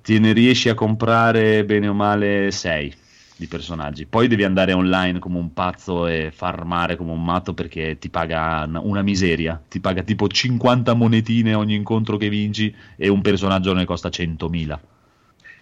te 0.02 0.20
ne 0.20 0.34
riesci 0.34 0.70
a 0.70 0.74
comprare 0.76 1.66
bene 1.66 1.88
o 1.88 1.94
male 1.94 2.52
6 2.52 2.94
di 3.38 3.48
personaggi. 3.48 4.06
Poi 4.06 4.28
devi 4.28 4.44
andare 4.44 4.74
online 4.74 5.20
come 5.20 5.38
un 5.38 5.54
pazzo 5.54 6.08
e 6.08 6.32
farmare 6.32 6.96
come 6.96 7.12
un 7.12 7.24
matto 7.24 7.54
perché 7.54 7.98
ti 8.00 8.10
paga 8.10 8.64
una- 8.82 9.02
miseria. 9.02 9.62
Ti 9.68 9.80
paga 9.80 10.04
tipo 10.04 10.28
50 10.28 10.94
monetine 10.94 11.54
ogni 11.54 11.76
incontro 11.76 12.18
che 12.18 12.30
vinci 12.30 12.74
e 12.96 13.08
un 13.10 13.22
personaggio 13.22 13.74
ne 13.74 13.86
costa 13.86 14.10
100.000. 14.10 14.80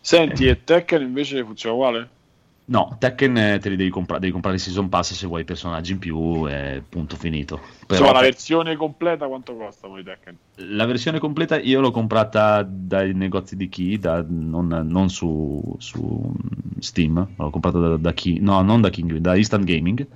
Senti, 0.02 0.48
e 0.48 0.64
Tekken 0.64 1.02
invece 1.02 1.44
funziona 1.44 1.76
uguale? 1.76 2.10
No, 2.66 2.96
Tekken 2.98 3.38
eh, 3.38 3.60
te 3.60 3.70
li 3.70 3.76
devi 3.76 3.90
comprare, 3.90 4.22
devi 4.22 4.32
comprare 4.32 4.56
il 4.56 4.62
season 4.62 4.88
pass 4.88 5.14
se 5.14 5.28
vuoi 5.28 5.44
personaggi 5.44 5.92
in 5.92 6.00
più 6.00 6.48
e 6.48 6.82
punto 6.88 7.18
finito. 7.18 7.58
Però 7.86 8.00
Insomma, 8.00 8.14
la 8.14 8.22
versione 8.22 8.76
completa 8.78 9.28
quanto 9.28 9.56
costa 9.56 9.88
poi 9.88 10.04
Tekken? 10.04 10.38
la 10.58 10.86
versione 10.86 11.20
completa 11.20 11.60
io 11.60 11.82
l'ho 11.82 11.92
comprata 11.92 12.62
dai 12.64 13.14
negozi 13.14 13.56
di 13.56 13.68
Key, 13.70 13.98
da- 13.98 14.24
non, 14.28 14.68
non 14.68 15.10
su, 15.10 15.76
su 15.80 16.32
Steam, 16.80 17.34
l'ho 17.36 17.50
comprata 17.50 17.80
da, 17.80 17.98
da 17.98 18.14
Key, 18.14 18.40
no, 18.40 18.62
non 18.62 18.80
da 18.80 18.90
King, 18.90 19.18
da 19.18 19.36
Instant 19.36 19.66
Gaming. 19.66 20.08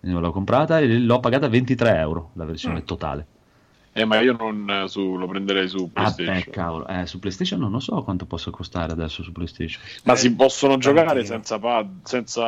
L'ho 0.00 0.30
comprata 0.30 0.78
e 0.78 0.98
l'ho 0.98 1.18
pagata 1.18 1.48
23 1.48 1.96
euro 1.96 2.30
la 2.34 2.44
versione 2.44 2.82
Mm. 2.82 2.84
totale. 2.84 3.26
Eh, 3.92 4.04
ma 4.04 4.20
io 4.20 4.32
non 4.36 4.68
eh, 4.70 4.88
su, 4.88 5.16
lo 5.16 5.26
prenderei 5.26 5.68
su 5.68 5.90
Ah, 5.94 6.12
PlayStation. 6.12 6.44
beh, 6.44 6.48
cavolo, 6.50 6.86
eh, 6.86 7.06
su 7.06 7.18
PlayStation 7.18 7.58
non 7.60 7.72
lo 7.72 7.80
so 7.80 8.02
quanto 8.04 8.24
possa 8.26 8.50
costare 8.52 8.92
adesso 8.92 9.22
su 9.24 9.32
PlayStation. 9.32 9.82
Ma 10.04 10.14
Eh, 10.14 10.16
si 10.16 10.34
possono 10.34 10.76
giocare 10.78 11.24
senza 11.24 11.58
pad, 11.58 12.00
senza 12.04 12.44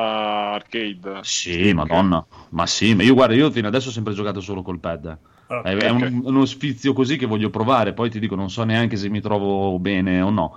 arcade? 0.52 1.22
Sì, 1.22 1.72
madonna, 1.74 2.26
ma 2.50 2.66
sì, 2.66 2.94
ma 2.94 3.02
io 3.02 3.12
guarda, 3.14 3.34
io 3.34 3.50
fino 3.50 3.68
adesso 3.68 3.88
ho 3.88 3.92
sempre 3.92 4.14
giocato 4.14 4.40
solo 4.40 4.62
col 4.62 4.80
pad. 4.80 5.18
Ah, 5.48 5.60
È, 5.60 5.68
è 5.74 5.90
un- 5.90 6.22
uno 6.24 6.44
sfizio 6.46 6.92
così 6.94 7.16
che 7.18 7.26
voglio 7.26 7.50
provare, 7.50 7.92
poi 7.92 8.08
ti 8.10 8.18
dico, 8.18 8.34
non 8.34 8.48
so 8.50 8.64
neanche 8.64 8.96
se 8.96 9.10
mi 9.10 9.20
trovo 9.20 9.78
bene 9.78 10.20
o 10.22 10.30
no. 10.30 10.56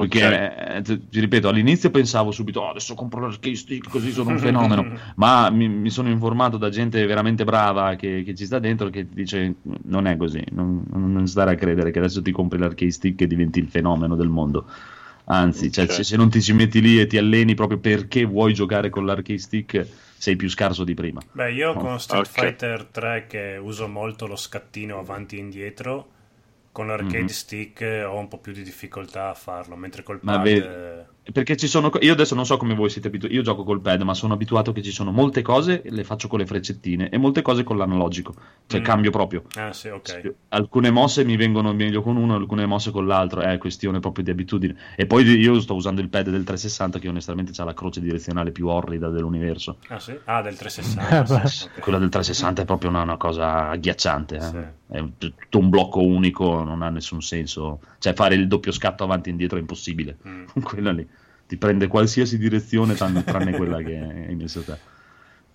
Perché, 0.00 0.76
eh, 0.76 0.82
ti 0.82 1.20
ripeto, 1.20 1.48
all'inizio 1.48 1.90
pensavo 1.90 2.30
subito, 2.30 2.60
"Oh, 2.60 2.70
adesso 2.70 2.94
compro 2.94 3.20
l'arcade 3.20 3.54
stick 3.54 3.88
così 3.88 4.10
sono 4.10 4.30
un 4.30 4.38
fenomeno, 4.38 4.86
ma 5.16 5.50
mi, 5.50 5.68
mi 5.68 5.90
sono 5.90 6.08
informato 6.08 6.56
da 6.56 6.70
gente 6.70 7.04
veramente 7.04 7.44
brava 7.44 7.94
che, 7.94 8.22
che 8.24 8.34
ci 8.34 8.46
sta 8.46 8.58
dentro 8.58 8.88
che 8.88 9.06
dice 9.08 9.56
non 9.84 10.06
è 10.06 10.16
così, 10.16 10.42
non, 10.52 10.84
non 10.92 11.26
stare 11.26 11.52
a 11.52 11.54
credere 11.56 11.90
che 11.90 11.98
adesso 11.98 12.22
ti 12.22 12.32
compri 12.32 12.58
l'arcade 12.58 12.90
stick 12.90 13.20
e 13.20 13.26
diventi 13.26 13.58
il 13.58 13.68
fenomeno 13.68 14.16
del 14.16 14.28
mondo. 14.28 14.66
Anzi, 15.24 15.70
cioè, 15.70 15.84
Ok. 15.84 15.92
se, 15.92 16.04
se 16.04 16.16
non 16.16 16.30
ti 16.30 16.42
ci 16.42 16.52
metti 16.52 16.80
lì 16.80 16.98
e 16.98 17.06
ti 17.06 17.16
alleni 17.18 17.54
proprio 17.54 17.78
perché 17.78 18.24
vuoi 18.24 18.54
giocare 18.54 18.90
con 18.90 19.04
l'arcade 19.06 19.38
stick, 19.38 19.86
sei 20.16 20.36
più 20.36 20.48
scarso 20.48 20.84
di 20.84 20.94
prima. 20.94 21.22
Beh, 21.30 21.52
io 21.52 21.76
con 21.76 21.98
Street 22.00 22.26
Ok. 22.26 22.32
Fighter 22.32 22.84
3 22.86 23.26
che 23.26 23.58
uso 23.60 23.88
molto 23.88 24.26
lo 24.26 24.36
scattino 24.36 24.98
avanti 24.98 25.36
e 25.36 25.40
indietro, 25.40 26.12
con 26.72 26.86
l'arcade 26.86 27.20
Mhm. 27.22 27.26
stick 27.28 27.80
eh, 27.82 28.02
ho 28.04 28.18
un 28.18 28.28
po' 28.28 28.38
più 28.38 28.52
di 28.52 28.62
difficoltà 28.62 29.28
a 29.28 29.34
farlo, 29.34 29.76
mentre 29.76 30.02
col 30.02 30.18
Ma 30.22 30.32
pad... 30.36 30.42
vedi- 30.42 30.60
eh, 30.66 31.10
Perché 31.32 31.56
ci 31.56 31.68
sono. 31.68 31.88
Io 32.00 32.14
adesso 32.14 32.34
non 32.34 32.44
so 32.44 32.56
come 32.56 32.74
voi 32.74 32.90
siete 32.90 33.06
abituati. 33.06 33.32
Io 33.36 33.42
gioco 33.42 33.62
col 33.62 33.80
pad, 33.80 34.00
ma 34.02 34.12
sono 34.12 34.34
abituato 34.34 34.72
che 34.72 34.82
ci 34.82 34.90
sono 34.90 35.12
molte 35.12 35.40
cose, 35.40 35.80
le 35.84 36.02
faccio 36.02 36.26
con 36.26 36.40
le 36.40 36.46
freccettine, 36.46 37.10
e 37.10 37.16
molte 37.16 37.42
cose 37.42 37.62
con 37.62 37.76
l'analogico. 37.76 38.34
Cioè, 38.66 38.80
Mm. 38.80 38.82
cambio 38.82 39.10
proprio. 39.12 39.44
Ah, 39.54 39.72
sì, 39.72 39.86
ok. 39.86 40.34
Alcune 40.48 40.90
mosse 40.90 41.24
mi 41.24 41.36
vengono 41.36 41.72
meglio 41.74 42.02
con 42.02 42.16
uno, 42.16 42.34
alcune 42.34 42.66
mosse 42.66 42.90
con 42.90 43.06
l'altro. 43.06 43.40
È 43.40 43.56
questione 43.58 44.00
proprio 44.00 44.24
di 44.24 44.30
abitudine. 44.32 44.74
E 44.96 45.06
poi 45.06 45.22
io 45.24 45.60
sto 45.60 45.74
usando 45.74 46.00
il 46.00 46.08
pad 46.08 46.24
del 46.28 46.42
360, 46.42 46.98
che 46.98 47.06
onestamente 47.08 47.52
ha 47.62 47.64
la 47.64 47.74
croce 47.74 48.00
direzionale 48.00 48.50
più 48.50 48.66
orrida 48.66 49.08
dell'universo. 49.08 49.76
Ah, 49.90 50.00
sì? 50.00 50.18
Ah, 50.24 50.42
del 50.42 50.56
360. 50.56 51.18
Ah, 51.36 51.40
beh. 51.40 51.46
sì, 51.48 51.64
ok. 51.66 51.78
Quella 51.78 51.98
del 51.98 52.08
360 52.08 52.62
è 52.62 52.64
proprio 52.64 52.90
una, 52.90 53.02
una 53.02 53.16
cosa 53.16 53.68
agghiacciante. 53.68 54.34
eh. 54.34 54.40
Sì. 54.40 54.58
È 54.92 55.02
tutto 55.16 55.58
un 55.58 55.70
blocco 55.70 56.04
unico, 56.04 56.62
non 56.62 56.82
ha 56.82 56.90
nessun 56.90 57.22
senso. 57.22 57.80
Cioè, 57.98 58.12
fare 58.12 58.34
il 58.34 58.46
doppio 58.46 58.72
scatto 58.72 59.04
avanti 59.04 59.28
e 59.28 59.32
indietro 59.32 59.56
è 59.56 59.60
impossibile. 59.60 60.18
Mm. 60.26 60.44
quella 60.62 60.92
lì 60.92 61.08
ti 61.46 61.56
prende 61.58 61.86
qualsiasi 61.86 62.38
direzione 62.38 62.94
tranne, 62.94 63.24
tranne 63.24 63.52
quella 63.52 63.78
che 63.82 63.98
hai 63.98 64.34
messo 64.34 64.62
te 64.62 64.78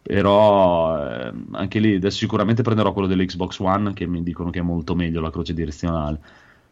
però 0.07 1.05
eh, 1.05 1.33
anche 1.53 1.79
lì 1.79 1.95
adesso 1.95 2.17
sicuramente 2.19 2.61
prenderò 2.61 2.93
quello 2.93 3.07
dell'Xbox 3.07 3.59
One 3.59 3.93
che 3.93 4.05
mi 4.05 4.23
dicono 4.23 4.49
che 4.51 4.59
è 4.59 4.61
molto 4.61 4.95
meglio 4.95 5.19
la 5.21 5.31
croce 5.31 5.53
direzionale 5.53 6.19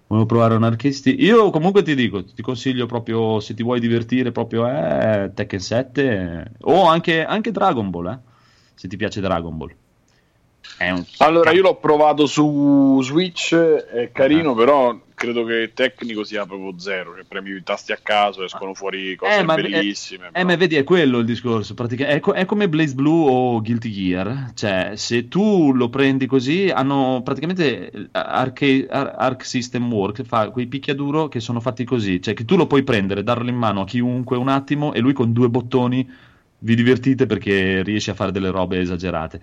volevo 0.08 0.28
provare 0.28 0.56
un 0.56 0.64
arcade 0.64 0.94
stick 0.94 1.20
io 1.20 1.50
comunque 1.50 1.82
ti 1.82 1.96
dico 1.96 2.24
ti 2.24 2.42
consiglio 2.42 2.86
proprio 2.86 3.40
se 3.40 3.54
ti 3.54 3.64
vuoi 3.64 3.80
divertire 3.80 4.32
proprio 4.32 4.68
eh, 4.68 5.32
Tekken 5.34 5.60
7 5.60 6.04
eh, 6.04 6.52
o 6.62 6.88
anche, 6.88 7.26
anche 7.26 7.52
Dragon 7.52 7.90
Ball 7.90 8.08
eh, 8.08 8.20
se 8.76 8.88
ti 8.88 8.96
piace 8.96 9.20
Dragon 9.20 9.58
Ball 9.58 9.76
un 10.80 11.06
Allora, 11.20 11.52
io 11.52 11.62
l'ho 11.62 11.76
provato 11.76 12.26
su 12.26 13.00
Switch, 13.02 13.54
è 13.56 14.12
carino, 14.12 14.52
Ah. 14.52 14.56
però 14.56 15.00
credo 15.16 15.46
che 15.46 15.54
il 15.54 15.72
tecnico 15.74 16.26
sia 16.26 16.46
proprio 16.46 16.78
zero, 16.78 17.14
che 17.14 17.24
premi 17.26 17.52
i 17.52 17.64
tasti 17.64 17.94
a 17.94 18.00
caso, 18.04 18.44
escono 18.44 18.74
fuori 18.74 19.16
cose 19.16 19.38
Eh, 19.40 19.44
ma- 19.44 19.56
bellissime. 19.56 20.28
Eh, 20.28 20.32
però. 20.32 20.46
ma 20.46 20.56
vedi, 20.58 20.76
è 20.76 20.84
quello 20.84 21.20
il 21.20 21.26
discorso. 21.26 21.74
è, 21.74 22.20
co- 22.20 22.34
è 22.34 22.44
come 22.44 22.68
Blaze 22.68 22.94
Blue 22.94 23.30
o 23.32 23.62
Guilty 23.62 23.90
Gear. 23.90 24.52
Cioè, 24.54 24.92
se 24.96 25.30
tu 25.30 25.72
lo 25.72 25.88
prendi 25.88 26.26
così, 26.26 26.70
hanno 26.70 27.22
praticamente 27.24 27.90
eh, 27.92 28.08
Arca- 28.12 28.66
Ar- 28.90 29.16
Arc 29.18 29.46
System 29.46 29.90
Work 29.92 30.24
fa 30.24 30.50
quei 30.50 30.68
picchiaduro 30.68 31.30
che 31.30 31.40
sono 31.40 31.62
fatti 31.62 31.86
così. 31.86 32.22
Cioè, 32.22 32.34
che 32.34 32.44
tu 32.44 32.58
lo 32.58 32.68
puoi 32.68 32.84
prendere, 32.84 33.24
darlo 33.24 33.48
in 33.50 33.56
mano 33.56 33.82
a 33.82 33.86
chiunque 33.86 34.36
un 34.36 34.50
attimo 34.50 34.92
e 34.94 35.00
lui 35.00 35.14
con 35.14 35.32
due 35.32 35.48
bottoni 35.48 36.08
vi 36.60 36.76
divertite 36.76 37.26
perché 37.26 37.84
riesce 37.84 38.12
a 38.12 38.16
fare 38.16 38.32
delle 38.34 38.50
robe 38.52 38.80
esagerate. 38.80 39.42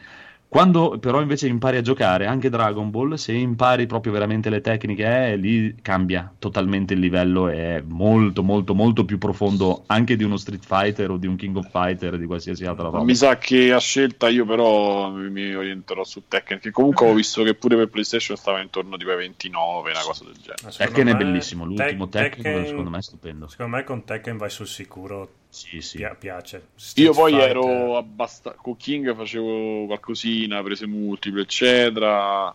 Quando 0.53 0.99
però 0.99 1.23
invece 1.23 1.49
impari 1.49 1.79
a 1.79 1.81
giocare 1.81 2.27
anche 2.27 2.51
Dragon 2.51 2.91
Ball, 2.91 3.15
se 3.15 3.33
impari 3.33 3.87
proprio 3.87 4.12
veramente 4.12 4.51
le 4.51 4.61
tecniche, 4.61 5.31
eh, 5.31 5.37
lì 5.37 5.77
cambia 5.81 6.31
totalmente 6.39 6.93
il 6.93 7.01
livello, 7.01 7.49
è 7.49 7.83
molto 7.83 8.43
molto 8.43 8.74
molto 8.74 9.07
più 9.07 9.16
profondo 9.16 9.85
anche 9.87 10.15
di 10.15 10.24
uno 10.24 10.37
Street 10.37 10.62
Fighter 10.62 11.12
o 11.12 11.16
di 11.16 11.27
un 11.27 11.37
King 11.37 11.57
of 11.57 11.70
Fighter, 11.70 12.19
di 12.19 12.27
qualsiasi 12.27 12.66
altra 12.66 12.91
roba. 12.91 13.03
Mi 13.03 13.15
sa 13.15 13.39
che 13.39 13.73
a 13.73 13.79
scelta 13.79 14.29
io 14.29 14.45
però 14.45 15.09
mi, 15.09 15.31
mi 15.31 15.55
orienterò 15.55 16.05
su 16.05 16.24
Tekken, 16.29 16.59
che 16.59 16.70
comunque 16.70 17.09
ho 17.09 17.15
visto 17.15 17.43
che 17.45 17.55
pure 17.55 17.77
per 17.77 17.89
PlayStation 17.89 18.37
stava 18.37 18.61
intorno 18.61 18.99
tipo 18.99 19.09
ai 19.09 19.16
29, 19.16 19.91
una 19.91 20.01
cosa 20.01 20.24
del 20.24 20.35
genere. 20.35 20.77
Tekken 20.77 21.07
è 21.07 21.12
me- 21.12 21.16
bellissimo, 21.16 21.65
l'ultimo 21.65 22.11
Tek- 22.11 22.43
Tekken, 22.43 22.66
secondo 22.66 22.91
me 22.91 22.99
è 22.99 23.03
stupendo. 23.03 23.49
Secondo 23.49 23.77
me 23.77 23.85
con 23.85 24.05
Tekken 24.05 24.37
vai 24.37 24.51
sul 24.51 24.66
sicuro, 24.66 25.31
Sì, 25.53 25.83
sì. 25.83 25.99
pia- 25.99 26.15
piace. 26.15 26.69
Street 26.77 27.09
Io 27.09 27.15
poi 27.15 27.33
Fighter- 27.33 27.51
ero 27.51 27.97
abbastanza. 27.99 28.59
Con 28.59 28.74
King 28.79 29.15
facevo 29.15 29.85
qualcosina, 29.85 30.62
prese 30.62 30.87
multiple, 30.87 31.43
eccetera. 31.43 32.55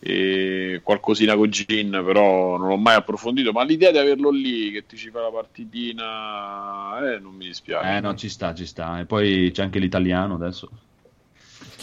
E 0.00 0.80
qualcosina 0.82 1.36
con 1.36 1.48
Jin, 1.48 1.90
però 2.04 2.56
non 2.58 2.68
l'ho 2.68 2.76
mai 2.76 2.96
approfondito. 2.96 3.52
Ma 3.52 3.62
l'idea 3.62 3.92
di 3.92 3.98
averlo 3.98 4.30
lì 4.30 4.72
che 4.72 4.86
ti 4.86 4.96
ci 4.96 5.10
fa 5.10 5.20
la 5.20 5.30
partitina, 5.30 7.14
eh, 7.14 7.18
non 7.20 7.32
mi 7.34 7.46
dispiace. 7.46 7.96
Eh 7.96 8.00
no, 8.00 8.14
ci 8.16 8.28
sta, 8.28 8.52
ci 8.54 8.66
sta. 8.66 8.98
E 8.98 9.04
poi 9.04 9.50
c'è 9.52 9.62
anche 9.62 9.78
l'italiano 9.78 10.34
adesso. 10.34 10.68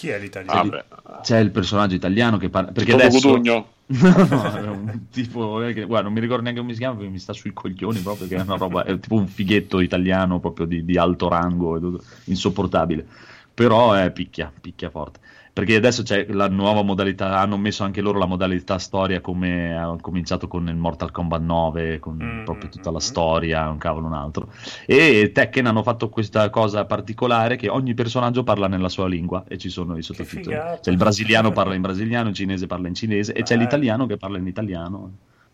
Chi 0.03 0.09
è 0.09 0.19
l'italiano? 0.19 0.83
Ah. 1.03 1.21
C'è 1.21 1.39
il 1.39 1.49
personaggio 1.49 1.95
italiano 1.95 2.35
che 2.35 2.49
parla... 2.49 2.73
Perché 2.73 2.91
Toto 2.91 3.03
adesso... 3.05 3.29
Cutugno? 3.29 3.67
No, 3.93 4.99
tipo, 5.11 5.61
eh, 5.61 5.73
guarda, 5.85 6.03
non 6.03 6.13
mi 6.13 6.19
ricordo 6.19 6.43
neanche 6.43 6.59
come 6.59 6.73
si 6.73 6.79
chiama 6.79 6.95
perché 6.95 7.09
mi 7.09 7.19
sta 7.19 7.31
sui 7.31 7.53
coglioni 7.53 7.99
proprio, 7.99 8.27
che 8.27 8.35
è 8.35 8.41
una 8.41 8.57
roba, 8.57 8.83
è 8.83 8.99
tipo 8.99 9.15
un 9.15 9.27
fighetto 9.27 9.79
italiano 9.79 10.39
proprio 10.39 10.65
di, 10.65 10.83
di 10.83 10.97
alto 10.97 11.29
rango, 11.29 11.79
tutto, 11.79 12.03
insopportabile, 12.25 13.05
però 13.53 13.93
è 13.93 14.11
picchia, 14.11 14.51
picchia 14.59 14.89
forte. 14.89 15.19
Perché 15.53 15.75
adesso 15.75 16.01
c'è 16.01 16.25
la 16.29 16.49
nuova 16.49 16.81
modalità, 16.81 17.37
hanno 17.37 17.57
messo 17.57 17.83
anche 17.83 18.01
loro 18.01 18.17
la 18.17 18.25
modalità 18.25 18.79
storia 18.79 19.21
come 19.21 19.77
ha 19.77 19.95
cominciato 20.01 20.47
con 20.47 20.67
il 20.67 20.75
Mortal 20.75 21.11
Kombat 21.11 21.41
9, 21.41 21.99
con 21.99 22.21
Mm, 22.23 22.43
proprio 22.43 22.69
tutta 22.69 22.89
la 22.91 22.97
mm. 22.97 23.01
storia, 23.01 23.69
un 23.69 23.77
cavolo 23.77 24.07
un 24.07 24.13
altro. 24.13 24.51
E 24.85 25.31
Tekken 25.33 25.65
hanno 25.65 25.83
fatto 25.83 26.09
questa 26.09 26.49
cosa 26.49 26.85
particolare 26.85 27.55
che 27.55 27.69
ogni 27.69 27.93
personaggio 27.93 28.43
parla 28.43 28.67
nella 28.67 28.89
sua 28.89 29.07
lingua 29.07 29.43
e 29.47 29.57
ci 29.57 29.69
sono 29.69 29.97
i 29.97 30.01
sottotitoli. 30.01 30.55
Cioè 30.55 30.91
il 30.91 30.97
brasiliano 30.97 31.51
parla 31.51 31.75
in 31.75 31.81
brasiliano, 31.81 32.29
il 32.29 32.35
cinese 32.35 32.67
parla 32.67 32.87
in 32.87 32.95
cinese 32.95 33.33
e 33.33 33.43
c'è 33.43 33.55
l'italiano 33.55 34.05
che 34.05 34.17
parla 34.17 34.37
in 34.37 34.47
italiano. 34.47 35.11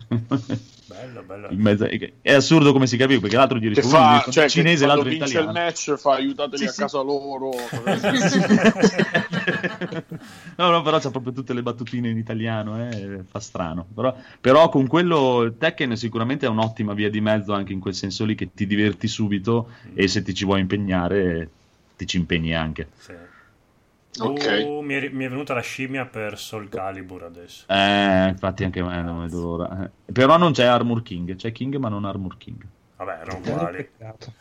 Bello, 0.10 1.22
bello. 1.24 1.48
In 1.52 1.60
mezzo- 1.62 1.88
è 2.22 2.34
assurdo 2.34 2.72
come 2.74 2.88
si 2.88 2.98
capiva 2.98 3.20
perché 3.22 3.36
l'altro 3.36 3.58
gli 3.60 3.72
Che 3.72 3.82
risponde 3.82 4.20
fa, 4.22 4.32
cioè, 4.32 4.50
cinese 4.50 4.84
e 4.84 4.88
l'altro 4.88 5.08
in 5.10 5.18
vince 5.18 5.32
italiano. 5.38 5.58
il 5.60 5.64
match 5.66 5.96
fa 5.98 6.14
aiutateli 6.14 6.64
Sì, 6.64 6.68
a 6.68 6.72
sì. 6.72 6.80
casa 6.80 7.02
loro. 7.02 7.52
no, 10.58 10.70
no, 10.72 10.82
però 10.82 11.00
c'ha 11.00 11.12
proprio 11.12 11.32
tutte 11.32 11.54
le 11.54 11.62
battutine 11.62 12.10
in 12.10 12.18
italiano, 12.18 12.82
eh, 12.82 13.20
fa 13.30 13.40
strano. 13.40 13.86
Però, 13.94 14.16
però 14.42 14.70
con 14.70 14.88
quello 14.88 15.54
Tekken 15.58 15.96
sicuramente 15.96 16.46
è 16.46 16.50
un'ottima 16.50 16.94
via 16.94 17.10
di 17.10 17.22
mezzo 17.22 17.54
anche 17.54 17.74
in 17.74 17.80
quel 17.80 17.94
senso 17.94 18.26
lì 18.26 18.36
che 18.36 18.50
ti 18.54 18.66
diverti 18.66 19.08
subito 19.08 19.70
e 19.94 20.08
se 20.08 20.22
ti 20.24 20.34
ci 20.34 20.46
vuoi 20.46 20.62
impegnare 20.62 21.50
ti 21.96 22.08
ci 22.08 22.18
impegni 22.18 22.56
anche. 22.56 22.88
Sì. 22.98 23.14
Ok. 24.20 24.64
Uh, 24.66 24.82
mi, 24.82 24.96
è, 24.96 25.10
mi 25.10 25.26
è 25.26 25.30
venuta 25.30 25.54
la 25.54 25.62
scimmia 25.62 26.06
per 26.06 26.38
Soul 26.38 26.68
Calibur 26.70 27.24
adesso. 27.24 27.66
Eh, 27.68 28.28
infatti 28.30 28.64
anche 28.64 28.82
me 28.84 29.02
non 29.02 29.22
vedo 29.22 29.42
l'ora. 29.42 29.84
Eh, 29.86 30.12
Però 30.12 30.38
non 30.38 30.52
c'è 30.52 30.66
Armor 30.66 31.04
King, 31.04 31.36
c'è 31.36 31.52
King 31.52 31.76
ma 31.78 31.90
non 31.90 32.06
Armor 32.06 32.38
King. 32.38 32.66
Vabbè, 32.98 33.20
erano 33.22 33.38
uguali. 33.38 33.78
peccato. 33.78 34.34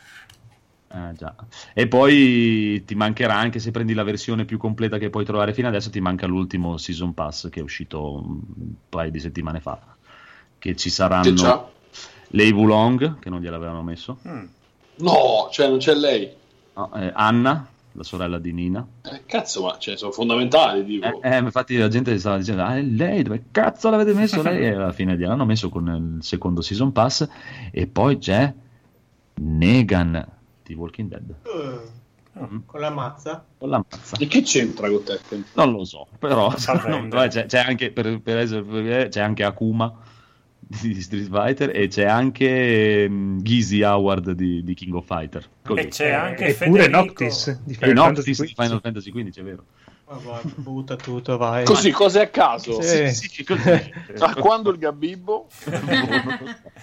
Eh, 0.90 1.12
già. 1.14 1.34
E 1.74 1.86
poi 1.86 2.82
ti 2.86 2.94
mancherà 2.94 3.34
anche 3.36 3.58
se 3.58 3.70
prendi 3.70 3.92
la 3.92 4.04
versione 4.04 4.46
più 4.46 4.56
completa 4.56 4.96
che 4.98 5.10
puoi 5.10 5.24
trovare 5.24 5.52
fino 5.52 5.68
adesso, 5.68 5.90
ti 5.90 6.00
manca 6.00 6.26
l'ultimo 6.26 6.76
Season 6.78 7.12
Pass 7.12 7.50
che 7.50 7.60
è 7.60 7.62
uscito 7.62 8.14
un 8.14 8.40
paio 8.88 9.10
di 9.10 9.20
settimane 9.20 9.60
fa. 9.60 9.78
Che 10.58 10.74
ci 10.76 10.88
Che 10.88 10.94
saranno 10.94 11.34
c'ha? 11.34 11.68
Lei 12.28 12.50
Wulong, 12.52 13.18
che 13.18 13.30
non 13.30 13.40
gliel'avevano 13.40 13.82
messo, 13.82 14.18
Mm. 14.26 14.44
No, 15.00 15.48
cioè 15.52 15.68
non 15.68 15.78
c'è 15.78 15.94
lei. 15.94 16.28
no, 16.74 16.92
eh, 16.94 17.12
Anna, 17.14 17.68
la 17.98 18.04
sorella 18.04 18.38
di 18.38 18.52
Nina. 18.52 18.86
Eh, 19.02 19.22
cazzo, 19.26 19.64
ma 19.64 19.76
cioè, 19.78 19.96
sono 19.96 20.12
fondamentali, 20.12 20.84
dico. 20.84 21.20
Eh, 21.20 21.34
eh, 21.34 21.38
infatti 21.38 21.76
la 21.76 21.88
gente 21.88 22.16
stava 22.18 22.38
dicendo, 22.38 22.62
ah, 22.62 22.76
è 22.76 22.82
lei, 22.82 23.22
dove 23.22 23.46
cazzo 23.50 23.90
l'avete 23.90 24.14
messo 24.14 24.40
lei? 24.40 24.66
E 24.66 24.68
alla 24.68 24.92
fine 24.92 25.16
gliel'hanno 25.16 25.44
messo 25.44 25.68
con 25.68 26.16
il 26.16 26.22
secondo 26.22 26.62
Season 26.62 26.92
Pass. 26.92 27.28
E 27.72 27.86
poi 27.88 28.18
c'è 28.18 28.54
Negan 29.34 30.26
di 30.62 30.74
Walking 30.74 31.08
Dead. 31.08 31.34
Eh, 31.42 32.60
Con 32.64 32.80
la 32.80 32.90
mazza? 32.90 33.44
Con 33.58 33.68
la 33.68 33.84
mazza. 33.90 34.16
E 34.16 34.26
che 34.28 34.42
c'entra 34.42 34.88
con 34.88 35.02
Tekken? 35.02 35.44
Non 35.54 35.72
lo 35.72 35.84
so, 35.84 36.06
però 36.18 36.52
no, 36.86 37.26
c'è, 37.26 37.46
c'è 37.46 37.58
anche 37.58 37.90
per, 37.90 38.20
per 38.20 38.38
esempio, 38.38 39.08
c'è 39.08 39.20
anche 39.20 39.42
Akuma 39.42 39.92
di 40.68 41.00
Street 41.00 41.28
Fighter 41.28 41.74
e 41.74 41.88
c'è 41.88 42.04
anche 42.04 43.06
mm, 43.08 43.38
Gizzy 43.40 43.82
Howard 43.82 44.32
di, 44.32 44.62
di 44.62 44.74
King 44.74 44.94
of 44.94 45.06
Fighter. 45.06 45.48
Così. 45.62 45.80
E 45.80 45.88
c'è 45.88 46.10
anche 46.10 46.48
Eppure 46.48 46.82
Federico. 46.84 46.96
Noctis 46.98 47.60
di 47.64 47.72
E 47.72 47.76
Final 47.76 47.94
no, 47.94 48.02
Fantasy 48.04 48.34
sì, 48.34 48.46
sì, 48.46 48.52
XV. 48.52 48.62
Final 48.62 48.80
Fantasy 48.80 49.10
XV, 49.12 49.38
è 49.38 49.42
vero. 49.42 49.64
Ma 50.08 50.16
guarda, 50.16 50.50
butta 50.56 50.96
tutto, 50.96 51.36
vai. 51.36 51.64
Così, 51.64 51.90
cose 51.90 52.20
a 52.20 52.28
caso. 52.28 52.80
Sì. 52.82 53.12
Sì, 53.12 53.28
sì, 53.28 53.44
così. 53.44 53.70
A 54.18 54.34
quando 54.34 54.70
il 54.70 54.78
Gabibbo? 54.78 55.48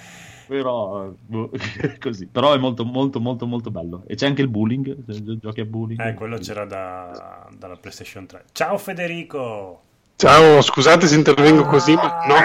però 0.48 1.12
boh, 1.26 1.50
così 2.00 2.28
però 2.28 2.54
è 2.54 2.60
molto 2.60 2.86
molto 2.86 3.20
molto 3.20 3.48
molto 3.48 3.72
bello 3.72 4.04
e 4.06 4.14
c'è 4.14 4.28
anche 4.28 4.44
il 4.44 4.48
bullying 4.48 5.40
giochi 5.40 5.62
a 5.62 5.66
bullying 5.66 6.00
Eh, 6.00 6.14
quello 6.14 6.38
c'era 6.38 6.66
da- 6.66 7.48
dalla 7.58 7.78
PlayStation 7.78 8.26
3. 8.28 8.46
Ciao 8.52 8.78
Federico! 8.78 9.82
Ciao, 10.18 10.62
scusate 10.62 11.08
se 11.08 11.16
intervengo 11.16 11.66
così, 11.66 11.94
ma 11.94 12.24
no. 12.26 12.36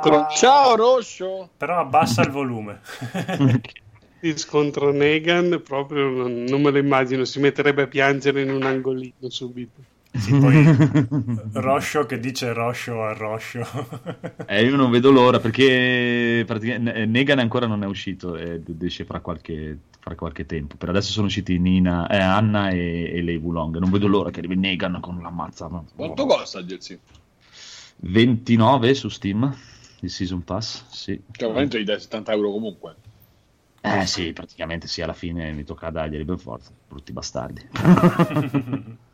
Tro- 0.00 0.26
Ciao 0.28 0.76
Roscio! 0.76 1.48
Però 1.56 1.80
abbassa 1.80 2.22
il 2.22 2.30
volume. 2.30 2.80
Scontro 4.36 4.92
Negan 4.92 5.62
proprio 5.64 6.08
non, 6.08 6.44
non 6.44 6.60
me 6.62 6.70
lo 6.70 6.78
immagino, 6.78 7.24
si 7.24 7.40
metterebbe 7.40 7.82
a 7.82 7.86
piangere 7.88 8.42
in 8.42 8.50
un 8.50 8.62
angolino 8.64 9.28
subito. 9.28 9.82
Sì, 10.14 10.36
poi 10.38 10.62
Roscio 11.52 12.04
che 12.04 12.20
dice 12.20 12.52
Roscio 12.52 13.02
a 13.02 13.14
Roscio. 13.14 13.66
eh, 14.46 14.62
io 14.62 14.76
non 14.76 14.90
vedo 14.90 15.10
l'ora 15.10 15.40
perché 15.40 16.44
praticamente 16.46 17.06
Negan 17.06 17.38
ancora 17.38 17.66
non 17.66 17.82
è 17.82 17.86
uscito 17.86 18.36
ed 18.36 18.82
esce 18.82 19.04
fra 19.06 19.20
qualche, 19.20 19.78
fra 20.00 20.14
qualche 20.14 20.44
tempo 20.44 20.76
per 20.76 20.90
adesso 20.90 21.12
sono 21.12 21.26
usciti 21.26 21.58
Nina, 21.58 22.06
eh, 22.08 22.18
Anna 22.18 22.68
e, 22.68 23.10
e 23.14 23.22
Lei 23.22 23.36
Wulong 23.36 23.78
non 23.78 23.90
vedo 23.90 24.06
l'ora 24.06 24.30
che 24.30 24.40
arrivi 24.40 24.56
Negan 24.56 24.98
con 25.00 25.18
la 25.22 25.30
mazza? 25.30 25.68
Quanto 25.96 26.26
costa 26.26 26.58
il 26.58 26.66
DLC? 26.66 26.98
29 27.96 28.94
su 28.94 29.08
Steam 29.08 29.56
il 30.00 30.10
Season 30.10 30.42
Pass 30.44 30.84
sì 30.90 31.18
Cioè, 31.30 31.48
ovviamente 31.48 31.80
gli 31.80 31.84
dai 31.84 32.00
70 32.00 32.32
euro 32.32 32.50
comunque. 32.50 32.96
Eh 33.80 34.06
sì, 34.06 34.32
praticamente 34.32 34.86
sì, 34.86 35.02
alla 35.02 35.12
fine 35.12 35.50
mi 35.52 35.64
tocca 35.64 35.90
darglieli 35.90 36.24
per 36.24 36.38
forza, 36.38 36.70
brutti 36.86 37.12
bastardi. 37.12 37.68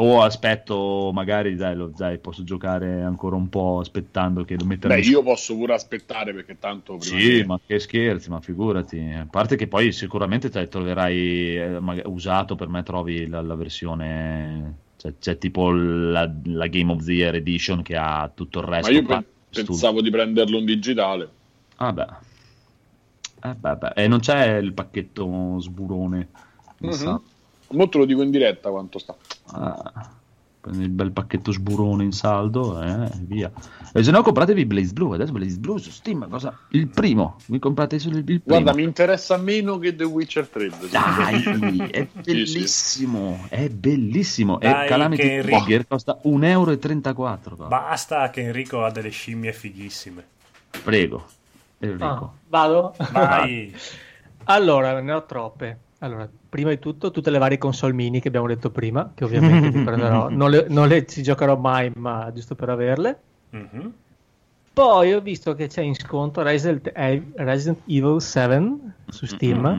o 0.00 0.22
aspetto, 0.22 1.10
magari 1.12 1.56
dai, 1.56 1.74
lo, 1.74 1.88
dai, 1.88 2.18
posso 2.18 2.44
giocare 2.44 3.02
ancora 3.02 3.34
un 3.36 3.48
po' 3.48 3.80
aspettando 3.80 4.44
che 4.44 4.56
lo 4.56 4.64
mettano 4.64 4.94
Beh, 4.94 5.00
io 5.00 5.22
posso 5.22 5.56
pure 5.56 5.74
aspettare 5.74 6.32
perché 6.32 6.56
tanto 6.58 6.96
prima 6.96 7.16
Sì, 7.16 7.38
che- 7.38 7.44
ma 7.44 7.58
che 7.66 7.78
scherzi, 7.80 8.30
ma 8.30 8.40
figurati. 8.40 8.98
A 8.98 9.26
parte 9.28 9.56
che 9.56 9.66
poi 9.66 9.90
sicuramente 9.92 10.50
te 10.50 10.68
troverai 10.68 11.56
eh, 11.56 11.80
mag- 11.80 12.06
usato, 12.06 12.54
per 12.54 12.68
me 12.68 12.82
trovi 12.82 13.26
la, 13.26 13.40
la 13.40 13.54
versione... 13.56 14.86
Cioè, 14.98 15.14
c'è 15.18 15.38
tipo 15.38 15.70
la, 15.70 16.28
la 16.44 16.66
Game 16.66 16.90
of 16.92 17.04
the 17.04 17.12
Year 17.12 17.34
Edition 17.36 17.82
che 17.82 17.96
ha 17.96 18.30
tutto 18.34 18.58
il 18.60 18.66
Ma 18.66 18.76
resto. 18.76 18.92
io 18.92 19.02
qua- 19.02 19.20
pe- 19.20 19.26
studio. 19.50 19.72
pensavo 19.72 20.00
di 20.00 20.10
prenderlo 20.10 20.58
in 20.58 20.64
digitale. 20.64 21.30
Ah 21.76 21.92
beh. 21.92 22.06
Eh, 23.44 23.54
beh, 23.54 23.76
beh. 23.76 23.92
E 23.94 24.08
non 24.08 24.18
c'è 24.18 24.56
il 24.56 24.72
pacchetto 24.74 25.58
sburone. 25.60 26.28
mi 26.80 26.92
Sa. 27.68 27.74
Mo 27.76 27.88
te 27.88 27.98
lo 27.98 28.04
dico 28.04 28.22
in 28.22 28.30
diretta 28.30 28.70
quanto 28.70 28.98
sta. 28.98 29.14
Ah, 29.52 30.10
prendi 30.60 30.84
il 30.84 30.90
bel 30.90 31.12
pacchetto 31.12 31.52
sburone 31.52 32.04
in 32.04 32.12
saldo 32.12 32.80
e 32.82 33.08
via. 33.20 33.50
E 33.92 34.02
se 34.02 34.10
no 34.10 34.22
compratevi 34.22 34.66
Blaze 34.66 34.92
Blue. 34.92 35.14
Adesso 35.14 35.32
Blaze 35.32 35.58
Blue 35.58 35.78
su 35.78 35.90
Steam, 35.90 36.28
cosa? 36.28 36.56
Il 36.70 36.88
primo. 36.88 37.36
Mi 37.46 37.58
comprate 37.58 37.98
solo 37.98 38.16
il, 38.18 38.28
il 38.28 38.40
primo. 38.42 38.60
Guarda, 38.60 38.74
mi 38.74 38.82
interessa 38.82 39.36
meno 39.38 39.78
che 39.78 39.94
The 39.94 40.04
Witcher 40.04 40.46
3. 40.48 40.66
ad 40.66 40.82
esempio. 40.82 41.58
Dai, 41.58 41.88
è 41.90 42.06
Sì, 42.10 42.20
sì. 42.22 42.32
bellissimo, 42.32 43.46
è 43.48 43.68
bellissimo. 43.68 44.58
Dai, 44.58 44.84
e 44.84 44.88
Calamity 44.88 45.40
Trigger 45.42 45.86
costa 45.86 46.18
1,34 46.24 47.38
euro. 47.40 47.66
Basta 47.68 48.28
che 48.30 48.42
Enrico 48.42 48.84
ha 48.84 48.90
delle 48.90 49.10
scimmie 49.10 49.52
fighissime. 49.52 50.26
Prego, 50.82 51.26
Enrico. 51.78 52.04
Ah, 52.04 52.30
vado? 52.48 52.94
Vai! 53.12 53.74
Allora, 54.50 54.98
ne 55.00 55.12
ho 55.12 55.26
troppe. 55.26 55.78
Allora, 56.00 56.28
prima 56.48 56.70
di 56.70 56.78
tutto, 56.78 57.10
tutte 57.10 57.30
le 57.30 57.38
varie 57.38 57.58
console 57.58 57.92
mini 57.92 58.20
che 58.20 58.28
abbiamo 58.28 58.46
detto 58.46 58.70
prima, 58.70 59.10
che 59.14 59.24
ovviamente 59.24 59.70
mi 59.76 59.82
prenderò. 59.84 60.28
Non 60.28 60.50
le, 60.50 60.66
non 60.68 60.86
le 60.86 61.06
ci 61.06 61.22
giocherò 61.22 61.56
mai, 61.56 61.90
ma 61.96 62.30
giusto 62.32 62.54
per 62.54 62.68
averle. 62.68 63.20
Mhm. 63.50 63.92
Poi 64.72 65.12
ho 65.12 65.20
visto 65.20 65.54
che 65.54 65.66
c'è 65.66 65.82
in 65.82 65.94
sconto 65.96 66.40
Resident, 66.42 66.92
Resident 67.34 67.80
Evil 67.86 68.20
7 68.20 68.78
su 69.08 69.26
Steam. 69.26 69.60
Mm-mm. 69.60 69.78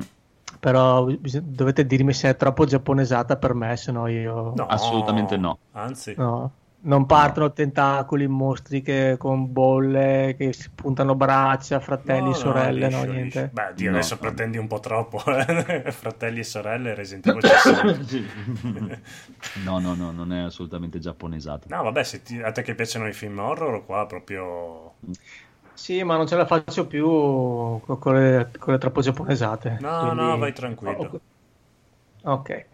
Però 0.59 1.05
bis- 1.05 1.39
dovete 1.39 1.85
dirmi 1.85 2.11
se 2.11 2.27
è 2.29 2.35
troppo 2.35 2.65
giapponesata 2.65 3.37
per 3.37 3.53
me, 3.53 3.77
se 3.77 3.93
no 3.93 4.07
io. 4.07 4.51
No, 4.57 4.65
Assolutamente 4.67 5.37
no. 5.37 5.57
Anzi, 5.71 6.15
No. 6.17 6.51
Non 6.81 7.05
partono 7.05 7.51
tentacoli, 7.51 8.25
mostri 8.27 8.81
che, 8.81 9.15
con 9.19 9.51
bolle 9.51 10.35
che 10.37 10.53
si 10.53 10.69
puntano 10.73 11.13
braccia, 11.13 11.81
fratelli, 11.81 12.21
No, 12.21 12.27
no, 12.27 12.33
sorelle, 12.33 12.85
liscio, 12.87 12.97
no, 12.97 13.03
liscio. 13.03 13.11
niente. 13.13 13.49
Beh, 13.51 13.73
Dio, 13.75 13.89
No. 13.91 13.97
adesso 13.97 14.17
pretendi 14.17 14.57
un 14.57 14.67
po' 14.67 14.79
troppo. 14.79 15.17
Fratelli 15.91 16.39
e 16.39 16.43
sorelle, 16.43 16.93
Resident 16.95 17.27
Evil 17.27 17.41
no, 19.65 19.79
no, 19.79 19.93
no, 19.93 20.11
non 20.11 20.31
è 20.31 20.39
assolutamente 20.39 20.99
giapponesata. 20.99 21.65
No, 21.75 21.83
vabbè, 21.83 22.03
se 22.03 22.23
ti- 22.23 22.41
a 22.41 22.51
te 22.53 22.61
che 22.61 22.75
piacciono 22.75 23.07
i 23.07 23.13
film 23.13 23.39
horror, 23.39 23.85
qua 23.85 24.05
proprio... 24.05 24.93
Sì, 25.73 26.01
ma 26.03 26.15
non 26.15 26.27
ce 26.27 26.35
la 26.35 26.45
faccio 26.45 26.87
più 26.87 27.05
con 27.07 27.99
con 27.99 28.13
le, 28.15 28.51
con 28.57 28.73
le 28.73 28.79
troppo 28.79 29.01
giapponesate. 29.01 29.77
No, 29.81 29.99
quindi- 29.99 30.15
no, 30.15 30.37
vai 30.37 30.53
tranquillo. 30.53 31.21
Ok. 32.23 32.65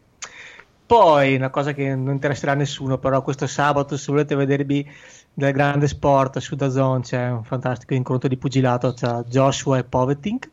Poi 0.85 1.35
una 1.35 1.49
cosa 1.49 1.73
che 1.73 1.95
non 1.95 2.13
interesserà 2.13 2.51
a 2.51 2.55
nessuno, 2.55 2.97
però 2.99 3.21
questo 3.23 3.47
sabato 3.47 3.97
se 3.97 4.11
volete 4.11 4.35
vedervi 4.35 4.87
del 5.33 5.51
grande 5.51 5.87
sport 5.87 6.37
su 6.37 6.55
Dazon 6.55 7.01
c'è 7.01 7.29
un 7.29 7.43
fantastico 7.43 7.93
incontro 7.95 8.29
di 8.29 8.37
pugilato 8.37 8.93
tra 8.93 9.23
Joshua 9.23 9.79
e 9.79 9.83
Povetink. 9.83 10.49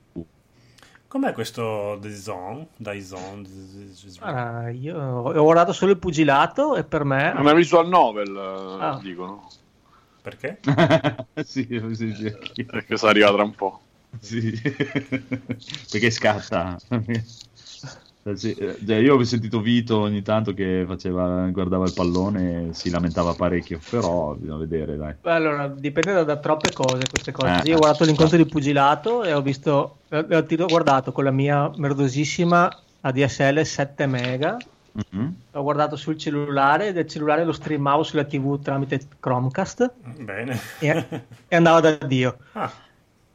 Com'è 1.06 1.32
questo 1.34 1.98
The 2.00 2.14
Zone? 2.14 2.68
Dai 2.78 3.02
Zone? 3.02 3.42
Ah, 4.20 4.70
io 4.70 4.98
ho 4.98 5.42
guardato 5.42 5.74
solo 5.74 5.92
il 5.92 5.98
pugilato 5.98 6.76
e 6.76 6.84
per 6.84 7.04
me 7.04 7.34
Una 7.36 7.52
visual 7.52 7.86
novel, 7.86 8.34
eh, 8.34 8.82
Ah. 8.84 8.98
dicono. 9.02 9.46
Perché? 10.22 10.60
sì, 11.44 11.66
sì, 11.92 12.14
sì. 12.14 12.64
Perché 12.64 12.96
si 12.96 13.04
arriva 13.04 13.30
tra 13.32 13.42
un 13.42 13.54
po'. 13.54 13.80
Sì. 14.20 14.52
Perché 15.90 16.10
scatta. 16.10 16.78
Eh, 18.24 18.36
sì, 18.36 18.52
eh, 18.52 18.76
cioè, 18.86 18.96
io 18.96 19.16
ho 19.16 19.24
sentito 19.24 19.60
Vito 19.60 19.98
ogni 19.98 20.22
tanto 20.22 20.54
che 20.54 20.84
faceva, 20.86 21.48
guardava 21.48 21.86
il 21.86 21.92
pallone 21.92 22.68
e 22.68 22.72
si 22.74 22.88
lamentava 22.90 23.34
parecchio, 23.34 23.80
però 23.90 24.34
bisogna 24.34 24.58
vedere, 24.58 24.96
dai. 24.96 25.14
Allora, 25.22 25.66
dipende 25.68 26.12
da, 26.12 26.24
da 26.24 26.36
troppe 26.36 26.72
cose 26.72 27.02
queste 27.10 27.32
cose. 27.32 27.62
Eh, 27.64 27.68
Io 27.68 27.76
ho 27.76 27.78
guardato 27.78 28.04
ci 28.04 28.10
l'incontro 28.10 28.36
sta. 28.36 28.44
di 28.44 28.48
pugilato 28.48 29.24
e 29.24 29.32
ho 29.32 29.42
visto, 29.42 29.96
eh, 30.08 30.18
ho 30.18 30.44
ho 30.46 30.66
guardato 30.66 31.10
con 31.10 31.24
la 31.24 31.32
mia 31.32 31.70
merdosissima 31.76 32.70
ADSL 33.00 33.64
7 33.64 34.06
mega. 34.06 34.56
Mhm. 34.92 35.34
Ho 35.52 35.62
guardato 35.62 35.96
sul 35.96 36.18
cellulare 36.18 36.88
e 36.88 36.92
del 36.92 37.08
cellulare 37.08 37.44
lo 37.44 37.52
streamavo 37.52 38.02
sulla 38.02 38.24
TV 38.24 38.60
tramite 38.60 39.00
Chromecast 39.18 39.90
Bene. 40.20 40.60
e, 40.80 41.06
e 41.48 41.56
andava 41.56 41.80
da 41.80 41.92
Dio. 42.06 42.36
Ah, 42.52 42.70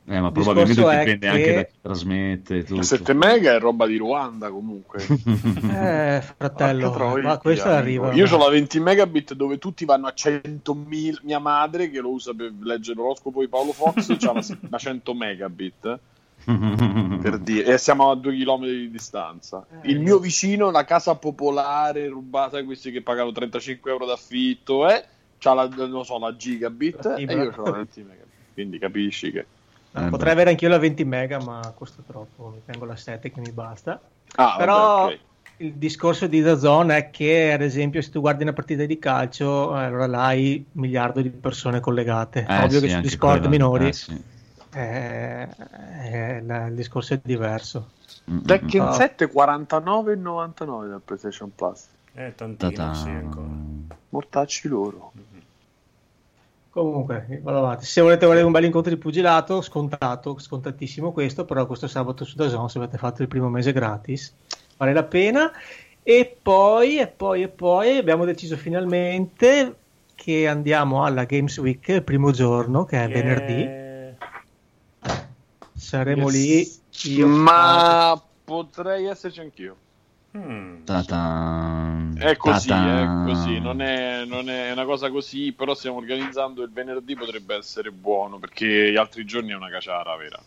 Eh, 0.10 0.22
ma 0.22 0.28
Il 0.28 0.32
probabilmente 0.32 0.82
dipende 0.82 1.18
che- 1.20 1.28
anche 1.28 1.54
da 1.54 1.64
chi 1.66 1.74
trasmette. 1.82 2.64
Tutto. 2.64 2.82
7 2.82 3.14
mega 3.14 3.54
è 3.54 3.60
roba 3.60 3.86
di 3.86 3.98
Ruanda 3.98 4.50
comunque. 4.50 5.04
Eh, 5.78 6.22
fratello, 6.22 6.92
ma 7.22 7.38
questo 7.38 7.66
amico. 7.68 7.78
arriva. 8.06 8.14
Io 8.14 8.26
ho 8.34 8.38
la 8.38 8.50
20 8.50 8.80
megabit 8.80 9.34
dove 9.34 9.58
tutti 9.58 9.84
vanno 9.86 10.08
a 10.08 10.14
100.000. 10.16 11.20
Mia 11.24 11.40
madre, 11.40 11.90
che 11.90 12.00
lo 12.00 12.10
usa 12.12 12.34
per 12.34 12.54
leggere 12.62 12.96
l'oroscopo 12.98 13.42
di 13.42 13.48
Paolo 13.50 13.74
Fox, 13.74 14.10
ha 14.10 14.32
la, 14.34 14.44
la 14.70 14.78
100 14.78 15.14
megabit. 15.14 16.00
Per 16.48 17.40
dire, 17.40 17.74
e 17.74 17.78
siamo 17.78 18.10
a 18.10 18.16
due 18.16 18.34
chilometri 18.34 18.78
di 18.78 18.90
distanza. 18.92 19.66
Eh, 19.82 19.90
Il 19.90 20.00
mio 20.00 20.18
vicino, 20.20 20.72
la 20.72 20.86
casa 20.86 21.16
popolare 21.16 22.08
rubata, 22.08 22.64
questi 22.64 22.92
che 22.92 23.02
pagano 23.02 23.34
35 23.34 23.92
euro 23.92 24.06
d'affitto, 24.06 24.88
eh, 24.90 25.04
c'ha 25.40 25.54
la, 25.54 25.70
so, 26.04 26.18
la 26.18 26.34
gigabit 26.36 27.16
e 27.18 27.24
io 27.24 27.54
ho 27.54 27.64
la 27.64 27.72
20 27.72 28.00
megabit. 28.02 28.26
Quindi 28.54 28.80
capisci 28.80 29.32
che. 29.32 29.46
Eh, 29.94 30.10
potrei 30.10 30.34
avere 30.34 30.52
anch'io 30.52 30.70
la 30.70 30.78
20 30.78 31.04
mega, 31.06 31.40
ma 31.40 31.74
costa 31.76 32.02
troppo. 32.06 32.50
Mi 32.50 32.62
tengo 32.66 32.86
la 32.86 32.96
7 32.96 33.32
che 33.32 33.40
mi 33.40 33.52
basta. 33.52 34.00
Ah, 34.36 34.56
Però 34.58 35.04
vabbè, 35.04 35.14
ok. 35.14 35.20
il 35.60 35.74
discorso 35.76 36.28
di 36.28 36.42
Dazon 36.42 36.92
è 36.92 37.10
che, 37.10 37.52
ad 37.52 37.62
esempio, 37.62 38.02
se 38.02 38.12
tu 38.12 38.20
guardi 38.20 38.44
una 38.44 38.54
partita 38.54 38.86
di 38.86 39.00
calcio, 39.00 39.76
eh, 39.76 39.84
allora 39.86 40.06
là 40.08 40.26
hai 40.26 40.66
un 40.74 40.82
miliardo 40.82 41.22
di 41.22 41.30
persone 41.32 41.80
collegate. 41.80 42.46
Eh, 42.48 42.64
Ovvio 42.64 42.80
sì, 42.80 42.88
che 42.88 42.94
anche 42.94 43.10
sport 43.10 43.40
quello, 43.40 43.50
minori 43.50 43.88
eh, 43.88 43.94
sì. 43.94 44.24
eh, 44.74 45.48
eh, 46.12 46.42
la- 46.44 46.68
il 46.68 46.76
discorso 46.76 47.14
è 47.16 47.20
diverso. 47.24 47.92
Mm, 48.30 48.40
Tekken 48.46 48.82
Ah. 48.82 48.92
7 48.94 49.28
49,99 49.28 50.90
dal 50.90 51.02
PlayStation 51.02 51.54
Plus. 51.56 51.88
è 52.14 52.34
tantino, 52.36 52.70
Ta-ta. 52.70 52.94
sì, 52.94 53.10
ancora. 53.10 53.48
Mortacci 54.10 54.68
loro. 54.68 55.12
Comunque, 56.78 57.40
vado 57.42 57.58
avanti. 57.58 57.86
Se 57.86 58.02
volete 58.02 58.28
volere 58.28 58.46
un 58.46 58.52
bel 58.52 58.66
incontro 58.66 58.94
di 58.94 59.00
pugilato, 59.00 59.62
scontato, 59.62 60.38
scontatissimo 60.38 61.12
questo, 61.12 61.44
però 61.44 61.66
questo 61.66 61.88
sabato 61.88 62.24
su 62.24 62.36
Dazon, 62.36 62.70
se 62.70 62.78
avete 62.78 63.00
fatto 63.00 63.24
il 63.24 63.28
primo 63.28 63.50
mese 63.50 63.72
gratis, 63.74 64.32
vale 64.78 64.94
la 64.94 65.02
pena. 65.02 65.52
E 66.04 66.38
poi, 66.40 67.00
e 67.00 67.08
poi, 67.08 67.42
e 67.42 67.48
poi 67.48 67.98
abbiamo 67.98 68.26
deciso 68.26 68.56
finalmente 68.58 69.76
che 70.14 70.48
andiamo 70.48 71.04
alla 71.04 71.24
Games 71.24 71.58
Week 71.58 71.88
il 71.88 72.04
primo 72.04 72.30
giorno, 72.30 72.86
che 72.86 73.04
è 73.04 73.08
venerdì. 73.08 73.64
Eh, 73.64 74.16
Saremo 75.74 76.30
Yes. 76.30 76.82
lì. 77.02 77.16
Io, 77.16 77.28
Ma 77.28 78.22
potrei 78.44 79.06
esserci 79.06 79.40
anch'io. 79.40 79.78
Hmm. 80.32 80.84
Ta-ta. 80.84 81.96
È 82.16 82.36
così, 82.38 82.68
Ta-ta. 82.68 83.02
è 83.02 83.26
così, 83.26 83.60
non 83.60 83.82
è, 83.82 84.26
non 84.26 84.50
è 84.50 84.72
una 84.72 84.86
cosa 84.86 85.10
così, 85.10 85.52
però 85.54 85.74
stiamo 85.74 85.98
organizzando 85.98 86.64
il 86.64 86.72
venerdì 86.72 87.16
potrebbe 87.16 87.56
essere 87.56 87.92
buono 87.92 88.38
perché 88.40 88.92
gli 88.92 88.96
altri 88.98 89.26
giorni 89.26 89.52
è 89.52 89.56
una 89.56 89.70
caciara 89.70 90.16
vera. 90.16 90.40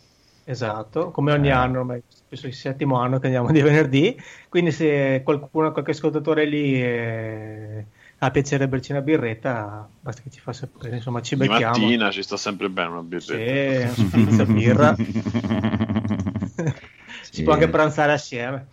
Esatto, 0.44 1.10
come 1.10 1.32
ogni 1.32 1.48
Eh. 1.48 1.52
anno, 1.52 1.80
ormai 1.80 2.02
è 2.28 2.46
il 2.46 2.54
settimo 2.54 2.98
anno 2.98 3.18
che 3.18 3.26
andiamo 3.26 3.52
di 3.52 3.60
venerdì, 3.60 4.16
quindi 4.48 4.72
se 4.72 5.20
qualcuno, 5.24 5.70
qualche 5.70 5.92
ascoltatore 5.92 6.44
lì 6.46 6.82
eh, 6.82 7.84
ha 8.18 8.30
piacere 8.30 8.66
berci 8.66 8.90
una 8.92 9.02
birretta, 9.02 9.88
basta 10.00 10.22
che 10.22 10.30
ci 10.30 10.40
fa 10.40 10.52
sapere, 10.52 10.96
insomma 10.96 11.20
ci 11.22 11.36
Di 11.36 11.46
becchiamo. 11.46 11.78
mattina 11.78 12.10
ci 12.10 12.22
sta 12.22 12.36
sempre 12.36 12.68
bene 12.68 12.88
una 12.88 13.02
birretta. 13.02 13.92
Sì, 13.92 14.26
una 14.28 14.44
birra, 14.46 14.96
si 17.30 17.42
può 17.42 17.52
anche 17.52 17.68
pranzare 17.68 18.12
assieme. 18.12 18.66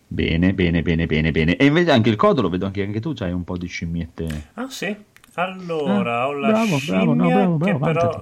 Bene, 0.10 0.54
bene, 0.54 0.82
bene, 0.82 1.06
bene, 1.06 1.32
bene. 1.32 1.56
E 1.58 1.66
invece 1.66 1.92
anche 1.92 2.10
il 2.10 2.16
codolo, 2.16 2.50
vedo 2.50 2.66
anche, 2.66 2.84
anche 2.84 3.00
tu 3.02 3.14
c'hai 3.14 3.32
un 3.34 3.44
po' 3.44 3.58
di 3.58 3.68
scimmiette. 3.68 4.48
Ah 4.56 4.70
sì, 4.70 4.96
allora 5.36 6.28
Ah, 6.28 6.28
ho 6.28 6.34
la 6.34 6.54
bravo, 6.54 6.80
scimmia 6.80 7.14
bravo, 7.14 7.14
no, 7.16 7.30
bravo, 7.36 7.58
che 7.60 7.76
però... 7.76 8.22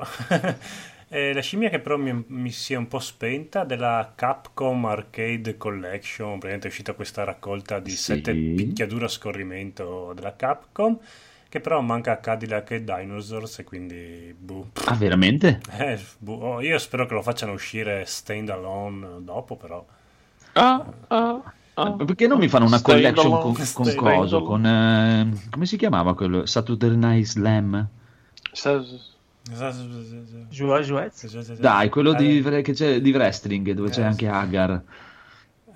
eh, 1.07 1.33
la 1.33 1.41
scimmia 1.41 1.69
che 1.69 1.79
però 1.79 1.97
mi, 1.97 2.23
mi 2.27 2.51
si 2.51 2.73
è 2.73 2.77
un 2.77 2.87
po' 2.87 2.99
spenta 2.99 3.63
della 3.63 4.13
Capcom 4.15 4.85
Arcade 4.85 5.57
Collection, 5.57 6.31
praticamente 6.31 6.67
è 6.67 6.69
uscita 6.69 6.93
questa 6.93 7.23
raccolta 7.23 7.79
di 7.79 7.95
Sì. 7.95 8.13
sette 8.13 8.35
picchiadure 8.53 9.05
a 9.05 9.07
scorrimento 9.07 10.11
della 10.13 10.35
Capcom, 10.35 10.99
che 11.55 11.61
però 11.61 11.79
manca 11.79 12.19
Cadillac 12.19 12.71
e 12.71 12.83
Dinosaurs 12.83 13.59
e 13.59 13.63
quindi... 13.63 14.35
Boh. 14.37 14.71
Ah, 14.87 14.95
veramente? 14.95 15.61
Eh, 15.71 15.97
boh, 16.17 16.33
oh, 16.33 16.61
io 16.61 16.77
spero 16.77 17.05
che 17.05 17.13
lo 17.13 17.21
facciano 17.21 17.53
uscire 17.53 18.03
stand 18.05 18.49
alone 18.49 19.19
dopo 19.21 19.55
però. 19.55 19.85
Ah, 20.51 20.85
ah, 21.07 21.41
ah. 21.75 21.91
Perché 21.93 22.27
non 22.27 22.39
mi 22.39 22.49
fanno 22.49 22.65
una 22.65 22.81
collection 22.81 23.27
alone, 23.27 23.41
con, 23.55 23.67
con 23.73 23.95
coso? 23.95 24.35
alone. 24.35 24.45
Con, 24.45 24.65
eh, 24.65 25.49
come 25.49 25.65
si 25.65 25.77
chiamava 25.77 26.13
quello? 26.13 26.45
Saturday 26.45 26.93
Night 26.93 27.25
Slam? 27.25 27.87
Dai, 31.57 31.87
quello 31.87 32.13
di, 32.13 32.41
che 32.41 32.73
c'è, 32.73 32.99
di 32.99 33.11
wrestling 33.11 33.71
dove 33.71 33.91
c'è 33.91 34.03
anche 34.03 34.27
Agar. 34.27 34.81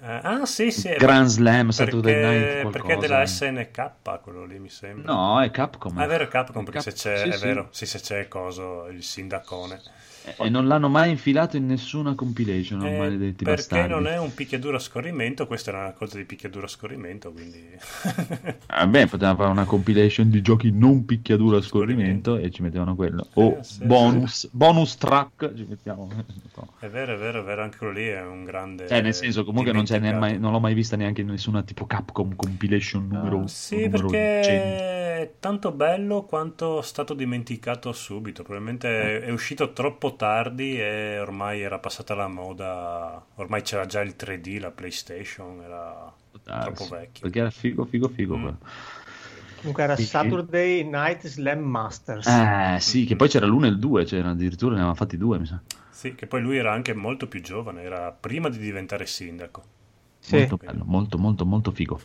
Eh, 0.02 0.20
ah 0.24 0.46
sì 0.46 0.72
sì, 0.72 0.90
Grand 0.98 1.28
Slam, 1.28 1.70
Saturday 1.70 2.14
perché, 2.14 2.28
Night 2.28 2.62
qualcosa. 2.62 2.70
perché 2.70 2.94
è 2.94 2.98
della 2.98 3.26
SNK 3.26 3.92
quello 4.22 4.46
lì 4.46 4.60
mi 4.60 4.70
sembra. 4.70 5.14
No, 5.14 5.42
è 5.42 5.52
Capcom. 5.52 5.98
Ah, 5.98 6.04
è 6.06 6.08
vero, 6.08 6.24
è 6.24 6.28
Capcom, 6.28 6.64
perché 6.64 6.82
Cap- 6.82 6.96
se 6.96 7.10
c'è, 7.10 7.18
sì, 7.18 7.30
è 7.30 7.38
sì. 7.38 7.46
vero, 7.46 7.68
sì, 7.72 7.86
se 7.86 8.00
c'è 8.00 8.28
coso, 8.28 8.88
il 8.88 9.04
sindacone. 9.04 9.82
E 10.38 10.50
non 10.50 10.68
l'hanno 10.68 10.90
mai 10.90 11.12
infilato 11.12 11.58
in 11.58 11.66
nessuna 11.66 12.16
compilation, 12.16 12.86
Eh, 12.86 12.92
maledetti 12.98 13.44
perché 13.44 13.56
bastardi. 13.56 13.88
non 13.88 14.08
è 14.08 14.18
un 14.18 14.34
picchiaduro 14.34 14.78
a 14.78 14.80
scorrimento, 14.80 15.48
questa 15.48 15.72
era 15.72 15.80
una 15.82 15.94
cosa 15.94 16.18
di 16.18 16.26
picchiaduro 16.26 16.66
a 16.66 16.70
scorrimento, 16.70 17.32
quindi... 17.32 17.78
Vabbè, 18.68 19.08
potevano 19.08 19.38
fare 19.38 19.50
una 19.52 19.66
compilation 19.66 20.30
di 20.30 20.42
giochi 20.42 20.72
non 20.72 21.04
picchiaduro 21.06 21.58
a 21.58 21.62
scorrimento 21.62 22.38
e 22.38 22.52
ci 22.52 22.62
mettevano 22.62 22.96
quello. 22.96 23.28
O 23.34 23.58
Eh, 23.58 23.64
sì, 23.64 23.86
bonus, 23.86 24.48
bonus 24.52 24.96
track, 24.98 25.54
ci 25.56 25.66
mettiamo. 25.68 26.08
è 26.80 26.88
vero, 26.88 27.14
è 27.14 27.18
vero, 27.18 27.42
è 27.42 27.44
vero, 27.44 27.64
anche 27.64 27.78
quello 27.78 27.94
lì 27.94 28.08
è 28.08 28.22
un 28.22 28.44
grande... 28.44 28.88
Cioè, 28.88 29.02
nel 29.02 29.14
senso, 29.14 29.44
comunque 29.44 29.72
non, 29.74 29.86
mai- 30.18 30.40
non 30.40 30.52
l'ho 30.52 30.60
mai 30.60 30.74
vista 30.74 30.96
neanche 30.96 31.22
in 31.22 31.28
nessuna 31.28 31.64
tipo 31.64 31.86
Capcom 31.86 32.36
compilation 32.36 33.08
numero 33.08 33.42
Ah, 33.42 33.48
Sì, 33.48 33.76
numero 33.82 34.08
perché 34.08 34.44
100. 34.44 34.84
è 35.24 35.34
tanto 35.40 35.72
bello 35.72 36.24
quanto 36.24 36.82
stato 36.82 37.14
dimenticato 37.14 37.92
subito. 37.92 38.44
Probabilmente 38.44 39.22
è 39.22 39.30
uscito 39.32 39.74
troppo 39.74 40.16
tardi 40.20 40.78
e 40.80 41.18
ormai 41.20 41.62
era 41.62 41.80
passata 41.80 42.14
la 42.16 42.28
moda. 42.28 43.26
Ormai 43.36 43.62
c'era 43.62 43.86
già 43.86 44.02
il 44.02 44.16
3D, 44.18 44.60
la 44.60 44.72
PlayStation, 44.72 45.62
era 45.62 46.14
Ah, 46.46 46.60
troppo 46.62 46.84
sì, 46.84 46.90
vecchio. 46.90 47.22
Perché 47.22 47.40
era 47.40 47.50
figo, 47.50 47.86
figo, 47.86 48.10
figo. 48.10 48.38
Mm. 48.38 48.42
quello. 48.42 48.58
Comunque 49.60 49.84
era 49.84 49.96
Sì, 49.96 50.04
sì. 50.04 50.10
Saturday 50.10 50.84
Night 50.84 51.28
Slam 51.28 51.60
Masters. 51.60 52.28
Eh, 52.28 52.78
sì, 52.80 53.06
che 53.06 53.16
poi 53.16 53.28
c'era 53.30 53.46
l'uno 53.46 53.66
e 53.66 53.70
il 53.70 53.80
due, 53.80 54.06
c'era 54.06 54.30
addirittura 54.30 54.72
ne 54.72 54.78
avevano 54.78 54.96
fatti 54.96 55.18
due, 55.18 55.38
mi 55.40 55.46
sa. 55.46 55.62
Sì, 55.90 56.16
che 56.16 56.28
poi 56.28 56.42
lui 56.42 56.58
era 56.58 56.72
anche 56.72 56.94
molto 56.94 57.28
più 57.28 57.42
giovane, 57.42 57.82
era 57.82 58.12
prima 58.12 58.50
di 58.50 58.58
diventare 58.58 59.06
sindaco. 59.06 59.64
Sì. 60.20 60.36
Molto 60.36 60.58
bello, 60.58 60.84
molto, 60.86 61.18
molto, 61.18 61.46
molto 61.46 61.72
figo. 61.72 62.00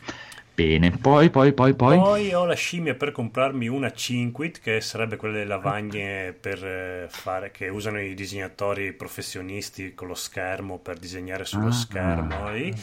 Bene, 0.55 0.91
poi, 0.91 1.29
poi, 1.29 1.51
poi, 1.51 1.73
poi. 1.75 1.97
Poi 1.97 2.33
ho 2.33 2.45
la 2.45 2.53
scimmia 2.55 2.95
per 2.95 3.11
comprarmi 3.11 3.67
una 3.67 3.91
Cinquit, 3.91 4.61
che 4.61 4.79
sarebbe 4.79 5.17
quelle 5.17 5.43
lavagne 5.43 6.31
per 6.31 6.63
eh, 6.65 7.07
fare, 7.09 7.51
che 7.51 7.67
usano 7.67 7.99
i 7.99 8.13
disegnatori 8.13 8.93
professionisti 8.93 9.93
con 9.93 10.07
lo 10.07 10.15
schermo 10.15 10.79
per 10.79 10.97
disegnare 10.97 11.43
sullo 11.43 11.67
Ah. 11.67 11.71
schermo. 11.73 12.49
lì. 12.51 12.73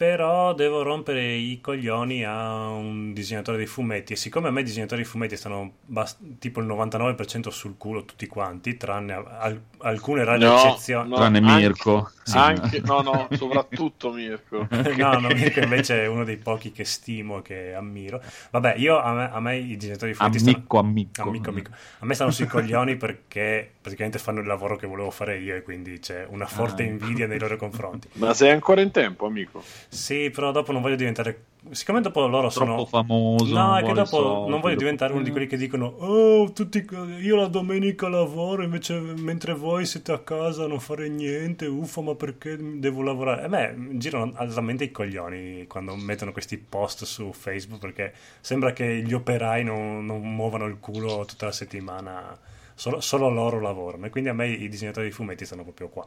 Però 0.00 0.54
devo 0.54 0.80
rompere 0.80 1.34
i 1.34 1.60
coglioni 1.60 2.24
a 2.24 2.68
un 2.68 3.12
disegnatore 3.12 3.58
di 3.58 3.66
fumetti. 3.66 4.14
E 4.14 4.16
siccome 4.16 4.48
a 4.48 4.50
me 4.50 4.62
i 4.62 4.64
disegnatori 4.64 5.02
di 5.02 5.06
fumetti 5.06 5.36
stanno 5.36 5.72
bas- 5.84 6.16
tipo 6.38 6.60
il 6.60 6.66
99% 6.66 7.50
sul 7.50 7.76
culo 7.76 8.06
tutti 8.06 8.26
quanti, 8.26 8.78
tranne 8.78 9.12
al- 9.12 9.60
alcune 9.80 10.24
rare 10.24 10.38
No, 10.38 10.56
eccezioni. 10.56 11.10
no, 11.10 11.16
Tranne 11.16 11.38
anche- 11.40 11.52
Mirko. 11.52 12.10
Sì. 12.22 12.36
Anche, 12.38 12.80
no, 12.82 13.02
no, 13.02 13.28
soprattutto 13.36 14.10
Mirko. 14.10 14.66
No, 14.96 15.18
no, 15.18 15.28
Mirko 15.28 15.60
invece 15.60 16.02
è 16.04 16.06
uno 16.06 16.24
dei 16.24 16.38
pochi 16.38 16.72
che 16.72 16.84
stimo 16.86 17.40
e 17.40 17.42
che 17.42 17.74
ammiro. 17.74 18.22
Vabbè, 18.52 18.76
io 18.78 18.98
a 18.98 19.12
me, 19.12 19.30
a 19.30 19.40
me 19.40 19.58
i 19.58 19.76
disegnatori 19.76 20.12
di 20.12 20.16
fumetti 20.16 20.38
stanno- 20.38 20.56
Amico, 20.56 20.78
amico. 20.78 21.22
Amico, 21.28 21.50
amico. 21.50 21.70
A 21.98 22.06
me 22.06 22.14
stanno 22.14 22.30
sui 22.30 22.46
coglioni 22.46 22.96
perché 22.96 23.70
praticamente 23.82 24.18
fanno 24.18 24.40
il 24.40 24.46
lavoro 24.46 24.76
che 24.76 24.86
volevo 24.86 25.10
fare 25.10 25.38
io 25.38 25.56
e 25.56 25.62
quindi 25.62 25.98
c'è 25.98 26.26
una 26.26 26.46
forte 26.46 26.84
Ah. 26.84 26.86
invidia 26.86 27.26
nei 27.26 27.38
loro 27.38 27.58
confronti. 27.58 28.08
Ma 28.14 28.32
sei 28.32 28.50
ancora 28.50 28.80
in 28.80 28.90
tempo, 28.92 29.26
amico? 29.26 29.62
Sì, 29.90 30.30
però 30.30 30.52
dopo 30.52 30.70
non 30.70 30.82
voglio 30.82 30.94
diventare 30.94 31.46
siccome 31.72 32.00
dopo 32.00 32.26
loro 32.26 32.48
sono 32.48 32.76
Troppo 32.76 32.86
famoso. 32.86 33.52
No, 33.52 33.76
è 33.76 33.82
che 33.82 33.92
dopo 33.92 34.06
soldi, 34.06 34.50
non 34.50 34.60
voglio 34.60 34.76
diventare 34.76 35.12
uno 35.12 35.22
di 35.22 35.30
quelli 35.30 35.48
che 35.48 35.56
dicono 35.56 35.86
Oh, 35.98 36.52
tutti, 36.52 36.86
io 37.20 37.34
la 37.36 37.48
domenica 37.48 38.08
lavoro 38.08 38.62
invece 38.62 38.98
mentre 38.98 39.52
voi 39.52 39.84
siete 39.84 40.12
a 40.12 40.20
casa 40.20 40.64
a 40.64 40.66
non 40.68 40.78
fare 40.78 41.08
niente, 41.08 41.66
uffa, 41.66 42.00
ma 42.02 42.14
perché 42.14 42.56
devo 42.56 43.02
lavorare? 43.02 43.44
A 43.44 43.48
me 43.48 43.76
girano 43.98 44.32
altamente 44.36 44.84
i 44.84 44.92
coglioni 44.92 45.66
quando 45.66 45.96
mettono 45.96 46.30
questi 46.30 46.56
post 46.56 47.04
su 47.04 47.32
Facebook 47.32 47.80
perché 47.80 48.14
sembra 48.40 48.72
che 48.72 49.02
gli 49.02 49.12
operai 49.12 49.64
non, 49.64 50.06
non 50.06 50.20
muovano 50.34 50.66
il 50.66 50.78
culo 50.78 51.24
tutta 51.24 51.46
la 51.46 51.52
settimana, 51.52 52.38
solo, 52.74 53.00
solo 53.00 53.28
loro 53.28 53.60
lavorano 53.60 54.06
e 54.06 54.10
quindi 54.10 54.30
a 54.30 54.34
me 54.34 54.48
i 54.48 54.68
disegnatori 54.68 55.06
di 55.06 55.12
fumetti 55.12 55.44
stanno 55.44 55.64
proprio 55.64 55.88
qua. 55.88 56.06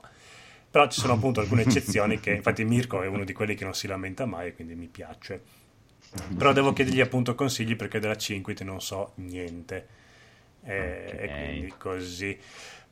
Però 0.73 0.87
ci 0.87 0.99
sono 1.01 1.13
appunto 1.13 1.39
alcune 1.39 1.61
eccezioni 1.61 2.19
che 2.19 2.31
infatti 2.31 2.63
Mirko 2.65 3.03
è 3.03 3.07
uno 3.07 3.23
di 3.23 3.31
quelli 3.31 3.53
che 3.53 3.63
non 3.63 3.75
si 3.75 3.85
lamenta 3.85 4.25
mai 4.25 4.47
e 4.47 4.55
quindi 4.55 4.73
mi 4.73 4.87
piace. 4.87 5.39
Però 6.35 6.51
devo 6.51 6.73
chiedergli 6.73 6.99
appunto 6.99 7.35
consigli 7.35 7.75
perché 7.75 7.99
della 7.99 8.17
5 8.17 8.55
non 8.61 8.81
so 8.81 9.11
niente. 9.17 9.87
E, 10.63 11.03
Ok. 11.05 11.13
e 11.13 11.27
quindi 11.27 11.73
così. 11.77 12.35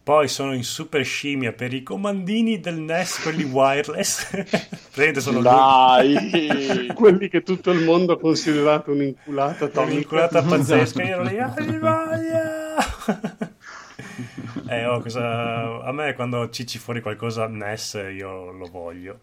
Poi 0.04 0.28
sono 0.28 0.54
in 0.54 0.64
super 0.64 1.04
scimmia 1.04 1.54
per 1.54 1.74
i 1.74 1.82
comandini 1.82 2.60
del 2.60 2.78
NES, 2.78 3.22
quelli 3.22 3.46
wireless. 3.46 4.30
Praticamente 4.30 5.22
sono 5.22 5.42
Dai! 5.42 6.86
Quelli 6.94 7.30
che 7.30 7.42
tutto 7.42 7.72
il 7.72 7.84
mondo 7.84 8.14
ha 8.14 8.20
considerato 8.20 8.92
un'inculata 8.92 9.66
atomica. 9.66 9.92
un'inculata 9.92 10.44
pazzesca. 10.44 11.02
Io 11.04 11.20
ero 11.20 11.24
lì! 11.26 11.38
Eh, 14.68 14.86
oh, 14.86 15.00
cosa- 15.02 15.82
A 15.84 15.92
me 15.92 16.14
quando 16.14 16.50
cici 16.50 16.78
fuori 16.78 17.02
qualcosa 17.02 17.48
NES 17.48 17.94
io 18.14 18.52
lo 18.52 18.66
voglio. 18.68 19.20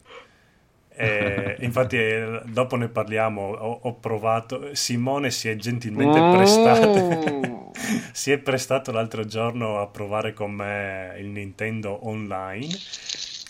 E 0.90 1.56
infatti 1.60 1.96
eh, 1.96 2.40
dopo 2.46 2.76
ne 2.76 2.88
parliamo, 2.88 3.52
ho, 3.52 3.78
ho 3.82 3.94
provato, 3.94 4.74
Simone 4.74 5.30
si 5.30 5.48
è 5.48 5.56
gentilmente 5.56 6.18
prestato, 6.18 7.70
si 8.12 8.32
è 8.32 8.38
prestato 8.38 8.90
l'altro 8.90 9.24
giorno 9.24 9.80
a 9.80 9.86
provare 9.86 10.32
con 10.32 10.52
me 10.52 11.14
il 11.18 11.26
Nintendo 11.26 12.06
online. 12.08 12.74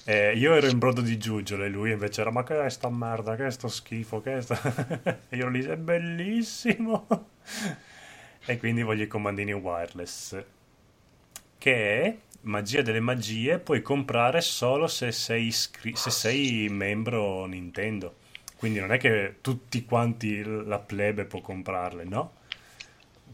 E 0.05 0.33
io 0.37 0.55
ero 0.55 0.69
in 0.69 0.79
brodo 0.79 1.03
di 1.03 1.19
giuggiole 1.19 1.67
e 1.67 1.69
lui 1.69 1.93
invece 1.93 2.23
era 2.23 2.31
ma 2.31 2.43
che 2.43 2.65
è 2.65 2.71
sta 2.71 2.89
merda, 2.89 3.37
che 3.37 3.47
è 3.47 3.51
sto 3.51 3.69
schifo, 3.69 4.23
che 4.23 4.39
è 4.39 4.41
sta... 4.41 4.59
e 5.29 5.37
io 5.37 5.49
lì, 5.49 5.63
è 5.63 5.77
bellissimo! 5.77 7.07
e 8.47 8.57
quindi 8.59 8.83
voglio 8.83 9.03
i 9.03 9.07
comandini 9.09 9.53
wireless 9.53 10.43
che 11.59 12.03
è 12.03 12.17
magia 12.43 12.83
delle 12.83 13.01
magie 13.01 13.59
puoi 13.59 13.83
comprare 13.83 14.41
solo 14.41 14.87
se 14.87 15.13
sei, 15.13 15.47
iscri- 15.47 15.97
se 15.97 16.11
sei 16.11 16.69
membro 16.71 17.45
Nintendo. 17.47 18.17
Quindi 18.57 18.81
non 18.81 18.93
è 18.93 18.99
che 18.99 19.37
tutti 19.41 19.85
quanti 19.85 20.43
la 20.43 20.79
plebe 20.79 21.25
può 21.25 21.41
comprarle 21.41 22.05
no? 22.05 22.33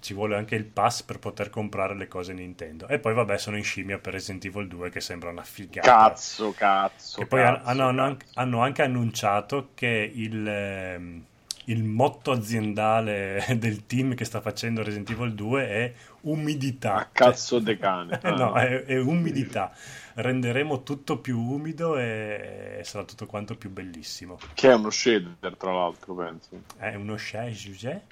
Ci 0.00 0.12
vuole 0.12 0.36
anche 0.36 0.54
il 0.54 0.64
pass 0.64 1.02
per 1.02 1.18
poter 1.18 1.48
comprare 1.48 1.94
le 1.94 2.08
cose 2.08 2.34
Nintendo. 2.34 2.86
E 2.88 2.98
poi 2.98 3.14
vabbè 3.14 3.38
sono 3.38 3.56
in 3.56 3.64
scimmia 3.64 3.98
per 3.98 4.12
Resident 4.12 4.44
Evil 4.44 4.68
2 4.68 4.90
che 4.90 5.00
sembra 5.00 5.30
una 5.30 5.44
figata. 5.44 5.90
Cazzo, 5.90 6.52
cazzo. 6.52 7.18
che 7.20 7.26
poi 7.26 7.40
cazzo, 7.40 7.66
hanno, 7.68 7.88
hanno 7.88 8.02
anche, 8.02 8.26
hanno 8.34 8.60
anche 8.60 8.82
annunciato 8.82 9.70
che 9.72 10.12
il, 10.14 10.46
ehm, 10.46 11.24
il 11.66 11.84
motto 11.84 12.32
aziendale 12.32 13.46
del 13.56 13.86
team 13.86 14.14
che 14.14 14.26
sta 14.26 14.42
facendo 14.42 14.82
Resident 14.82 15.08
Evil 15.08 15.32
2 15.32 15.68
è 15.68 15.92
umidità. 16.24 16.94
A 16.94 17.08
cazzo 17.10 17.58
de 17.58 17.76
cane. 17.78 18.20
Eh, 18.22 18.30
no, 18.36 18.54
è, 18.54 18.84
è 18.84 18.98
umidità. 19.00 19.72
Renderemo 20.14 20.82
tutto 20.82 21.18
più 21.18 21.40
umido 21.40 21.96
e 21.96 22.80
sarà 22.84 23.04
tutto 23.04 23.26
quanto 23.26 23.56
più 23.56 23.70
bellissimo. 23.70 24.38
Che 24.54 24.70
è 24.70 24.74
uno 24.74 24.90
shader, 24.90 25.56
tra 25.56 25.72
l'altro, 25.72 26.14
penso. 26.14 26.62
È 26.76 26.94
uno 26.94 27.16
shage, 27.16 28.02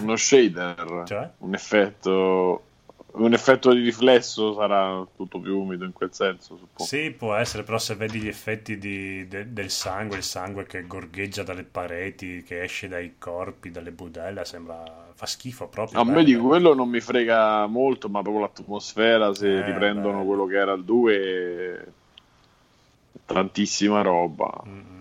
Uno 0.00 0.16
shader. 0.16 1.02
Cioè? 1.04 1.30
Un 1.38 1.54
effetto... 1.54 2.62
Un 3.10 3.32
effetto 3.32 3.72
di 3.72 3.80
riflesso 3.82 4.52
sarà 4.54 5.04
tutto 5.16 5.40
più 5.40 5.58
umido 5.58 5.84
in 5.84 5.92
quel 5.92 6.12
senso, 6.12 6.56
suppongo. 6.56 6.84
Sì, 6.84 7.10
può 7.10 7.34
essere, 7.34 7.62
però 7.64 7.78
se 7.78 7.94
vedi 7.96 8.20
gli 8.20 8.28
effetti 8.28 8.78
di- 8.78 9.26
de- 9.26 9.52
del 9.52 9.70
sangue, 9.70 10.18
il 10.18 10.22
sangue 10.22 10.66
che 10.66 10.86
gorgheggia 10.86 11.42
dalle 11.42 11.64
pareti, 11.64 12.42
che 12.42 12.62
esce 12.62 12.86
dai 12.86 13.14
corpi, 13.18 13.70
dalle 13.70 13.90
budella, 13.92 14.44
sembra... 14.44 15.06
fa 15.14 15.26
schifo 15.26 15.66
proprio. 15.68 15.98
A 16.00 16.04
me 16.04 16.12
bello. 16.12 16.24
di 16.24 16.36
quello 16.36 16.74
non 16.74 16.88
mi 16.88 17.00
frega 17.00 17.66
molto, 17.66 18.08
ma 18.08 18.20
proprio 18.22 18.42
l'atmosfera, 18.42 19.34
se 19.34 19.56
Eh, 19.58 19.64
riprendono 19.64 20.20
beh. 20.20 20.26
quello 20.26 20.46
che 20.46 20.56
era 20.56 20.72
il 20.74 20.84
2, 20.84 21.92
tantissima 23.26 24.02
roba. 24.02 24.62
Mm, 24.66 24.70
mm. 24.78 25.00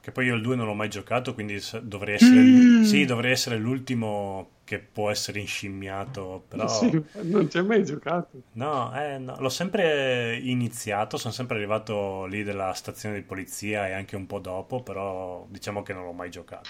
Che 0.00 0.10
poi 0.12 0.26
io 0.26 0.36
il 0.36 0.42
2 0.42 0.56
non 0.56 0.66
l'ho 0.66 0.74
mai 0.74 0.88
giocato, 0.88 1.34
quindi 1.34 1.60
dovrei 1.82 2.14
essere, 2.14 2.40
Mm. 2.40 2.82
sì, 2.82 3.04
dovrei 3.04 3.32
essere 3.32 3.56
l'ultimo 3.58 4.48
che 4.68 4.80
può 4.80 5.08
essere 5.10 5.40
inscimmiato, 5.40 6.44
però... 6.46 6.68
Sì, 6.68 7.02
non 7.22 7.48
ci 7.48 7.56
hai 7.56 7.64
mai 7.64 7.82
giocato. 7.84 8.42
No, 8.52 8.94
eh, 8.94 9.16
no, 9.16 9.36
l'ho 9.40 9.48
sempre 9.48 10.36
iniziato, 10.36 11.16
sono 11.16 11.32
sempre 11.32 11.56
arrivato 11.56 12.26
lì 12.26 12.42
della 12.42 12.74
stazione 12.74 13.14
di 13.14 13.22
polizia 13.22 13.88
e 13.88 13.92
anche 13.92 14.14
un 14.14 14.26
po' 14.26 14.40
dopo, 14.40 14.82
però 14.82 15.46
diciamo 15.48 15.82
che 15.82 15.94
non 15.94 16.04
l'ho 16.04 16.12
mai 16.12 16.30
giocato. 16.30 16.68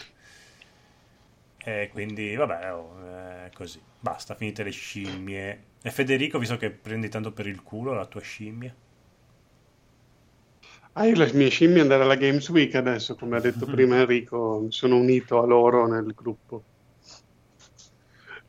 E 1.65 1.89
quindi, 1.93 2.35
vabbè, 2.35 2.73
oh, 2.73 3.01
eh, 3.47 3.51
così. 3.55 3.81
Basta, 4.01 4.35
finite 4.35 4.63
le 4.63 4.71
scimmie. 4.71 5.65
E 5.83 5.91
Federico, 5.91 6.39
visto 6.39 6.57
che 6.57 6.71
prendi 6.71 7.09
tanto 7.09 7.33
per 7.33 7.47
il 7.47 7.63
culo 7.63 7.93
la 7.93 8.07
tua 8.07 8.21
scimmia. 8.23 8.75
Ah, 10.93 11.07
io 11.07 11.15
la 11.17 11.31
mia 11.33 11.49
scimmia 11.49 11.81
andare 11.81 12.03
alla 12.03 12.15
Games 12.17 12.47
Week 12.51 12.75
adesso, 12.75 13.15
come 13.17 13.37
ha 13.37 13.41
detto 13.41 13.67
prima 13.67 13.97
Enrico, 14.01 14.61
mi 14.61 14.71
sono 14.73 14.97
unito 14.99 15.41
a 15.43 15.47
loro 15.47 15.87
nel 15.87 16.13
gruppo. 16.15 16.63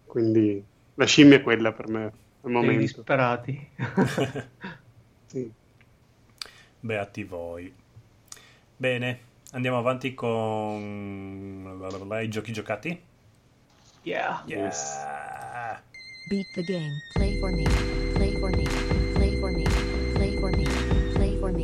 Quindi 0.10 0.64
la 0.95 1.06
scimmia 1.06 1.38
è 1.38 1.44
quella 1.44 1.72
per 1.72 1.88
me 1.88 2.03
al 2.03 2.11
Dei 2.41 2.52
momento. 2.52 2.80
disperati. 2.81 3.69
Sì. 5.30 5.48
Beati 6.80 7.23
voi. 7.23 7.72
Bene, 8.76 9.19
andiamo 9.52 9.77
avanti 9.77 10.15
con 10.15 11.77
i 12.23 12.30
giochi 12.30 12.52
giocati. 12.52 12.99
Yeah. 14.02 14.41
Yeah. 14.48 15.84
Beat 16.30 16.48
the 16.56 16.64
game. 16.64 16.90
Play 17.14 17.38
for 17.38 17.52
me. 17.52 17.64
Play 18.14 18.31
for 18.40 18.49
me. 18.49 18.64
Play 19.14 19.38
for 19.38 19.52
me. 19.52 19.64
Play 20.15 20.38
for 20.40 20.49
me. 20.49 20.64
Play 21.14 21.38
for 21.38 21.52
me. 21.52 21.64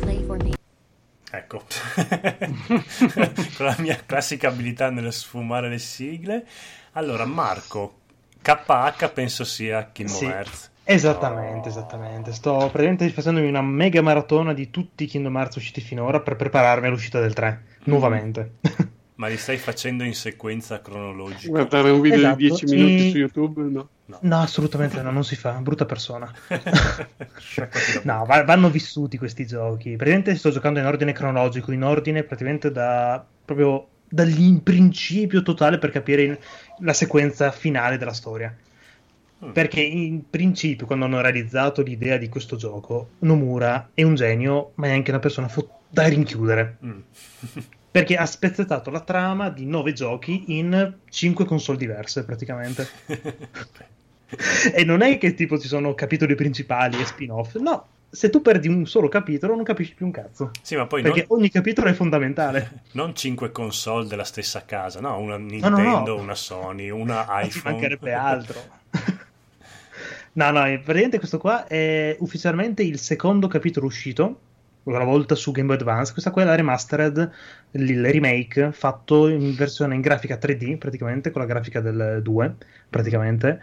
Play 0.00 0.22
for 0.26 0.42
me. 0.42 0.52
Ecco, 1.30 1.64
con 3.56 3.64
la 3.66 3.76
mia 3.78 3.96
classica 4.04 4.48
abilità 4.48 4.90
nel 4.90 5.10
sfumare 5.10 5.70
le 5.70 5.78
sigle. 5.78 6.46
Allora, 6.96 7.26
Marco, 7.26 7.98
KH 8.40 9.10
penso 9.12 9.44
sia 9.44 9.90
Kingdom 9.92 10.16
Sì. 10.16 10.24
Hearts. 10.24 10.70
Esattamente, 10.82 11.68
esattamente. 11.68 12.32
Sto 12.32 12.56
praticamente 12.72 13.10
facendomi 13.10 13.48
una 13.48 13.60
mega 13.60 14.00
maratona 14.00 14.54
di 14.54 14.70
tutti 14.70 15.04
i 15.04 15.06
Kingdom 15.06 15.36
Hearts 15.36 15.56
usciti 15.56 15.82
finora 15.82 16.20
per 16.20 16.36
prepararmi 16.36 16.86
all'uscita 16.86 17.20
del 17.20 17.34
3, 17.34 17.64
nuovamente. 17.84 18.52
Ma 19.16 19.28
li 19.28 19.36
stai 19.36 19.58
facendo 19.58 20.04
in 20.04 20.14
sequenza 20.14 20.80
cronologica? 20.80 21.50
Guardare 21.50 21.90
un 21.90 22.00
video 22.00 22.18
Esatto, 22.18 22.36
di 22.36 22.48
10 22.48 22.64
minuti 22.66 22.98
sì. 23.00 23.10
su 23.10 23.16
YouTube, 23.18 23.62
no. 23.62 23.88
No, 24.20 24.40
assolutamente 24.40 25.02
no, 25.02 25.10
non 25.10 25.24
si 25.24 25.36
fa, 25.36 25.52
brutta 25.52 25.84
persona. 25.84 26.32
No, 28.04 28.24
va- 28.24 28.44
vanno 28.44 28.70
vissuti 28.70 29.18
questi 29.18 29.46
giochi. 29.46 29.96
Praticamente 29.96 30.34
sto 30.36 30.50
giocando 30.50 30.78
in 30.78 30.86
ordine 30.86 31.12
cronologico, 31.12 31.72
in 31.72 31.82
ordine 31.82 32.22
praticamente 32.22 32.70
da 32.70 33.24
proprio 33.44 33.88
dall'inprincipio 34.08 35.42
totale 35.42 35.78
per 35.78 35.90
capire 35.90 36.40
la 36.80 36.92
sequenza 36.92 37.50
finale 37.50 37.98
della 37.98 38.12
storia. 38.12 38.54
Mm. 39.44 39.50
Perché 39.50 39.80
in 39.80 40.28
principio, 40.30 40.86
quando 40.86 41.04
hanno 41.04 41.20
realizzato 41.20 41.82
l'idea 41.82 42.16
di 42.16 42.28
questo 42.28 42.56
gioco, 42.56 43.10
Nomura 43.20 43.90
è 43.92 44.02
un 44.02 44.14
genio, 44.14 44.72
ma 44.76 44.86
è 44.86 44.92
anche 44.92 45.10
una 45.10 45.20
persona 45.20 45.48
fot- 45.48 45.70
da 45.88 46.06
rinchiudere. 46.06 46.78
Mm. 46.84 46.98
Perché 47.90 48.16
ha 48.16 48.26
spezzettato 48.26 48.90
la 48.90 49.00
trama 49.00 49.48
di 49.48 49.64
nove 49.64 49.94
giochi 49.94 50.58
in 50.58 50.96
cinque 51.08 51.46
console 51.46 51.78
diverse, 51.78 52.24
praticamente. 52.24 52.86
E 54.72 54.84
non 54.84 55.02
è 55.02 55.18
che 55.18 55.34
tipo 55.34 55.58
ci 55.58 55.68
sono 55.68 55.94
capitoli 55.94 56.34
principali 56.34 57.00
e 57.00 57.04
spin-off, 57.04 57.56
no. 57.56 57.86
Se 58.08 58.30
tu 58.30 58.40
perdi 58.40 58.68
un 58.68 58.86
solo 58.86 59.08
capitolo 59.08 59.54
non 59.54 59.64
capisci 59.64 59.94
più 59.94 60.06
un 60.06 60.12
cazzo. 60.12 60.50
Sì, 60.62 60.76
ma 60.76 60.86
poi 60.86 61.02
Perché 61.02 61.26
non, 61.28 61.38
ogni 61.38 61.50
capitolo 61.50 61.88
è 61.88 61.92
fondamentale. 61.92 62.82
non 62.92 63.14
5 63.14 63.52
console 63.52 64.06
della 64.06 64.24
stessa 64.24 64.64
casa, 64.64 65.00
no, 65.00 65.18
una 65.18 65.36
no, 65.36 65.44
Nintendo, 65.44 66.16
no. 66.16 66.20
una 66.22 66.34
Sony, 66.34 66.88
una 66.88 67.24
Ma 67.26 67.42
ci 67.42 67.58
iPhone. 67.58 67.72
mancherebbe 67.72 68.12
altro. 68.12 68.60
no, 70.32 70.50
no, 70.50 70.60
praticamente 70.60 71.18
questo 71.18 71.38
qua 71.38 71.66
è 71.66 72.16
ufficialmente 72.20 72.82
il 72.82 72.98
secondo 72.98 73.48
capitolo 73.48 73.86
uscito, 73.86 74.40
una 74.84 75.04
volta 75.04 75.34
su 75.34 75.50
Game 75.50 75.66
Boy 75.66 75.76
Advance. 75.76 76.12
Questa 76.12 76.30
qua 76.30 76.42
è 76.42 76.44
la 76.44 76.54
remastered, 76.54 77.30
il 77.72 78.10
remake 78.10 78.72
fatto 78.72 79.28
in 79.28 79.54
versione 79.54 79.94
in 79.94 80.00
grafica 80.00 80.38
3D, 80.38 80.78
praticamente, 80.78 81.30
con 81.30 81.42
la 81.42 81.46
grafica 81.48 81.80
del 81.80 82.20
2, 82.22 82.54
praticamente. 82.88 83.60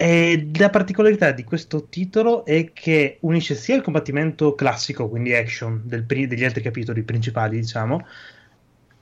E 0.00 0.48
la 0.56 0.70
particolarità 0.70 1.32
di 1.32 1.42
questo 1.42 1.88
titolo 1.88 2.44
è 2.44 2.72
che 2.72 3.16
unisce 3.22 3.56
sia 3.56 3.74
il 3.74 3.82
combattimento 3.82 4.54
classico, 4.54 5.08
quindi 5.08 5.34
action, 5.34 5.82
del 5.86 6.04
degli 6.04 6.44
altri 6.44 6.62
capitoli 6.62 7.02
principali, 7.02 7.58
diciamo, 7.58 8.06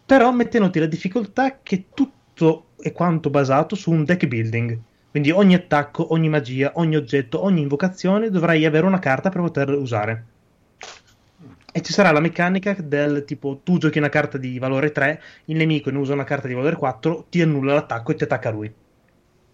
però 0.06 0.32
mettendoti 0.32 0.78
la 0.78 0.86
difficoltà 0.86 1.58
che 1.62 1.88
tutto 1.92 2.68
è 2.80 2.92
quanto 2.92 3.28
basato 3.28 3.74
su 3.74 3.90
un 3.90 4.04
deck 4.04 4.26
building. 4.26 4.78
Quindi 5.10 5.30
ogni 5.32 5.54
attacco, 5.54 6.14
ogni 6.14 6.30
magia, 6.30 6.72
ogni 6.76 6.96
oggetto, 6.96 7.44
ogni 7.44 7.60
invocazione 7.60 8.30
dovrai 8.30 8.64
avere 8.64 8.86
una 8.86 8.98
carta 8.98 9.28
per 9.28 9.42
poter 9.42 9.68
usare. 9.68 10.24
E 11.72 11.82
ci 11.82 11.92
sarà 11.92 12.10
la 12.10 12.20
meccanica 12.20 12.72
del 12.72 13.26
tipo 13.26 13.60
tu 13.62 13.76
giochi 13.76 13.98
una 13.98 14.08
carta 14.08 14.38
di 14.38 14.58
valore 14.58 14.92
3, 14.92 15.22
il 15.44 15.56
nemico 15.56 15.90
ne 15.90 15.98
usa 15.98 16.14
una 16.14 16.24
carta 16.24 16.48
di 16.48 16.54
valore 16.54 16.76
4, 16.76 17.26
ti 17.28 17.42
annulla 17.42 17.74
l'attacco 17.74 18.12
e 18.12 18.14
ti 18.14 18.24
attacca 18.24 18.48
lui. 18.48 18.72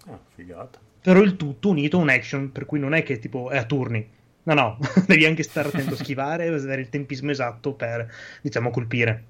Ah, 0.07 0.21
figata. 0.37 0.82
Però 1.03 1.21
il 1.21 1.37
tutto 1.37 1.69
unito 1.69 1.99
a 1.99 2.01
un 2.01 2.09
action, 2.09 2.51
per 2.53 2.65
cui 2.67 2.79
non 2.79 2.95
è 2.95 3.03
che 3.03 3.19
tipo 3.19 3.51
è 3.51 3.59
a 3.59 3.65
turni. 3.65 4.09
No, 4.45 4.55
no, 4.55 4.79
devi 5.07 5.25
anche 5.27 5.43
stare 5.43 5.69
attento 5.69 5.95
a 5.95 5.97
schivare 5.99 6.45
e 6.47 6.49
avere 6.49 6.81
il 6.83 6.89
tempismo 6.89 7.31
esatto 7.31 7.75
per, 7.75 8.11
diciamo, 8.41 8.71
colpire. 8.71 9.25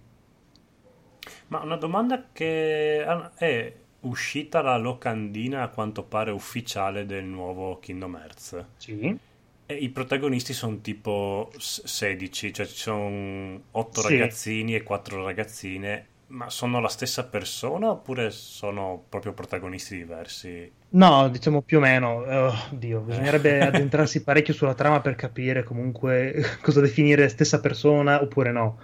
Ma 1.49 1.61
una 1.63 1.77
domanda 1.77 2.31
che 2.33 3.05
ah, 3.07 3.33
è 3.37 3.73
uscita 4.01 4.61
la 4.63 4.77
locandina 4.77 5.63
a 5.63 5.69
quanto 5.69 6.03
pare 6.05 6.31
ufficiale 6.31 7.07
del 7.07 7.25
nuovo 7.25 7.79
Kingdom 7.79 8.17
Hearts. 8.17 8.65
Sì. 8.77 9.19
E 9.67 9.75
i 9.75 9.91
protagonisti 9.91 10.53
sono 10.53 10.81
tipo 10.81 11.51
s- 11.57 11.85
16, 11.85 12.53
cioè 12.53 12.67
ci 12.67 12.77
sono 12.77 13.63
8 13.73 14.01
Sì. 14.01 14.09
ragazzini 14.09 14.75
e 14.75 14.83
4 14.83 15.25
ragazzine, 15.25 16.07
ma 16.29 16.51
sono 16.51 16.81
la 16.81 16.89
stessa 16.89 17.27
persona 17.29 17.91
oppure 17.91 18.31
sono 18.31 19.05
proprio 19.09 19.33
protagonisti 19.35 19.97
diversi? 19.97 20.71
No, 20.95 21.29
diciamo 21.31 21.63
più 21.63 21.79
o 21.79 21.81
meno. 21.81 22.25
eh, 22.27 22.37
Oddio, 22.73 23.01
bisognerebbe 23.01 23.61
addentrarsi 23.65 24.23
parecchio 24.23 24.53
sulla 24.53 24.75
trama 24.75 25.01
per 25.01 25.15
capire 25.15 25.63
comunque 25.63 26.43
cosa 26.61 26.81
definire 26.81 27.29
stessa 27.29 27.61
persona 27.61 28.21
oppure 28.23 28.53
no. 28.53 28.79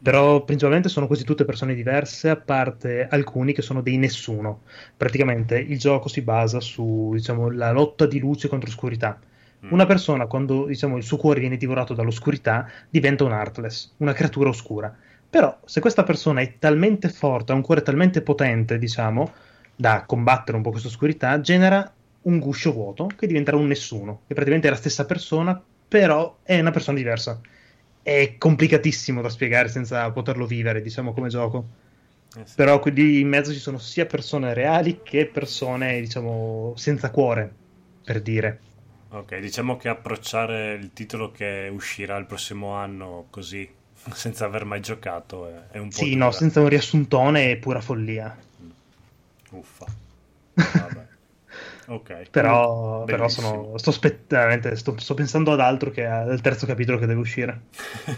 Però 0.00 0.44
principalmente 0.44 0.88
sono 0.88 1.06
quasi 1.08 1.24
tutte 1.24 1.44
persone 1.44 1.74
diverse, 1.74 2.28
a 2.30 2.36
parte 2.36 3.08
alcuni 3.08 3.52
che 3.52 3.62
sono 3.62 3.82
dei 3.82 3.96
nessuno. 3.98 4.62
Praticamente 4.96 5.58
il 5.58 5.78
gioco 5.78 6.08
si 6.08 6.22
basa 6.22 6.60
su, 6.60 7.10
diciamo, 7.14 7.50
la 7.50 7.72
lotta 7.72 8.06
di 8.06 8.20
luce 8.20 8.46
contro 8.48 8.68
oscurità. 8.70 9.18
Una 9.68 9.86
persona, 9.86 10.26
quando 10.26 10.66
diciamo, 10.66 10.96
il 10.96 11.02
suo 11.02 11.16
cuore 11.16 11.40
viene 11.40 11.56
divorato 11.56 11.92
dall'oscurità, 11.94 12.70
diventa 12.88 13.24
un 13.24 13.32
Heartless, 13.32 13.94
una 13.98 14.12
creatura 14.12 14.48
oscura. 14.50 14.96
Però, 15.28 15.60
se 15.64 15.80
questa 15.80 16.04
persona 16.04 16.40
è 16.40 16.58
talmente 16.58 17.08
forte, 17.10 17.52
ha 17.52 17.54
un 17.56 17.62
cuore 17.62 17.82
talmente 17.82 18.22
potente, 18.22 18.78
diciamo, 18.78 19.32
da 19.78 20.04
combattere 20.06 20.56
un 20.56 20.62
po' 20.62 20.70
questa 20.70 20.88
oscurità, 20.88 21.40
genera 21.40 21.92
un 22.22 22.38
guscio 22.40 22.72
vuoto 22.72 23.06
che 23.16 23.26
diventerà 23.26 23.56
un 23.56 23.66
nessuno, 23.68 24.22
che 24.26 24.34
praticamente 24.34 24.68
è 24.68 24.70
la 24.70 24.76
stessa 24.76 25.06
persona, 25.06 25.62
però 25.88 26.40
è 26.42 26.58
una 26.58 26.70
persona 26.72 26.96
diversa. 26.98 27.40
È 28.02 28.36
complicatissimo 28.38 29.20
da 29.22 29.28
spiegare 29.28 29.68
senza 29.68 30.10
poterlo 30.10 30.46
vivere, 30.46 30.82
diciamo, 30.82 31.12
come 31.12 31.28
gioco. 31.28 31.68
Eh 32.36 32.46
sì. 32.46 32.54
Però 32.56 32.82
lì 32.86 33.20
in 33.20 33.28
mezzo 33.28 33.52
ci 33.52 33.58
sono 33.58 33.78
sia 33.78 34.06
persone 34.06 34.54
reali 34.54 35.02
che 35.02 35.26
persone, 35.26 36.00
diciamo, 36.00 36.74
senza 36.76 37.10
cuore, 37.10 37.54
per 38.04 38.20
dire. 38.22 38.60
Ok, 39.10 39.38
diciamo 39.38 39.76
che 39.76 39.88
approcciare 39.88 40.72
il 40.74 40.92
titolo 40.94 41.30
che 41.30 41.68
uscirà 41.72 42.16
il 42.16 42.24
prossimo 42.26 42.72
anno 42.74 43.26
così, 43.30 43.68
senza 44.12 44.44
aver 44.46 44.64
mai 44.64 44.80
giocato, 44.80 45.46
è, 45.48 45.66
è 45.72 45.78
un 45.78 45.92
po' 45.92 46.04
Sì, 46.04 46.10
dura. 46.10 46.24
no, 46.24 46.30
senza 46.30 46.60
un 46.60 46.68
riassuntone 46.68 47.50
è 47.50 47.56
pura 47.58 47.80
follia. 47.82 48.34
Uffa. 49.50 49.86
Vabbè. 50.54 51.06
Ok. 51.88 52.28
Però, 52.28 53.04
però 53.04 53.28
sono, 53.28 53.78
sto, 53.78 53.94
veramente 54.28 54.76
sto, 54.76 54.94
sto 54.98 55.14
pensando 55.14 55.52
ad 55.52 55.60
altro 55.60 55.90
che 55.90 56.04
al 56.04 56.40
terzo 56.42 56.66
capitolo 56.66 56.98
che 56.98 57.06
deve 57.06 57.20
uscire. 57.20 57.62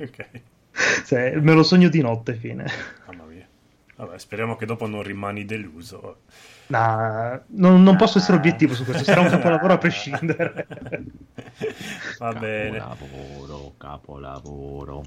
ok. 0.00 0.28
Cioè, 1.06 1.36
me 1.36 1.52
lo 1.52 1.62
sogno 1.62 1.88
di 1.88 2.00
notte, 2.00 2.34
fine. 2.34 2.66
Mamma 3.06 3.24
mia. 3.24 3.46
Vabbè, 3.96 4.18
speriamo 4.18 4.56
che 4.56 4.66
dopo 4.66 4.86
non 4.86 5.02
rimani 5.02 5.44
deluso. 5.44 6.22
Nah, 6.68 7.40
non, 7.48 7.82
non 7.82 7.96
posso 7.96 8.18
essere 8.18 8.38
obiettivo 8.38 8.74
su 8.74 8.84
questo, 8.84 9.04
sarà 9.04 9.20
un 9.20 9.28
capolavoro 9.28 9.74
a 9.74 9.78
prescindere. 9.78 10.66
Va 12.18 12.32
bene. 12.32 12.78
Capolavoro, 12.78 13.74
capolavoro. 13.76 15.04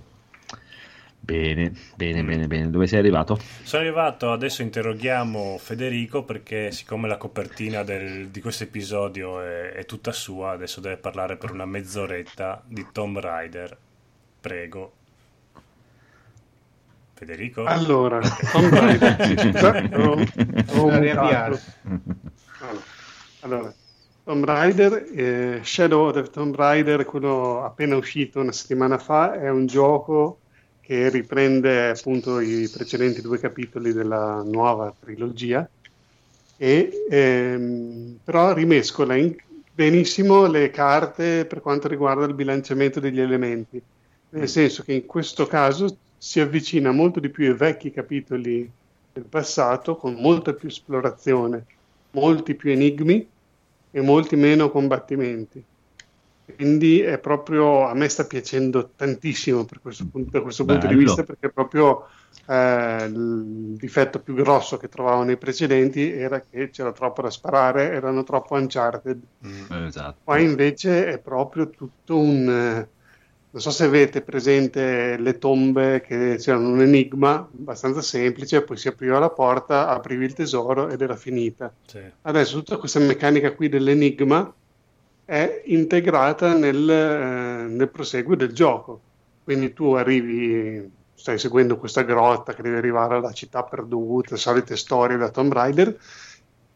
Bene, 1.26 1.74
bene, 1.96 2.24
bene, 2.24 2.46
bene. 2.46 2.70
Dove 2.70 2.86
sei 2.86 3.00
arrivato? 3.00 3.40
Sono 3.64 3.82
arrivato, 3.82 4.32
adesso 4.32 4.62
interroghiamo 4.62 5.58
Federico 5.58 6.24
perché 6.24 6.72
siccome 6.72 7.08
la 7.08 7.18
copertina 7.18 7.82
del- 7.84 8.28
di 8.30 8.42
questo 8.42 8.64
episodio 8.66 9.42
è, 9.42 9.72
è 9.72 9.86
tutta 9.86 10.12
sua, 10.12 10.52
adesso 10.52 10.82
deve 10.82 10.98
parlare 10.98 11.38
per 11.38 11.50
una 11.52 11.66
mezz'oretta 11.66 12.62
di 12.68 12.86
Tomb 12.92 13.18
Raider. 13.18 13.76
Prego. 14.40 14.94
Federico? 17.16 17.64
Allora, 17.64 18.20
avevo 18.54 20.16
Bisogna 20.16 20.66
mutato. 20.76 21.00
riavviare. 21.00 21.62
Allora, 22.60 22.82
allora, 23.40 23.74
Tomb 24.24 24.44
Raider, 24.44 25.06
eh, 25.16 25.60
Shadow 25.64 26.08
of 26.10 26.14
the 26.14 26.30
Tomb 26.30 26.54
Raider, 26.56 27.04
quello 27.06 27.64
appena 27.64 27.96
uscito 27.96 28.42
una 28.42 28.52
settimana 28.52 29.00
fa, 29.00 29.34
è 29.40 29.50
un 29.50 29.66
gioco 29.66 30.42
che 30.86 31.10
riprende 31.10 31.90
appunto 31.90 32.40
i 32.40 32.70
precedenti 32.70 33.20
due 33.20 33.40
capitoli 33.40 33.92
della 33.92 34.44
nuova 34.44 34.96
trilogia 35.00 35.68
e 36.58 36.92
ehm, 37.10 38.20
però 38.24 38.54
rimescola 38.54 39.16
in- 39.16 39.36
benissimo 39.74 40.46
le 40.46 40.70
carte 40.70 41.46
per 41.48 41.62
quanto 41.62 41.88
riguarda 41.88 42.26
il 42.26 42.36
bilanciamento 42.36 43.00
degli 43.00 43.20
elementi, 43.20 43.82
nel 44.30 44.48
senso 44.48 44.84
che 44.84 44.94
in 44.94 45.06
questo 45.08 45.48
caso 45.48 45.98
si 46.18 46.40
avvicina 46.40 46.92
molto 46.92 47.20
di 47.20 47.30
più 47.30 47.50
ai 47.50 47.58
vecchi 47.58 47.90
capitoli 47.90 48.70
del 49.12 49.26
passato 49.26 49.96
con 49.96 50.14
molta 50.14 50.54
più 50.54 50.68
esplorazione, 50.68 51.66
molti 52.12 52.54
più 52.54 52.70
enigmi 52.70 53.28
e 53.90 54.02
molti 54.02 54.36
meno 54.36 54.70
combattimenti. 54.70 55.64
Quindi 56.54 57.02
è 57.02 57.18
proprio, 57.18 57.88
a 57.88 57.94
me 57.96 58.08
sta 58.08 58.26
piacendo 58.26 58.92
tantissimo 58.96 59.66
per 59.66 59.80
questo 59.82 60.06
punto- 60.06 60.32
da 60.32 60.42
questo 60.42 60.64
punto 60.64 60.86
di 60.86 60.96
vista 60.96 61.24
perché 61.24 61.50
proprio 61.50 62.08
eh, 62.46 63.06
il 63.06 63.76
difetto 63.78 64.20
più 64.20 64.36
grosso 64.36 64.78
che 64.78 64.88
trovavo 64.88 65.24
nei 65.24 65.38
precedenti 65.38 66.12
era 66.12 66.42
che 66.42 66.70
c'era 66.70 66.92
troppo 66.92 67.24
da 67.24 67.32
sparare, 67.32 67.92
erano 67.92 68.24
troppo 68.24 68.54
uncharted. 68.54 69.20
Mm. 69.46 69.86
Esatto. 69.86 70.20
Qua 70.24 70.38
invece 70.38 71.08
è 71.08 71.18
proprio 71.18 71.70
tutto 71.70 72.18
un... 72.18 72.48
eh, 72.48 72.88
non 73.50 73.64
so 73.64 73.72
se 73.72 73.86
avete 73.86 74.22
presente 74.22 75.18
le 75.18 75.38
tombe 75.38 76.02
che 76.02 76.36
c'erano 76.38 76.70
un 76.70 76.82
enigma 76.82 77.36
abbastanza 77.36 78.02
semplice, 78.02 78.62
poi 78.62 78.76
si 78.76 78.90
apriva 78.90 79.18
la 79.18 79.30
porta, 79.30 79.88
aprivi 79.88 80.26
il 80.26 80.34
tesoro 80.34 80.90
ed 80.90 81.02
era 81.02 81.16
finita. 81.16 81.74
Sì. 81.86 82.02
Adesso 82.24 82.58
tutta 82.58 82.78
questa 82.78 83.00
meccanica 83.00 83.54
qui 83.54 83.70
dell'enigma 83.70 84.54
è 85.26 85.64
integrata 85.66 86.54
nel, 86.56 86.90
eh, 86.90 87.68
nel 87.68 87.90
proseguo 87.90 88.36
del 88.36 88.54
gioco. 88.54 89.02
Quindi 89.44 89.74
tu 89.74 89.92
arrivi, 89.94 90.90
stai 91.14 91.38
seguendo 91.38 91.78
questa 91.78 92.04
grotta 92.04 92.54
che 92.54 92.62
deve 92.62 92.78
arrivare 92.78 93.16
alla 93.16 93.32
città 93.32 93.64
perduta, 93.64 94.36
solite 94.36 94.78
storie 94.78 95.18
da 95.18 95.30
Tomb 95.30 95.52
Raider, 95.52 95.98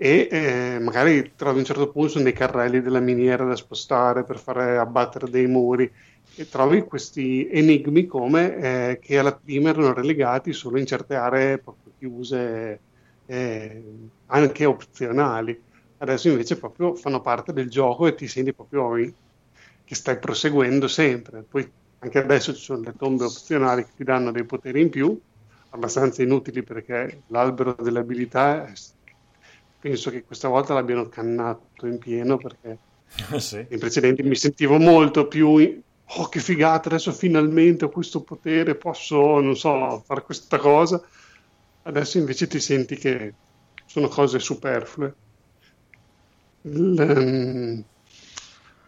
e 0.01 0.27
eh, 0.31 0.79
magari 0.79 1.33
trovi 1.35 1.59
un 1.59 1.65
certo 1.65 1.89
punto 1.89 2.19
dei 2.19 2.31
carrelli 2.31 2.81
della 2.81 3.01
miniera 3.01 3.43
da 3.43 3.55
spostare 3.55 4.23
per 4.23 4.37
fare 4.37 4.77
abbattere 4.77 5.29
dei 5.29 5.45
muri 5.45 5.91
e 6.35 6.47
trovi 6.47 6.83
questi 6.83 7.49
enigmi 7.51 8.05
come 8.05 8.55
eh, 8.55 8.99
che 9.01 9.17
alla 9.17 9.35
prima 9.35 9.69
erano 9.69 9.93
relegati 9.93 10.53
solo 10.53 10.79
in 10.79 10.85
certe 10.85 11.15
aree 11.15 11.57
proprio 11.57 11.91
chiuse, 11.97 12.79
eh, 13.25 13.83
anche 14.27 14.65
opzionali. 14.65 15.61
Adesso 16.01 16.29
invece 16.29 16.57
proprio 16.57 16.95
fanno 16.95 17.21
parte 17.21 17.53
del 17.53 17.69
gioco 17.69 18.07
e 18.07 18.15
ti 18.15 18.27
senti 18.27 18.53
proprio 18.53 18.97
in- 18.97 19.13
che 19.83 19.95
stai 19.95 20.19
proseguendo 20.19 20.87
sempre. 20.87 21.43
Poi 21.45 21.69
anche 21.99 22.19
adesso 22.19 22.53
ci 22.53 22.61
sono 22.61 22.81
le 22.81 22.93
tombe 22.95 23.25
opzionali 23.25 23.83
che 23.85 23.93
ti 23.95 24.03
danno 24.03 24.31
dei 24.31 24.45
poteri 24.45 24.81
in 24.81 24.89
più, 24.89 25.19
abbastanza 25.69 26.21
inutili 26.23 26.63
perché 26.63 27.23
l'albero 27.27 27.73
delle 27.75 27.99
abilità 27.99 28.71
penso 29.77 30.09
che 30.11 30.23
questa 30.23 30.47
volta 30.47 30.73
l'abbiano 30.73 31.07
cannato 31.07 31.85
in 31.87 31.97
pieno 31.97 32.37
perché 32.37 32.81
sì. 33.39 33.67
nei 33.67 33.79
precedenti 33.79 34.23
mi 34.23 34.35
sentivo 34.35 34.77
molto 34.77 35.27
più 35.27 35.57
in- 35.57 35.81
oh 36.17 36.27
che 36.29 36.39
figata 36.39 36.89
adesso 36.89 37.11
finalmente 37.11 37.85
ho 37.85 37.89
questo 37.89 38.23
potere 38.23 38.75
posso 38.77 39.39
non 39.39 39.55
so 39.55 40.01
fare 40.05 40.23
questa 40.23 40.57
cosa 40.57 41.01
adesso 41.83 42.17
invece 42.17 42.47
ti 42.47 42.59
senti 42.59 42.95
che 42.95 43.35
sono 43.85 44.07
cose 44.07 44.39
superflue 44.39 45.17
Il, 46.71 46.99
ehm, 46.99 47.83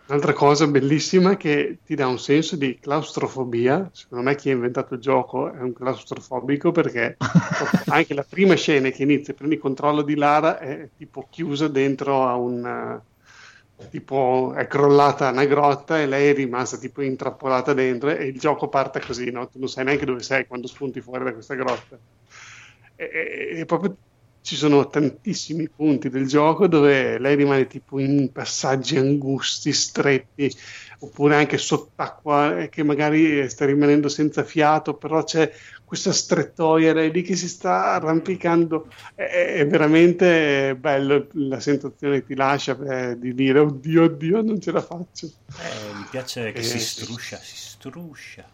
Un'altra 0.07 0.33
cosa 0.33 0.67
bellissima 0.67 1.37
che 1.37 1.79
ti 1.85 1.95
dà 1.95 2.05
un 2.07 2.19
senso 2.19 2.57
di 2.57 2.77
claustrofobia. 2.79 3.89
Secondo 3.93 4.25
me 4.25 4.35
chi 4.35 4.49
ha 4.49 4.53
inventato 4.53 4.95
il 4.95 4.99
gioco 4.99 5.51
è 5.53 5.59
un 5.61 5.71
claustrofobico 5.73 6.71
perché 6.71 7.15
anche 7.87 8.13
la 8.13 8.25
prima 8.27 8.55
scena 8.55 8.89
che 8.89 9.03
inizia, 9.03 9.33
prendi 9.33 9.57
controllo 9.57 10.01
di 10.01 10.15
Lara, 10.15 10.59
è 10.59 10.89
tipo 10.97 11.27
chiusa 11.29 11.69
dentro 11.69 12.27
a 12.27 12.35
un... 12.35 13.01
tipo 13.89 14.53
è 14.53 14.67
crollata 14.67 15.29
una 15.29 15.45
grotta 15.45 15.99
e 15.99 16.05
lei 16.07 16.29
è 16.29 16.33
rimasta 16.33 16.77
tipo 16.77 17.01
intrappolata 17.01 17.73
dentro 17.73 18.09
e 18.09 18.25
il 18.27 18.37
gioco 18.39 18.67
parte 18.67 18.99
così, 18.99 19.31
no? 19.31 19.47
Tu 19.47 19.59
non 19.59 19.69
sai 19.69 19.85
neanche 19.85 20.05
dove 20.05 20.21
sei 20.23 20.45
quando 20.45 20.67
spunti 20.67 20.99
fuori 21.01 21.23
da 21.23 21.33
questa 21.33 21.55
grotta. 21.55 21.97
e, 22.95 23.59
e 23.61 23.65
proprio 23.65 23.97
ci 24.41 24.55
sono 24.55 24.87
tantissimi 24.87 25.69
punti 25.69 26.09
del 26.09 26.27
gioco 26.27 26.67
dove 26.67 27.19
lei 27.19 27.35
rimane 27.35 27.67
tipo 27.67 27.99
in 27.99 28.31
passaggi 28.31 28.97
angusti, 28.97 29.71
stretti, 29.71 30.51
oppure 30.99 31.35
anche 31.35 31.57
sott'acqua 31.57 32.59
eh, 32.59 32.69
che 32.69 32.83
magari 32.83 33.47
sta 33.49 33.65
rimanendo 33.65 34.09
senza 34.09 34.43
fiato, 34.43 34.95
però 34.95 35.23
c'è 35.23 35.51
questa 35.85 36.13
strettoia, 36.13 36.93
lei 36.93 37.11
lì 37.11 37.21
che 37.21 37.35
si 37.35 37.49
sta 37.49 37.93
arrampicando, 37.93 38.87
è, 39.13 39.55
è 39.57 39.67
veramente 39.67 40.75
bello 40.75 41.27
la 41.33 41.59
sensazione 41.59 42.21
che 42.21 42.27
ti 42.27 42.35
lascia 42.35 42.77
eh, 42.79 43.19
di 43.19 43.33
dire 43.33 43.59
oddio, 43.59 44.03
oddio, 44.03 44.41
non 44.41 44.61
ce 44.61 44.71
la 44.71 44.81
faccio. 44.81 45.25
Eh, 45.25 45.93
mi 45.95 46.05
piace 46.09 46.51
che 46.51 46.59
Eh, 46.59 46.63
si 46.63 46.79
struscia, 46.79 47.37
si 47.37 47.57
struscia. 47.57 48.45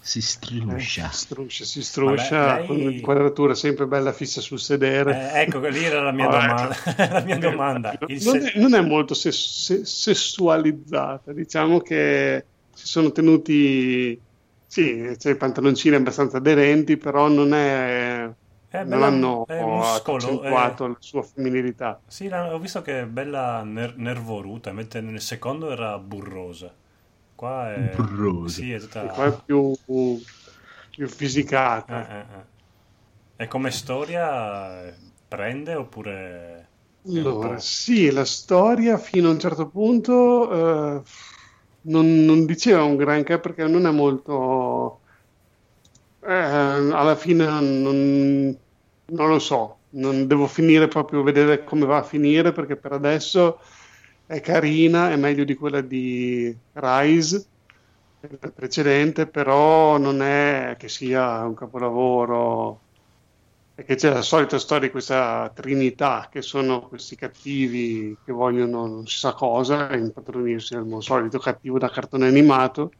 Si 0.00 0.20
struscia. 0.22 1.08
Eh, 1.08 1.12
si 1.12 1.18
struscia, 1.18 1.64
si 1.64 1.82
struscia, 1.82 2.38
Vabbè, 2.46 2.58
lei- 2.60 2.66
con 2.66 2.80
un'inquadratura 2.80 3.54
sempre 3.54 3.86
bella 3.86 4.12
fissa 4.12 4.40
sul 4.40 4.58
sedere. 4.58 5.30
Eh, 5.32 5.40
ecco, 5.42 5.58
lì 5.68 5.84
era 5.84 6.00
la 6.00 6.12
mia 6.12 6.26
Vabbè. 6.26 6.46
domanda. 6.46 6.76
la 7.10 7.20
mia 7.24 7.38
domanda. 7.38 7.98
Non, 8.18 8.18
se- 8.18 8.52
è, 8.52 8.58
non 8.58 8.74
è 8.74 8.80
molto 8.80 9.14
ses- 9.14 9.36
se- 9.64 9.84
sessualizzata, 9.84 11.32
diciamo 11.32 11.80
che 11.80 12.46
si 12.72 12.86
sono 12.86 13.12
tenuti, 13.12 14.18
sì, 14.64 15.14
c'è 15.16 15.30
i 15.30 15.36
pantaloncini 15.36 15.94
abbastanza 15.96 16.38
aderenti, 16.38 16.96
però 16.96 17.28
non 17.28 17.52
è... 17.54 18.34
È 18.70 18.84
non 18.84 19.00
bella- 19.00 19.06
hanno 19.06 19.46
è 19.46 19.64
muscolo, 19.64 20.16
accentuato 20.16 20.86
la 20.86 20.96
sua 21.00 21.22
femminilità. 21.22 22.02
Sì, 22.06 22.26
ho 22.26 22.58
visto 22.58 22.82
che 22.82 23.00
è 23.00 23.06
bella 23.06 23.62
ner- 23.62 23.96
nervoruta, 23.96 24.72
mentre 24.72 25.00
nel 25.00 25.20
secondo 25.20 25.70
era 25.70 25.98
burrosa. 25.98 26.74
Qua 27.38 27.72
è... 27.72 27.94
Sì, 28.46 28.72
è 28.72 28.80
tutta... 28.80 29.02
Qua 29.02 29.26
è 29.26 29.38
più, 29.44 29.72
più 30.90 31.06
fisicata. 31.06 32.08
Eh, 32.08 32.16
eh, 32.16 32.18
eh. 32.18 33.44
E 33.44 33.46
come 33.46 33.70
storia 33.70 34.92
prende 35.28 35.76
oppure... 35.76 36.68
Allora, 37.06 37.60
sì, 37.60 38.10
la 38.10 38.24
storia 38.24 38.98
fino 38.98 39.28
a 39.28 39.30
un 39.30 39.38
certo 39.38 39.68
punto 39.68 40.50
eh, 40.50 41.02
non, 41.82 42.24
non 42.24 42.44
diceva 42.44 42.82
un 42.82 42.96
granché 42.96 43.38
perché 43.38 43.68
non 43.68 43.86
è 43.86 43.90
molto... 43.92 44.98
eh, 46.24 46.34
alla 46.34 47.14
fine 47.14 47.44
non, 47.46 48.58
non 49.04 49.28
lo 49.28 49.38
so, 49.38 49.76
non 49.90 50.26
devo 50.26 50.48
finire 50.48 50.88
proprio 50.88 51.22
vedere 51.22 51.62
come 51.62 51.86
va 51.86 51.98
a 51.98 52.02
finire 52.02 52.50
perché 52.50 52.74
per 52.74 52.90
adesso 52.90 53.60
è 54.28 54.40
carina, 54.40 55.10
è 55.10 55.16
meglio 55.16 55.44
di 55.44 55.54
quella 55.54 55.80
di 55.80 56.56
Rise, 56.72 57.50
la 58.40 58.50
precedente, 58.52 59.28
però 59.30 59.96
non 59.98 60.22
è 60.22 60.76
che 60.78 60.88
sia 60.88 61.44
un 61.46 61.54
capolavoro 61.54 62.84
perché 63.74 63.94
c'è 63.96 64.10
la 64.12 64.22
solita 64.22 64.58
storia 64.58 64.86
di 64.88 64.92
questa 64.92 65.50
trinità 65.54 66.28
che 66.30 66.42
sono 66.42 66.88
questi 66.88 67.16
cattivi 67.16 68.18
che 68.24 68.32
vogliono 68.32 68.86
non 68.86 69.06
si 69.06 69.18
sa 69.18 69.34
cosa 69.34 69.94
impadronirsi 69.96 70.74
del 70.76 71.02
solito 71.02 71.38
cattivo 71.38 71.78
da 71.78 71.90
cartone 71.90 72.26
animato 72.28 72.90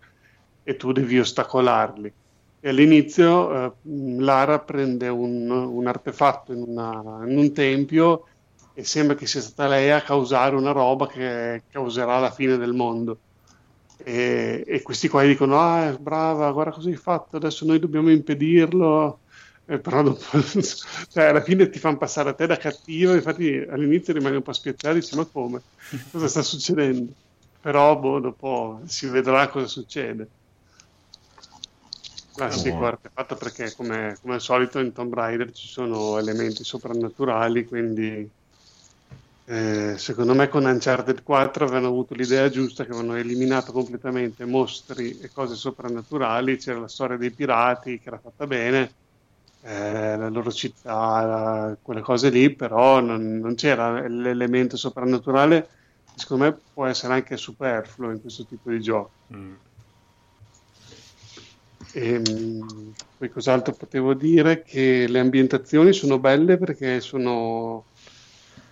e 0.62 0.76
tu 0.76 0.92
devi 0.92 1.18
ostacolarli. 1.18 2.14
E 2.60 2.68
all'inizio 2.68 3.66
eh, 3.66 3.76
Lara 4.20 4.60
prende 4.60 5.08
un, 5.08 5.48
un 5.50 5.86
artefatto 5.86 6.52
in, 6.52 6.62
una- 6.62 7.24
in 7.26 7.38
un 7.38 7.52
tempio 7.52 8.24
e 8.78 8.84
sembra 8.84 9.16
che 9.16 9.26
sia 9.26 9.40
stata 9.40 9.68
lei 9.68 9.90
a 9.90 10.02
causare 10.02 10.54
una 10.54 10.70
roba 10.72 11.06
che 11.08 11.64
causerà 11.68 12.18
la 12.20 12.30
fine 12.30 12.56
del 12.56 12.74
mondo. 12.74 13.22
E, 13.96 14.62
e 14.66 14.82
questi 14.82 15.08
qua 15.08 15.24
dicono: 15.24 15.58
Ah, 15.58 15.96
brava, 15.98 16.52
guarda 16.52 16.72
cosa 16.72 16.88
hai 16.88 16.96
fatto, 16.96 17.36
adesso 17.36 17.64
noi 17.66 17.78
dobbiamo 17.80 18.10
impedirlo. 18.10 19.22
Eh, 19.64 19.80
però 19.80 20.02
dopo, 20.02 20.20
cioè, 21.08 21.24
alla 21.24 21.42
fine 21.42 21.68
ti 21.68 21.78
fanno 21.80 21.98
passare 21.98 22.30
a 22.30 22.34
te 22.34 22.46
da 22.46 22.56
cattivo, 22.56 23.14
infatti 23.14 23.48
all'inizio 23.68 24.12
rimani 24.14 24.36
un 24.36 24.42
po' 24.42 24.52
spiazzato 24.52 24.96
e 24.96 25.00
dici 25.00 25.16
ma 25.16 25.26
come? 25.26 25.64
Cosa 26.10 26.28
sta 26.28 26.42
succedendo? 26.42 27.12
Però 27.60 27.98
boh, 27.98 28.20
dopo 28.20 28.80
si 28.86 29.08
vedrà 29.08 29.48
cosa 29.48 29.66
succede. 29.66 30.30
Classico 32.32 32.84
Oh. 32.84 32.86
artefatto 32.86 33.36
perché 33.36 33.74
come, 33.74 34.18
come 34.20 34.34
al 34.34 34.40
solito 34.40 34.78
in 34.78 34.92
Tomb 34.92 35.12
Raider 35.12 35.50
ci 35.52 35.66
sono 35.68 36.18
elementi 36.18 36.62
soprannaturali, 36.64 37.66
quindi 37.66 38.30
eh, 39.50 39.96
secondo 39.96 40.34
me 40.34 40.48
con 40.48 40.64
Uncharted 40.66 41.22
4 41.22 41.64
avevano 41.64 41.88
avuto 41.88 42.14
l'idea 42.14 42.48
giusta 42.50 42.84
che 42.84 42.90
avevano 42.92 43.16
eliminato 43.16 43.72
completamente 43.72 44.44
mostri 44.44 45.16
e 45.18 45.30
cose 45.30 45.54
soprannaturali, 45.54 46.56
c'era 46.58 46.78
la 46.80 46.88
storia 46.88 47.16
dei 47.16 47.32
pirati 47.32 47.98
che 47.98 48.08
era 48.08 48.18
fatta 48.20 48.46
bene, 48.46 48.96
eh, 49.60 50.16
la 50.16 50.28
loro 50.28 50.50
città, 50.52 50.90
la- 51.24 51.78
quelle 51.82 52.02
cose 52.02 52.28
lì, 52.30 52.54
però 52.54 53.00
non, 53.00 53.38
non 53.38 53.54
c'era 53.54 54.06
l'elemento 54.08 54.76
soprannaturale 54.76 55.70
secondo 56.14 56.44
me 56.44 56.62
può 56.72 56.84
essere 56.86 57.14
anche 57.14 57.36
superfluo 57.36 58.10
in 58.10 58.20
questo 58.20 58.44
tipo 58.44 58.70
di 58.70 58.80
gioco. 58.80 59.14
Mm. 59.34 59.54
E, 61.90 62.18
mh, 62.18 62.94
poi 63.16 63.28
cos'altro 63.30 63.74
potevo 63.74 64.14
dire? 64.14 64.62
Che 64.62 65.06
le 65.08 65.18
ambientazioni 65.18 65.92
sono 65.92 66.18
belle 66.20 66.58
perché 66.58 67.00
sono 67.00 67.87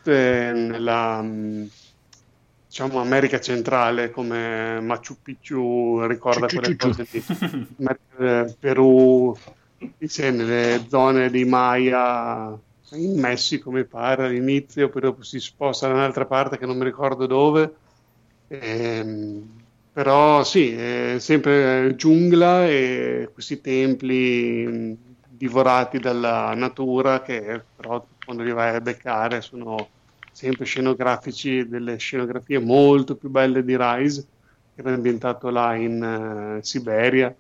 tutte 0.06 0.52
nella 0.52 1.20
mh, 1.22 1.68
diciamo 2.68 3.00
America 3.00 3.40
centrale 3.40 4.10
come 4.10 4.80
Machu 4.80 5.20
Picchu 5.20 6.06
ricorda 6.06 6.48
Ciu, 6.48 6.58
quelle 6.58 6.76
ciu, 6.76 6.76
cose 6.76 7.06
lì. 7.10 7.22
Ma- 7.78 7.96
eh, 8.18 8.56
Perù, 8.58 9.34
nelle 10.30 10.86
zone 10.88 11.30
di 11.30 11.44
Maya 11.44 12.58
in 12.92 13.18
Messico 13.18 13.70
mi 13.70 13.84
pare 13.86 14.26
all'inizio, 14.26 14.88
poi 14.88 15.00
dopo 15.02 15.22
si 15.22 15.40
sposta 15.40 15.88
da 15.88 15.94
un'altra 15.94 16.26
parte 16.26 16.56
che 16.58 16.66
non 16.66 16.78
mi 16.78 16.84
ricordo 16.84 17.26
dove. 17.26 17.80
Ehm, 18.48 19.64
però 19.90 20.44
sì, 20.44 20.72
è 20.72 21.16
sempre 21.18 21.94
giungla 21.96 22.66
e 22.66 23.30
questi 23.32 23.60
templi 23.60 24.64
mh, 24.66 25.16
divorati 25.26 25.98
dalla 25.98 26.54
natura 26.54 27.22
che 27.22 27.66
però 27.74 28.06
quando 28.24 28.42
li 28.44 28.52
vai 28.52 28.74
a 28.76 28.80
beccare 28.80 29.40
sono 29.40 29.95
sempre 30.36 30.64
scenografici, 30.66 31.66
delle 31.66 31.96
scenografie 31.98 32.58
molto 32.58 33.16
più 33.16 33.30
belle 33.30 33.64
di 33.64 33.76
Rise, 33.78 34.22
che 34.74 34.80
era 34.82 34.92
ambientato 34.94 35.48
là 35.50 35.74
in 35.76 36.02
eh, 36.58 36.62
Siberia. 36.62 37.34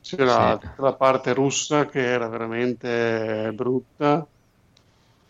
C'era 0.00 0.58
Sì. 0.58 0.72
la 0.76 0.96
parte 0.96 1.32
russa 1.34 1.86
che 1.86 2.00
era 2.04 2.28
veramente 2.28 3.52
brutta. 3.54 4.28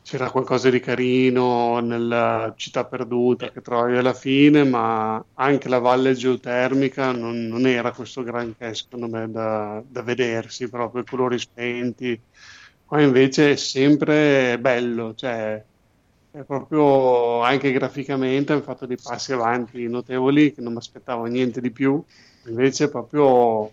C'era 0.04 0.30
qualcosa 0.32 0.68
di 0.68 0.80
carino 0.80 1.78
nella 1.80 2.52
città 2.56 2.86
perduta 2.86 3.50
che 3.52 3.60
trovi 3.60 3.96
alla 3.96 4.12
fine, 4.12 4.64
ma 4.64 5.24
anche 5.34 5.68
la 5.68 5.78
valle 5.78 6.14
geotermica 6.14 7.12
non, 7.12 7.46
non 7.46 7.66
era 7.66 7.92
questo 7.92 8.22
granché, 8.24 8.74
secondo 8.74 9.08
me, 9.08 9.30
da, 9.30 9.80
da 9.86 10.02
vedersi, 10.02 10.68
proprio 10.68 11.02
i 11.02 11.04
colori 11.06 11.38
spenti. 11.38 12.20
Qua 12.84 13.00
invece 13.00 13.52
è 13.52 13.56
sempre 13.56 14.58
bello, 14.60 15.14
cioè 15.14 15.64
è 16.32 16.42
proprio 16.44 17.42
anche 17.42 17.70
graficamente 17.72 18.52
hanno 18.52 18.62
fatto 18.62 18.86
dei 18.86 18.96
passi 19.00 19.32
avanti 19.32 19.86
notevoli 19.86 20.52
che 20.54 20.60
non 20.62 20.72
mi 20.72 20.78
aspettavo 20.78 21.24
niente 21.26 21.60
di 21.60 21.70
più. 21.70 22.02
Invece 22.46 22.88
proprio 22.88 23.70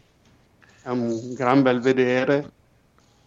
è 0.84 0.90
un 0.90 1.34
gran 1.34 1.62
bel 1.62 1.80
vedere, 1.80 2.52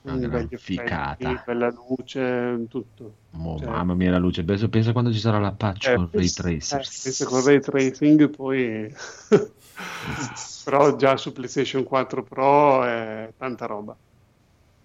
Una 0.03 0.17
gran 0.19 0.49
ficata. 0.51 1.43
bella 1.47 1.71
luce, 1.71 2.67
tutto. 2.69 3.15
Oh, 3.39 3.59
Cioè- 3.59 3.69
mamma 3.69 3.95
mia 3.95 4.11
la 4.11 4.19
luce, 4.19 4.45
pensa, 4.45 4.69
pensa 4.69 4.93
quando 4.93 5.11
ci 5.13 5.19
sarà 5.19 5.39
la 5.39 5.53
patch 5.53 5.89
Eh, 5.89 5.95
con 5.95 6.09
Ray 6.13 6.29
Tracer. 6.29 6.81
eh, 6.81 7.25
con 7.25 7.43
ray 7.45 7.61
tracing, 7.61 8.29
poi 8.29 8.95
però 10.65 10.95
già 10.97 11.17
su 11.17 11.33
PlayStation 11.33 11.85
4 11.85 12.23
Pro 12.23 12.85
è 12.85 13.33
tanta 13.37 13.67
roba. 13.67 13.97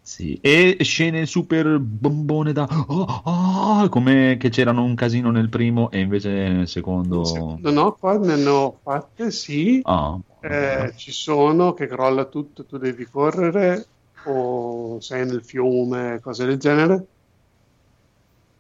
Sì, 0.08 0.40
e 0.42 0.78
scene 0.84 1.26
super 1.26 1.80
bombone 1.80 2.54
da 2.54 2.66
oh, 2.88 3.22
oh, 3.26 3.90
come 3.90 4.38
che 4.40 4.48
c'erano 4.48 4.86
un 4.86 4.96
casino 4.96 5.32
nel 5.32 5.50
primo 5.50 5.92
e 5.92 6.00
invece 6.00 6.30
nel 6.30 6.68
secondo. 6.70 7.60
No, 7.62 7.72
no, 7.72 7.92
qua 7.92 8.18
ne 8.18 8.32
hanno 8.32 8.80
fatte, 8.82 9.32
sì, 9.32 9.82
Ah, 9.84 10.18
eh, 10.40 10.94
ci 10.96 11.12
sono 11.12 11.74
che 11.74 11.88
crolla 11.88 12.24
tutto, 12.24 12.66
tu 12.66 12.78
devi 12.78 13.04
correre 13.04 13.86
o 14.24 14.98
sei 15.02 15.26
nel 15.26 15.44
fiume, 15.44 16.22
cose 16.22 16.46
del 16.46 16.58
genere. 16.58 17.06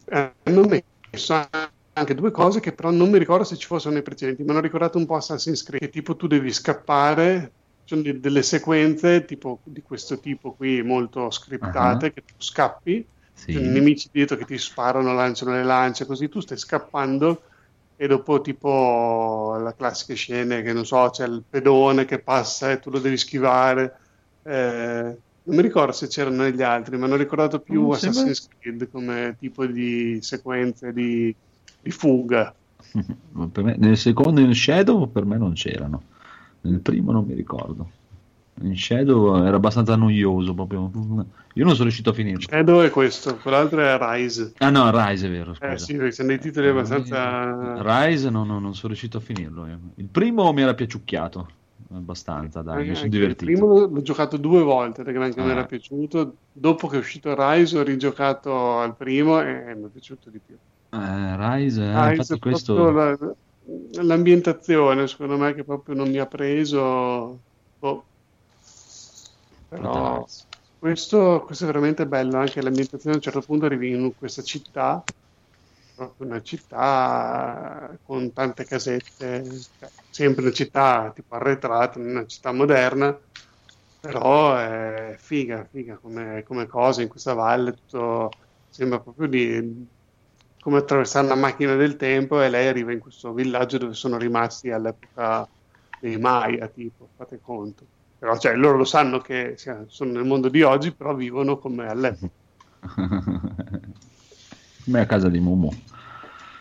Eh, 0.06 0.34
hanno 0.44 0.68
messo 0.68 1.48
anche 1.94 2.14
due 2.14 2.32
cose 2.32 2.60
che 2.60 2.74
però 2.74 2.92
non 2.92 3.10
mi 3.10 3.18
ricordo 3.18 3.46
se 3.46 3.56
ci 3.56 3.68
fossero 3.68 3.94
nei 3.94 4.04
precedenti, 4.04 4.44
mi 4.44 4.50
hanno 4.50 4.60
ricordato 4.60 4.98
un 4.98 5.06
po' 5.06 5.16
Assassin's 5.16 5.64
Creed, 5.64 5.82
che 5.82 5.90
tipo 5.90 6.18
tu 6.18 6.28
devi 6.28 6.52
scappare, 6.52 7.54
sono 7.88 8.02
de- 8.02 8.20
delle 8.20 8.44
sequenze 8.44 9.24
tipo 9.26 9.60
di 9.64 9.82
questo 9.82 10.20
tipo 10.20 10.52
qui 10.52 10.82
molto 10.84 11.32
scriptate, 11.32 12.08
Ah. 12.08 12.10
che 12.12 12.22
tu 12.26 12.34
scappi, 12.38 13.06
sì. 13.34 13.54
sono 13.54 13.70
nemici 13.70 14.10
dietro 14.12 14.36
che 14.36 14.44
ti 14.46 14.58
sparano, 14.58 15.14
lanciano 15.14 15.54
le 15.54 15.64
lance, 15.64 16.06
così 16.06 16.28
tu 16.28 16.42
stai 16.42 16.58
scappando 16.58 17.42
e 17.96 18.08
dopo 18.08 18.42
tipo 18.42 19.58
la 19.60 19.74
classica 19.74 20.14
scena 20.14 20.62
che 20.62 20.74
non 20.74 20.86
so, 20.86 21.10
c'è 21.10 21.26
il 21.26 21.44
pedone 21.50 22.04
che 22.06 22.20
passa 22.20 22.72
e 22.72 22.80
tu 22.80 22.90
lo 22.90 23.00
devi 23.00 23.18
schivare. 23.18 23.98
Eh, 24.44 25.18
Non 25.48 25.56
mi 25.56 25.62
ricordo 25.62 25.94
se 25.94 26.08
c'erano 26.08 26.44
negli 26.44 26.62
altri, 26.62 26.98
ma 26.98 27.06
hanno 27.06 27.16
ricordato 27.16 27.60
più 27.62 27.88
Mm, 27.88 27.92
Assassin's 27.92 28.50
Creed 28.60 28.90
come 28.92 29.38
tipo 29.40 29.66
di 29.66 30.18
sequenze 30.22 30.92
di, 30.92 31.34
di 31.80 31.90
fuga. 31.90 32.54
Per 33.54 33.64
me- 33.64 33.76
nel 33.78 33.96
secondo 33.96 34.42
in 34.42 34.54
Shadow 34.54 35.10
per 35.10 35.24
me 35.24 35.38
non 35.38 35.54
c'erano. 35.54 36.04
Nel 36.70 36.80
primo 36.82 37.12
non 37.12 37.26
mi 37.26 37.34
ricordo. 37.34 37.90
In 38.62 38.76
Shadow 38.76 39.44
era 39.46 39.56
abbastanza 39.58 39.96
noioso 39.96 40.54
proprio. 40.54 40.92
Io 41.54 41.64
non 41.64 41.72
sono 41.74 41.84
riuscito 41.84 42.10
a 42.10 42.14
finirlo. 42.14 42.42
Shadow 42.50 42.82
è 42.82 42.90
questo, 42.90 43.38
quell'altro 43.38 43.82
è 43.82 43.98
Rise. 44.00 44.54
Ah 44.58 44.70
no, 44.72 44.90
Rise 44.92 45.28
è 45.28 45.30
vero, 45.30 45.54
scusa. 45.54 45.72
Eh 45.72 45.78
sì, 45.78 45.96
perché 45.96 46.12
sono 46.12 46.28
dei 46.30 46.40
titoli 46.40 46.68
abbastanza... 46.68 48.08
Rise 48.08 48.30
no, 48.30 48.44
no, 48.44 48.60
non 48.60 48.74
sono 48.74 48.88
riuscito 48.90 49.18
a 49.18 49.22
finirlo. 49.22 49.68
io. 49.68 49.80
Il 49.96 50.08
primo 50.08 50.52
mi 50.54 50.62
era 50.62 50.74
piaciucciuccio 50.74 51.48
abbastanza, 51.94 52.62
dai, 52.64 52.76
mi 52.78 52.82
Anche 52.82 52.94
sono 52.96 53.06
il 53.06 53.12
divertito. 53.12 53.46
primo 53.46 53.68
l'ho 53.86 54.02
giocato 54.02 54.38
due 54.38 54.62
volte 54.64 55.04
perché 55.04 55.20
anche 55.20 55.40
mi 55.42 55.50
Ah. 55.50 55.52
era 55.52 55.66
piaciuto. 55.66 56.36
Dopo 56.52 56.88
che 56.88 56.96
è 56.96 57.00
uscito 57.00 57.34
Rise 57.38 57.78
ho 57.78 57.84
rigiocato 57.84 58.80
al 58.80 58.96
primo 58.96 59.40
e 59.40 59.74
mi 59.76 59.86
è 59.86 59.88
piaciuto 59.88 60.30
di 60.32 60.40
più. 60.44 60.56
Eh, 60.90 60.98
Rise, 61.38 61.84
eh, 61.84 61.94
Rise 62.10 62.10
infatti 62.12 62.34
è 62.34 62.40
questo... 62.40 62.92
la- 62.92 63.18
l'ambientazione, 64.04 65.08
secondo 65.08 65.38
me, 65.38 65.54
che 65.54 65.64
proprio 65.64 65.96
non 65.96 66.10
mi 66.10 66.18
ha 66.20 66.28
preso. 66.28 67.44
Boh. 67.78 68.10
Però 69.68 70.26
questo, 70.78 71.44
questo 71.46 71.64
è 71.66 71.68
veramente 71.68 72.08
bello, 72.08 72.38
anche 72.38 72.62
l'ambientazione 72.62 73.14
a 73.16 73.18
un 73.18 73.22
certo 73.24 73.42
punto 73.42 73.66
arrivi 73.66 73.90
in 73.92 74.14
questa 74.16 74.42
città, 74.44 75.06
proprio 75.94 76.28
una 76.28 76.42
città 76.42 77.98
con 78.04 78.32
tante 78.34 78.66
casette, 78.66 79.66
cioè, 79.78 79.92
sempre 80.10 80.44
una 80.44 80.54
città 80.54 81.12
tipo 81.14 81.36
arretrata, 81.36 82.00
una 82.00 82.26
città 82.26 82.52
moderna, 82.54 83.20
però 84.00 84.56
è 84.56 85.16
figa, 85.18 85.66
figa 85.66 85.98
come, 86.00 86.44
come 86.44 86.68
cosa 86.68 87.02
in 87.02 87.10
questa 87.10 87.34
valle, 87.34 87.74
tutto 87.74 88.38
sembra 88.70 89.02
proprio 89.02 89.28
di 89.28 89.88
come 90.60 90.78
attraversare 90.78 91.26
una 91.26 91.36
macchina 91.36 91.76
del 91.76 91.96
tempo 91.96 92.42
e 92.42 92.50
lei 92.50 92.68
arriva 92.68 92.92
in 92.92 93.00
questo 93.00 93.34
villaggio 93.34 93.78
dove 93.78 93.94
sono 93.94 94.18
rimasti 94.18 94.70
all'epoca 94.72 95.48
dei 96.00 96.18
Maya, 96.18 96.68
tipo, 96.68 97.10
fate 97.16 97.40
conto. 97.42 97.86
Però 98.20 98.38
cioè, 98.38 98.56
loro 98.56 98.78
lo 98.78 98.86
sanno 98.86 99.20
che 99.20 99.56
sono 99.88 100.12
nel 100.12 100.26
mondo 100.26 100.50
di 100.50 100.62
oggi, 100.64 100.92
però 100.92 101.14
vivono 101.14 101.58
come 101.58 101.88
all'epoca. 101.88 102.32
Come 104.88 105.02
a 105.02 105.06
casa 105.06 105.28
di 105.28 105.40
Momo. 105.40 105.70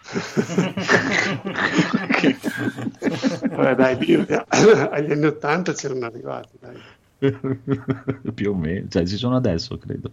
Vabbè, 3.51 3.74
dai, 3.77 3.97
lì, 4.05 4.14
agli 4.16 5.12
anni 5.12 5.27
80 5.27 5.73
c'erano 5.74 6.06
arrivati, 6.06 6.56
dai. 6.59 6.77
Più 8.34 8.51
o 8.51 8.55
meno, 8.55 8.88
cioè 8.88 9.06
ci 9.06 9.16
sono 9.16 9.36
adesso, 9.36 9.78
credo. 9.78 10.10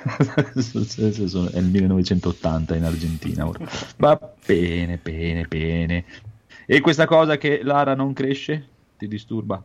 È 0.02 1.58
il 1.58 1.64
1980 1.64 2.76
in 2.76 2.84
Argentina. 2.84 3.46
ora. 3.46 3.64
Va 3.96 4.18
bene, 4.44 4.98
bene, 5.00 5.44
bene. 5.44 6.04
E 6.66 6.80
questa 6.80 7.06
cosa 7.06 7.36
che 7.36 7.60
Lara 7.62 7.94
non 7.94 8.12
cresce 8.12 8.68
ti 8.96 9.06
disturba? 9.08 9.62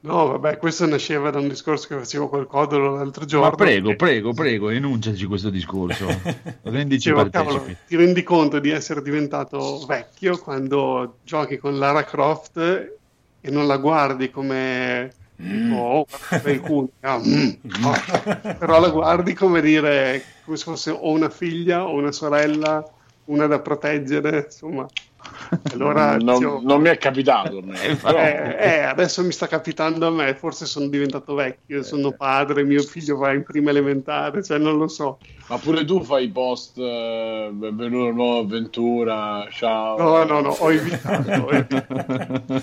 No, 0.00 0.26
vabbè, 0.26 0.58
questo 0.58 0.84
nasceva 0.86 1.30
da 1.30 1.38
un 1.38 1.48
discorso 1.48 1.88
che 1.88 1.96
facevo 1.96 2.28
col 2.28 2.46
Codolo 2.46 2.94
l'altro 2.94 3.24
giorno. 3.24 3.48
Ma 3.48 3.54
prego, 3.54 3.88
che 3.90 3.96
prego, 3.96 4.34
prego, 4.34 4.68
enunciaci 4.68 5.24
questo 5.24 5.48
discorso. 5.48 6.06
Rendici 6.62 7.10
dicevo, 7.10 7.30
cavolo, 7.30 7.64
ti 7.86 7.96
rendi 7.96 8.22
conto 8.22 8.58
di 8.58 8.68
essere 8.68 9.00
diventato 9.00 9.82
vecchio 9.86 10.36
quando 10.36 11.18
giochi 11.24 11.56
con 11.56 11.78
Lara 11.78 12.04
Croft 12.04 12.98
e 13.46 13.50
non 13.50 13.66
la 13.66 13.76
guardi 13.76 14.30
come 14.30 15.12
tipo, 15.36 15.76
oh, 15.76 16.06
il 16.46 16.60
culo, 16.60 16.88
ah, 17.00 17.18
mm, 17.18 17.50
oh. 17.84 18.54
però 18.58 18.80
la 18.80 18.88
guardi 18.88 19.34
come 19.34 19.60
dire 19.60 20.24
come 20.46 20.56
se 20.56 20.64
fosse 20.64 20.90
o 20.90 21.10
una 21.10 21.28
figlia 21.28 21.84
o 21.84 21.92
una 21.92 22.10
sorella, 22.10 22.82
una 23.26 23.46
da 23.46 23.60
proteggere, 23.60 24.44
insomma. 24.46 24.86
Allora, 25.72 26.16
non, 26.16 26.34
dicevo, 26.34 26.60
non 26.62 26.80
mi 26.80 26.88
è 26.88 26.98
capitato 26.98 27.58
a 27.58 27.62
me, 27.62 27.96
però- 27.96 28.18
eh, 28.18 28.56
eh, 28.60 28.78
adesso 28.80 29.24
mi 29.24 29.32
sta 29.32 29.46
capitando 29.46 30.06
a 30.06 30.10
me, 30.10 30.34
forse 30.34 30.66
sono 30.66 30.86
diventato 30.88 31.34
vecchio, 31.34 31.82
sono 31.82 32.12
padre, 32.12 32.62
mio 32.64 32.82
figlio 32.82 33.16
va 33.16 33.32
in 33.32 33.42
prima 33.42 33.70
elementare, 33.70 34.42
cioè 34.42 34.58
non 34.58 34.76
lo 34.76 34.88
so. 34.88 35.18
Ma 35.48 35.58
pure 35.58 35.84
tu 35.84 36.02
fai 36.02 36.28
post 36.30 36.78
eh, 36.78 37.50
benvenuto 37.52 38.04
una 38.04 38.14
nuova 38.14 38.40
avventura, 38.40 39.46
ciao. 39.50 39.98
No, 39.98 40.24
no, 40.24 40.40
no, 40.40 40.50
ho 40.50 40.72
evitato, 40.72 41.30
ho 41.30 41.50
evitato, 41.52 42.54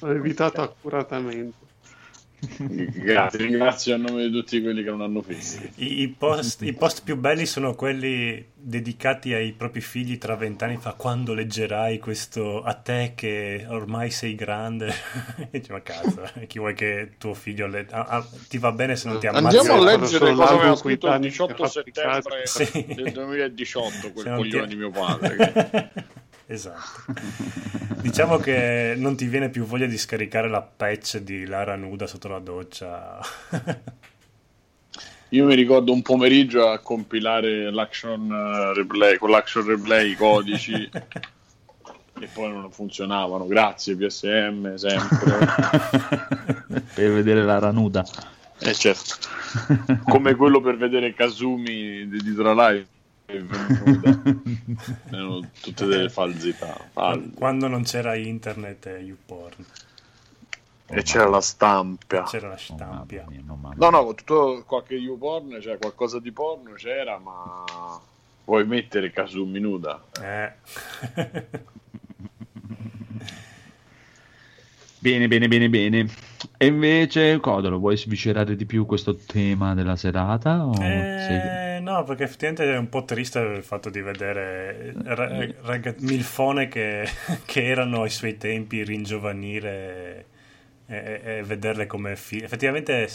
ho 0.00 0.10
evitato 0.10 0.62
accuratamente. 0.62 1.65
Grazie, 2.94 3.38
ringrazio 3.38 3.94
a 3.94 3.98
nome 3.98 4.24
di 4.26 4.30
tutti 4.32 4.60
quelli 4.62 4.82
che 4.82 4.90
non 4.90 5.00
hanno 5.02 5.22
figli. 5.22 5.68
I, 5.76 6.00
i 6.02 6.08
post, 6.08 6.62
I 6.62 6.72
post 6.72 7.02
più 7.04 7.16
belli 7.16 7.46
sono 7.46 7.74
quelli 7.74 8.44
dedicati 8.54 9.32
ai 9.32 9.52
propri 9.52 9.80
figli 9.80 10.18
tra 10.18 10.34
vent'anni 10.34 10.76
fa 10.76 10.92
quando 10.94 11.34
leggerai 11.34 11.98
questo 12.00 12.62
a 12.62 12.74
te 12.74 13.12
che 13.14 13.64
ormai 13.68 14.10
sei 14.10 14.34
grande 14.34 14.92
e 15.52 15.60
dici 15.60 15.70
ma 15.70 15.80
cazzo 15.82 16.28
chi 16.48 16.58
vuoi 16.58 16.74
che 16.74 17.12
tuo 17.16 17.32
figlio 17.34 17.68
le- 17.68 17.86
ah, 17.90 18.06
ah, 18.08 18.26
ti 18.48 18.58
va 18.58 18.72
bene 18.72 18.96
se 18.96 19.08
non 19.08 19.20
ti 19.20 19.28
ammazza 19.28 19.58
Andiamo 19.60 19.80
a 19.80 19.84
leggere 19.96 20.32
cosa 20.34 20.48
aveva 20.58 20.74
scritto 20.74 21.06
il 21.06 21.12
tanti 21.12 21.28
18 21.28 21.54
che 21.54 21.62
ha 21.62 21.68
fatto 21.68 22.34
settembre 22.44 22.46
Sì. 22.46 22.84
del 22.94 23.12
2018 23.12 23.90
Se 23.90 24.12
quel 24.12 24.26
non 24.26 24.42
ti- 24.42 24.48
coglione 24.50 24.66
di 24.66 24.74
mio 24.76 24.90
padre. 24.90 25.36
che- 25.52 26.04
esatto 26.46 27.12
diciamo 28.00 28.38
che 28.38 28.94
non 28.96 29.16
ti 29.16 29.26
viene 29.26 29.50
più 29.50 29.64
voglia 29.64 29.86
di 29.86 29.98
scaricare 29.98 30.48
la 30.48 30.62
patch 30.62 31.18
di 31.18 31.46
Lara 31.46 31.76
nuda 31.76 32.06
sotto 32.06 32.28
la 32.28 32.38
doccia 32.38 33.18
Io 35.30 35.44
mi 35.44 35.56
ricordo 35.56 35.92
un 35.92 36.02
pomeriggio 36.02 36.68
a 36.68 36.78
compilare 36.78 37.72
l'action 37.72 38.30
eh, 38.30 38.74
replay, 38.74 39.16
con 39.16 39.30
l'action 39.30 39.66
replay 39.66 40.12
i 40.12 40.14
codici 40.14 40.88
e 42.20 42.28
poi 42.32 42.52
non 42.52 42.70
funzionavano. 42.70 43.46
Grazie 43.46 43.96
PSM, 43.96 44.74
sempre. 44.76 45.46
per 46.94 47.12
vedere 47.12 47.42
Lara 47.42 47.72
nuda. 47.72 48.04
Eh 48.58 48.72
certo. 48.72 49.16
Come 50.04 50.36
quello 50.36 50.60
per 50.60 50.76
vedere 50.76 51.12
Kazumi 51.12 52.08
di, 52.08 52.22
di 52.22 52.34
Live. 52.36 52.86
Erano 55.10 55.50
tutte 55.60 55.86
delle 55.86 56.08
falsità. 56.08 56.76
false. 56.92 57.30
quando 57.34 57.66
non 57.68 57.82
c'era 57.82 58.14
internet 58.14 58.86
e 58.86 58.98
YouPorn 59.00 59.64
E 60.88 61.02
c'era 61.02 61.26
la 61.28 61.40
stampa. 61.40 62.22
c'era 62.22 62.48
la 62.48 62.54
Oh, 62.54 62.58
stampia 62.58 63.24
mamma 63.24 63.30
mia, 63.30 63.42
no, 63.44 63.74
No, 63.76 63.90
no, 63.90 64.14
tutto 64.14 64.62
qualche 64.66 64.94
YouPorn, 64.94 65.60
cioè 65.60 65.78
qualcosa 65.78 66.20
di 66.20 66.30
porno 66.32 66.72
c'era, 66.74 67.18
ma 67.18 68.00
vuoi 68.44 68.64
mettere 68.64 69.10
Kazumi 69.10 69.58
nuda? 69.58 70.00
eh. 70.22 70.52
Bene, 75.00 75.28
bene, 75.28 75.48
bene, 75.48 75.68
bene. 75.68 76.08
E 76.58 76.66
invece, 76.66 77.38
Codolo, 77.40 77.78
vuoi 77.78 77.96
sviscerare 77.96 78.56
di 78.56 78.66
più 78.66 78.86
questo 78.86 79.16
tema 79.16 79.74
della 79.74 79.96
serata? 79.96 80.68
Eh, 80.78 81.78
no, 81.80 82.02
perché 82.04 82.24
effettivamente 82.24 82.70
è 82.72 82.76
un 82.76 82.88
po' 82.88 83.04
triste 83.04 83.38
il 83.40 83.62
fatto 83.62 83.88
di 83.90 84.00
vedere 84.00 84.92
ra- 85.04 85.46
raga- 85.62 85.94
milfone 86.00 86.68
che, 86.68 87.08
che 87.46 87.64
erano 87.66 88.02
ai 88.02 88.10
suoi 88.10 88.36
tempi 88.36 88.84
ringiovanire 88.84 90.26
e, 90.86 90.96
e- 90.96 91.36
e 91.38 91.42
vederle 91.42 91.86
come 91.86 92.16
figlie. 92.16 92.44
Effettivamente, 92.44 93.08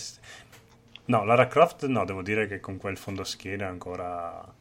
no, 1.06 1.24
Lara 1.24 1.48
Croft 1.48 1.86
no, 1.88 2.06
devo 2.06 2.22
dire 2.22 2.48
che 2.48 2.60
con 2.60 2.78
quel 2.78 2.98
fondoschiena 2.98 3.68
ancora 3.68 4.54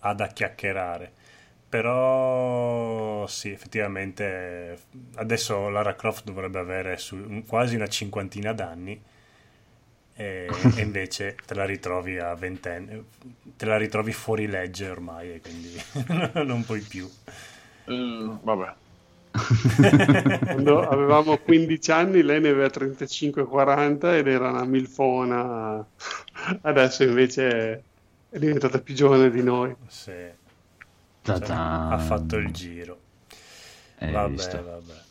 ha 0.00 0.14
da 0.14 0.26
chiacchierare. 0.28 1.12
Però 1.74 3.26
sì, 3.26 3.50
effettivamente 3.50 4.78
adesso 5.16 5.68
Lara 5.70 5.96
Croft 5.96 6.22
dovrebbe 6.22 6.60
avere 6.60 6.96
su- 6.98 7.16
un- 7.16 7.44
quasi 7.46 7.74
una 7.74 7.88
cinquantina 7.88 8.52
d'anni 8.52 9.02
e, 10.16 10.70
e 10.72 10.80
invece 10.82 11.36
te 11.44 11.54
la 11.54 11.64
ritrovi 11.64 12.18
a 12.18 12.34
ventenne, 12.34 13.04
te 13.56 13.64
la 13.66 13.76
ritrovi 13.76 14.12
fuori 14.12 14.46
legge 14.46 14.88
ormai 14.88 15.34
e 15.34 15.40
quindi 15.40 15.76
non 16.46 16.64
puoi 16.64 16.80
più. 16.80 17.10
Eh, 17.86 18.38
vabbè. 18.42 18.74
Quando 20.48 20.86
avevamo 20.88 21.38
15 21.38 21.90
anni 21.90 22.22
lei 22.22 22.40
ne 22.40 22.50
aveva 22.50 22.68
35-40 22.70 24.16
ed 24.16 24.28
era 24.28 24.50
una 24.50 24.64
milfona, 24.64 25.84
adesso 26.62 27.02
invece 27.02 27.86
è 28.28 28.38
diventata 28.38 28.80
più 28.80 28.94
giovane 28.94 29.30
di 29.30 29.42
noi. 29.42 29.74
Sì, 29.88 30.12
cioè, 31.24 31.56
ha 31.56 31.98
fatto 31.98 32.36
il 32.36 32.50
giro. 32.50 32.98
Hai 33.98 34.12
vabbè, 34.12 34.30
visto? 34.30 34.62
vabbè. 34.62 35.02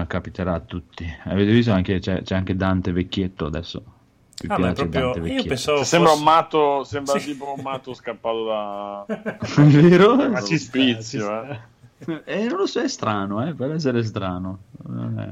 Eh, 0.00 0.06
capiterà 0.06 0.54
a 0.54 0.60
tutti. 0.60 1.06
Avete 1.24 1.50
visto 1.52 1.72
anche 1.72 1.98
c'è, 2.00 2.22
c'è 2.22 2.34
anche 2.34 2.56
Dante 2.56 2.92
vecchietto 2.92 3.46
adesso. 3.46 3.82
Mi 4.42 4.48
Ah, 4.52 4.56
piace 4.56 4.74
proprio- 4.88 5.12
Dante 5.12 5.28
io 5.32 5.44
pensavo 5.44 5.84
Sembra 5.84 6.10
fosse- 6.10 6.22
un 6.22 6.28
matto, 6.28 6.84
sembra 6.84 7.18
Sì. 7.18 7.26
tipo 7.32 7.54
un 7.56 7.62
matto 7.62 7.94
scappato 7.94 8.44
da 8.44 9.04
vero? 9.68 10.16
Ma 10.16 10.42
ci 10.42 10.58
sta, 10.58 10.78
Ospizio, 10.78 11.20
ci 11.44 11.50
eh. 11.50 11.60
Eh, 12.24 12.46
non 12.46 12.58
lo 12.58 12.66
so, 12.66 12.80
è 12.80 12.88
strano, 12.88 13.46
eh, 13.46 13.54
per 13.54 13.72
essere 13.72 14.02
strano. 14.02 14.64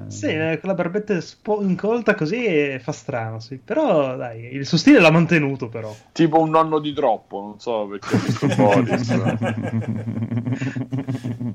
Sì, 0.08 0.26
eh, 0.26 0.58
con 0.60 0.68
la 0.70 0.74
barbetta 0.74 1.20
spo- 1.20 1.62
incolta 1.62 2.14
così 2.14 2.44
eh, 2.44 2.80
fa 2.80 2.92
strano, 2.92 3.40
sì. 3.40 3.56
Però 3.56 4.16
dai, 4.16 4.54
il 4.54 4.66
suo 4.66 4.78
stile 4.78 5.00
l'ha 5.00 5.10
mantenuto 5.10 5.68
però. 5.68 5.94
Tipo 6.12 6.40
un 6.40 6.50
nonno 6.50 6.78
di 6.78 6.92
troppo, 6.92 7.40
non 7.40 7.58
so 7.60 7.86
perché 7.86 8.14
ho 8.14 8.18
visto 8.18 8.46
Boris. 8.54 9.12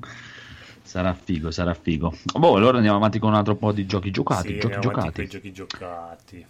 sarà 0.82 1.14
figo, 1.14 1.50
sarà 1.50 1.74
figo. 1.74 2.12
Boh, 2.36 2.56
allora 2.56 2.76
andiamo 2.76 2.96
avanti 2.98 3.18
con 3.18 3.30
un 3.30 3.36
altro 3.36 3.56
po' 3.56 3.72
di 3.72 3.86
giochi 3.86 4.10
giocati. 4.10 4.48
Sì, 4.48 4.58
giochi 4.58 4.80
giocati. 4.80 5.26
giochi 5.26 5.52
giocati. 5.52 6.46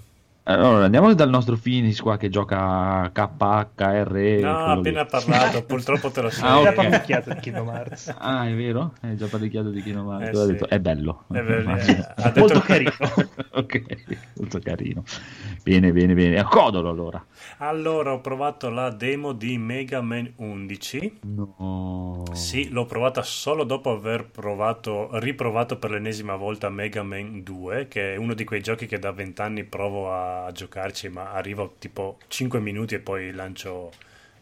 Allora, 0.48 0.84
andiamo 0.84 1.12
dal 1.12 1.28
nostro 1.28 1.56
Finis 1.56 2.00
qua 2.00 2.16
che 2.16 2.28
gioca 2.28 3.10
KHR. 3.12 4.38
No, 4.42 4.64
appena 4.66 5.02
lì. 5.02 5.08
parlato, 5.10 5.64
purtroppo 5.64 6.08
te 6.12 6.20
lo 6.22 6.30
sai. 6.30 6.48
Ah, 6.48 6.62
Già 6.62 6.68
ok. 6.68 6.74
particchiato 6.74 7.34
di 7.34 7.40
Kingdom 7.40 7.68
Hearts. 7.68 8.14
Ah, 8.16 8.46
è 8.46 8.54
vero? 8.54 8.92
Hai 9.00 9.16
già 9.16 9.26
parlicchiato 9.26 9.70
di 9.70 9.82
Kingdom 9.82 10.08
Hearts. 10.08 10.38
Eh, 10.38 10.44
sì. 10.44 10.52
detto, 10.52 10.68
è 10.68 10.78
bello. 10.78 11.24
È 11.32 11.40
bello, 11.42 11.70
eh, 11.74 12.06
ha 12.16 12.30
detto- 12.30 12.38
Molto 12.38 12.60
carino. 12.60 12.92
ok, 13.54 13.82
molto 14.36 14.58
carino. 14.60 15.02
Bene, 15.64 15.90
bene, 15.90 16.14
bene. 16.14 16.38
A 16.38 16.44
Codolo 16.44 16.90
allora. 16.90 17.24
Allora, 17.58 18.12
ho 18.12 18.20
provato 18.20 18.70
la 18.70 18.90
demo 18.90 19.32
di 19.32 19.58
Mega 19.58 20.00
Man 20.00 20.32
11. 20.36 21.18
No. 21.22 22.22
Sì, 22.34 22.68
l'ho 22.68 22.86
provata 22.86 23.22
solo 23.24 23.64
dopo 23.64 23.90
aver 23.90 24.30
provato, 24.30 25.08
riprovato 25.14 25.76
per 25.76 25.90
l'ennesima 25.90 26.36
volta 26.36 26.68
Mega 26.70 27.02
Man 27.02 27.42
2, 27.42 27.88
che 27.88 28.14
è 28.14 28.16
uno 28.16 28.34
di 28.34 28.44
quei 28.44 28.60
giochi 28.60 28.86
che 28.86 29.00
da 29.00 29.10
vent'anni 29.10 29.64
provo 29.64 30.12
a 30.12 30.35
giocarci, 30.52 31.08
ma 31.08 31.32
arrivo 31.32 31.76
tipo 31.78 32.18
5 32.28 32.60
minuti 32.60 32.94
e 32.94 33.00
poi 33.00 33.32
lancio 33.32 33.92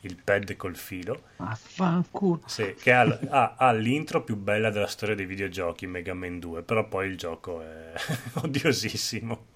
il 0.00 0.16
pad 0.22 0.56
col 0.56 0.76
filo. 0.76 1.22
Affanculo. 1.36 2.42
Sì, 2.46 2.74
che 2.80 2.92
ha, 2.92 3.02
ha- 3.30 3.54
ha 3.56 3.72
l'intro 3.72 4.22
più 4.22 4.36
bella 4.36 4.70
della 4.70 4.86
storia 4.86 5.14
dei 5.14 5.26
videogiochi, 5.26 5.86
Mega 5.86 6.14
Man 6.14 6.38
2, 6.38 6.62
però 6.62 6.86
poi 6.88 7.08
il 7.08 7.16
gioco 7.16 7.62
è 7.62 7.92
odiosissimo. 8.42 9.46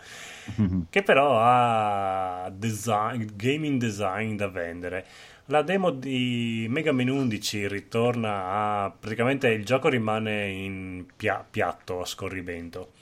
Che 0.90 1.02
però 1.02 1.38
ha 1.40 2.50
design, 2.50 3.26
gaming 3.34 3.78
design 3.78 4.36
da 4.36 4.48
vendere. 4.48 5.04
La 5.46 5.62
demo 5.62 5.90
di 5.90 6.66
Mega 6.68 6.92
Man 6.92 7.08
11 7.08 7.68
ritorna 7.68 8.84
a... 8.84 8.90
praticamente 8.90 9.48
il 9.48 9.64
gioco 9.64 9.88
rimane 9.88 10.48
in 10.48 11.06
pia- 11.16 11.44
piatto 11.48 12.00
a 12.00 12.06
scorrimento, 12.06 12.92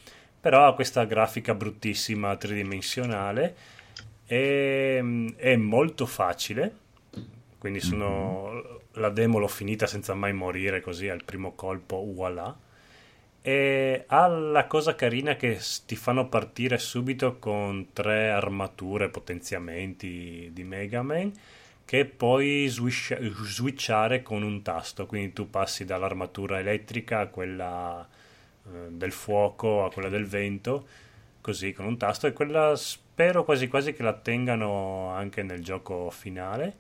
però 0.47 0.69
ha 0.69 0.75
questa 0.75 1.05
grafica 1.07 1.55
bruttissima 1.55 2.37
tridimensionale 2.37 3.57
e 4.29 5.35
è 5.35 5.57
molto 5.57 6.07
facile, 6.07 6.73
quindi 7.59 7.81
sono... 7.81 8.83
la 8.93 9.09
demo 9.09 9.41
l'ho 9.41 9.49
finita 9.49 9.89
senza 9.89 10.15
mai 10.15 10.33
morire 10.33 10.81
così 10.81 11.09
al 11.09 11.25
primo 11.25 11.57
colpo, 11.57 12.01
voilà. 12.15 12.57
E 13.43 14.05
ha 14.07 14.29
la 14.29 14.69
cosa 14.69 14.95
carina 14.95 15.35
che 15.35 15.59
ti 15.85 15.97
fanno 15.97 16.29
partire 16.29 16.79
subito 16.79 17.41
con 17.41 17.89
tre 17.93 18.31
armature, 18.31 19.09
potenziamenti 19.09 20.51
di 20.53 20.63
Mega 20.63 21.03
Man 21.03 21.33
che 21.85 22.05
puoi 22.05 22.69
swiscia- 22.69 23.19
switchare 23.21 24.23
con 24.23 24.45
un 24.45 24.63
tasto. 24.63 25.07
Quindi 25.07 25.33
tu 25.33 25.51
passi 25.51 25.85
dall'armatura 25.85 26.61
elettrica 26.61 27.19
a 27.19 27.27
quella 27.27 28.09
del 28.89 29.13
fuoco 29.13 29.85
a 29.85 29.93
quella 29.93 30.09
del 30.09 30.27
vento, 30.27 30.87
così 31.41 31.73
con 31.73 31.87
un 31.87 31.97
tasto. 31.97 32.27
E 32.27 32.33
quella 32.33 32.75
spero 32.77 33.45
quasi 33.45 33.69
quasi 33.69 33.93
che 33.93 34.03
la 34.03 34.15
tengano 34.15 35.11
anche 35.11 35.43
nel 35.43 35.63
gioco 35.63 36.11
finale. 36.11 36.77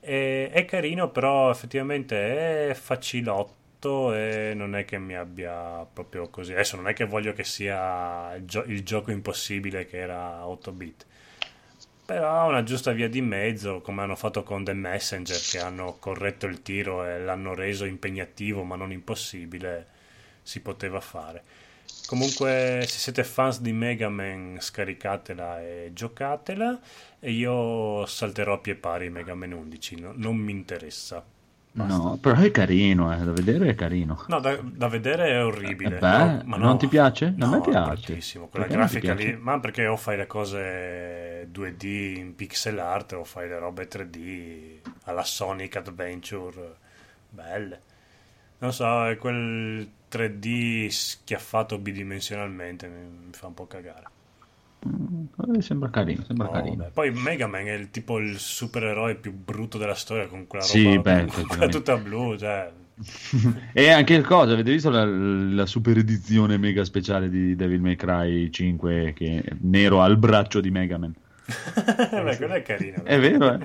E- 0.00 0.50
è 0.52 0.64
carino, 0.64 1.10
però 1.10 1.50
effettivamente 1.50 2.70
è 2.70 2.74
facilotto 2.74 4.14
e 4.14 4.52
non 4.54 4.74
è 4.76 4.84
che 4.84 4.98
mi 4.98 5.14
abbia 5.16 5.86
proprio 5.90 6.28
così. 6.28 6.52
Adesso 6.52 6.76
non 6.76 6.88
è 6.88 6.92
che 6.94 7.04
voglio 7.04 7.32
che 7.32 7.44
sia 7.44 8.34
il, 8.34 8.44
gio- 8.46 8.64
il 8.64 8.82
gioco 8.82 9.10
impossibile 9.10 9.86
che 9.86 9.98
era 9.98 10.46
8 10.46 10.72
bit. 10.72 11.06
Però 12.06 12.48
una 12.48 12.62
giusta 12.62 12.92
via 12.92 13.08
di 13.08 13.22
mezzo, 13.22 13.80
come 13.80 14.02
hanno 14.02 14.14
fatto 14.16 14.42
con 14.42 14.62
The 14.64 14.74
Messenger, 14.74 15.38
che 15.50 15.58
hanno 15.58 15.96
corretto 15.98 16.46
il 16.46 16.60
tiro 16.62 17.04
e 17.06 17.18
l'hanno 17.18 17.54
reso 17.54 17.86
impegnativo 17.86 18.62
ma 18.62 18.76
non 18.76 18.92
impossibile, 18.92 19.86
si 20.44 20.60
poteva 20.62 21.00
fare. 21.00 21.42
Comunque, 22.06 22.84
se 22.86 22.98
siete 22.98 23.24
fans 23.24 23.60
di 23.60 23.72
Mega 23.72 24.08
Man, 24.10 24.58
scaricatela 24.60 25.60
e 25.62 25.90
giocatela. 25.94 26.80
E 27.20 27.32
io 27.32 28.06
salterò 28.06 28.54
a 28.54 28.58
pie 28.58 28.76
pari 28.76 29.10
Mega 29.10 29.34
Man 29.34 29.52
11, 29.52 29.96
no- 30.00 30.12
non 30.16 30.36
mi 30.36 30.52
interessa. 30.52 31.24
No, 31.76 32.18
però 32.20 32.40
è 32.40 32.50
carino, 32.50 33.12
eh, 33.12 33.24
da 33.24 33.32
vedere 33.32 33.68
è 33.70 33.74
carino. 33.76 34.18
No, 34.26 34.40
da, 34.40 34.56
da 34.62 34.88
vedere 34.88 35.28
è 35.28 35.44
orribile. 35.44 36.00
Eh 36.00 36.02
beh, 36.02 36.08
no, 36.14 36.42
ma 36.44 36.56
non 36.56 36.76
no. 36.76 36.78
ti 36.78 36.88
piace? 36.88 37.34
A 37.38 37.46
No, 37.46 37.46
me 37.46 37.60
è 37.60 37.60
piace. 37.60 37.80
bruttissimo. 37.80 38.48
Quella 38.48 38.66
Perché 38.66 38.76
non 38.76 38.88
grafica 38.88 39.12
lì, 39.12 39.36
ma 39.36 39.60
perché 39.60 39.86
o 39.86 39.96
fai 39.98 40.16
le 40.16 40.26
cose 40.26 41.48
2D 41.50 42.16
in 42.16 42.34
pixel 42.34 42.78
art 42.78 43.12
o 43.12 43.24
fai 43.24 43.48
le 43.48 43.58
robe 43.58 43.86
3D 43.86 44.80
alla 45.04 45.24
Sonic 45.24 45.76
Adventure, 45.76 46.76
belle. 47.28 47.82
Non 48.58 48.72
so, 48.72 49.06
è 49.06 49.16
quel 49.16 49.88
3D 50.08 50.88
schiaffato 50.88 51.78
bidimensionalmente, 51.78 52.88
mi, 52.88 53.28
fa 53.32 53.46
un 53.48 53.54
po' 53.54 53.66
cagare. 53.66 54.08
Eh, 55.56 55.62
Sembra 55.62 55.90
carino, 55.90 56.22
sembra 56.24 56.46
No, 56.46 56.52
carino. 56.52 56.76
vabbè. 56.76 56.90
Poi 56.92 57.10
Mega 57.10 57.46
Man 57.46 57.66
è 57.66 57.72
il 57.72 57.90
tipo 57.90 58.18
il 58.18 58.38
supereroe 58.38 59.14
più 59.16 59.32
brutto 59.32 59.78
della 59.78 59.94
storia 59.94 60.26
con 60.28 60.46
quella 60.46 60.64
Sì, 60.64 60.84
roba 60.94 61.24
beh, 61.24 61.24
quella 61.46 61.68
tutta 61.68 61.96
blu, 61.96 62.36
cioè 62.36 62.70
E 63.72 63.88
anche 63.90 64.14
il 64.14 64.24
cosa, 64.24 64.52
avete 64.52 64.70
visto 64.70 64.90
la, 64.90 65.04
la 65.04 65.66
super 65.66 65.98
edizione 65.98 66.58
mega 66.58 66.84
speciale 66.84 67.28
di 67.28 67.56
Devil 67.56 67.80
May 67.80 67.96
Cry 67.96 68.50
5 68.50 69.12
che 69.14 69.42
è 69.42 69.56
nero 69.62 70.00
al 70.02 70.16
braccio 70.16 70.60
di 70.60 70.70
Mega 70.70 70.98
Man? 70.98 71.14
Beh, 72.24 72.36
quello 72.36 72.54
è 72.54 72.62
carino. 72.62 73.02
È 73.04 73.18
vero, 73.18 73.52
eh? 73.54 73.60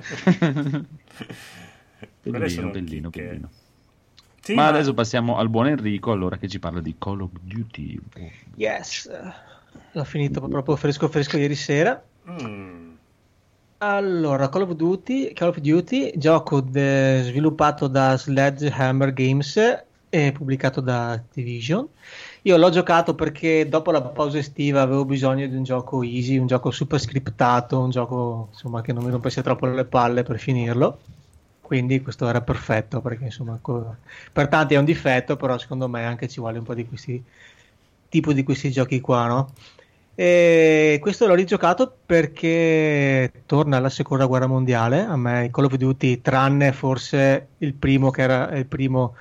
Bellino, 2.22 2.48
sono 2.48 2.70
bellino, 2.70 3.10
bellino. 3.10 3.50
Sì, 4.50 4.56
ma, 4.56 4.64
ma- 4.64 4.68
adesso 4.70 4.94
passiamo 4.94 5.36
al 5.36 5.48
buon 5.48 5.68
Enrico, 5.68 6.10
allora 6.10 6.36
che 6.36 6.48
ci 6.48 6.58
parla 6.58 6.80
di 6.80 6.96
Call 6.98 7.20
of 7.20 7.30
Duty. 7.40 8.00
Yes. 8.56 9.08
L'ho 9.92 10.04
finito 10.04 10.40
proprio 10.40 10.74
fresco 10.74 11.06
fresco 11.08 11.36
ieri 11.36 11.54
sera. 11.54 12.02
Mm. 12.28 12.94
Allora, 13.78 14.48
Call 14.48 14.62
of 14.62 14.72
Duty, 14.72 15.32
Call 15.32 15.48
of 15.50 15.58
Duty 15.58 16.12
gioco 16.16 16.60
de- 16.60 17.22
sviluppato 17.22 17.86
da 17.86 18.16
Sledgehammer 18.16 19.12
Games 19.12 19.56
e 20.08 20.32
pubblicato 20.32 20.80
da 20.80 21.10
Activision. 21.12 21.88
Io 22.42 22.56
l'ho 22.56 22.70
giocato 22.70 23.14
perché 23.14 23.68
dopo 23.68 23.92
la 23.92 24.02
pausa 24.02 24.38
estiva 24.38 24.82
avevo 24.82 25.04
bisogno 25.04 25.46
di 25.46 25.54
un 25.54 25.62
gioco 25.62 26.02
easy, 26.02 26.38
un 26.38 26.48
gioco 26.48 26.72
super 26.72 26.98
scriptato, 26.98 27.78
un 27.78 27.90
gioco 27.90 28.48
insomma 28.50 28.80
che 28.82 28.92
non 28.92 29.04
mi 29.04 29.10
rompesse 29.10 29.42
troppo 29.42 29.66
le 29.66 29.84
palle 29.84 30.24
per 30.24 30.40
finirlo. 30.40 30.98
Quindi 31.70 32.00
questo 32.02 32.26
era 32.28 32.40
perfetto 32.42 33.00
perché 33.00 33.24
insomma 33.26 33.56
co- 33.62 33.98
per 34.32 34.48
tanti 34.48 34.74
è 34.74 34.78
un 34.78 34.84
difetto, 34.84 35.36
però 35.36 35.56
secondo 35.56 35.88
me 35.88 36.04
anche 36.04 36.26
ci 36.28 36.40
vuole 36.40 36.58
un 36.58 36.64
po' 36.64 36.74
di 36.74 36.84
questi 36.84 37.24
tipo 38.08 38.32
di 38.32 38.42
questi 38.42 38.72
giochi 38.72 39.00
qua, 39.00 39.26
no? 39.28 39.52
E 40.14 40.98
questo 41.00 41.26
l'ho 41.28 41.34
rigiocato 41.34 41.96
perché 42.04 43.44
torna 43.46 43.76
alla 43.76 43.88
seconda 43.88 44.26
guerra 44.26 44.46
mondiale. 44.48 45.02
A 45.04 45.16
me 45.16 45.44
i 45.46 45.50
Call 45.50 45.66
of 45.66 45.76
Duty, 45.76 46.20
tranne 46.20 46.72
forse 46.72 47.50
il 47.58 47.74
primo 47.74 48.10
che 48.10 48.22
era 48.22 48.50
il 48.56 48.66
primo, 48.66 49.14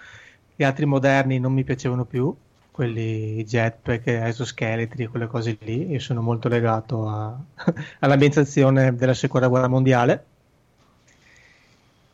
gli 0.55 0.63
altri 0.63 0.85
moderni 0.85 1.37
non 1.39 1.53
mi 1.53 1.63
piacevano 1.63 2.05
più, 2.05 2.35
quelli 2.71 3.43
jetpack, 3.45 4.07
esoscheletri, 4.07 5.05
quelle 5.07 5.27
cose 5.27 5.55
lì. 5.61 5.91
Io 5.91 5.99
sono 5.99 6.21
molto 6.21 6.47
legato 6.49 7.07
a- 7.07 7.39
all'ambientazione 7.99 8.95
della 8.95 9.13
seconda 9.13 9.47
guerra 9.47 9.67
mondiale. 9.67 10.25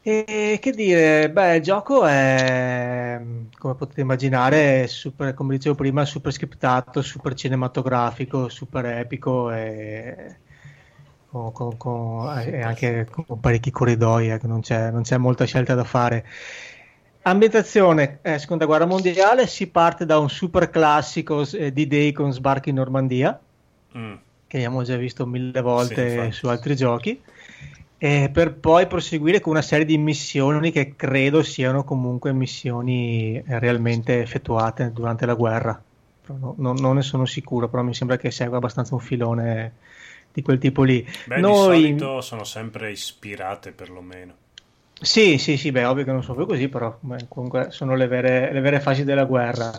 E 0.08 0.60
che 0.62 0.72
dire, 0.72 1.32
beh, 1.32 1.56
il 1.56 1.64
gioco 1.64 2.06
è, 2.06 3.20
come 3.58 3.74
potete 3.76 4.02
immaginare, 4.02 4.86
super, 4.88 5.34
come 5.34 5.56
dicevo 5.56 5.74
prima, 5.74 6.06
super 6.06 6.32
scriptato, 6.32 7.02
super 7.02 7.34
cinematografico, 7.34 8.48
super 8.48 8.86
epico 8.86 9.50
e, 9.52 10.38
con, 11.28 11.76
con- 11.78 12.38
e 12.38 12.62
anche 12.62 13.08
con 13.10 13.40
parecchi 13.40 13.72
corridoi, 13.72 14.30
eh, 14.30 14.40
non 14.44 14.62
c'è, 14.62 14.92
non 14.92 15.02
c'è 15.02 15.18
molta 15.18 15.46
scelta 15.46 15.74
da 15.74 15.84
fare. 15.84 16.24
Ambientazione, 17.24 18.20
eh, 18.22 18.38
seconda 18.38 18.66
guerra 18.66 18.86
mondiale, 18.86 19.48
si 19.48 19.68
parte 19.72 20.06
da 20.06 20.20
un 20.20 20.30
super 20.30 20.70
classico 20.70 21.42
eh, 21.42 21.72
D-Day 21.72 22.12
con 22.12 22.32
sbarco 22.32 22.70
in 22.70 22.76
Normandia, 22.76 23.40
Mm. 23.96 24.16
che 24.48 24.58
abbiamo 24.58 24.84
già 24.84 24.96
visto 24.98 25.26
mille 25.26 25.62
volte 25.62 26.02
infatti. 26.04 26.32
su 26.32 26.48
altri 26.48 26.76
giochi, 26.76 27.22
e 28.06 28.30
per 28.32 28.54
poi 28.54 28.86
proseguire 28.86 29.40
con 29.40 29.54
una 29.54 29.64
serie 29.64 29.84
di 29.84 29.98
missioni 29.98 30.70
che 30.70 30.96
credo 30.96 31.42
siano 31.42 31.84
comunque 31.84 32.34
missioni 32.34 33.38
eh, 33.44 33.58
realmente 33.58 34.22
effettuate 34.22 34.92
durante 34.94 35.26
la 35.26 35.34
guerra. 35.34 35.82
No- 36.28 36.54
no- 36.56 36.74
non 36.74 36.98
ne 36.98 37.02
sono 37.02 37.26
sicuro, 37.26 37.68
però 37.68 37.82
mi 37.82 37.96
sembra 37.96 38.18
che 38.18 38.30
segua 38.30 38.58
abbastanza 38.58 38.94
un 38.94 39.00
filone 39.00 39.74
di 40.32 40.44
quel 40.44 40.60
tipo 40.60 40.84
lì. 40.84 41.04
Beh, 41.26 41.40
Noi- 41.40 41.52
di 41.52 41.98
solito 41.98 42.22
sono 42.22 42.44
sempre 42.44 42.92
ispirate 42.92 43.72
perlomeno. 43.72 44.34
Sì, 45.02 45.40
sì, 45.40 45.58
sì, 45.58 45.72
beh, 45.72 45.86
ovvio 45.86 46.04
che 46.04 46.12
non 46.12 46.22
sono 46.22 46.38
più 46.38 46.46
così, 46.46 46.68
però 46.70 46.96
beh, 47.00 47.26
comunque 47.28 47.72
sono 47.72 47.96
le 47.96 48.06
vere, 48.06 48.54
le 48.54 48.60
vere 48.60 48.80
fasi 48.82 49.04
della 49.04 49.26
guerra. 49.26 49.72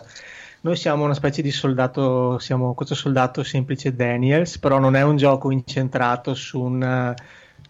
Noi 0.61 0.75
siamo 0.75 1.05
una 1.05 1.13
specie 1.13 1.41
di 1.41 1.51
soldato, 1.51 2.39
siamo 2.39 2.73
questo 2.73 2.93
soldato 2.93 3.41
semplice 3.43 3.95
Daniels, 3.95 4.57
però 4.57 4.79
non 4.79 4.97
è 4.97 5.01
un 5.01 5.15
gioco 5.15 5.49
incentrato 5.49 6.33
su 6.33 6.59
un, 6.61 7.15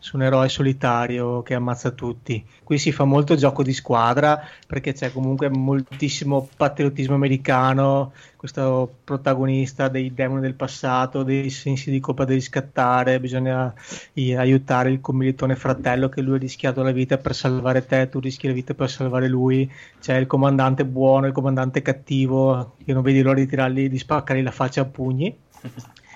su 0.07 0.15
un 0.15 0.23
eroe 0.23 0.47
solitario 0.47 1.43
che 1.43 1.53
ammazza 1.53 1.91
tutti. 1.91 2.41
Qui 2.63 2.77
si 2.77 2.93
fa 2.93 3.03
molto 3.03 3.35
gioco 3.35 3.61
di 3.61 3.73
squadra 3.73 4.41
perché 4.65 4.93
c'è 4.93 5.11
comunque 5.11 5.49
moltissimo 5.49 6.47
patriottismo 6.55 7.13
americano, 7.13 8.13
questo 8.37 8.89
protagonista 9.03 9.89
dei 9.89 10.13
demoni 10.13 10.39
del 10.39 10.53
passato, 10.53 11.23
dei 11.23 11.49
sensi 11.49 11.91
di 11.91 11.99
colpa 11.99 12.23
da 12.23 12.33
riscattare, 12.33 13.19
bisogna 13.19 13.73
aiutare 14.13 14.91
il 14.91 15.01
commilitone 15.01 15.57
fratello 15.57 16.07
che 16.07 16.21
lui 16.21 16.35
ha 16.35 16.39
rischiato 16.39 16.83
la 16.83 16.91
vita 16.91 17.17
per 17.17 17.35
salvare 17.35 17.85
te, 17.85 18.07
tu 18.07 18.21
rischi 18.21 18.47
la 18.47 18.53
vita 18.53 18.73
per 18.73 18.89
salvare 18.89 19.27
lui, 19.27 19.69
c'è 19.99 20.15
il 20.15 20.25
comandante 20.25 20.85
buono, 20.85 21.27
il 21.27 21.33
comandante 21.33 21.81
cattivo, 21.81 22.75
che 22.85 22.93
non 22.93 23.03
vedi 23.03 23.21
l'ora 23.21 23.39
di 23.39 23.45
tirargli, 23.45 23.89
di 23.89 23.97
spaccargli 23.97 24.41
la 24.41 24.51
faccia 24.51 24.79
a 24.79 24.85
pugni. 24.85 25.37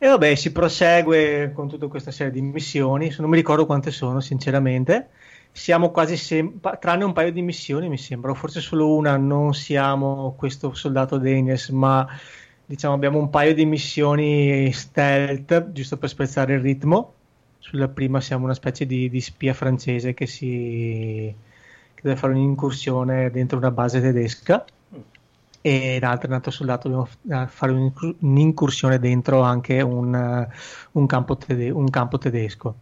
E 0.00 0.06
vabbè, 0.06 0.36
si 0.36 0.52
prosegue 0.52 1.50
con 1.52 1.68
tutta 1.68 1.88
questa 1.88 2.12
serie 2.12 2.32
di 2.32 2.40
missioni, 2.40 3.12
non 3.18 3.28
mi 3.28 3.34
ricordo 3.36 3.66
quante 3.66 3.90
sono, 3.90 4.20
sinceramente. 4.20 5.08
Siamo 5.50 5.90
quasi 5.90 6.16
sempre, 6.16 6.78
tranne 6.80 7.02
un 7.02 7.12
paio 7.12 7.32
di 7.32 7.42
missioni, 7.42 7.88
mi 7.88 7.98
sembra, 7.98 8.30
o 8.30 8.34
forse 8.34 8.60
solo 8.60 8.94
una, 8.94 9.16
non 9.16 9.54
siamo 9.54 10.34
questo 10.38 10.72
soldato 10.72 11.18
Daniels, 11.18 11.70
ma 11.70 12.06
diciamo 12.64 12.94
abbiamo 12.94 13.18
un 13.18 13.28
paio 13.28 13.54
di 13.54 13.64
missioni 13.66 14.72
stealth, 14.72 15.72
giusto 15.72 15.96
per 15.96 16.08
spezzare 16.08 16.54
il 16.54 16.60
ritmo. 16.60 17.14
Sulla 17.58 17.88
prima 17.88 18.20
siamo 18.20 18.44
una 18.44 18.54
specie 18.54 18.86
di, 18.86 19.10
di 19.10 19.20
spia 19.20 19.52
francese 19.52 20.14
che, 20.14 20.26
si, 20.26 21.34
che 21.94 22.00
deve 22.02 22.16
fare 22.16 22.34
un'incursione 22.34 23.32
dentro 23.32 23.58
una 23.58 23.72
base 23.72 24.00
tedesca 24.00 24.64
e 25.60 25.96
in 25.96 26.04
altro, 26.04 26.28
un 26.28 26.34
altro 26.34 26.50
soldato 26.50 26.88
dobbiamo 26.88 27.06
f- 27.06 27.50
fare 27.54 27.72
un'incur- 27.72 28.16
un'incursione 28.20 28.98
dentro 28.98 29.40
anche 29.42 29.80
un, 29.80 30.14
eh, 30.14 30.48
un 30.92 31.06
campo, 31.06 31.36
tede- 31.36 31.70
un 31.70 31.88
campo 31.90 32.18
tedesco. 32.18 32.80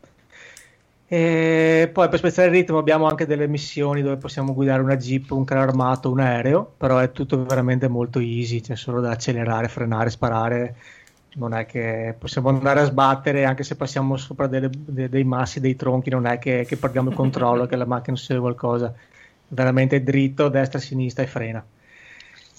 E 1.08 1.88
poi 1.92 2.08
per 2.08 2.18
spezzare 2.18 2.48
il 2.48 2.54
ritmo 2.54 2.78
abbiamo 2.78 3.06
anche 3.06 3.26
delle 3.26 3.46
missioni 3.46 4.02
dove 4.02 4.16
possiamo 4.16 4.52
guidare 4.52 4.82
una 4.82 4.96
jeep, 4.96 5.30
un 5.30 5.44
carro 5.44 5.60
armato, 5.62 6.10
un 6.10 6.18
aereo, 6.20 6.74
però 6.76 6.98
è 6.98 7.12
tutto 7.12 7.44
veramente 7.44 7.86
molto 7.88 8.18
easy, 8.18 8.60
c'è 8.60 8.74
solo 8.74 9.00
da 9.00 9.10
accelerare, 9.12 9.68
frenare, 9.68 10.10
sparare. 10.10 10.76
Non 11.36 11.54
è 11.54 11.64
che 11.66 12.14
possiamo 12.18 12.48
andare 12.48 12.80
a 12.80 12.84
sbattere 12.84 13.44
anche 13.44 13.62
se 13.62 13.76
passiamo 13.76 14.16
sopra 14.16 14.46
delle- 14.48 14.70
de- 14.72 15.08
dei 15.08 15.22
massi, 15.24 15.60
dei 15.60 15.76
tronchi, 15.76 16.10
non 16.10 16.26
è 16.26 16.38
che, 16.38 16.64
che 16.66 16.76
perdiamo 16.76 17.10
il 17.10 17.14
controllo, 17.14 17.66
che 17.66 17.76
la 17.76 17.86
macchina 17.86 18.16
succede 18.16 18.40
qualcosa. 18.40 18.92
Veramente 19.48 20.02
dritto, 20.02 20.48
destra, 20.48 20.78
sinistra 20.80 21.22
e 21.22 21.26
frena. 21.28 21.64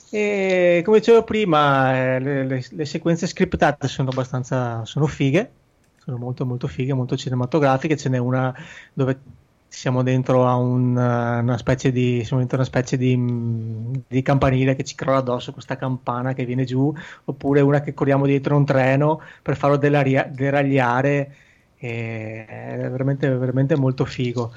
E 0.09 0.81
come 0.85 0.99
dicevo 0.99 1.23
prima, 1.25 2.15
eh, 2.15 2.19
le, 2.19 2.45
le- 2.45 2.65
le 2.69 2.85
sequenze 2.85 3.27
scriptate 3.27 3.87
sono 3.89 4.09
abbastanza 4.09 4.85
sono 4.85 5.05
fighe, 5.05 5.51
sono 5.97 6.17
molto 6.17 6.45
molto 6.45 6.67
fighe, 6.67 6.93
molto 6.93 7.17
cinematografiche. 7.17 7.97
Ce 7.97 8.07
n'è 8.07 8.17
una 8.17 8.53
dove 8.93 9.19
siamo 9.67 10.03
dentro 10.03 10.47
a 10.47 10.55
un, 10.55 10.97
eh, 10.97 11.39
una 11.41 11.57
specie 11.57 11.91
di, 11.91 12.25
una 12.31 12.63
specie 12.63 12.95
di, 12.97 13.17
mm, 13.17 13.93
di 14.07 14.21
campanile 14.21 14.75
che 14.75 14.83
ci 14.85 14.95
crolla 14.95 15.17
addosso 15.17 15.51
questa 15.51 15.75
campana 15.75 16.33
che 16.33 16.45
viene 16.45 16.63
giù, 16.63 16.93
oppure 17.25 17.59
una 17.61 17.81
che 17.81 17.93
corriamo 17.93 18.25
dietro 18.25 18.55
un 18.55 18.63
treno 18.65 19.19
per 19.41 19.57
farlo 19.57 19.75
deragliare. 19.77 21.35
e 21.75 22.45
È 22.45 22.89
veramente, 22.89 23.27
veramente 23.35 23.75
molto 23.75 24.05
figo. 24.05 24.53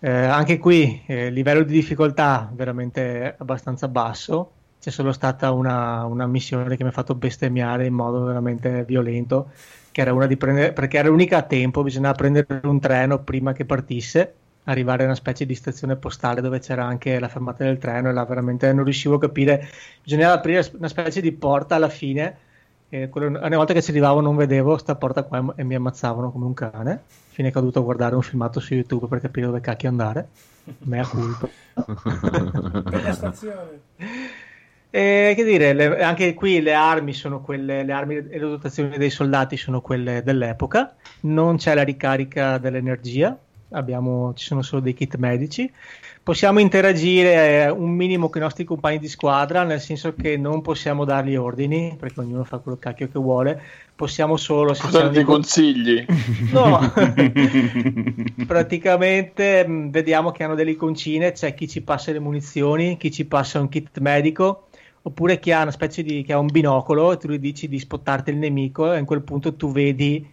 Eh, 0.00 0.10
anche 0.10 0.58
qui 0.58 1.02
eh, 1.06 1.30
livello 1.30 1.62
di 1.62 1.72
difficoltà 1.72 2.50
veramente 2.54 3.34
abbastanza 3.38 3.86
basso. 3.88 4.52
C'è 4.84 4.90
solo 4.90 5.12
stata 5.12 5.50
una, 5.50 6.04
una 6.04 6.26
missione 6.26 6.76
che 6.76 6.82
mi 6.82 6.90
ha 6.90 6.92
fatto 6.92 7.14
bestemmiare 7.14 7.86
in 7.86 7.94
modo 7.94 8.22
veramente 8.24 8.84
violento, 8.84 9.50
che 9.90 10.02
era 10.02 10.12
una 10.12 10.26
di 10.26 10.36
prendere, 10.36 10.74
perché 10.74 10.98
era 10.98 11.08
l'unica 11.08 11.38
a 11.38 11.42
tempo, 11.42 11.82
bisognava 11.82 12.12
prendere 12.12 12.60
un 12.64 12.78
treno 12.80 13.18
prima 13.20 13.54
che 13.54 13.64
partisse, 13.64 14.34
arrivare 14.64 15.04
a 15.04 15.06
una 15.06 15.14
specie 15.14 15.46
di 15.46 15.54
stazione 15.54 15.96
postale 15.96 16.42
dove 16.42 16.58
c'era 16.58 16.84
anche 16.84 17.18
la 17.18 17.28
fermata 17.28 17.64
del 17.64 17.78
treno 17.78 18.10
e 18.10 18.12
là 18.12 18.26
veramente 18.26 18.70
non 18.74 18.84
riuscivo 18.84 19.14
a 19.14 19.20
capire, 19.20 19.66
bisognava 20.02 20.34
aprire 20.34 20.70
una 20.76 20.88
specie 20.88 21.22
di 21.22 21.32
porta 21.32 21.76
alla 21.76 21.88
fine, 21.88 22.36
e 22.90 23.08
quello- 23.08 23.40
ogni 23.40 23.56
volta 23.56 23.72
che 23.72 23.80
ci 23.80 23.90
arrivavo 23.90 24.20
non 24.20 24.36
vedevo 24.36 24.76
sta 24.76 24.96
porta 24.96 25.22
qua 25.22 25.54
e 25.56 25.64
mi 25.64 25.76
ammazzavano 25.76 26.30
come 26.30 26.44
un 26.44 26.52
cane, 26.52 27.00
fine 27.30 27.50
che 27.50 27.56
ho 27.56 27.60
dovuto 27.62 27.82
guardare 27.82 28.16
un 28.16 28.22
filmato 28.22 28.60
su 28.60 28.74
YouTube 28.74 29.06
per 29.06 29.22
capire 29.22 29.46
dove 29.46 29.60
cacchio 29.62 29.88
andare, 29.88 30.28
mea 30.84 31.06
culpa. 31.06 31.48
Bella 32.90 33.12
stazione. 33.14 33.80
Eh, 34.96 35.32
che 35.34 35.42
dire, 35.42 35.72
le- 35.72 36.00
anche 36.04 36.34
qui 36.34 36.60
le 36.62 36.72
armi 36.72 37.12
sono 37.12 37.40
quelle, 37.40 37.82
le 37.82 37.92
armi 37.92 38.14
e 38.14 38.22
le 38.22 38.38
dotazioni 38.38 38.96
dei 38.96 39.10
soldati 39.10 39.56
sono 39.56 39.80
quelle 39.80 40.22
dell'epoca, 40.22 40.94
non 41.22 41.56
c'è 41.56 41.74
la 41.74 41.82
ricarica 41.82 42.58
dell'energia, 42.58 43.36
abbiamo, 43.70 44.32
ci 44.34 44.44
sono 44.44 44.62
solo 44.62 44.82
dei 44.82 44.94
kit 44.94 45.16
medici. 45.16 45.68
Possiamo 46.22 46.60
interagire 46.60 47.64
eh, 47.64 47.70
un 47.70 47.90
minimo 47.90 48.28
con 48.28 48.40
i 48.40 48.44
nostri 48.44 48.62
compagni 48.62 49.00
di 49.00 49.08
squadra, 49.08 49.64
nel 49.64 49.80
senso 49.80 50.14
che 50.14 50.36
non 50.36 50.62
possiamo 50.62 51.04
dargli 51.04 51.34
ordini, 51.34 51.96
perché 51.98 52.20
ognuno 52.20 52.44
fa 52.44 52.58
quello 52.58 52.78
cacchio 52.78 53.08
che 53.08 53.18
vuole, 53.18 53.60
possiamo 53.96 54.36
solo... 54.36 54.74
se 54.74 54.82
Cosa 54.82 55.10
ti 55.10 55.24
consigli? 55.24 56.04
No, 56.52 56.78
praticamente 58.46 59.66
mh, 59.66 59.90
vediamo 59.90 60.30
che 60.30 60.44
hanno 60.44 60.54
delle 60.54 60.70
iconcine, 60.70 61.32
c'è 61.32 61.52
chi 61.54 61.68
ci 61.68 61.82
passa 61.82 62.12
le 62.12 62.20
munizioni, 62.20 62.96
chi 62.96 63.10
ci 63.10 63.24
passa 63.24 63.60
un 63.60 63.68
kit 63.68 63.98
medico, 63.98 64.68
oppure 65.06 65.38
chi 65.38 65.52
ha 65.52 65.62
una 65.62 65.70
specie 65.70 66.02
di 66.02 66.22
che 66.22 66.32
ha 66.32 66.38
un 66.38 66.46
binocolo 66.46 67.12
e 67.12 67.16
tu 67.18 67.28
gli 67.28 67.38
dici 67.38 67.68
di 67.68 67.78
spottarti 67.78 68.30
il 68.30 68.36
nemico 68.36 68.92
e 68.92 68.98
in 68.98 69.04
quel 69.04 69.22
punto 69.22 69.54
tu 69.54 69.70
vedi 69.70 70.26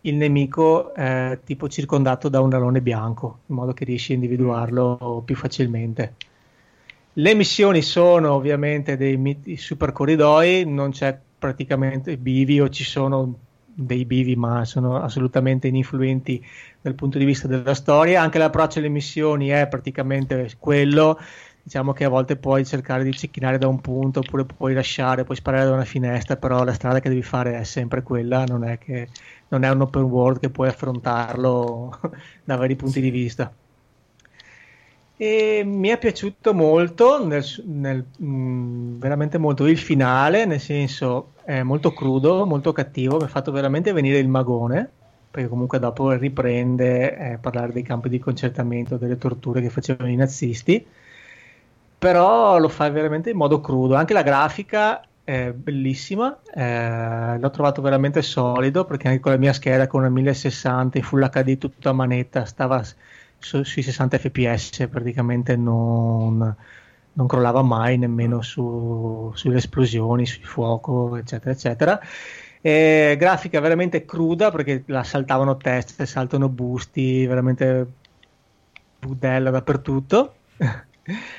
il 0.00 0.14
nemico 0.14 0.94
eh, 0.94 1.38
tipo 1.44 1.68
circondato 1.68 2.28
da 2.28 2.40
un 2.40 2.52
alone 2.52 2.80
bianco, 2.80 3.40
in 3.46 3.56
modo 3.56 3.72
che 3.72 3.84
riesci 3.84 4.12
a 4.12 4.14
individuarlo 4.16 5.22
più 5.24 5.34
facilmente. 5.34 6.14
Le 7.14 7.34
missioni 7.34 7.82
sono 7.82 8.32
ovviamente 8.32 8.96
dei 8.96 9.56
super 9.56 9.92
corridoi, 9.92 10.64
non 10.64 10.90
c'è 10.90 11.18
praticamente 11.38 12.16
bivi 12.16 12.60
o 12.60 12.68
ci 12.68 12.84
sono 12.84 13.34
dei 13.64 14.04
bivi, 14.04 14.36
ma 14.36 14.64
sono 14.64 15.00
assolutamente 15.00 15.68
ininfluenti 15.68 16.44
dal 16.80 16.94
punto 16.94 17.18
di 17.18 17.24
vista 17.24 17.46
della 17.46 17.74
storia. 17.74 18.22
Anche 18.22 18.38
l'approccio 18.38 18.78
alle 18.78 18.88
missioni 18.88 19.48
è 19.48 19.66
praticamente 19.66 20.50
quello. 20.58 21.18
Diciamo 21.66 21.92
che 21.92 22.04
a 22.04 22.08
volte 22.08 22.36
puoi 22.38 22.64
cercare 22.64 23.02
di 23.02 23.14
cecchinare 23.16 23.58
da 23.58 23.66
un 23.66 23.80
punto, 23.80 24.20
oppure 24.20 24.46
puoi 24.46 24.72
lasciare, 24.72 25.24
puoi 25.24 25.36
sparare 25.36 25.64
da 25.64 25.72
una 25.72 25.84
finestra, 25.84 26.36
però 26.36 26.62
la 26.62 26.72
strada 26.72 27.00
che 27.00 27.08
devi 27.08 27.22
fare 27.22 27.58
è 27.58 27.64
sempre 27.64 28.02
quella, 28.02 28.44
non 28.44 28.62
è, 28.64 28.78
che, 28.78 29.10
non 29.48 29.64
è 29.64 29.70
un 29.70 29.80
open 29.80 30.02
world 30.04 30.38
che 30.38 30.50
puoi 30.50 30.68
affrontarlo 30.68 31.90
da 32.44 32.56
vari 32.56 32.76
punti 32.76 33.00
di 33.00 33.10
vista. 33.10 33.52
E 35.18 35.62
mi 35.64 35.88
è 35.88 35.98
piaciuto 35.98 36.52
molto, 36.52 37.24
nel, 37.26 37.42
nel- 37.64 38.06
mh, 38.18 38.98
veramente 38.98 39.38
molto 39.38 39.66
il 39.66 39.78
finale, 39.78 40.44
nel 40.44 40.60
senso 40.60 41.32
è 41.42 41.62
molto 41.62 41.92
crudo, 41.94 42.44
molto 42.44 42.72
cattivo, 42.72 43.16
mi 43.16 43.24
ha 43.24 43.28
fatto 43.28 43.50
veramente 43.50 43.92
venire 43.92 44.18
il 44.18 44.28
magone, 44.28 44.96
perché 45.30 45.48
comunque 45.48 45.78
dopo 45.78 46.10
riprende 46.12 47.16
a 47.34 47.38
parlare 47.38 47.72
dei 47.72 47.82
campi 47.82 48.10
di 48.10 48.18
concertamento, 48.18 48.98
delle 48.98 49.16
torture 49.16 49.62
che 49.62 49.70
facevano 49.70 50.10
i 50.10 50.16
nazisti, 50.16 50.86
però 51.98 52.58
lo 52.58 52.68
fa 52.68 52.88
veramente 52.90 53.30
in 53.30 53.36
modo 53.36 53.60
crudo, 53.60 53.94
anche 53.94 54.12
la 54.12 54.22
grafica 54.22 55.10
è 55.24 55.52
bellissima, 55.52 56.40
eh, 56.52 57.38
l'ho 57.38 57.50
trovato 57.50 57.82
veramente 57.82 58.22
solido, 58.22 58.84
perché 58.84 59.08
anche 59.08 59.20
con 59.20 59.32
la 59.32 59.38
mia 59.38 59.52
scheda 59.52 59.86
con 59.86 60.00
una 60.00 60.10
1060 60.10 60.98
in 60.98 61.04
Full 61.04 61.28
HD 61.28 61.58
tutta 61.58 61.92
manetta 61.92 62.44
stava 62.44 62.82
su- 63.38 63.62
sui 63.64 63.82
60 63.82 64.18
fps 64.18 64.86
praticamente 64.88 65.56
non, 65.56 66.56
non 67.12 67.26
crollava 67.26 67.62
mai 67.62 67.98
nemmeno 67.98 68.40
su- 68.42 69.32
sulle 69.34 69.56
esplosioni, 69.58 70.26
sul 70.26 70.44
fuoco, 70.44 71.16
eccetera, 71.16 71.50
eccetera. 71.52 72.00
E 72.60 73.16
grafica 73.18 73.60
veramente 73.60 74.04
cruda 74.04 74.50
perché 74.50 74.84
la 74.88 75.02
saltavano 75.04 75.56
teste, 75.60 76.06
saltano 76.06 76.48
busti, 76.48 77.26
veramente 77.26 77.94
budella 79.00 79.50
dappertutto. 79.50 80.40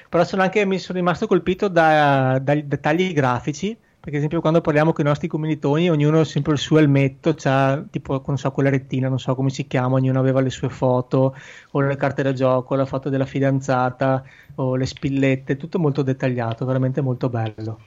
Però 0.10 0.24
sono 0.24 0.42
anche, 0.42 0.66
mi 0.66 0.80
sono 0.80 0.98
rimasto 0.98 1.28
colpito 1.28 1.68
da- 1.68 2.40
dai 2.42 2.68
dettagli 2.68 3.12
grafici, 3.14 3.76
perché 3.76 4.12
ad 4.12 4.16
esempio 4.16 4.40
quando 4.40 4.62
parliamo 4.62 4.94
con 4.94 5.06
i 5.06 5.08
nostri 5.08 5.28
commilitoni, 5.28 5.90
ognuno 5.90 6.22
ha 6.22 6.26
sempre 6.26 6.54
il 6.54 6.60
suo 6.60 6.78
elmetto, 6.78 7.34
c'ha 7.36 7.84
tipo, 7.90 8.24
non 8.26 8.38
so, 8.38 8.52
quella 8.52 8.70
rettina, 8.70 9.10
non 9.10 9.20
so 9.20 9.36
come 9.36 9.50
si 9.50 9.68
chiama, 9.68 9.96
ognuno 9.96 10.20
aveva 10.20 10.40
le 10.40 10.50
sue 10.50 10.70
foto, 10.70 11.36
o 11.72 11.82
le 11.82 11.96
carte 11.98 12.24
da 12.24 12.32
gioco, 12.34 12.76
la 12.76 12.86
foto 12.86 13.10
della 13.10 13.26
fidanzata, 13.26 14.24
o 14.56 14.76
le 14.76 14.86
spillette, 14.86 15.58
tutto 15.58 15.80
molto 15.80 16.04
dettagliato, 16.04 16.66
veramente 16.66 17.02
molto 17.02 17.30
bello. 17.30 17.80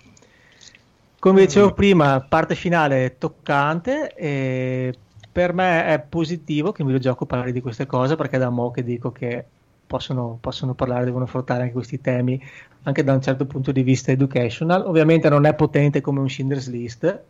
Come 1.18 1.44
dicevo 1.44 1.72
prima, 1.72 2.20
parte 2.20 2.54
finale 2.54 3.16
toccante 3.18 4.14
e 4.14 4.94
per 5.30 5.52
me 5.52 5.84
è 5.86 6.00
positivo 6.00 6.72
che 6.72 6.80
il 6.80 6.88
videogioco 6.88 7.26
parli 7.26 7.52
di 7.52 7.60
queste 7.60 7.84
cose 7.84 8.16
perché 8.16 8.36
è 8.36 8.38
da 8.38 8.48
mo' 8.48 8.70
che 8.70 8.82
dico 8.82 9.12
che 9.12 9.44
possono, 9.90 10.38
possono 10.40 10.74
parlare, 10.74 11.04
devono 11.04 11.24
affrontare 11.24 11.62
anche 11.62 11.72
questi 11.74 12.00
temi, 12.00 12.40
anche 12.84 13.02
da 13.02 13.12
un 13.12 13.20
certo 13.20 13.44
punto 13.46 13.72
di 13.72 13.82
vista 13.82 14.12
educational. 14.12 14.86
Ovviamente 14.86 15.28
non 15.28 15.46
è 15.46 15.54
potente 15.54 16.00
come 16.00 16.20
un 16.20 16.28
Schindler's 16.28 16.68
List, 16.68 17.24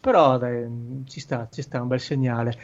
però 0.00 0.38
dai, 0.38 0.66
ci 1.06 1.20
sta, 1.20 1.46
ci 1.50 1.60
sta 1.62 1.82
un 1.82 1.88
bel 1.88 2.00
segnale. 2.00 2.56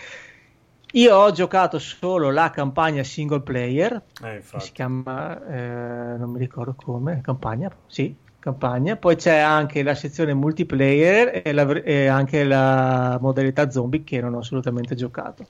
Io 0.94 1.16
ho 1.16 1.30
giocato 1.32 1.78
solo 1.78 2.30
la 2.30 2.50
campagna 2.50 3.02
single 3.02 3.42
player, 3.42 4.02
Eh, 4.22 4.42
che 4.48 4.60
si 4.60 4.72
chiama, 4.72 5.44
eh, 5.46 6.16
non 6.18 6.30
mi 6.30 6.38
ricordo 6.38 6.74
come, 6.74 7.20
campagna, 7.22 7.70
sì, 7.86 8.14
campagna. 8.38 8.96
Poi 8.96 9.16
c'è 9.16 9.36
anche 9.38 9.82
la 9.82 9.94
sezione 9.94 10.34
multiplayer 10.34 11.42
e, 11.44 11.52
la- 11.52 11.82
e 11.82 12.06
anche 12.06 12.44
la 12.44 13.18
modalità 13.20 13.70
zombie 13.70 14.04
che 14.04 14.20
non 14.20 14.34
ho 14.34 14.38
assolutamente 14.38 14.94
giocato. 14.94 15.46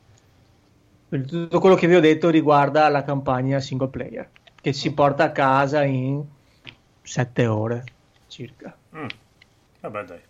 Tutto 1.20 1.58
quello 1.60 1.74
che 1.74 1.86
vi 1.86 1.94
ho 1.94 2.00
detto 2.00 2.30
riguarda 2.30 2.88
la 2.88 3.02
campagna 3.02 3.60
single 3.60 3.88
player, 3.88 4.30
che 4.60 4.72
si 4.72 4.94
porta 4.94 5.24
a 5.24 5.30
casa 5.30 5.84
in 5.84 6.22
7 7.02 7.46
ore 7.46 7.84
circa. 8.28 8.74
Mm. 8.96 9.06
Vabbè, 9.80 10.04
dai. 10.04 10.20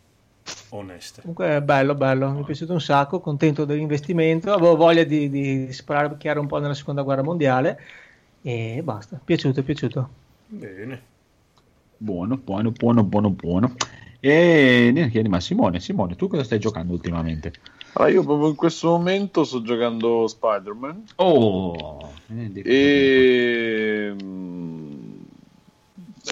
Oneste. 0.70 1.20
Comunque 1.20 1.56
è 1.56 1.60
bello, 1.60 1.94
bello, 1.94 2.30
mi 2.32 2.40
è 2.40 2.44
piaciuto 2.44 2.72
un 2.72 2.80
sacco, 2.80 3.20
contento 3.20 3.64
dell'investimento, 3.64 4.52
avevo 4.52 4.74
voglia 4.74 5.04
di, 5.04 5.30
di 5.30 5.72
sparare 5.72 6.16
chiaro 6.16 6.40
un 6.40 6.48
po' 6.48 6.58
nella 6.58 6.74
seconda 6.74 7.02
guerra 7.02 7.22
mondiale 7.22 7.80
e 8.42 8.80
basta, 8.82 9.20
piaciuto, 9.22 9.62
piaciuto. 9.62 10.08
Bene. 10.48 11.02
Buono, 11.96 12.36
buono, 12.38 12.72
buono, 12.72 13.04
buono, 13.04 13.30
buono. 13.30 13.74
E 14.18 14.90
niente, 14.92 15.40
Simone, 15.40 15.78
Simone, 15.78 16.16
tu 16.16 16.26
cosa 16.26 16.42
stai 16.42 16.58
giocando 16.58 16.92
ultimamente? 16.92 17.52
Allora, 17.94 18.12
io 18.12 18.22
proprio 18.22 18.48
in 18.48 18.54
questo 18.54 18.88
momento 18.88 19.44
sto 19.44 19.60
giocando 19.62 20.26
Spider-Man 20.26 21.04
Oh, 21.16 22.12
eh, 22.28 22.62
e 22.64 24.14
mm, 24.14 25.20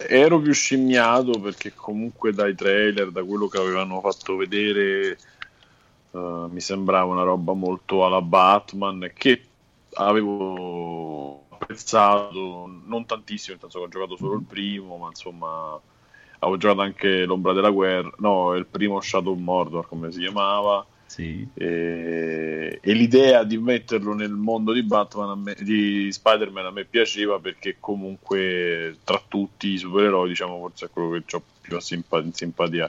ero 0.08 0.40
più 0.40 0.52
scimmiato 0.52 1.38
perché 1.38 1.74
comunque 1.74 2.32
dai 2.32 2.54
trailer, 2.54 3.10
da 3.10 3.22
quello 3.24 3.46
che 3.48 3.58
avevano 3.58 4.00
fatto 4.00 4.36
vedere, 4.36 5.18
eh, 6.12 6.46
mi 6.48 6.60
sembrava 6.60 7.12
una 7.12 7.24
roba 7.24 7.52
molto 7.52 8.06
alla 8.06 8.22
Batman 8.22 9.10
che 9.14 9.44
avevo 9.94 11.46
apprezzato, 11.50 12.70
non 12.86 13.04
tantissimo, 13.04 13.58
nel 13.60 13.70
senso 13.70 13.78
che 13.80 13.84
ho 13.84 13.88
giocato 13.88 14.16
solo 14.16 14.34
il 14.34 14.44
primo, 14.44 14.96
ma 14.96 15.08
insomma 15.08 15.78
avevo 16.38 16.56
giocato 16.56 16.80
anche 16.80 17.24
l'Ombra 17.24 17.52
della 17.52 17.70
Guerra, 17.70 18.10
no, 18.18 18.54
il 18.54 18.66
primo 18.66 19.00
Shadow 19.00 19.34
Mordor 19.34 19.86
come 19.86 20.10
si 20.10 20.20
chiamava. 20.20 20.86
Sì. 21.10 21.44
E, 21.54 22.78
e 22.80 22.92
l'idea 22.92 23.42
di 23.42 23.58
metterlo 23.58 24.14
nel 24.14 24.30
mondo 24.30 24.72
di 24.72 24.84
Batman 24.84 25.40
me- 25.40 25.56
di 25.58 26.08
Spider-Man 26.12 26.66
a 26.66 26.70
me 26.70 26.84
piaceva 26.84 27.40
perché 27.40 27.78
comunque 27.80 28.98
tra 29.02 29.20
tutti 29.26 29.70
i 29.70 29.78
supereroi 29.78 30.28
diciamo 30.28 30.56
forse 30.60 30.86
è 30.86 30.88
quello 30.88 31.20
che 31.26 31.34
ho 31.34 31.42
più 31.60 31.80
simpa- 31.80 32.20
in 32.20 32.32
simpatia. 32.32 32.88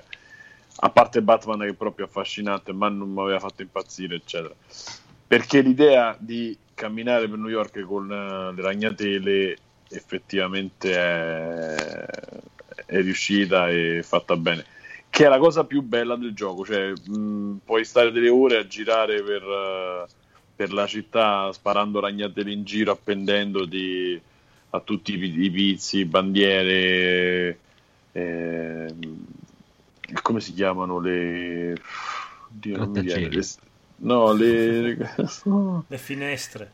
A 0.84 0.90
parte 0.92 1.24
Batman 1.24 1.62
che 1.62 1.70
è 1.70 1.74
proprio 1.74 2.06
affascinante 2.06 2.72
ma 2.74 2.90
non 2.90 3.10
mi 3.10 3.22
aveva 3.22 3.40
fatto 3.40 3.64
impazzire 3.64 4.18
eccetera. 4.18 4.54
Perché 5.28 5.62
l'idea 5.62 6.16
di 6.20 6.56
camminare 6.76 7.28
per 7.28 7.40
New 7.40 7.50
York 7.50 7.80
con 7.82 8.12
eh, 8.12 8.54
le 8.54 8.62
ragnatele 8.62 9.58
effettivamente 9.90 10.94
è, 10.96 12.06
è 12.86 13.02
riuscita 13.02 13.68
e 13.68 14.02
fatta 14.04 14.38
bene 14.38 14.64
che 15.12 15.26
è 15.26 15.28
la 15.28 15.40
cosa 15.40 15.66
più 15.66 15.82
bella 15.82 16.16
del 16.16 16.34
gioco, 16.34 16.66
cioè 16.66 16.94
mh, 16.94 17.58
puoi 17.66 17.84
stare 17.84 18.12
delle 18.12 18.30
ore 18.30 18.58
a 18.58 18.66
girare 18.66 19.22
per, 19.22 19.44
eh, 19.44 20.06
per 20.56 20.72
la 20.72 20.88
città 20.88 21.52
sparando 21.52 22.00
ragnatele 22.00 22.50
in 22.52 22.64
giro, 22.64 22.94
appendendoti 22.94 24.20
a 24.70 24.80
tutti 24.80 25.14
i, 25.14 25.18
pi- 25.18 25.44
i 25.44 25.52
pizzi, 25.52 26.06
bandiere, 26.06 27.60
ehm, 28.14 29.26
come 30.22 30.40
si 30.40 30.54
chiamano 30.54 31.00
le... 31.00 31.74
Oddio, 32.54 32.78
non 32.78 32.90
mi 32.92 33.02
viene, 33.02 33.30
le- 33.30 33.46
no, 33.98 34.32
le... 34.32 34.98
Le 35.88 35.98
finestre. 35.98 36.72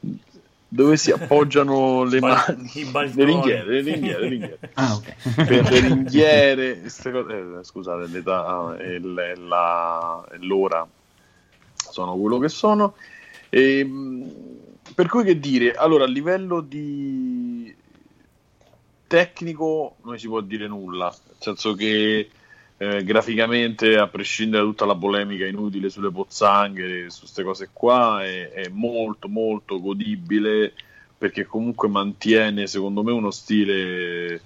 Dove 0.67 0.97
si 0.97 1.11
appoggiano 1.11 2.03
le 2.05 2.19
mani, 2.19 2.69
i 2.73 2.91
le 2.91 3.23
ringhiere, 3.23 3.81
le 3.81 3.81
ringhiere, 3.81 4.21
le 4.21 4.27
ringhiere. 4.27 4.59
Ah, 4.75 4.95
ok. 4.95 5.45
per 5.45 5.71
le 5.71 5.79
ringhiere, 5.87 6.79
queste 6.81 7.11
cose- 7.11 7.59
eh, 7.59 7.63
scusate, 7.63 8.07
l'età 8.07 8.75
e 8.77 8.99
l- 8.99 9.47
la- 9.47 10.27
e 10.31 10.37
l'ora 10.39 10.87
sono 11.73 12.15
quello 12.17 12.37
che 12.37 12.49
sono. 12.49 12.95
E, 13.49 13.83
mh, 13.83 14.31
per 14.93 15.07
cui 15.07 15.23
che 15.23 15.39
dire, 15.39 15.73
allora 15.73 16.03
a 16.03 16.07
livello 16.07 16.61
di 16.61 17.75
tecnico 19.07 19.95
non 20.03 20.17
si 20.19 20.27
può 20.27 20.41
dire 20.41 20.67
nulla, 20.67 21.05
nel 21.27 21.35
senso 21.39 21.73
che 21.75 22.29
eh, 22.77 23.03
graficamente, 23.03 23.97
a 23.97 24.07
prescindere 24.07 24.63
da 24.63 24.69
tutta 24.69 24.85
la 24.85 24.95
polemica 24.95 25.45
inutile 25.45 25.89
sulle 25.89 26.11
pozzanghere, 26.11 27.09
su 27.09 27.21
queste 27.21 27.43
cose 27.43 27.69
qua, 27.73 28.23
è, 28.23 28.51
è 28.51 28.69
molto 28.69 29.27
molto 29.27 29.81
godibile 29.81 30.73
perché 31.17 31.45
comunque 31.45 31.87
mantiene 31.87 32.67
secondo 32.67 33.01
me 33.01 33.11
uno 33.11 33.31
stile 33.31 34.33
eh, 34.33 34.41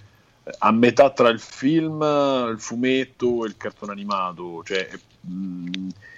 a 0.59 0.71
metà 0.71 1.11
tra 1.11 1.27
il 1.27 1.39
film, 1.41 2.01
il 2.01 2.59
fumetto 2.59 3.43
e 3.43 3.49
il 3.49 3.57
cartone 3.57 3.91
animato, 3.91 4.63
cioè 4.63 4.87
è, 4.87 4.99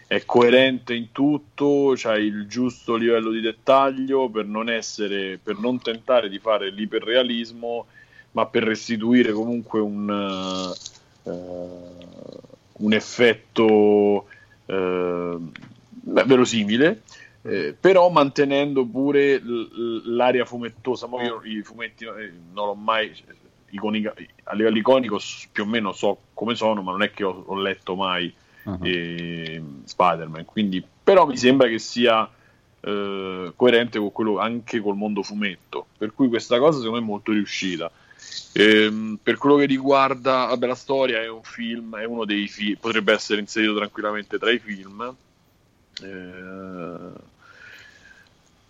è 0.06 0.24
coerente 0.26 0.94
in 0.94 1.12
tutto, 1.12 1.94
c'ha 1.96 2.16
il 2.16 2.46
giusto 2.48 2.96
livello 2.96 3.32
di 3.32 3.42
dettaglio 3.42 4.30
per 4.30 4.46
non 4.46 4.70
essere, 4.70 5.40
per 5.42 5.58
non 5.58 5.82
tentare 5.82 6.30
di 6.30 6.38
fare 6.38 6.70
l'iperrealismo, 6.70 7.88
ma 8.32 8.46
per 8.46 8.64
restituire 8.64 9.32
comunque 9.32 9.80
un, 9.80 10.72
un 11.30 12.94
effetto 12.94 14.28
eh, 14.66 15.38
verosimile. 16.26 17.02
eh, 17.46 17.76
però 17.78 18.10
mantenendo 18.10 18.86
pure 18.86 19.38
l- 19.38 19.68
l- 19.74 20.16
l'aria 20.16 20.46
fumettosa. 20.46 21.08
Ma 21.08 21.22
io 21.24 21.42
i 21.44 21.62
fumetti 21.62 22.06
eh, 22.06 22.32
non 22.54 22.68
l'ho 22.68 22.74
mai 22.76 23.12
iconica- 23.70 24.14
a 24.46 24.54
livello 24.56 24.78
iconico 24.78 25.20
più 25.52 25.64
o 25.64 25.66
meno 25.66 25.92
so 25.92 26.20
come 26.34 26.56
sono, 26.56 26.82
ma 26.82 26.92
non 26.92 27.04
è 27.04 27.12
che 27.12 27.24
ho, 27.26 27.44
ho 27.46 27.56
letto 27.60 27.96
mai 27.96 28.34
Ah. 28.66 28.78
eh, 28.82 29.62
Spider-Man. 29.84 30.46
Quindi, 30.46 30.82
però 31.04 31.26
mi 31.26 31.36
sembra 31.36 31.68
che 31.68 31.80
sia 31.80 32.30
eh, 32.80 33.52
coerente 33.58 34.00
con 34.00 34.12
quello 34.14 34.40
anche 34.40 34.80
col 34.80 34.96
mondo 34.96 35.22
fumetto. 35.22 35.88
Per 35.98 36.14
cui 36.14 36.30
questa 36.30 36.60
cosa 36.60 36.78
secondo 36.80 37.00
me 37.00 37.04
è 37.06 37.10
molto 37.10 37.34
riuscita. 37.34 37.92
Ehm, 38.54 39.20
per 39.22 39.38
quello 39.38 39.56
che 39.56 39.66
riguarda 39.66 40.46
vabbè, 40.46 40.68
la 40.68 40.76
storia, 40.76 41.20
è 41.22 41.28
un 41.28 41.44
film, 41.44 41.98
è 41.98 42.06
uno 42.06 42.26
dei 42.26 42.48
film, 42.48 42.78
potrebbe 42.80 43.14
essere 43.14 43.40
inserito 43.40 43.76
tranquillamente 43.76 44.38
tra 44.38 44.52
i 44.52 44.60
film. 44.60 45.16
Eh, 46.02 47.12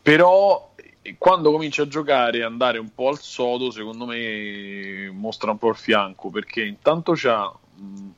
però 0.02 0.74
eh, 1.02 1.16
quando 1.18 1.52
cominci 1.52 1.82
a 1.82 1.88
giocare 1.88 2.40
e 2.40 2.44
andare 2.44 2.78
un 2.78 2.94
po' 2.94 3.10
al 3.10 3.20
sodo, 3.20 3.72
secondo 3.72 4.06
me 4.06 5.10
mostra 5.12 5.52
un 5.52 5.58
po' 5.58 5.70
il 5.70 5.76
fianco 5.76 6.30
perché 6.30 6.64
intanto 6.64 7.14
c'ha 7.16 7.52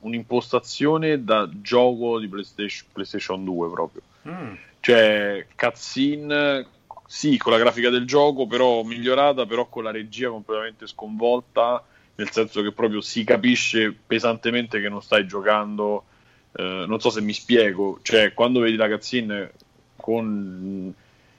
un'impostazione 0.00 1.24
da 1.24 1.48
gioco 1.50 2.18
di 2.20 2.28
PlayStation, 2.28 2.88
PlayStation 2.92 3.44
2 3.44 3.70
proprio 3.70 4.02
Mm. 4.28 4.54
cioè 4.80 5.46
cutscene 5.56 6.66
sì 7.06 7.36
con 7.36 7.52
la 7.52 7.58
grafica 7.58 7.88
del 7.88 8.04
gioco 8.04 8.46
però 8.46 8.82
migliorata 8.82 9.46
però 9.46 9.66
con 9.66 9.84
la 9.84 9.90
regia 9.90 10.28
completamente 10.28 10.86
sconvolta 10.86 11.84
nel 12.16 12.30
senso 12.30 12.62
che 12.62 12.72
proprio 12.72 13.00
si 13.00 13.24
capisce 13.24 13.92
pesantemente 13.92 14.80
che 14.80 14.88
non 14.88 15.02
stai 15.02 15.26
giocando. 15.26 16.04
Eh, 16.52 16.84
non 16.86 16.98
so 17.00 17.10
se 17.10 17.20
mi 17.20 17.32
spiego 17.32 17.98
cioè 18.02 18.32
quando 18.32 18.60
vedi 18.60 18.76
la 18.76 18.88
cutscene 18.88 19.52
con 19.96 20.94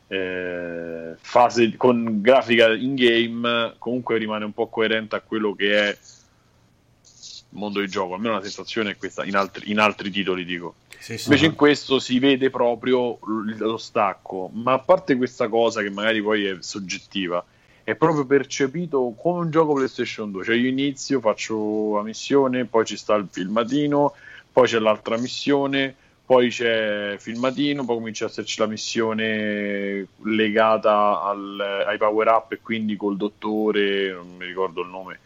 eh, 0.08 1.16
fase 1.18 1.76
con 1.76 2.22
grafica 2.22 2.72
in 2.74 2.94
game 2.94 3.74
comunque 3.80 4.18
rimane 4.18 4.46
un 4.46 4.54
po' 4.54 4.68
coerente 4.68 5.16
a 5.16 5.22
quello 5.22 5.56
che 5.56 5.90
è 5.90 5.90
il 5.90 7.58
mondo 7.58 7.80
di 7.80 7.88
gioco. 7.88 8.14
Almeno 8.14 8.36
la 8.36 8.44
sensazione 8.44 8.92
è 8.92 8.98
questa 8.98 9.26
in 9.26 9.36
altri, 9.36 9.72
in 9.72 9.80
altri 9.80 10.12
titoli 10.12 10.46
dico 10.46 10.76
Sì, 11.00 11.18
sì. 11.18 11.30
Invece 11.30 11.46
in 11.46 11.56
questo 11.56 12.00
si 12.00 12.20
vede 12.20 12.50
proprio 12.50 13.20
lo 13.22 13.78
stacco, 13.78 14.50
ma 14.54 14.74
a 14.74 14.80
parte 14.80 15.16
questa 15.16 15.48
cosa 15.48 15.82
che 15.82 15.90
magari 15.90 16.22
poi 16.22 16.46
è 16.46 16.58
soggettiva, 16.60 17.44
è 17.84 17.96
proprio 17.96 18.26
percepito 18.26 19.14
come 19.18 19.40
un 19.40 19.52
gioco 19.52 19.74
PlayStation 19.74 20.32
2. 20.32 20.44
Cioè 20.44 20.56
io 20.56 20.68
inizio, 20.68 21.20
faccio 21.22 21.96
la 21.96 22.04
missione, 22.04 22.66
poi 22.66 22.86
ci 22.86 22.98
sta 22.98 23.16
il 23.16 23.28
filmatino, 23.32 24.14
poi 24.52 24.68
c'è 24.68 24.80
l'altra 24.80 25.18
missione, 25.18 25.96
poi 26.26 26.50
c'è 26.50 27.12
il 27.14 27.20
filmatino, 27.22 27.86
poi 27.86 27.96
comincia 27.96 28.26
a 28.26 28.28
esserci 28.28 28.60
la 28.60 28.66
missione 28.68 30.08
legata 30.24 31.22
al- 31.22 31.86
ai 31.88 31.98
power 31.98 32.28
up 32.28 32.52
e 32.52 32.60
quindi 32.62 32.98
col 32.98 33.16
dottore, 33.16 34.12
non 34.12 34.36
mi 34.36 34.46
ricordo 34.46 34.82
il 34.82 34.90
nome, 34.90 35.20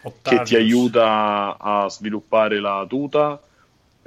che 0.00 0.08
Octavius. 0.08 0.48
ti 0.48 0.56
aiuta 0.56 1.56
a 1.58 1.88
sviluppare 1.88 2.58
la 2.58 2.84
tuta. 2.88 3.40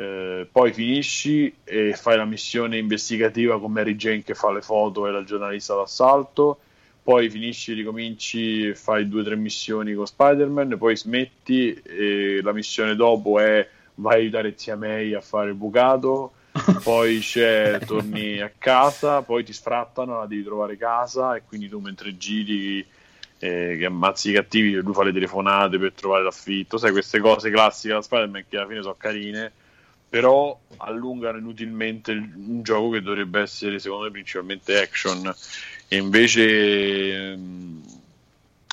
Eh, 0.02 0.48
poi 0.52 0.74
finisci 0.74 1.54
e 1.64 1.94
fai 1.94 2.18
la 2.18 2.26
missione 2.26 2.78
investigativa 2.78 3.60
con 3.60 3.72
Mary 3.72 3.96
Jane 3.96 4.24
che 4.24 4.34
fa 4.34 4.52
le 4.52 4.62
foto 4.62 5.06
e 5.06 5.12
la 5.12 5.24
giornalista 5.24 5.76
d'assalto. 5.76 6.60
poi 7.04 7.30
finisci, 7.30 7.74
ricominci, 7.74 8.74
fai 8.74 9.08
due 9.08 9.22
o 9.22 9.24
tre 9.24 9.36
missioni 9.36 9.94
con 9.94 10.08
Spider-Man, 10.08 10.76
poi 10.80 10.98
smetti 10.98 11.74
e 11.74 12.42
la 12.42 12.52
missione 12.52 12.96
dopo 12.96 13.40
è 13.40 13.68
vai 13.96 14.14
a 14.14 14.18
aiutare 14.18 14.54
zia 14.56 14.76
May 14.76 15.14
a 15.14 15.22
fare 15.22 15.50
il 15.50 15.56
bucato, 15.56 16.34
poi 16.84 17.20
c'è, 17.20 17.80
torni 17.86 18.40
a 18.40 18.52
casa, 18.58 19.22
poi 19.22 19.44
ti 19.44 19.54
sfrattano, 19.54 20.18
la 20.20 20.26
devi 20.26 20.44
trovare 20.44 20.78
casa 20.78 21.36
e 21.36 21.44
quindi 21.48 21.70
tu 21.70 21.80
mentre 21.80 22.18
giri 22.18 22.84
eh, 23.38 23.76
che 23.78 23.86
ammazzi 23.86 24.32
i 24.32 24.34
cattivi, 24.34 24.74
lui 24.74 24.94
fa 24.94 25.04
le 25.04 25.14
telefonate 25.14 25.78
per 25.78 25.94
trovare 25.94 26.24
l'affitto, 26.24 26.78
sai 26.78 26.92
queste 26.92 27.20
cose 27.20 27.52
classiche 27.52 27.94
da 27.94 28.02
Spider-Man 28.02 28.46
che 28.50 28.58
alla 28.58 28.68
fine 28.68 28.82
sono 28.82 28.96
carine, 28.98 29.52
però 30.12 30.60
allungano 30.76 31.38
inutilmente 31.38 32.12
il- 32.12 32.34
un 32.36 32.62
gioco 32.64 32.90
che 32.90 33.02
dovrebbe 33.02 33.40
essere 33.40 33.80
secondo 33.80 34.04
me 34.04 34.12
principalmente 34.12 34.78
action 34.82 35.34
e 35.88 35.96
invece 35.96 37.32
ehm, 37.32 37.82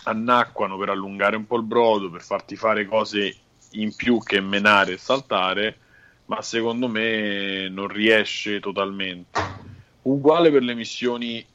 annacquano 0.07 0.77
per 0.77 0.89
allungare 0.89 1.37
un 1.37 1.47
po' 1.47 1.57
il 1.59 1.63
brodo, 1.63 2.11
per 2.11 2.23
farti 2.23 2.57
fare 2.57 2.87
cose 2.87 3.37
in 3.73 3.95
più 3.95 4.19
che 4.21 4.41
menare 4.41 4.95
e 4.95 4.97
saltare, 4.97 5.79
ma 6.25 6.43
secondo 6.43 6.89
me 6.89 7.69
non 7.69 7.87
riesce 7.87 8.59
totalmente. 8.59 9.39
Uguale 10.03 10.51
per 10.51 10.63
le 10.65 10.75
missioni 10.75 11.47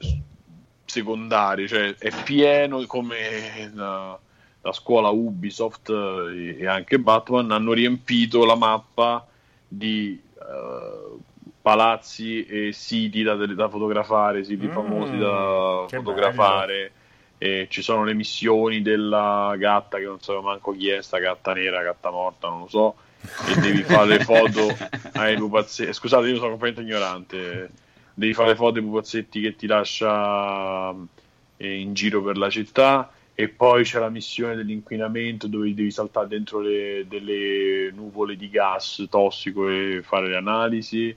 secondarie, 0.86 1.68
cioè 1.68 1.94
è 1.98 2.10
pieno 2.24 2.86
come 2.86 3.70
la, 3.74 4.18
la 4.62 4.72
scuola 4.72 5.10
Ubisoft 5.10 5.90
eh, 5.90 6.56
e 6.58 6.68
anche 6.68 7.00
Batman 7.00 7.52
hanno 7.52 7.74
riempito 7.74 8.46
la 8.46 8.56
mappa 8.56 9.28
di 9.78 10.22
eh, 10.40 11.18
palazzi 11.62 12.46
e 12.46 12.72
siti 12.74 13.24
da, 13.24 13.36
da 13.36 13.70
fotografare, 13.70 14.44
siti 14.44 14.68
Mm, 14.68 14.72
famosi 14.72 15.18
da 15.18 15.86
fotografare. 15.90 16.92
Ci 17.44 17.82
sono 17.82 18.06
le 18.06 18.14
missioni 18.14 18.82
della 18.82 19.54
gatta 19.58 19.98
che 19.98 20.06
non 20.06 20.22
so 20.22 20.42
manco 20.42 20.72
chi 20.72 20.88
è, 20.88 21.02
sta 21.02 21.18
gatta 21.20 21.52
nera, 21.54 21.84
gatta 21.84 22.10
morta, 22.10 22.48
non 22.48 22.62
lo 22.62 22.68
so. 22.70 22.96
E 23.46 23.58
devi 23.58 23.84
fare 23.84 24.08
le 24.08 24.20
foto 24.22 24.82
ai 25.16 25.36
pupazzetti. 25.36 25.92
Scusate, 25.92 26.28
io 26.30 26.38
sono 26.38 26.52
completamente 26.52 26.90
ignorante. 26.90 27.72
Devi 28.14 28.34
fare 28.34 28.50
le 28.50 28.56
foto 28.56 28.78
ai 28.80 28.86
pupazzetti 28.86 29.42
che 29.42 29.56
ti 29.58 29.68
lascia 29.68 30.92
eh, 31.58 31.80
in 31.80 31.94
giro 31.94 32.22
per 32.24 32.38
la 32.38 32.50
città. 32.50 33.12
E 33.36 33.50
poi 33.50 33.84
c'è 33.84 34.00
la 34.00 34.10
missione 34.10 34.56
dell'inquinamento 34.56 35.48
dove 35.48 35.74
devi 35.74 35.90
saltare 35.90 36.28
dentro 36.28 36.60
le, 36.60 37.06
delle 37.08 37.92
nuvole 37.92 38.36
di 38.36 38.50
gas 38.50 39.06
tossico 39.10 39.68
e 39.70 40.02
fare 40.04 40.28
le 40.28 40.36
analisi. 40.36 41.16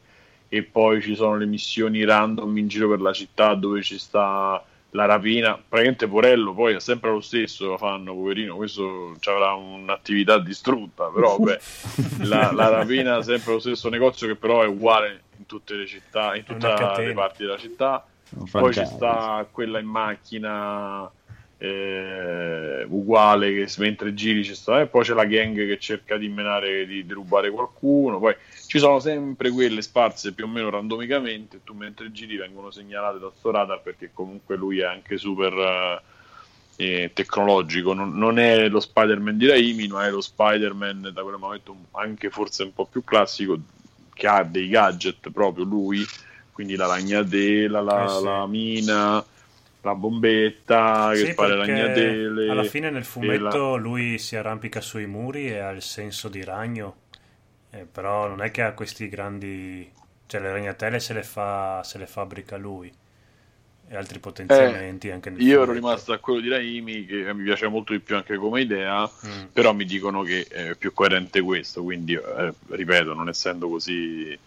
E 0.49 0.63
poi 0.63 1.03
ci 1.03 1.15
sono 1.15 1.37
le 1.37 1.47
missioni 1.47 2.05
random 2.05 2.57
in 2.57 2.69
giro 2.69 2.89
per 2.89 3.01
la 3.01 3.13
città 3.13 3.55
dove 3.55 3.83
ci 3.83 3.99
sta 3.99 4.65
la 4.91 5.05
rapina. 5.05 5.55
Praticamente 5.57 6.09
Porello 6.09 6.55
poi 6.55 6.75
è 6.75 6.81
sempre 6.81 7.11
lo 7.11 7.21
stesso, 7.21 7.67
lo 7.67 7.77
fanno, 7.77 8.15
poverino. 8.15 8.57
Questo 8.57 9.17
ci 9.21 9.29
avrà 9.29 9.53
un'attività 9.53 10.39
distrutta, 10.39 11.11
però 11.11 11.37
vabbè, 11.37 11.61
la, 12.27 12.51
la 12.53 12.69
rapina 12.69 13.19
è 13.19 13.23
sempre 13.23 13.53
lo 13.53 13.59
stesso 13.59 13.89
negozio 13.91 14.27
che 14.27 14.37
però 14.37 14.63
è 14.63 14.67
uguale 14.67 15.23
in 15.37 15.47
tutte 15.47 15.75
le 15.75 15.87
città, 15.87 16.35
in 16.35 16.45
tutte 16.45 16.67
le 16.67 17.13
parti 17.13 17.43
della 17.43 17.59
città. 17.59 18.07
Poi 18.51 18.73
ci 18.73 18.85
sta 18.87 19.47
quella 19.51 19.79
in 19.79 19.87
macchina 19.87 21.09
eh, 21.59 22.85
uguale 22.89 23.53
che 23.55 23.73
mentre 23.79 24.15
giri 24.15 24.45
ci 24.45 24.55
sta, 24.55 24.81
e 24.81 24.87
poi 24.87 25.05
c'è 25.05 25.15
la 25.15 25.25
gang 25.25 25.55
che 25.55 25.79
cerca 25.79 26.17
di 26.17 26.29
menare, 26.29 26.87
di, 26.87 27.05
rubare 27.09 27.51
qualcuno. 27.51 28.19
Poi 28.19 28.35
ci 28.67 28.79
sono 28.79 29.01
sempre 29.01 29.51
quelle 29.51 29.83
sparse 29.83 30.33
più 30.33 30.45
o 30.45 30.49
meno 30.49 30.71
randomicamente. 30.71 31.61
Tu 31.65 31.73
mentre 31.75 32.13
giri 32.13 32.37
vengono 32.37 32.71
segnalate 32.71 33.19
da 33.19 33.31
sto 33.37 33.51
radar 33.51 33.81
perché 33.83 34.11
comunque 34.13 34.57
lui 34.57 34.81
è 34.81 34.85
anche 34.85 35.17
super 35.17 35.53
eh, 35.55 36.03
eh, 36.77 37.11
tecnologico. 37.15 37.93
Non, 37.95 38.17
non 38.17 38.39
è 38.39 38.69
lo 38.69 38.81
Spider-Man 38.81 39.39
di 39.39 39.47
Raimi, 39.47 39.89
ma 39.89 40.07
è 40.07 40.11
lo 40.11 40.21
Spider-Man 40.21 41.11
da 41.13 41.23
quel 41.23 41.39
momento 41.39 41.75
anche 41.93 42.31
forse 42.31 42.65
un 42.65 42.75
po' 42.75 42.87
più 42.87 43.03
classico 43.03 43.59
che 44.13 44.27
ha 44.27 44.43
dei 44.45 44.69
gadget 44.69 45.31
proprio 45.31 45.65
lui 45.65 46.03
quindi 46.57 46.75
la 46.75 46.87
ragnatela, 46.87 47.83
la, 47.83 48.05
Eh 48.05 48.09
sì. 48.09 48.25
la 48.25 48.47
mina, 48.47 49.25
la 49.87 49.95
bombetta 49.95 51.11
che 51.13 51.27
Sì, 51.27 51.33
spara 51.33 51.55
ragnatele. 51.57 52.51
alla 52.51 52.65
fine 52.65 52.91
nel 52.91 53.05
fumetto 53.05 53.77
lui 53.77 54.19
si 54.19 54.37
arrampica 54.37 54.81
sui 54.81 55.07
muri 55.07 55.49
e 55.49 55.59
ha 55.59 55.71
il 55.71 55.83
senso 55.83 56.29
di 56.29 56.43
ragno, 56.45 56.97
Eh, 57.71 57.85
però 57.91 58.29
non 58.29 58.43
è 58.43 58.51
che 58.51 58.63
ha 58.63 58.73
questi 58.73 59.09
grandi... 59.09 59.91
cioè 60.27 60.41
le 60.41 60.53
ragnatele 60.53 60.99
se 61.01 61.13
le, 61.15 61.23
fa, 61.23 61.83
se 61.85 61.99
le 61.99 62.07
fabbrica 62.07 62.57
lui 62.57 62.93
e 63.89 63.97
altri 63.97 64.19
potenziamenti 64.19 65.11
anche 65.11 65.31
nel 65.31 65.41
Eh, 65.41 65.45
Io 65.45 65.63
ero 65.63 65.67
fumetto. 65.67 65.73
rimasto 65.75 66.13
a 66.13 66.19
quello 66.19 66.41
di 66.41 66.49
Raimi 66.49 67.05
che 67.07 67.33
mi 67.35 67.45
piace 67.45 67.69
molto 67.69 67.93
di 67.93 68.01
più 68.01 68.17
anche 68.17 68.37
come 68.37 68.61
idea, 68.63 69.09
Mm. 69.27 69.45
però 69.53 69.73
mi 69.75 69.85
dicono 69.85 70.23
che 70.23 70.45
è 70.49 70.75
più 70.77 70.93
coerente 70.93 71.41
questo, 71.41 71.83
quindi 71.83 72.15
eh, 72.15 72.53
ripeto, 72.69 73.15
non 73.15 73.29
essendo 73.29 73.69
così 73.69 74.31
eh, 74.33 74.39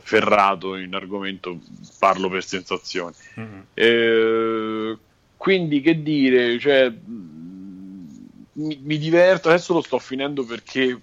ferrato 0.00 0.76
in 0.76 0.94
argomento, 0.94 1.58
parlo 1.98 2.28
per 2.28 2.44
sensazioni. 2.44 3.14
Mm. 3.38 3.60
Eh, 3.74 4.98
quindi 5.36 5.80
che 5.80 6.02
dire, 6.02 6.58
cioè, 6.58 6.90
mh, 6.90 8.36
mi, 8.54 8.78
mi 8.82 8.98
diverto, 8.98 9.48
adesso 9.48 9.72
lo 9.72 9.80
sto 9.82 9.98
finendo 9.98 10.44
perché 10.44 10.98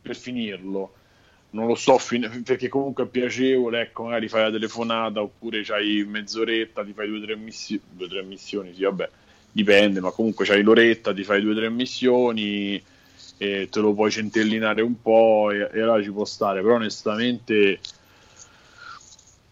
per 0.00 0.16
finirlo. 0.16 0.94
Non 1.52 1.66
lo 1.66 1.74
sto 1.74 1.98
fin- 1.98 2.42
perché 2.44 2.68
comunque 2.68 3.04
è 3.04 3.08
piacevole, 3.08 3.80
ecco, 3.80 4.04
magari 4.04 4.28
fai 4.28 4.42
la 4.42 4.50
telefonata 4.52 5.20
oppure 5.20 5.62
c'hai 5.62 6.04
mezz'oretta, 6.06 6.84
ti 6.84 6.92
fai 6.92 7.08
due 7.08 7.18
o 7.18 7.22
tre 7.22 7.34
missioni, 7.34 7.82
due 7.90 8.06
o 8.06 8.08
tre 8.08 8.22
missioni, 8.22 8.72
sì, 8.72 8.84
vabbè, 8.84 9.10
dipende, 9.50 10.00
ma 10.00 10.12
comunque 10.12 10.44
c'hai 10.44 10.62
l'oretta, 10.62 11.12
ti 11.12 11.24
fai 11.24 11.40
due 11.40 11.50
o 11.52 11.56
tre 11.56 11.68
missioni 11.68 12.80
e 13.42 13.70
te 13.70 13.80
lo 13.80 13.94
puoi 13.94 14.10
centellinare 14.10 14.82
un 14.82 15.00
po' 15.00 15.50
e, 15.50 15.70
e 15.72 15.80
allora 15.80 16.02
ci 16.02 16.10
può 16.10 16.26
stare, 16.26 16.60
però 16.60 16.74
onestamente 16.74 17.80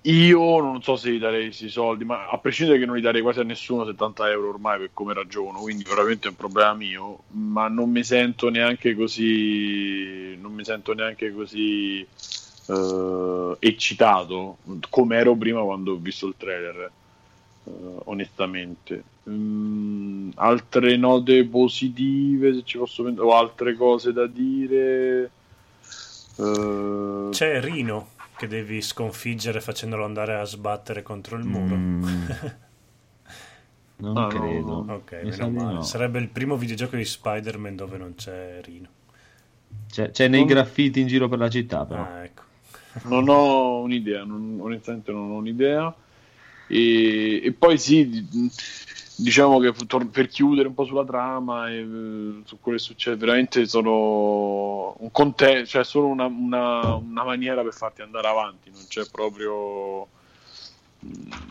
io 0.02 0.60
non 0.60 0.82
so 0.82 0.97
se 0.97 1.10
gli 1.10 1.19
darei 1.19 1.44
questi 1.44 1.70
soldi, 1.70 2.05
ma 2.05 2.28
a 2.28 2.36
prescindere 2.36 2.78
che 2.78 2.85
non 2.85 2.97
li 2.97 3.01
darei 3.01 3.23
quasi 3.23 3.40
a 3.40 3.44
nessuno 3.44 3.86
70 3.86 4.28
euro 4.31 4.51
ormai 4.51 4.78
per 4.78 4.90
come 4.93 5.15
ragiono, 5.15 5.60
quindi 5.60 5.85
veramente 5.85 6.27
è 6.28 6.31
un 6.31 6.36
problema 6.36 6.74
mio, 6.74 7.20
ma 7.28 7.69
non 7.69 7.90
mi 7.90 8.05
sento 8.05 8.51
neanche 8.51 8.94
così, 8.94 10.36
non 10.36 10.52
mi 10.52 10.65
sento 10.65 10.93
neanche 10.93 11.32
così 11.32 12.06
eh, 12.66 13.56
eccitato 13.59 14.59
come 14.90 15.16
ero 15.16 15.35
prima 15.35 15.62
quando 15.62 15.93
ho 15.93 15.97
visto 15.97 16.27
il 16.27 16.35
trailer, 16.36 16.90
eh, 17.69 18.01
onestamente. 18.05 19.03
Mm, 19.28 20.31
altre 20.36 20.97
note 20.97 21.45
positive, 21.45 22.55
se 22.55 22.62
ci 22.65 22.78
posso 22.78 23.03
pensare, 23.03 23.27
o 23.27 23.35
altre 23.36 23.74
cose 23.74 24.12
da 24.12 24.27
dire. 24.27 25.31
Eh, 26.36 27.28
C'è 27.31 27.61
Rino 27.61 28.11
che 28.36 28.47
devi 28.47 28.81
sconfiggere 28.81 29.61
facendolo 29.61 30.05
andare 30.05 30.36
a 30.36 30.45
sbattere 30.45 31.03
contro 31.03 31.36
il 31.36 31.45
muro. 31.45 31.74
Mm. 31.77 32.05
Non 34.01 34.16
Ah, 34.16 34.28
credo. 34.28 34.85
no. 34.85 34.95
Ok, 34.95 35.20
meno 35.24 35.51
male. 35.51 35.73
no. 35.74 35.82
Sarebbe 35.82 36.20
il 36.20 36.28
primo 36.28 36.57
videogioco 36.57 36.95
di 36.95 37.05
Spider-Man 37.05 37.74
dove 37.74 37.99
non 37.99 38.15
c'è 38.15 38.61
Rino. 38.62 38.86
C'è, 39.90 40.12
c'è 40.12 40.28
nei 40.28 40.45
graffiti 40.45 41.01
in 41.01 41.09
giro 41.09 41.27
per 41.28 41.40
la 41.40 41.51
città, 41.51 41.85
però. 41.85 42.03
Ah, 42.05 42.23
ecco. 42.23 42.43
Non 43.09 43.28
ho 43.28 43.81
un'idea, 43.81 44.23
non- 44.23 44.59
onestamente 44.61 45.11
non 45.11 45.32
ho 45.32 45.36
un'idea. 45.39 45.93
E, 46.69 47.40
e 47.45 47.53
poi 47.53 47.78
sì, 47.78 48.09
di- 48.09 48.51
diciamo 49.16 49.59
che 49.59 49.73
per 50.12 50.28
chiudere 50.28 50.69
un 50.69 50.74
po' 50.74 50.85
sulla 50.85 51.05
trama 51.05 51.69
e 51.70 51.78
eh, 51.81 52.43
su 52.45 52.59
quello 52.61 52.78
che 52.78 52.85
succede, 52.85 53.16
veramente 53.16 53.66
sono 53.66 54.95
un 54.99 55.11
conte- 55.11 55.66
cioè 55.66 55.85
solo 55.85 56.07
una, 56.07 56.27
una- 56.27 56.95
una 56.95 57.24
maniera 57.24 57.62
per 57.62 57.73
farti 57.73 58.03
andare 58.03 58.28
avanti, 58.28 58.70
non 58.70 58.85
c'è 58.89 59.07
proprio... 59.11 60.07
mm, 61.05 61.47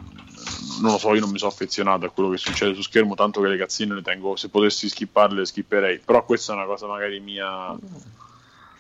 Non 0.82 0.92
lo 0.92 0.98
so, 0.98 1.14
io 1.14 1.20
non 1.22 1.32
mi 1.32 1.40
sono 1.40 1.52
affezionato 1.52 2.06
a 2.06 2.10
quello 2.12 2.30
che 2.30 2.38
succede 2.38 2.74
su 2.76 2.82
schermo, 2.84 3.16
tanto 3.16 3.42
che 3.42 3.48
le 3.48 3.58
cazzine 3.58 3.96
le 3.96 4.02
tengo, 4.02 4.36
se 4.36 4.50
potessi 4.50 4.88
skipparle 4.90 5.40
le 5.40 5.46
skipperei, 5.46 6.00
però 6.00 6.24
questa 6.24 6.54
è 6.54 6.56
una 6.56 6.66
cosa 6.66 6.86
magari 6.88 7.20
mia 7.20 7.76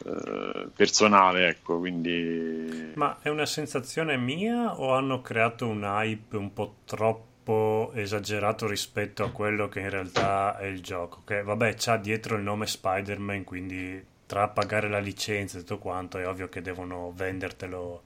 eh, 0.08 0.68
personale, 0.74 1.50
ecco, 1.50 1.80
quindi... 1.80 2.94
Ma 2.96 3.18
è 3.22 3.30
una 3.30 3.46
sensazione 3.46 4.18
mia 4.18 4.80
o 4.80 4.94
hanno 4.94 5.22
creato 5.22 5.68
un 5.68 5.84
hype 5.84 6.38
un 6.38 6.54
po' 6.54 6.76
troppo 6.86 7.92
esagerato 7.94 8.68
rispetto 8.68 9.24
a 9.24 9.32
quello 9.32 9.68
che 9.68 9.82
in 9.82 9.90
realtà 9.90 10.58
è 10.58 10.66
il 10.66 10.82
gioco? 10.82 11.22
Che 11.26 11.44
vabbè, 11.44 11.76
c'ha 11.78 11.98
dietro 11.98 12.38
il 12.38 12.44
nome 12.44 12.68
Spider-Man, 12.68 13.44
quindi 13.44 14.06
tra 14.26 14.48
pagare 14.48 14.90
la 14.90 15.00
licenza 15.00 15.58
e 15.58 15.62
tutto 15.62 15.78
quanto 15.78 16.18
è 16.18 16.28
ovvio 16.28 16.50
che 16.50 16.62
devono 16.62 17.12
vendertelo. 17.14 18.04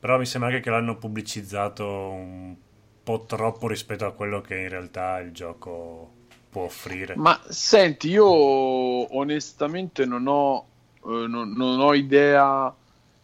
Però 0.00 0.18
mi 0.18 0.26
sembra 0.26 0.50
anche 0.50 0.62
che 0.62 0.70
l'hanno 0.70 0.96
pubblicizzato 0.96 1.86
un 1.86 2.56
po' 3.02 3.24
troppo 3.26 3.68
rispetto 3.68 4.04
a 4.04 4.12
quello 4.12 4.40
che 4.40 4.56
in 4.56 4.68
realtà 4.68 5.18
il 5.20 5.32
gioco 5.32 6.20
può 6.52 6.64
offrire. 6.64 7.16
Ma 7.16 7.40
senti, 7.48 8.10
io 8.10 8.26
onestamente 8.26 10.04
non 10.04 10.26
ho, 10.26 10.66
eh, 11.04 11.26
non, 11.28 11.52
non 11.52 11.80
ho 11.80 11.94
idea 11.94 12.74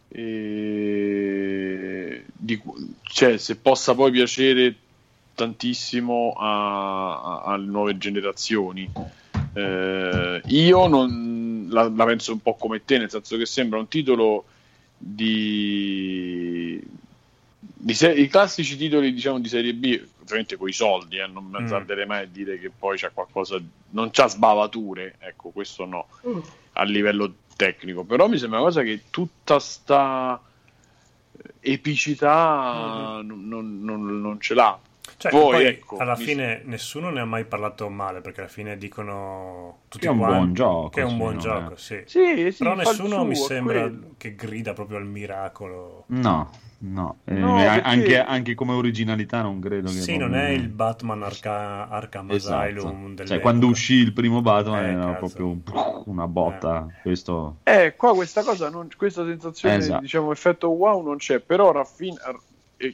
eh, 0.08 2.24
di, 2.32 2.60
cioè, 3.02 3.36
se 3.38 3.56
possa 3.56 3.94
poi 3.94 4.10
piacere 4.10 4.74
tantissimo 5.34 6.32
a- 6.36 7.20
a- 7.22 7.42
alle 7.52 7.66
nuove 7.66 7.98
generazioni. 7.98 8.88
Eh, 9.52 10.42
io 10.46 10.86
non, 10.88 11.66
la, 11.70 11.88
la 11.88 12.04
penso 12.04 12.32
un 12.32 12.40
po' 12.40 12.54
come 12.56 12.84
te, 12.84 12.98
nel 12.98 13.10
senso 13.10 13.36
che 13.36 13.46
sembra 13.46 13.78
un 13.78 13.88
titolo 13.88 14.46
di, 14.96 16.80
di 17.58 17.94
se- 17.94 18.12
i 18.14 18.28
classici 18.28 18.76
titoli 18.76 19.12
diciamo 19.12 19.38
di 19.40 19.48
serie 19.48 19.74
B, 19.74 20.00
ovviamente 20.20 20.56
con 20.56 20.68
i 20.68 20.72
soldi, 20.72 21.18
eh, 21.18 21.26
non 21.26 21.44
mi 21.44 21.60
Mm. 21.60 21.64
azzarderei 21.64 22.06
mai 22.06 22.22
a 22.24 22.26
dire 22.26 22.58
che 22.58 22.70
poi 22.70 22.96
c'è 22.96 23.10
qualcosa, 23.12 23.60
non 23.90 24.10
c'ha 24.10 24.28
sbavature, 24.28 25.16
ecco, 25.18 25.50
questo 25.50 25.84
no, 25.84 26.08
a 26.80 26.84
livello 26.84 27.34
tecnico, 27.56 28.04
però 28.04 28.28
mi 28.28 28.38
sembra 28.38 28.58
una 28.60 28.68
cosa 28.68 28.82
che 28.82 29.04
tutta 29.10 29.58
sta 29.58 30.40
epicità 31.60 33.20
non, 33.22 33.48
non- 33.48 33.82
non- 33.82 34.20
non 34.20 34.40
ce 34.40 34.54
l'ha. 34.54 34.78
Cioè, 35.18 35.32
Poi, 35.32 35.50
poi, 35.50 35.64
ecco, 35.66 35.96
alla 35.96 36.16
mi- 36.16 36.22
fine 36.24 36.62
nessuno 36.64 37.10
ne 37.10 37.18
ha 37.18 37.24
mai 37.24 37.44
parlato 37.44 37.88
male 37.88 38.20
perché 38.20 38.38
alla 38.42 38.48
fine 38.48 38.78
dicono 38.78 39.78
tutti 39.88 40.04
Che 40.04 40.08
è 40.08 40.12
un 40.12 40.18
quanti 40.18 40.36
buon 40.36 40.52
gioco, 40.54 40.88
che 40.90 41.00
è 41.00 41.04
un 41.04 41.10
sì, 41.10 41.16
buon 41.16 41.34
no, 41.34 41.40
gioco, 41.40 41.72
eh. 41.72 41.76
sì. 41.76 42.02
Sì, 42.06 42.52
sì, 42.52 42.58
Però 42.62 42.74
nessuno 42.76 43.24
mi 43.24 43.34
suo, 43.34 43.44
sembra 43.46 43.80
quello. 43.80 44.14
che 44.16 44.34
grida 44.36 44.74
proprio 44.74 44.98
al 44.98 45.06
miracolo. 45.06 46.04
No, 46.06 46.48
no, 46.78 47.16
Eh, 47.24 47.34
No, 47.34 47.56
perché- 47.56 47.80
anche, 47.82 48.20
anche 48.22 48.54
come 48.54 48.74
originalità 48.74 49.42
non 49.42 49.58
credo 49.58 49.88
che 49.88 49.94
Sì, 49.94 50.16
non 50.16 50.36
è 50.36 50.50
il 50.50 50.68
Batman 50.70 51.20
Arca- 51.24 51.88
Arkham 51.88 52.30
Esatto. 52.30 52.62
Asylum 52.62 53.16
Cioè, 53.26 53.40
quando 53.40 53.66
uscì 53.66 53.94
il 53.94 54.12
primo 54.12 54.40
Batman 54.40 54.84
Eh, 54.84 54.90
era 54.92 55.14
cazzo. 55.14 55.18
proprio 55.34 55.46
un- 55.48 56.02
una 56.04 56.28
botta. 56.28 56.86
Questo 57.02 57.56
Eh, 57.64 57.96
qua 57.96 58.14
questa 58.14 58.44
cosa, 58.44 58.70
non- 58.70 58.86
questa 58.96 59.24
sensazione, 59.24 59.74
Esatto. 59.78 60.00
diciamo, 60.00 60.30
effetto 60.30 60.68
wow 60.68 61.02
non 61.02 61.16
c'è, 61.16 61.40
però 61.40 61.72
raffina, 61.72 62.20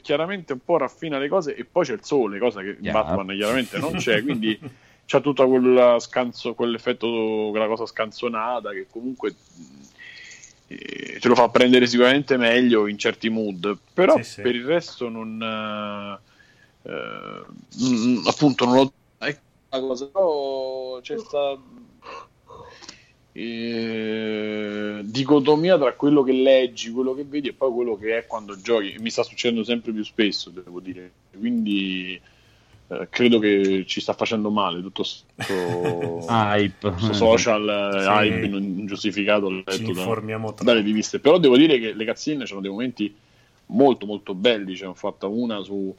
chiaramente 0.03 0.53
un 0.55 0.61
po' 0.65 0.79
raffina 0.79 1.19
le 1.19 1.29
cose 1.29 1.55
e 1.55 1.65
poi 1.65 1.85
c'è 1.85 1.93
il 1.93 2.05
sole, 2.05 2.39
cosa 2.39 2.61
che 2.63 2.71
in 2.71 2.81
Chiaro. 2.81 3.05
Batman 3.05 3.37
chiaramente 3.37 3.79
non 3.79 3.95
c'è, 3.95 4.23
quindi 4.23 4.59
c'ha 5.07 5.21
tutto 5.21 5.47
quella 5.49 5.99
scanso, 5.99 6.55
quell'effetto, 6.55 7.49
quella 7.51 7.67
cosa 7.67 7.87
scanzonata 7.87 8.71
che 8.71 8.87
comunque 8.91 9.35
eh, 10.69 11.19
te 11.21 11.29
lo 11.29 11.35
fa 11.35 11.49
prendere 11.49 11.87
sicuramente 11.87 12.37
meglio 12.37 12.87
in 12.87 12.97
certi 12.99 13.29
mood, 13.29 13.77
però 13.93 14.17
Sì, 14.17 14.23
sì. 14.25 14.43
per 14.43 14.55
il 14.55 14.65
resto 14.65 15.09
non... 15.09 15.41
eh, 15.43 16.91
eh, 16.91 17.45
mm, 17.85 18.27
appunto 18.27 18.65
non 18.65 18.75
lo... 18.77 18.93
Ecco 19.19 19.41
la 19.71 19.81
cosa, 19.81 20.07
però 20.07 21.01
c'è 21.01 21.19
sta 21.19 21.59
eh, 23.37 25.01
dicotomia 25.03 25.77
tra 25.77 25.93
quello 25.95 26.23
che 26.23 26.33
leggi, 26.33 26.93
quello 26.93 27.15
che 27.15 27.25
vedi 27.25 27.49
e 27.49 27.53
poi 27.53 27.73
quello 27.73 27.97
che 27.97 28.17
è 28.19 28.27
quando 28.27 28.61
giochi. 28.61 28.95
Mi 29.01 29.11
sta 29.11 29.25
succedendo 29.25 29.65
sempre 29.65 29.91
più 29.93 30.05
spesso, 30.05 30.51
devo 30.51 30.79
dire. 30.79 31.11
Quindi 31.37 32.21
eh, 32.87 33.09
credo 33.11 33.41
che 33.41 33.85
ci 33.87 34.01
sta 34.01 34.13
facendo 34.13 34.51
male 34.51 34.81
tutto 34.81 35.03
sto, 35.03 35.27
hype. 36.31 36.95
social 37.11 37.69
eh, 37.69 38.03
Sì. 38.03 38.09
hype 38.09 38.47
non 38.47 38.87
Ci 39.49 39.77
letto 39.79 39.93
da- 39.95 40.03
dalle 40.63 40.81
riviste. 40.83 41.19
Però 41.19 41.39
devo 41.39 41.57
dire 41.57 41.81
che 41.81 41.93
le 41.93 42.05
cazzine 42.05 42.45
hanno 42.49 42.61
dei 42.61 42.71
momenti 42.71 43.17
molto 43.67 44.07
molto 44.07 44.35
belli. 44.35 44.77
Ce 44.77 44.85
ne 44.85 44.91
ho 44.91 44.95
fatta 44.95 45.27
una 45.27 45.61
su 45.63 45.93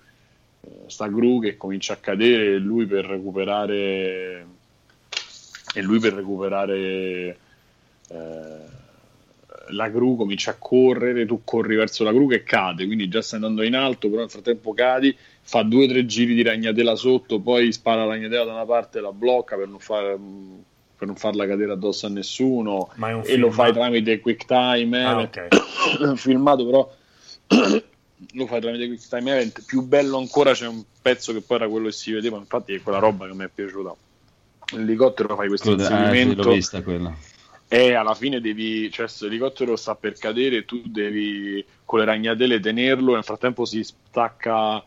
eh, 0.61 0.69
sta 0.87 1.07
gru 1.07 1.41
che 1.41 1.57
comincia 1.57 1.91
a 1.93 1.97
cadere 1.97 2.53
e 2.53 2.57
lui 2.59 2.85
per 2.85 3.05
recuperare 3.05 4.47
e 5.75 5.81
lui 5.81 5.99
per 5.99 6.13
recuperare 6.13 7.37
eh, 8.09 8.73
la 9.69 9.89
gru 9.89 10.15
comincia 10.15 10.51
a 10.51 10.55
correre, 10.57 11.25
tu 11.25 11.41
corri 11.43 11.75
verso 11.75 12.03
la 12.03 12.11
gru 12.13 12.27
che 12.27 12.43
cade, 12.43 12.85
quindi 12.85 13.07
già 13.07 13.21
stai 13.21 13.39
andando 13.39 13.63
in 13.63 13.75
alto, 13.75 14.07
però 14.09 14.21
nel 14.21 14.29
frattempo 14.29 14.73
cadi, 14.73 15.15
fa 15.41 15.63
due 15.63 15.85
o 15.85 15.87
tre 15.87 16.05
giri 16.05 16.33
di 16.33 16.43
ragnatela 16.43 16.95
sotto, 16.95 17.39
poi 17.39 17.71
spara 17.71 18.05
la 18.05 18.13
ragnatela 18.13 18.45
da 18.45 18.51
una 18.53 18.65
parte 18.65 18.99
e 18.99 19.01
la 19.01 19.11
blocca 19.11 19.55
per 19.57 19.67
non, 19.67 19.79
far- 19.79 20.17
per 20.97 21.07
non 21.07 21.15
farla 21.15 21.45
cadere 21.47 21.71
addosso 21.73 22.05
a 22.05 22.09
nessuno 22.09 22.89
Ma 22.95 23.09
e 23.19 23.23
film, 23.23 23.41
lo 23.41 23.51
fai 23.51 23.71
eh? 23.71 23.73
tramite 23.73 24.19
QuickTime 24.19 25.03
Ah, 25.03 25.11
Event. 25.21 25.51
ok. 25.51 26.15
filmato 26.15 26.65
però 26.65 26.95
lo 28.33 28.45
fai 28.47 28.61
tramite 28.61 28.85
QuickTime 28.87 29.31
Event 29.31 29.65
più 29.65 29.81
bello 29.81 30.17
ancora 30.17 30.53
c'è 30.53 30.67
un 30.67 30.83
pezzo 31.01 31.33
che 31.33 31.41
poi 31.41 31.57
era 31.57 31.67
quello 31.67 31.87
che 31.87 31.91
si 31.93 32.11
vedeva 32.11 32.37
infatti 32.37 32.73
è 32.73 32.81
quella 32.81 32.99
roba 32.99 33.27
che 33.27 33.33
mi 33.33 33.43
è 33.43 33.49
piaciuta 33.53 33.93
l'elicottero 34.73 35.35
fai 35.35 35.47
questo 35.47 35.75
de- 35.75 35.83
eh, 35.83 35.85
inseguimento 35.85 36.43
l'ho 36.43 36.53
vista 36.53 36.81
quella. 36.81 37.13
e 37.67 37.93
alla 37.93 38.13
fine 38.15 38.39
devi, 38.41 38.89
cioè 38.91 39.07
se 39.07 39.25
l'elicottero 39.25 39.75
sta 39.75 39.95
per 39.95 40.17
cadere, 40.17 40.65
tu 40.65 40.81
devi 40.85 41.63
con 41.83 41.99
le 41.99 42.05
ragnatele 42.05 42.59
tenerlo, 42.59 43.13
nel 43.13 43.23
frattempo 43.23 43.65
si 43.65 43.83
stacca 43.83 44.83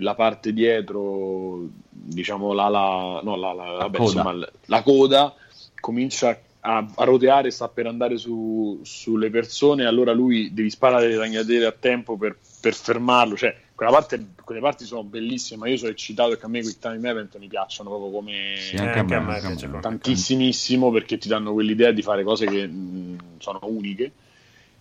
la 0.00 0.14
parte 0.14 0.52
dietro, 0.52 1.66
diciamo 1.88 2.52
la, 2.52 2.68
la, 2.68 3.20
no, 3.22 3.36
la, 3.36 3.52
la, 3.52 3.64
vabbè, 3.64 3.96
coda. 3.98 4.20
insomma, 4.20 4.48
la 4.66 4.82
coda 4.82 5.34
comincia 5.80 6.38
a, 6.60 6.86
a 6.94 7.04
roteare, 7.04 7.50
sta 7.50 7.68
per 7.68 7.86
andare 7.86 8.16
su- 8.16 8.80
sulle 8.82 9.30
persone, 9.30 9.86
allora 9.86 10.12
lui 10.12 10.52
devi 10.52 10.70
sparare 10.70 11.08
le 11.08 11.16
ragnatele 11.16 11.66
a 11.66 11.72
tempo 11.72 12.16
per, 12.16 12.36
per 12.60 12.74
fermarlo, 12.74 13.36
cioè 13.36 13.56
quella 13.78 13.92
parte, 13.92 14.30
quelle 14.42 14.60
parti 14.60 14.84
sono 14.84 15.04
bellissime, 15.04 15.60
ma 15.60 15.68
io 15.68 15.76
sono 15.76 15.92
eccitato 15.92 16.30
perché 16.30 16.46
a 16.46 16.48
me 16.48 16.62
Quick 16.62 16.80
Time 16.80 17.08
Event 17.08 17.38
mi 17.38 17.46
piacciono 17.46 17.90
proprio 17.90 18.10
come 18.10 18.56
Sì, 18.56 18.74
anche, 18.74 18.98
anche 18.98 19.14
a 19.14 19.20
me, 19.20 19.38
a 19.38 19.50
me. 19.50 19.80
tantissimissimo 19.80 20.90
perché 20.90 21.16
ti 21.16 21.28
danno 21.28 21.52
quell'idea 21.52 21.92
di 21.92 22.02
fare 22.02 22.24
cose 22.24 22.46
che 22.46 22.66
mh, 22.66 23.38
sono 23.38 23.60
uniche. 23.62 24.10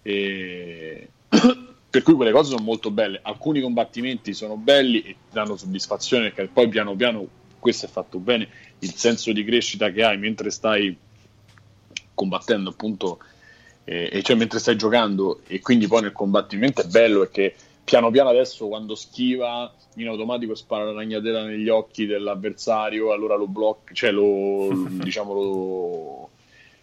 E 0.01 1.09
per 1.91 2.01
cui 2.01 2.15
quelle 2.15 2.31
cose 2.31 2.49
sono 2.49 2.63
molto 2.63 2.89
belle. 2.89 3.19
Alcuni 3.21 3.61
combattimenti 3.61 4.33
sono 4.33 4.55
belli 4.55 5.03
e 5.03 5.15
danno 5.31 5.55
soddisfazione 5.57 6.31
perché 6.31 6.49
poi 6.51 6.67
piano 6.67 6.95
piano 6.95 7.27
questo 7.59 7.85
è 7.85 7.89
fatto 7.89 8.17
bene. 8.17 8.49
Il 8.79 8.95
senso 8.95 9.31
di 9.31 9.43
crescita 9.43 9.91
che 9.91 10.03
hai 10.03 10.17
mentre 10.17 10.49
stai 10.49 10.97
combattendo 12.15 12.71
appunto 12.71 13.19
eh, 13.83 14.09
e 14.11 14.23
cioè 14.23 14.35
mentre 14.35 14.57
stai 14.57 14.75
giocando 14.75 15.41
e 15.45 15.59
quindi 15.59 15.85
poi 15.85 16.01
nel 16.01 16.13
combattimento 16.13 16.81
è 16.81 16.85
bello 16.87 17.19
perché 17.19 17.53
piano 17.87 18.11
piano 18.11 18.27
adesso 18.27 18.67
quando 18.67 18.95
schiva 18.95 19.73
in 19.95 20.07
automatico 20.07 20.55
spara 20.55 20.83
la 20.83 20.91
ragnatela 20.91 21.45
negli 21.45 21.69
occhi 21.69 22.05
dell'avversario 22.05 23.13
allora 23.13 23.37
lo 23.37 23.47
blocca 23.47 23.93
cioè 23.93 24.11
lo 24.11 24.67
diciamo 25.01 25.33
lo, 25.33 26.29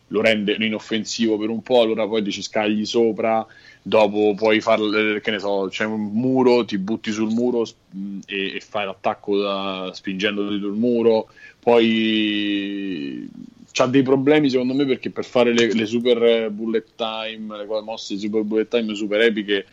lo 0.06 0.20
rende 0.22 0.56
inoffensivo 0.58 1.36
per 1.36 1.50
un 1.50 1.62
po' 1.62 1.82
allora 1.82 2.08
poi 2.08 2.26
ci 2.30 2.40
scagli 2.40 2.86
sopra 2.86 3.46
dopo 3.82 4.32
puoi 4.34 4.62
far 4.62 5.20
che 5.20 5.30
ne 5.30 5.38
so 5.38 5.66
c'è 5.68 5.84
un 5.84 6.04
muro 6.04 6.64
ti 6.64 6.78
butti 6.78 7.12
sul 7.12 7.30
muro 7.30 7.66
sp- 7.66 7.82
e, 8.24 8.56
e 8.56 8.60
fai 8.60 8.86
l'attacco 8.86 9.36
da, 9.36 9.90
spingendoti 9.92 10.58
sul 10.58 10.72
muro. 10.72 11.28
Poi 11.60 13.28
c'ha 13.72 13.86
dei 13.86 14.02
problemi 14.02 14.48
secondo 14.48 14.72
me 14.72 14.86
perché 14.86 15.10
per 15.10 15.24
fare 15.26 15.52
le, 15.52 15.72
le 15.74 15.84
super 15.84 16.48
bullet 16.50 16.94
time 16.96 17.58
le 17.58 17.66
mosse 17.82 18.16
super 18.16 18.42
bullet 18.42 18.68
time 18.68 18.94
super 18.94 19.20
epiche 19.20 19.66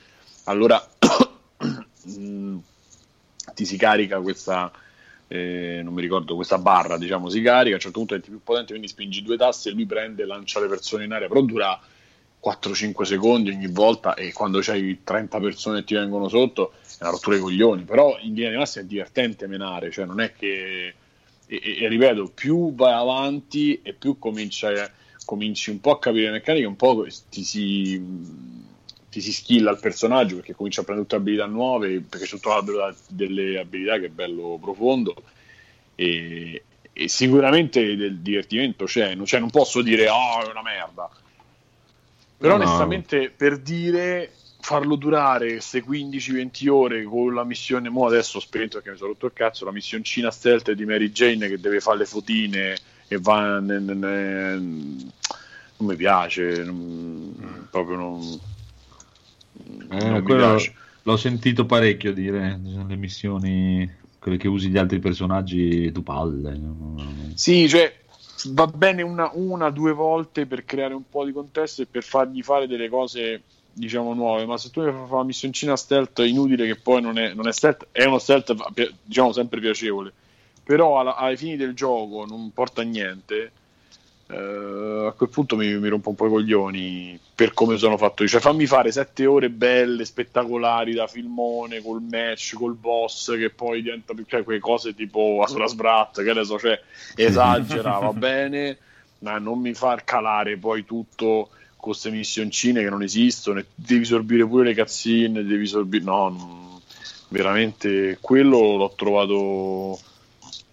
allora 0.45 0.90
mm, 2.10 2.57
ti 3.53 3.65
si 3.65 3.78
carica 3.78 4.19
questa 4.19 4.72
eh, 5.28 5.82
non 5.84 5.94
mi 5.94 6.02
ricordo 6.02 6.36
questa 6.36 6.57
barra 6.57 6.98
diciamo 6.98 7.30
si 7.30 7.41
carica 7.41 7.72
a 7.72 7.76
un 7.76 7.82
certo 7.82 7.98
punto 7.99 8.15
diventi 8.15 8.30
più 8.30 8.44
potente 8.44 8.72
quindi 8.72 8.88
spingi 8.88 9.22
due 9.22 9.38
tasti 9.38 9.69
e 9.69 9.72
lui 9.72 9.86
prende 9.86 10.23
e 10.23 10.26
lancia 10.26 10.60
le 10.60 10.68
persone 10.68 11.06
in 11.06 11.11
aria 11.11 11.28
però 11.28 11.41
dura 11.41 11.80
4-5 12.40 13.03
secondi 13.03 13.52
ogni 13.52 13.68
volta 13.68 14.15
e 14.15 14.34
quando 14.34 14.60
c'hai 14.61 15.02
30 15.03 15.40
persone 15.40 15.80
che 15.80 15.86
ti 15.86 15.94
vengono 15.94 16.28
sotto 16.28 16.73
è 16.98 17.03
una 17.03 17.11
rottura 17.11 17.36
di 17.36 17.41
coglioni 17.41 17.84
però 17.84 18.18
in 18.19 18.34
linea 18.34 18.49
di 18.49 18.57
massima 18.57 18.84
è 18.84 18.88
divertente 18.88 19.48
menare 19.48 19.91
cioè 19.91 20.06
non 20.06 20.19
è 20.19 20.34
che 20.34 20.94
e, 21.52 21.60
e- 21.61 21.84
e 21.84 21.88
ripeto 21.88 22.32
più 22.34 22.73
vai 22.73 22.94
avanti 22.94 23.82
e 23.84 23.94
più 23.94 24.18
comincia, 24.18 24.90
cominci 25.26 25.69
un 25.69 25.82
po' 25.82 25.91
a 25.91 25.99
capire 25.99 26.26
le 26.26 26.32
meccaniche 26.32 26.65
un 26.65 26.78
po' 26.78 27.06
ti 27.30 27.44
si 27.44 28.02
ti 29.11 29.19
si 29.19 29.33
skilla 29.33 29.71
il 29.71 29.79
personaggio 29.79 30.38
perché 30.38 30.55
comincia 30.55 30.81
a 30.81 30.83
prendere 30.85 31.07
tutte 31.07 31.21
abilità 31.21 31.45
nuove 31.45 31.99
perché 31.99 32.25
c'è 32.25 32.35
tutto 32.35 32.49
l'albero 32.49 32.95
delle 33.09 33.59
abilità 33.59 33.99
che 33.99 34.05
è 34.05 34.09
bello 34.09 34.57
profondo 34.61 35.13
e, 35.95 36.63
e 36.93 37.07
sicuramente 37.09 37.97
del 37.97 38.19
divertimento 38.19 38.85
c'è 38.85 39.13
non, 39.13 39.25
cioè, 39.25 39.41
non 39.41 39.49
posso 39.49 39.81
dire 39.81 40.07
oh 40.07 40.45
è 40.45 40.49
una 40.49 40.61
merda 40.63 41.09
però 42.38 42.55
No. 42.57 42.63
onestamente 42.63 43.29
per 43.29 43.59
dire 43.59 44.31
farlo 44.61 44.95
durare 44.95 45.49
queste 45.51 45.83
15-20 45.83 46.69
ore 46.69 47.03
con 47.03 47.33
la 47.33 47.43
missione 47.43 47.89
mo 47.89 48.05
adesso 48.05 48.38
ho 48.38 48.41
spento 48.41 48.75
perché 48.77 48.91
mi 48.91 48.97
sono 48.97 49.09
rotto 49.09 49.25
il 49.25 49.33
cazzo 49.33 49.65
la 49.65 49.71
missioncina 49.71 50.31
stealth 50.31 50.71
di 50.71 50.85
Mary 50.85 51.11
Jane 51.11 51.47
che 51.49 51.59
deve 51.59 51.81
fare 51.81 51.97
le 51.97 52.05
fotine 52.05 52.77
e 53.07 53.17
va 53.19 53.59
ne- 53.59 53.79
ne- 53.79 53.93
ne- 53.93 54.55
non 54.55 55.89
mi 55.89 55.95
piace 55.95 56.63
non- 56.63 57.67
proprio 57.69 57.97
non, 57.97 58.39
Eh, 59.89 60.22
quello 60.22 60.57
l'ho 61.03 61.18
sentito 61.18 61.65
parecchio 61.65 62.14
dire, 62.14 62.60
le 62.88 62.95
missioni, 62.95 63.89
quelle 64.19 64.38
che 64.38 64.48
usi 64.48 64.69
gli 64.69 64.77
altri 64.77 64.99
personaggi, 64.99 65.91
tu 65.91 66.03
palle. 66.03 66.60
Sì, 67.34 67.68
cioè 67.68 67.93
va 68.49 68.68
bene 68.68 69.02
una, 69.02 69.30
una, 69.34 69.69
due 69.69 69.93
volte 69.93 70.45
per 70.45 70.65
creare 70.65 70.93
un 70.93 71.07
po' 71.10 71.26
di 71.26 71.31
contesto 71.31 71.81
e 71.81 71.88
per 71.88 72.03
fargli 72.03 72.41
fare 72.41 72.68
delle 72.68 72.89
cose 72.89 73.43
diciamo 73.73 74.14
nuove, 74.14 74.45
ma 74.45 74.57
se 74.57 74.69
tu 74.69 74.81
mi 74.81 74.91
fai 74.91 75.07
una 75.10 75.23
missioncina 75.23 75.76
stealth 75.76 76.19
inutile 76.19 76.65
che 76.65 76.76
poi 76.76 77.02
non 77.02 77.18
è, 77.18 77.34
non 77.34 77.48
è 77.48 77.53
stealth, 77.53 77.88
è 77.91 78.06
uno 78.06 78.19
stealth 78.19 78.53
diciamo 79.03 79.31
sempre 79.31 79.60
piacevole, 79.60 80.11
però 80.64 80.99
alla- 80.99 81.15
ai 81.15 81.38
fini 81.38 81.56
del 81.56 81.73
gioco 81.73 82.26
non 82.26 82.52
porta 82.53 82.81
a 82.81 82.85
niente. 82.85 83.52
Eh, 84.32 85.08
a 85.08 85.12
quel 85.12 85.30
punto 85.30 85.56
mi, 85.56 85.78
mi 85.78 85.90
rompo 85.90 86.10
un 86.10 86.16
po' 86.16 86.28
i 86.28 86.30
coglioni 86.30 87.20
per 87.36 87.53
come 87.53 87.78
sono 87.78 87.98
fatto 87.98 88.24
io. 88.24 88.30
Cioè, 88.30 88.40
fammi 88.40 88.66
fare 88.66 88.91
sette 88.91 89.26
ore 89.26 89.49
belle, 89.49 90.06
spettacolari 90.06 90.94
da 90.94 91.08
filmone, 91.08 91.82
col 91.82 92.02
match, 92.02 92.53
col 92.56 92.76
boss, 92.76 93.36
che 93.38 93.49
poi 93.49 93.82
diventa 93.82 94.14
più 94.14 94.26
cioè, 94.28 94.44
quelle 94.44 94.60
cose 94.60 94.95
tipo 94.95 95.44
sulla 95.48 95.68
sbrat, 95.68 96.24
che 96.24 96.34
ne 96.34 96.44
so, 96.44 96.58
cioè, 96.58 96.80
esagera, 97.16 97.98
va 97.98 98.14
bene, 98.14 98.78
ma 99.20 99.38
non 99.38 99.60
mi 99.60 99.74
far 99.74 100.03
calare 100.03 100.58
poi 100.58 100.86
tutto 100.86 101.49
con 101.76 101.91
queste 101.91 102.12
missioncine 102.12 102.84
che 102.84 102.90
non 102.90 103.03
esistono, 103.03 103.60
e 103.60 103.66
devi 103.74 104.06
sorbire 104.06 104.45
pure 104.45 104.66
le 104.66 104.74
cazzine, 104.74 105.44
devi 105.44 105.66
sorbire... 105.66 106.03
No, 106.03 106.30
non- 106.30 106.70
veramente 107.32 108.18
quello 108.20 108.76
l'ho 108.76 108.94
trovato 108.95 109.98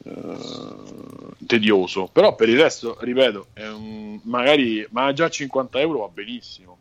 eh, 0.08 1.44
tedioso, 1.46 2.08
però 2.12 2.34
per 2.34 2.48
il 2.48 2.58
resto, 2.60 2.96
ripeto, 3.00 3.48
è 3.52 3.66
un- 3.68 4.20
magari, 4.24 4.86
ma 4.90 5.12
già 5.12 5.28
50 5.28 5.78
euro 5.80 6.00
va 6.00 6.08
benissimo, 6.08 6.78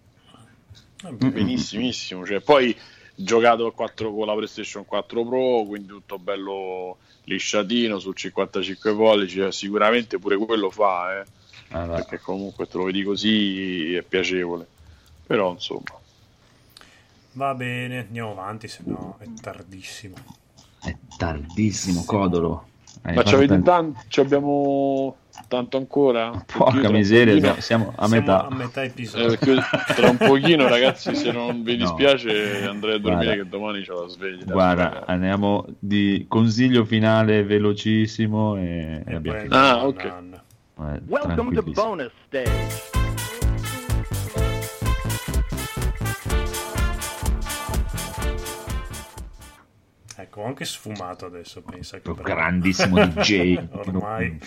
benissimissimo, 1.11 2.25
cioè, 2.25 2.39
poi 2.39 2.75
giocato 3.15 3.65
al 3.65 3.73
4 3.73 4.13
con 4.13 4.27
la 4.27 4.33
PlayStation 4.33 4.85
4 4.85 5.25
Pro, 5.25 5.63
quindi 5.65 5.87
tutto 5.87 6.17
bello 6.19 6.97
lisciatino 7.25 7.99
su 7.99 8.13
55 8.13 8.95
pollici, 8.95 9.39
eh, 9.39 9.51
sicuramente 9.51 10.17
pure 10.19 10.37
quello 10.37 10.69
fa, 10.69 11.19
eh, 11.21 11.25
Ah, 11.71 11.85
perché 11.85 12.19
comunque 12.19 12.65
te 12.65 12.77
lo 12.77 12.85
vedi 12.85 13.03
così 13.03 13.93
è 13.93 14.01
piacevole, 14.01 14.65
però 15.25 15.51
insomma. 15.51 15.99
Va 17.33 17.53
bene, 17.53 17.99
andiamo 17.99 18.31
avanti, 18.31 18.69
se 18.69 18.83
no 18.85 19.17
è 19.19 19.27
tardissimo. 19.41 20.15
È 20.81 20.95
tardissimo, 21.17 22.05
Codolo. 22.05 22.69
Hai 23.07 23.15
Ma 23.15 23.21
ci 23.23 23.29
fatto 23.29 23.35
avete 23.37 23.53
tanto- 23.53 23.69
tanto, 23.71 23.99
ci 24.09 24.19
abbiamo 24.19 25.15
tanto 25.47 25.77
ancora? 25.77 26.43
Porca 26.57 26.89
miseria, 26.91 27.35
pochino- 27.35 27.61
siamo 27.61 27.93
a 27.95 28.05
Siamo 28.07 28.21
metà. 28.21 28.45
a 28.47 28.53
metà 28.53 28.81
eh, 28.81 28.85
episodio. 28.87 29.27
perché 29.29 29.55
tra 29.95 30.09
un 30.09 30.17
pochino, 30.17 30.67
ragazzi, 30.67 31.15
se 31.15 31.31
non 31.31 31.63
vi 31.63 31.77
No. 31.77 31.85
dispiace, 31.85 32.65
andrei 32.67 32.95
a 32.95 32.99
dormire 32.99 33.23
Guarda. 33.25 33.43
che 33.43 33.49
domani 33.49 33.85
c'ho 33.85 34.01
la 34.01 34.07
sveglia. 34.09 34.51
Guarda, 34.51 35.05
andiamo 35.05 35.65
di 35.79 36.25
consiglio 36.27 36.83
finale 36.83 37.43
velocissimo 37.45 38.57
e, 38.57 39.03
e 39.05 39.11
E 39.11 39.15
abbiamo 39.15 39.37
finito. 39.37 39.55
Ah, 39.55 39.85
ok. 39.87 40.03
Eh, 40.03 41.01
Welcome 41.07 41.53
to 41.55 41.63
bonus 41.63 42.11
stage. 42.27 42.96
Ho 50.37 50.45
anche 50.45 50.65
sfumato 50.65 51.25
adesso, 51.25 51.63
pensa 51.63 51.99
che 51.99 52.13
grandissimo 52.13 53.03
DJ. 53.03 53.57
Ormai. 53.73 54.37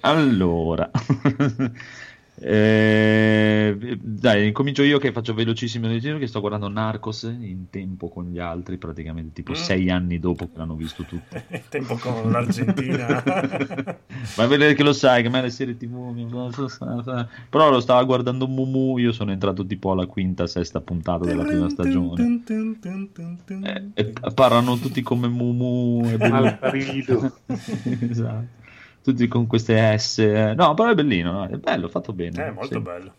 Allora, 0.00 0.90
eh, 2.38 3.98
dai, 4.00 4.46
incomincio 4.46 4.82
io 4.82 4.98
che 4.98 5.12
faccio 5.12 5.32
velocissimo 5.34 5.88
che 5.88 6.26
sto 6.26 6.40
guardando 6.40 6.68
Narcos 6.68 7.22
in 7.22 7.70
tempo 7.70 8.08
con 8.08 8.30
gli 8.30 8.38
altri, 8.38 8.76
praticamente 8.76 9.32
tipo 9.32 9.52
Mm. 9.52 9.54
sei 9.54 9.90
anni 9.90 10.18
dopo 10.18 10.46
che 10.46 10.52
l'hanno 10.56 10.74
visto 10.74 11.02
tutti. 11.04 11.36
Il 11.50 11.62
tempo 11.68 11.96
con 11.96 12.30
l'Argentina. 12.30 13.22
Ma 14.36 14.44
a 14.44 14.46
vedere 14.46 14.74
che 14.74 14.82
lo 14.82 14.92
sai 14.92 15.22
che 15.22 15.28
a 15.28 15.30
me 15.30 15.42
le 15.42 15.50
serie 15.50 15.76
tv 15.76 15.94
però 17.48 17.70
lo 17.70 17.80
stava 17.80 18.02
guardando 18.04 18.46
Mumu 18.46 18.98
io 18.98 19.12
sono 19.12 19.30
entrato 19.32 19.64
tipo 19.64 19.92
alla 19.92 20.06
quinta 20.06 20.46
sesta 20.46 20.80
puntata 20.80 21.24
della 21.24 21.44
prima 21.44 21.68
stagione 21.68 22.42
Eh, 23.62 23.90
e 23.94 24.12
parlano 24.34 24.76
tutti 24.78 25.02
come 25.02 25.28
Mumu 25.28 26.02
e 26.06 26.16
Alfredo. 26.20 27.38
esatto. 28.00 28.55
Tutti 29.12 29.28
con 29.28 29.46
queste 29.46 29.96
S 29.98 30.18
eh. 30.18 30.54
no 30.54 30.74
però 30.74 30.90
è 30.90 30.94
bellino 30.94 31.30
no? 31.32 31.46
è 31.46 31.56
bello 31.56 31.88
fatto 31.88 32.12
bene 32.12 32.46
È 32.46 32.50
molto 32.50 32.74
sì. 32.74 32.80
bello. 32.80 33.12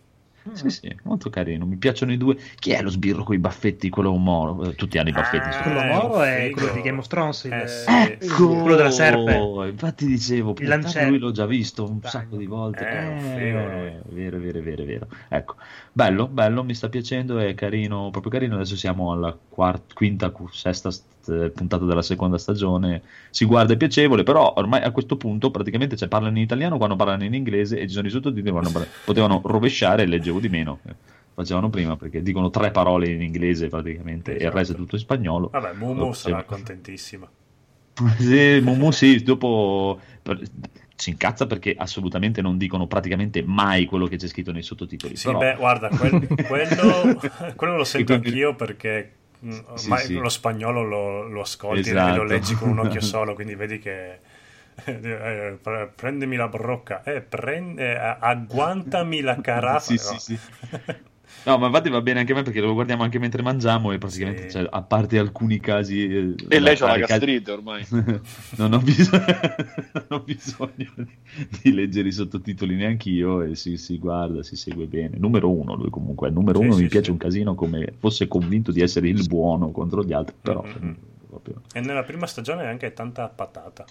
sì 0.54 0.70
sì 0.70 0.96
molto 1.04 1.30
carino 1.30 1.66
mi 1.66 1.76
piacciono 1.78 2.12
i 2.14 2.18
due 2.18 2.38
chi 2.60 2.72
è 2.72 2.82
lo 2.82 2.90
sbirro 2.90 3.24
con 3.24 3.36
i 3.36 3.40
baffetti 3.40 3.90
quello 3.90 4.12
Moro 4.16 4.64
Eh, 4.70 4.76
tutti 4.76 4.98
hanno 4.98 5.10
i 5.10 5.12
baffetti 5.14 5.52
sto- 5.52 5.64
Quello 5.64 5.80
Eh, 5.82 5.86
moro 5.94 6.22
è 6.22 6.44
figo. 6.48 6.58
quello 6.60 6.74
di 6.74 6.82
Game 6.82 7.00
of 7.00 7.08
Thrones, 7.08 7.44
il, 7.46 7.54
Eh, 7.54 7.68
sì. 7.68 7.86
Ecco, 7.90 8.48
quello 8.62 8.76
della 8.76 8.92
serpe. 8.92 9.36
infatti 9.70 10.06
dicevo, 10.06 10.56
Il 10.60 10.68
lancello. 10.68 11.10
lui 11.10 11.18
l'ho 11.20 11.32
già 11.32 11.46
visto 11.46 11.84
un 11.90 12.00
Dai. 12.00 12.12
sacco 12.12 12.38
di 12.38 12.46
volte. 12.46 12.88
Eh, 12.90 13.08
un 13.08 13.18
Eh, 13.18 14.02
vero, 14.10 14.38
vero, 14.40 14.62
vero, 14.62 14.84
vero. 14.86 15.08
Ecco, 15.28 15.56
bello, 15.92 16.28
bello, 16.28 16.64
mi 16.64 16.74
sta 16.74 16.88
piacendo, 16.90 17.40
è 17.40 17.54
carino, 17.54 18.10
proprio 18.12 18.32
carino. 18.32 18.56
Adesso 18.56 18.76
siamo 18.78 19.12
alla 19.12 19.38
quarta, 19.50 19.94
quinta, 19.94 20.32
sesta 20.52 20.90
st- 21.28 21.50
puntata 21.52 21.86
della 21.86 22.02
seconda 22.02 22.38
stagione. 22.38 23.02
Si 23.30 23.46
guarda, 23.46 23.74
è 23.74 23.78
piacevole, 23.78 24.24
però 24.24 24.54
ormai 24.56 24.82
a 24.82 24.92
questo 24.92 25.18
punto 25.18 25.52
praticamente 25.52 25.96
cioè, 25.96 26.08
parlano 26.08 26.38
in 26.38 26.44
italiano 26.44 26.78
quando 26.78 26.96
parlano 26.96 27.24
in 27.24 27.34
inglese 27.34 27.80
e 27.80 27.88
ci 27.88 27.94
sono 27.94 28.08
i 28.08 28.12
sottotitoli, 28.12 28.52
quando 28.52 28.72
parla- 28.72 28.88
potevano 29.06 29.42
rovesciare 29.44 30.04
e 30.04 30.06
leggevo 30.06 30.40
di 30.40 30.50
meno. 30.50 30.80
eh, 30.88 30.96
Facevano 31.38 31.70
prima 31.70 31.96
perché 31.98 32.24
dicono 32.24 32.50
tre 32.50 32.72
parole 32.72 33.10
in 33.10 33.22
inglese 33.22 33.68
praticamente 33.68 34.36
e 34.38 34.46
il 34.46 34.52
resto 34.52 34.74
è 34.74 34.76
tutto 34.76 34.96
in 34.96 35.02
spagnolo. 35.02 35.50
Vabbè, 35.50 35.74
Mumu 35.74 36.06
Oh, 36.06 36.14
sarà 36.14 36.44
contentissima. 36.44 37.30
Sì, 38.18 38.60
Mumu 38.62 38.92
sì, 38.92 39.22
dopo 39.24 40.00
per- 40.22 40.40
si 40.96 41.12
incazza 41.12 41.46
perché 41.46 41.76
assolutamente 41.78 42.42
non 42.42 42.58
dicono 42.58 42.88
praticamente 42.88 43.44
mai 43.46 43.86
quello 43.86 44.08
che 44.08 44.18
c'è 44.18 44.28
scritto 44.28 44.52
nei 44.52 44.64
sottotitoli. 44.64 45.16
Sì, 45.16 45.26
però- 45.28 45.38
beh, 45.40 45.56
guarda, 45.58 45.90
quel- 45.90 46.28
quello, 46.48 47.20
quello 47.56 47.76
lo 47.76 47.84
sento 47.84 48.14
anch'io 48.14 48.56
perché 48.56 49.12
mm, 49.46 49.50
Sì, 49.50 49.68
ormai 49.68 50.06
sì. 50.06 50.18
lo 50.18 50.30
spagnolo 50.30 50.84
lo, 50.84 51.28
lo 51.28 51.42
ascolti 51.42 51.90
e 51.90 51.92
Esatto. 51.92 52.18
lo 52.18 52.24
leggi 52.24 52.56
con 52.56 52.70
un 52.70 52.80
occhio 52.80 53.02
solo, 53.02 53.34
quindi 53.34 53.56
vedi 53.56 53.80
che 53.80 54.20
eh, 54.86 55.58
pre- 55.62 55.88
prendimi 55.96 56.36
la 56.36 56.48
brocca, 56.48 57.04
eh, 57.04 57.22
prend- 57.22 57.80
eh, 57.80 57.96
agguantami 58.20 59.22
la 59.22 59.40
carafa. 59.42 59.80
Sì, 59.80 59.98
sì, 59.98 60.14
no. 60.14 60.20
sì. 60.20 60.40
No, 61.46 61.58
ma 61.58 61.68
infatti 61.68 61.90
va 61.90 62.02
bene 62.02 62.20
anche 62.20 62.32
a 62.32 62.36
me 62.36 62.44
perché 62.44 62.60
lo 62.60 62.74
guardiamo 62.74 63.04
anche 63.04 63.20
mentre 63.20 63.42
mangiamo 63.42 63.92
e 63.92 63.98
praticamente, 63.98 64.44
Sì. 64.44 64.50
cioè, 64.58 64.68
a 64.70 64.82
parte 64.82 65.18
alcuni 65.18 65.60
casi... 65.60 66.06
eh, 66.08 66.36
E 66.50 66.60
lei 66.60 66.76
c'ha 66.76 66.88
la 66.88 66.98
gastrite 66.98 67.52
ormai. 67.52 67.86
non, 68.58 68.74
ho 68.74 68.80
bisogno, 68.80 69.26
non 69.94 70.06
ho 70.10 70.20
bisogno 70.20 70.92
di, 70.96 71.08
di 71.62 71.74
leggere 71.74 72.08
i 72.10 72.12
sottotitoli 72.12 72.76
neanche 72.76 73.10
io 73.10 73.42
e 73.44 73.56
si, 73.56 73.78
si 73.78 73.98
guarda, 73.98 74.44
si 74.44 74.56
segue 74.56 74.86
bene. 74.88 75.18
Numero 75.18 75.50
uno, 75.52 75.76
lui 75.76 75.90
comunque 75.90 76.28
è 76.28 76.32
numero 76.32 76.60
Sì, 76.60 76.66
uno, 76.66 76.74
sì, 76.76 76.82
mi 76.84 76.88
piace 76.90 77.06
sì. 77.06 77.12
un 77.12 77.18
casino 77.18 77.56
come 77.56 77.94
fosse 77.98 78.28
convinto 78.28 78.72
di 78.72 78.82
essere 78.82 79.08
il 79.08 79.26
buono 79.28 79.72
contro 79.72 80.04
gli 80.04 80.14
altri, 80.14 80.36
però... 80.42 80.64
Mhm. 80.64 80.96
Proprio- 81.54 81.62
E 81.74 81.82
nella 81.82 82.04
prima 82.04 82.26
stagione 82.28 82.66
anche 82.68 82.94
tanta 82.94 83.28
patata. 83.28 83.86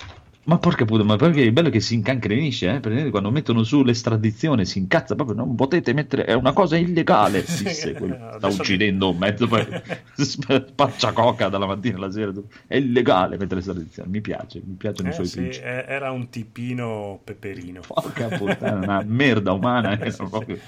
Ma 0.44 0.58
porca 0.58 0.84
puttana, 0.84 1.08
ma 1.08 1.16
perché 1.16 1.42
è 1.44 1.50
bello 1.50 1.70
che 1.70 1.80
si 1.80 1.94
incancrenisce, 1.94 2.70
eh? 2.76 2.78
Perché 2.78 3.10
quando 3.10 3.32
mettono 3.32 3.64
su 3.64 3.82
l'estradizione 3.82 4.64
si 4.64 4.78
incazza 4.78 5.16
proprio, 5.16 5.34
non 5.34 5.56
potete 5.56 5.92
mettere, 5.92 6.24
è 6.24 6.34
una 6.34 6.52
cosa 6.52 6.76
illegale, 6.76 7.44
Sì, 7.44 7.64
disse 7.66 7.94
quello. 7.94 8.16
sta 8.36 8.46
uccidendo 8.46 9.12
mezzo 9.12 9.48
pa- 9.48 9.66
spaccia 10.14 11.12
coca 11.12 11.48
dalla 11.48 11.66
mattina 11.66 11.96
alla 11.96 12.12
sera, 12.12 12.32
è 12.68 12.76
illegale 12.76 13.36
mettere 13.38 13.56
l'estradizione, 13.56 14.08
mi 14.08 14.20
piace, 14.20 14.62
mi 14.64 14.74
piacciono 14.76 15.08
i 15.08 15.10
Eh, 15.10 15.14
suoi 15.14 15.26
sì, 15.26 15.36
principi. 15.38 15.66
eh, 15.66 15.84
era 15.88 16.12
un 16.12 16.28
tipino 16.28 17.20
peperino. 17.24 17.80
Porca 17.84 18.28
puttana, 18.28 18.78
una 18.82 19.02
merda 19.04 19.50
umana, 19.50 19.98
eh, 19.98 20.10
sono 20.12 20.28
proprio 20.28 20.58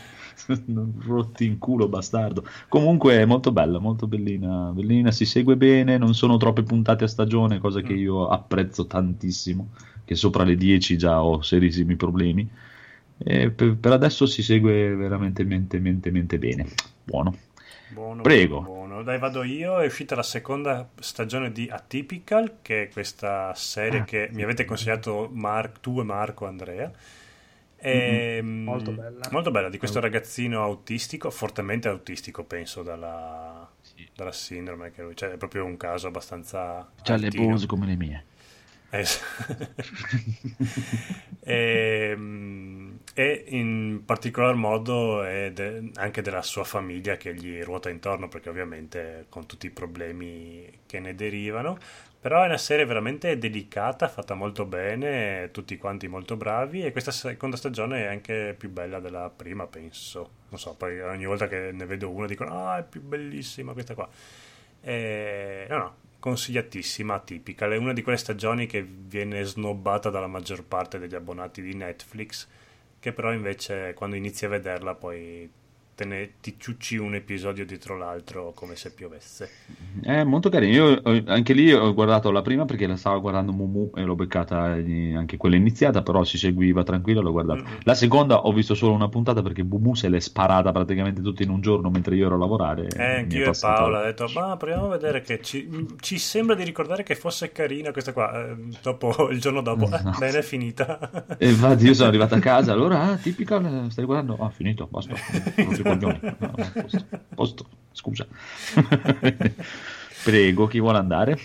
rotti 1.07 1.47
in 1.47 1.59
culo 1.59 1.89
bastardo. 1.89 2.45
Comunque 2.69 3.19
è 3.19 3.25
molto 3.25 3.53
bella, 3.53 3.79
molto 3.79 4.07
bellina, 4.07 4.71
bellina, 4.73 5.11
si 5.11 5.25
segue 5.25 5.57
bene, 5.57 5.99
non 5.99 6.15
sono 6.15 6.37
troppe 6.37 6.63
puntate 6.63 7.05
a 7.05 7.09
stagione, 7.09 7.59
cosa 7.59 7.81
che 7.81 7.95
Mm. 7.95 7.99
io 7.99 8.29
apprezzo 8.29 8.87
tantissimo, 8.87 9.71
che 10.05 10.15
sopra 10.15 10.45
le 10.45 10.57
10 10.57 10.97
già 10.97 11.23
ho 11.23 11.43
serissimi 11.43 11.97
problemi. 11.97 12.49
E 13.21 13.51
per, 13.51 13.77
per 13.77 13.93
adesso 13.93 14.27
si 14.27 14.43
segue 14.43 14.95
veramente 14.95 15.43
mente, 15.45 15.79
mente, 15.81 16.11
mente 16.11 16.39
bene. 16.39 16.67
Buono. 17.03 17.35
Buono, 17.91 18.23
Prego. 18.23 18.61
buono. 18.61 19.03
Dai, 19.03 19.19
vado 19.19 19.43
io. 19.43 19.79
È 19.81 19.87
uscita 19.87 20.15
la 20.15 20.23
seconda 20.23 20.89
stagione 21.01 21.51
di 21.51 21.69
Atypical, 21.71 22.59
che 22.63 22.85
è 22.85 22.89
questa 22.91 23.53
serie 23.55 24.05
che 24.05 24.29
mi 24.33 24.43
avete 24.43 24.65
consigliato 24.67 25.29
Mar- 25.33 25.79
tu 25.81 25.99
e 25.99 26.05
Marco 26.05 26.47
Andrea. 26.47 26.93
E, 27.81 28.41
mm, 28.43 28.65
Molto 28.65 28.93
bella. 28.93 29.29
Molto 29.31 29.51
bella, 29.51 29.69
di 29.69 29.79
questo 29.79 30.01
ragazzino 30.01 30.63
autistico, 30.63 31.31
fortemente 31.31 31.89
autistico, 31.89 32.45
penso, 32.45 32.83
dalla, 32.83 33.69
dalla 34.15 34.33
sindrome 34.33 34.91
che 34.91 35.03
lui, 35.03 35.17
cioè 35.17 35.31
è 35.31 35.37
proprio 35.37 35.65
un 35.65 35.77
caso 35.77 36.09
abbastanza 36.09 36.91
C'ha 37.03 37.17
le 37.17 37.27
altino. 37.27 37.49
pose 37.53 37.67
come 37.67 37.87
le 37.87 37.97
mie. 37.97 38.25
Es- 38.91 39.21
e, 41.41 42.15
mm, 42.17 42.97
e 43.15 43.45
in 43.49 44.03
particolar 44.05 44.55
modo 44.55 45.23
è 45.23 45.51
de- 45.53 45.91
anche 45.97 46.23
della 46.23 46.43
sua 46.43 46.65
famiglia 46.65 47.17
che 47.17 47.35
gli 47.35 47.61
ruota 47.63 47.91
intorno 47.91 48.29
perché 48.29 48.49
ovviamente 48.49 49.27
con 49.29 49.47
tutti 49.47 49.67
i 49.67 49.71
problemi 49.71 50.71
che 50.87 51.01
ne 51.01 51.15
derivano 51.15 51.79
Però 52.21 52.43
è 52.43 52.47
una 52.47 52.59
serie 52.59 52.85
veramente 52.85 53.39
delicata, 53.39 54.09
fatta 54.09 54.35
molto 54.35 54.65
bene, 54.67 55.51
tutti 55.53 55.77
quanti 55.77 56.09
molto 56.09 56.37
bravi 56.37 56.85
e 56.85 56.91
questa 56.91 57.13
seconda 57.13 57.57
stagione 57.57 58.03
è 58.05 58.07
anche 58.09 58.57
più 58.59 58.71
bella 58.71 58.99
della 58.99 59.31
prima, 59.31 59.69
penso. 59.69 60.31
Non 60.49 60.59
so, 60.59 60.75
poi 60.75 61.01
ogni 61.01 61.27
volta 61.27 61.47
che 61.47 61.71
ne 61.73 61.87
vedo 61.87 62.11
una 62.11 62.27
dicono 62.27 62.59
ah 62.59 62.79
è 62.79 62.83
più 62.85 63.01
bellissima 63.03 63.73
questa 63.73 63.95
qua. 63.95 64.09
E... 64.81 65.67
No, 65.69 65.77
no, 65.79 65.97
consigliatissima, 66.19 67.21
tipica. 67.21 67.67
È 67.67 67.77
una 67.77 67.93
di 67.93 68.03
quelle 68.03 68.19
stagioni 68.19 68.67
che 68.67 68.83
viene 68.83 69.45
snobbata 69.45 70.11
dalla 70.11 70.27
maggior 70.27 70.65
parte 70.65 70.99
degli 70.99 71.15
abbonati 71.15 71.63
di 71.63 71.75
Netflix, 71.75 72.49
che 72.99 73.13
però 73.13 73.33
invece 73.33 73.95
quando 73.95 74.17
inizi 74.17 74.45
a 74.45 74.49
vederla 74.49 74.95
poi 74.97 75.49
te 75.99 76.05
ne, 76.05 76.31
ti 76.41 76.55
ciucci 76.57 76.97
un 76.97 77.17
episodio 77.17 77.67
dietro 77.67 77.97
l'altro 77.97 78.53
come 78.55 78.77
se 78.77 78.93
piovesse. 78.93 79.51
È 80.01 80.23
molto 80.23 80.49
carino. 80.49 80.73
Io 80.73 81.03
anche 81.27 81.53
lì 81.53 81.73
ho 81.73 81.93
guardato 81.93 82.31
la 82.31 82.41
prima 82.41 82.65
perché 82.67 82.87
la 82.87 82.95
stavo 82.95 83.21
guardando 83.21 83.51
Mumu 83.51 83.91
e 83.97 84.03
l'ho 84.03 84.15
beccata 84.15 84.77
eh, 84.77 85.17
anche 85.17 85.37
quella 85.37 85.57
iniziata, 85.57 86.03
però 86.03 86.23
si 86.23 86.39
seguiva 86.39 86.85
tranquillo, 86.85 87.21
l'ho 87.21 87.33
guardata. 87.33 87.63
Mm-mm. 87.63 87.79
La 87.83 87.95
seconda 87.95 88.47
ho 88.47 88.53
visto 88.53 88.77
solo 88.77 88.93
una 88.93 89.09
puntata 89.09 89.43
perché 89.43 89.65
Mumu 89.65 89.97
se 89.97 90.09
l'è 90.09 90.21
sparata 90.21 90.71
praticamente 90.71 91.21
tutta 91.21 91.43
in 91.43 91.51
un 91.51 91.61
giorno 91.61 91.91
mentre 91.91 92.15
io 92.15 92.27
ero 92.27 92.37
a 92.37 92.39
lavorare. 92.39 92.87
Eh, 92.97 93.17
anch'io 93.17 93.51
e 93.51 93.59
Paola 93.61 94.03
ho 94.03 94.05
detto, 94.05 94.31
ma 94.35 94.57
proviamo 94.57 94.87
a 94.87 94.91
vedere 94.91 95.21
che 95.23 95.41
ci, 95.43 95.69
ci 95.99 96.19
sembra 96.19 96.55
di 96.55 96.63
ricordare 96.63 97.03
che 97.03 97.17
fosse 97.17 97.51
carina 97.51 97.91
questa 97.91 98.13
qua. 98.13 98.51
Eh, 98.51 98.57
dopo, 98.81 99.31
il 99.35 99.41
giorno 99.41 99.63
dopo, 99.63 99.87
eh, 99.87 100.01
bene, 100.17 100.39
è 100.39 100.43
finita. 100.43 101.37
E 101.37 101.49
infatti 101.49 101.87
io 101.87 101.95
sono 101.95 102.09
arrivato 102.09 102.37
a 102.37 102.39
casa, 102.41 102.71
allora, 102.71 103.03
ah, 103.03 103.17
tipica, 103.17 103.91
stai 103.91 104.05
guardando? 104.05 104.37
Ah, 104.39 104.51
finito, 104.51 104.87
basta. 104.89 105.15
Coglioni. 105.89 106.21
No, 106.23 106.51
posto, 106.51 107.07
posto, 107.35 107.67
scusa. 107.93 108.27
Prego, 110.25 110.67
chi 110.67 110.81
vuole 110.81 110.99
andare? 110.99 111.39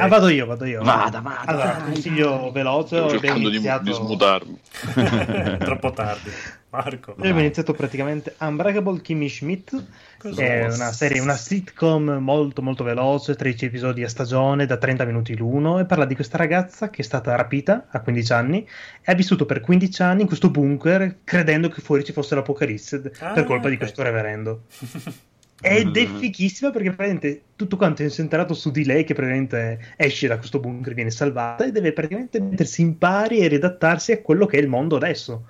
Ah, 0.00 0.08
vado 0.08 0.28
io, 0.28 0.46
vado 0.46 0.64
io. 0.64 0.82
Vada, 0.82 1.20
vada, 1.20 1.40
Allora, 1.44 1.72
vai, 1.78 1.92
consiglio 1.92 2.50
veloce. 2.52 2.96
Sto 2.98 3.08
cercando 3.10 3.48
di, 3.48 3.56
iniziato... 3.56 3.84
di 3.84 3.92
smutarmi. 3.92 4.58
Troppo 5.58 5.90
tardi. 5.92 6.30
Marco. 6.70 7.12
Abbiamo 7.16 7.38
iniziato 7.38 7.72
praticamente 7.72 8.34
Unbreakable 8.40 9.00
Kimmy 9.00 9.28
Schmidt, 9.28 9.80
Cos'è? 10.18 10.62
è 10.62 10.64
una 10.74 10.90
serie, 10.90 11.20
una 11.20 11.36
sitcom 11.36 12.16
molto 12.20 12.62
molto 12.62 12.82
veloce, 12.82 13.36
13 13.36 13.66
episodi 13.66 14.02
a 14.02 14.08
stagione 14.08 14.66
da 14.66 14.76
30 14.76 15.04
minuti 15.04 15.36
l'uno 15.36 15.78
e 15.78 15.84
parla 15.84 16.04
di 16.04 16.16
questa 16.16 16.36
ragazza 16.36 16.90
che 16.90 17.02
è 17.02 17.04
stata 17.04 17.36
rapita 17.36 17.86
a 17.90 18.00
15 18.00 18.32
anni 18.32 18.66
e 19.02 19.12
ha 19.12 19.14
vissuto 19.14 19.46
per 19.46 19.60
15 19.60 20.02
anni 20.02 20.22
in 20.22 20.26
questo 20.26 20.50
bunker 20.50 21.18
credendo 21.22 21.68
che 21.68 21.80
fuori 21.80 22.02
ci 22.02 22.12
fosse 22.12 22.34
l'apocalisse 22.34 23.12
Ah, 23.20 23.30
per 23.30 23.44
colpa 23.44 23.68
di 23.68 23.74
ok. 23.74 23.80
questo 23.80 24.02
reverendo. 24.02 24.62
Ed 25.64 25.96
è 25.96 26.06
fichissima 26.06 26.70
perché 26.70 26.92
praticamente 26.92 27.42
tutto 27.56 27.76
quanto 27.78 28.02
è 28.02 28.04
incentrato 28.04 28.52
su 28.52 28.70
di 28.70 28.84
lei 28.84 29.04
che 29.04 29.14
praticamente 29.14 29.94
esce 29.96 30.28
da 30.28 30.36
questo 30.36 30.60
bunker, 30.60 30.92
viene 30.92 31.10
salvata 31.10 31.64
e 31.64 31.72
deve 31.72 31.94
praticamente 31.94 32.38
mettersi 32.38 32.82
in 32.82 32.98
pari 32.98 33.38
e 33.38 33.48
ridattarsi 33.48 34.12
a 34.12 34.20
quello 34.20 34.44
che 34.44 34.58
è 34.58 34.60
il 34.60 34.68
mondo 34.68 34.96
adesso. 34.96 35.46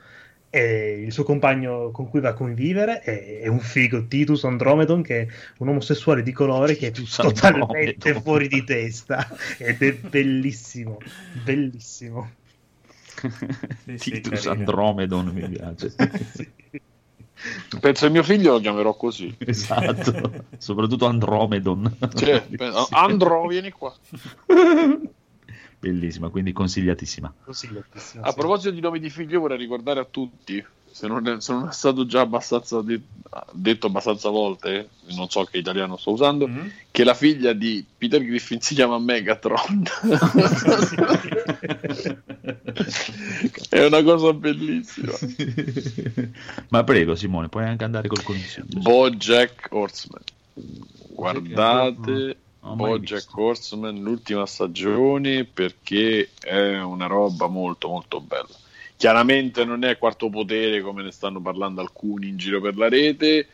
E 0.50 1.02
il 1.04 1.10
suo 1.10 1.24
compagno 1.24 1.90
con 1.90 2.08
cui 2.08 2.20
va 2.20 2.28
a 2.28 2.34
convivere 2.34 3.00
è, 3.00 3.40
è 3.40 3.48
un 3.48 3.58
figo, 3.58 4.06
Titus 4.06 4.44
Andromedon, 4.44 5.02
che 5.02 5.22
è 5.22 5.26
un 5.58 5.68
omosessuale 5.68 6.22
di 6.22 6.30
colore 6.30 6.76
che 6.76 6.86
è 6.86 6.90
Titus 6.92 7.16
totalmente 7.20 8.10
Andromedon. 8.10 8.22
fuori 8.22 8.46
di 8.46 8.62
testa 8.62 9.28
ed 9.58 9.82
è 9.82 9.94
bellissimo, 9.94 10.98
bellissimo. 11.42 12.30
Sì, 13.84 13.98
sì, 13.98 14.10
Titus. 14.20 14.46
Andromedon 14.46 15.26
mi 15.26 15.48
piace. 15.48 15.92
Penso 17.80 18.06
che 18.06 18.12
mio 18.12 18.22
figlio 18.22 18.52
lo 18.52 18.60
chiamerò 18.60 18.94
così. 18.94 19.34
esatto, 19.38 20.44
soprattutto 20.58 21.06
Andromedon. 21.06 21.96
Cioè, 22.14 22.46
Andro, 22.90 23.46
vieni 23.46 23.70
qua. 23.70 23.94
Bellissima, 25.78 26.30
quindi 26.30 26.52
consigliatissima. 26.52 27.34
Consigliatissimo, 27.44 28.24
A 28.24 28.30
sì. 28.30 28.36
proposito 28.36 28.70
di 28.70 28.80
nomi 28.80 29.00
di 29.00 29.10
figli, 29.10 29.32
io 29.32 29.40
vorrei 29.40 29.58
ricordare 29.58 30.00
a 30.00 30.04
tutti, 30.04 30.64
se 30.94 31.08
non 31.08 31.26
è, 31.26 31.40
se 31.40 31.52
non 31.52 31.66
è 31.66 31.72
stato 31.72 32.06
già 32.06 32.20
abbastanza 32.20 32.80
de- 32.80 33.00
detto 33.50 33.88
abbastanza 33.88 34.28
volte, 34.28 34.90
non 35.16 35.28
so 35.28 35.42
che 35.42 35.58
italiano 35.58 35.96
sto 35.96 36.12
usando, 36.12 36.46
Mhm. 36.46 36.70
che 36.92 37.02
la 37.02 37.14
figlia 37.14 37.52
di 37.52 37.84
Peter 37.98 38.24
Griffin 38.24 38.60
si 38.60 38.76
chiama 38.76 39.00
Megatron. 39.00 39.82
è 43.70 43.84
una 43.84 44.02
cosa 44.04 44.32
bellissima. 44.32 45.12
Ma 46.70 46.84
prego 46.84 47.16
Simone, 47.16 47.48
puoi 47.48 47.64
anche 47.64 47.82
andare 47.84 48.06
col 48.06 48.22
consiglio. 48.22 48.80
Bojack 48.80 49.66
Horseman. 49.70 50.22
Guardate 51.08 52.36
Bojack. 52.60 53.36
Horseman 53.36 54.00
l'ultima 54.00 54.46
stagione 54.46 55.44
perché 55.44 56.30
è 56.40 56.80
una 56.80 57.06
roba 57.06 57.48
molto 57.48 57.88
molto 57.88 58.20
bella. 58.20 58.62
Chiaramente 58.96 59.64
non 59.64 59.84
è 59.84 59.98
quarto 59.98 60.30
potere 60.30 60.80
come 60.80 61.02
ne 61.02 61.10
stanno 61.10 61.40
parlando 61.40 61.80
alcuni 61.80 62.28
in 62.28 62.36
giro 62.36 62.60
per 62.60 62.76
la 62.76 62.88
rete, 62.88 63.48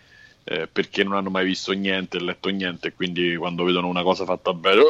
eh, 0.45 0.67
perché 0.67 1.03
non 1.03 1.15
hanno 1.15 1.31
mai 1.31 1.45
visto 1.45 1.73
niente, 1.73 2.21
letto 2.21 2.49
niente, 2.51 2.93
quindi 2.93 3.37
quando 3.37 3.65
vedono 3.65 3.89
una 3.89 4.03
cosa 4.03 4.25
fatta 4.25 4.53
bene... 4.53 4.83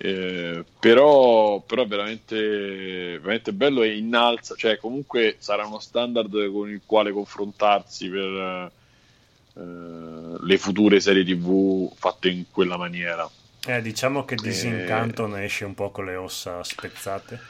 eh, 0.00 0.64
però, 0.78 1.60
però 1.60 1.82
è 1.82 1.86
veramente, 1.86 3.18
veramente 3.18 3.52
bello 3.52 3.82
e 3.82 3.96
innalza, 3.96 4.54
cioè 4.56 4.78
comunque 4.78 5.36
sarà 5.38 5.66
uno 5.66 5.80
standard 5.80 6.50
con 6.52 6.70
il 6.70 6.80
quale 6.86 7.10
confrontarsi 7.10 8.08
per 8.08 8.70
eh, 9.54 10.36
le 10.40 10.58
future 10.58 11.00
serie 11.00 11.24
tv 11.24 11.92
fatte 11.94 12.28
in 12.28 12.44
quella 12.50 12.76
maniera. 12.76 13.28
Eh, 13.66 13.82
diciamo 13.82 14.24
che 14.24 14.36
Disincanto 14.36 15.26
ne 15.26 15.44
esce 15.44 15.64
un 15.64 15.74
po' 15.74 15.90
con 15.90 16.06
le 16.06 16.14
ossa 16.14 16.62
spezzate. 16.62 17.40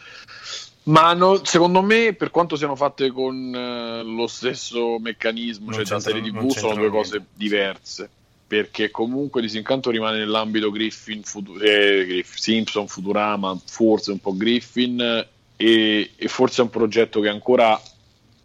Ma 0.89 1.12
no- 1.12 1.44
secondo 1.44 1.82
me, 1.82 2.15
per 2.15 2.31
quanto 2.31 2.56
siano 2.56 2.74
fatte 2.74 3.10
con 3.10 3.55
eh, 3.55 4.02
lo 4.02 4.27
stesso 4.27 4.98
meccanismo, 4.98 5.66
Non 5.66 5.74
cioè 5.74 5.85
da 5.85 6.01
serie 6.01 6.23
TV, 6.23 6.28
sono 6.31 6.40
due 6.40 6.52
c'entrano 6.52 6.90
cose 6.90 7.24
diverse. 7.35 8.10
Perché 8.48 8.90
comunque 8.90 9.43
Disincanto 9.43 9.90
rimane 9.90 10.19
nell'ambito 10.19 10.70
Griffin, 10.70 11.23
Futu- 11.23 11.60
eh, 11.60 12.06
Griff- 12.06 12.39
Simpson, 12.39 12.89
Futurama, 12.89 13.59
forse 13.66 14.10
un 14.10 14.20
po' 14.20 14.35
Griffin, 14.35 15.27
e, 15.55 16.10
e 16.16 16.28
forse 16.28 16.62
è 16.62 16.65
un 16.65 16.70
progetto 16.70 17.20
che 17.20 17.28
ancora 17.28 17.78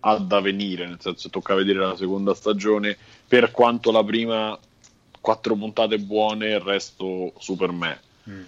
ha 0.01 0.17
da 0.17 0.41
venire, 0.41 0.85
nel 0.85 0.97
senso 0.99 1.29
tocca 1.29 1.55
vedere 1.55 1.79
la 1.79 1.95
seconda 1.95 2.33
stagione, 2.33 2.97
per 3.25 3.51
quanto 3.51 3.91
la 3.91 4.03
prima 4.03 4.59
quattro 5.21 5.55
puntate 5.55 5.97
buone 5.99 6.47
e 6.47 6.55
il 6.55 6.59
resto 6.59 7.31
super 7.39 7.71
me. 7.71 7.99
Mm. 8.29 8.41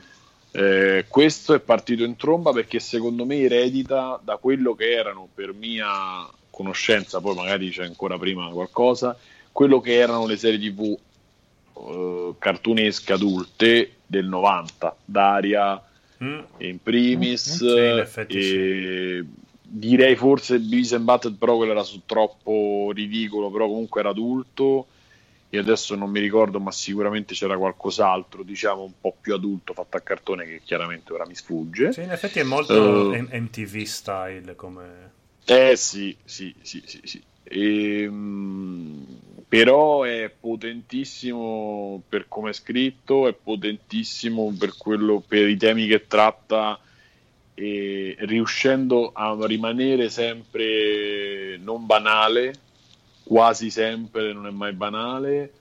Eh, 0.55 1.05
questo 1.07 1.53
è 1.53 1.59
partito 1.59 2.03
in 2.03 2.15
tromba 2.15 2.51
perché 2.51 2.79
secondo 2.79 3.25
me 3.25 3.39
eredita 3.39 4.19
da 4.23 4.37
quello 4.37 4.73
che 4.73 4.91
erano 4.91 5.27
per 5.33 5.53
mia 5.53 6.27
conoscenza, 6.49 7.19
poi 7.19 7.35
magari 7.35 7.69
c'è 7.69 7.83
ancora 7.83 8.17
prima 8.17 8.49
qualcosa, 8.49 9.17
quello 9.51 9.81
che 9.81 9.95
erano 9.95 10.25
le 10.25 10.37
serie 10.37 10.57
tv 10.59 10.97
eh, 11.77 12.33
cartunesche 12.39 13.13
adulte 13.13 13.97
del 14.05 14.25
90, 14.25 14.95
Daria 15.03 15.81
Mm. 16.23 16.39
in 16.59 16.81
primis, 16.81 17.57
Sì, 17.57 17.65
in 17.65 18.05
e 18.27 19.25
direi 19.61 20.15
forse 20.15 20.59
Beavis 20.59 20.93
and 20.93 21.03
Butthead 21.03 21.35
però 21.37 21.57
quello 21.57 21.73
era 21.73 21.83
su 21.83 22.01
troppo 22.05 22.91
ridicolo, 22.93 23.51
però 23.51 23.67
comunque 23.67 23.99
era 23.99 24.11
adulto 24.11 24.87
e 25.55 25.59
adesso 25.59 25.95
non 25.95 26.09
mi 26.09 26.19
ricordo 26.19 26.59
ma 26.59 26.71
sicuramente 26.71 27.33
c'era 27.33 27.57
qualcos'altro 27.57 28.43
diciamo 28.43 28.83
un 28.83 28.93
po' 28.99 29.15
più 29.19 29.33
adulto 29.33 29.73
fatto 29.73 29.97
a 29.97 30.01
cartone 30.01 30.45
che 30.45 30.61
chiaramente 30.63 31.13
ora 31.13 31.25
mi 31.25 31.35
sfugge 31.35 31.91
Sì, 31.93 32.01
in 32.01 32.11
effetti 32.11 32.39
è 32.39 32.43
molto 32.43 33.11
Eh. 33.13 33.21
M- 33.21 33.29
MTV 33.31 33.81
style 33.83 34.55
come... 34.55 35.11
eh 35.45 35.75
sì 35.75 36.15
sì 36.23 36.53
sì 36.61 36.81
sì, 36.85 37.01
sì. 37.03 37.23
Ehm, 37.47 39.05
però 39.47 40.03
è 40.03 40.31
potentissimo 40.37 42.01
per 42.07 42.27
come 42.27 42.49
è 42.49 42.53
scritto 42.53 43.27
è 43.27 43.33
potentissimo 43.33 44.53
per, 44.57 44.75
quello, 44.77 45.23
per 45.25 45.47
i 45.47 45.57
temi 45.57 45.87
che 45.87 46.07
tratta 46.07 46.79
e 47.53 48.15
riuscendo 48.19 49.11
a 49.13 49.37
rimanere 49.45 50.09
sempre 50.09 51.57
non 51.57 51.85
banale 51.85 52.53
quasi 53.25 53.69
sempre 53.69 54.33
non 54.33 54.47
è 54.47 54.51
mai 54.51 54.73
banale 54.73 55.53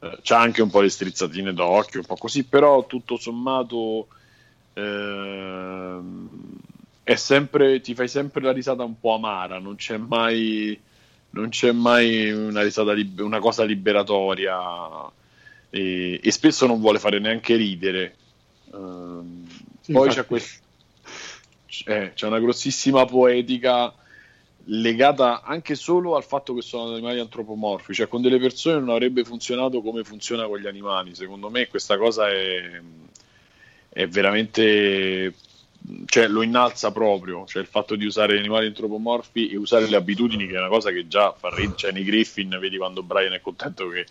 eh, 0.00 0.18
c'ha 0.22 0.40
anche 0.40 0.62
un 0.62 0.70
po' 0.70 0.82
di 0.82 0.90
strizzatine 0.90 1.52
d'occhio 1.52 2.00
un 2.00 2.06
po' 2.06 2.16
così 2.16 2.44
però 2.44 2.86
tutto 2.86 3.16
sommato 3.16 4.08
ehm, 4.74 6.28
è 7.02 7.14
sempre 7.14 7.80
ti 7.80 7.94
fai 7.94 8.08
sempre 8.08 8.42
la 8.42 8.52
risata 8.52 8.82
un 8.84 8.98
po' 8.98 9.14
amara 9.14 9.58
non 9.58 9.76
c'è 9.76 9.96
mai 9.96 10.80
non 11.30 11.48
c'è 11.50 11.72
mai 11.72 12.30
una 12.32 12.62
risata 12.62 12.92
lib- 12.92 13.20
una 13.20 13.38
cosa 13.38 13.64
liberatoria 13.64 14.58
e, 15.70 16.20
e 16.22 16.30
spesso 16.32 16.66
non 16.66 16.80
vuole 16.80 16.98
fare 16.98 17.18
neanche 17.18 17.56
ridere 17.56 18.16
Ehm, 18.72 19.46
Sì, 19.80 19.92
poi 19.92 20.06
infatti. 20.06 20.20
c'è, 20.20 20.26
quest- 20.26 20.62
eh, 21.86 22.12
c'è 22.14 22.26
una 22.26 22.38
grossissima 22.40 23.04
poetica 23.04 23.94
legata 24.72 25.42
anche 25.42 25.74
solo 25.74 26.16
al 26.16 26.24
fatto 26.24 26.54
che 26.54 26.62
sono 26.62 26.92
animali 26.92 27.18
antropomorfi, 27.18 27.92
cioè 27.92 28.08
con 28.08 28.22
delle 28.22 28.38
persone 28.38 28.78
non 28.78 28.90
avrebbe 28.90 29.24
funzionato 29.24 29.80
come 29.82 30.04
funziona 30.04 30.46
con 30.46 30.58
gli 30.58 30.66
animali. 30.66 31.14
Secondo 31.14 31.50
me 31.50 31.66
questa 31.68 31.96
cosa 31.96 32.28
è, 32.30 32.80
è 33.88 34.06
veramente 34.06 35.34
cioè 36.04 36.28
lo 36.28 36.42
innalza 36.42 36.92
proprio, 36.92 37.46
cioè 37.46 37.62
il 37.62 37.68
fatto 37.68 37.96
di 37.96 38.04
usare 38.04 38.38
animali 38.38 38.66
antropomorfi 38.66 39.48
e 39.48 39.56
usare 39.56 39.88
le 39.88 39.96
abitudini 39.96 40.46
che 40.46 40.54
è 40.54 40.58
una 40.58 40.68
cosa 40.68 40.90
che 40.90 41.08
già 41.08 41.32
fa 41.32 41.48
ridere, 41.48 41.76
cioè 41.76 41.92
nei 41.92 42.04
Griffin 42.04 42.56
vedi 42.60 42.76
quando 42.76 43.02
Brian 43.02 43.32
è 43.32 43.40
contento 43.40 43.88
che 43.88 44.06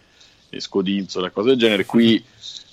è 0.49 0.59
scodinzola 0.59 1.27
e 1.27 1.31
cose 1.31 1.49
del 1.49 1.57
genere, 1.57 1.85
qui 1.85 2.21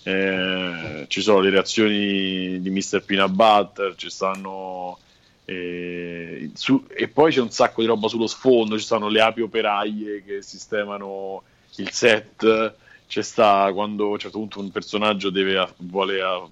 eh, 0.02 1.04
ci 1.08 1.20
sono 1.20 1.40
le 1.40 1.50
reazioni 1.50 2.60
di 2.60 2.70
Mr. 2.70 3.04
Peanut 3.04 3.30
Butter, 3.30 3.94
ci 3.96 4.08
stanno 4.08 4.98
eh, 5.46 6.50
su- 6.54 6.84
e 6.88 7.08
poi 7.08 7.32
c'è 7.32 7.40
un 7.40 7.50
sacco 7.50 7.80
di 7.80 7.86
roba 7.86 8.08
sullo 8.08 8.26
sfondo, 8.26 8.76
ci 8.78 8.84
stanno 8.84 9.08
le 9.08 9.20
api 9.20 9.40
operaie 9.42 10.22
che 10.24 10.42
sistemano 10.42 11.42
il 11.76 11.90
set, 11.90 12.74
c'è 13.06 13.22
sta 13.22 13.70
quando 13.72 14.06
a 14.08 14.10
un 14.12 14.18
certo 14.18 14.38
punto 14.38 14.60
un 14.60 14.70
personaggio 14.72 15.30
deve, 15.30 15.66
vuole 15.78 16.20
a- 16.20 16.46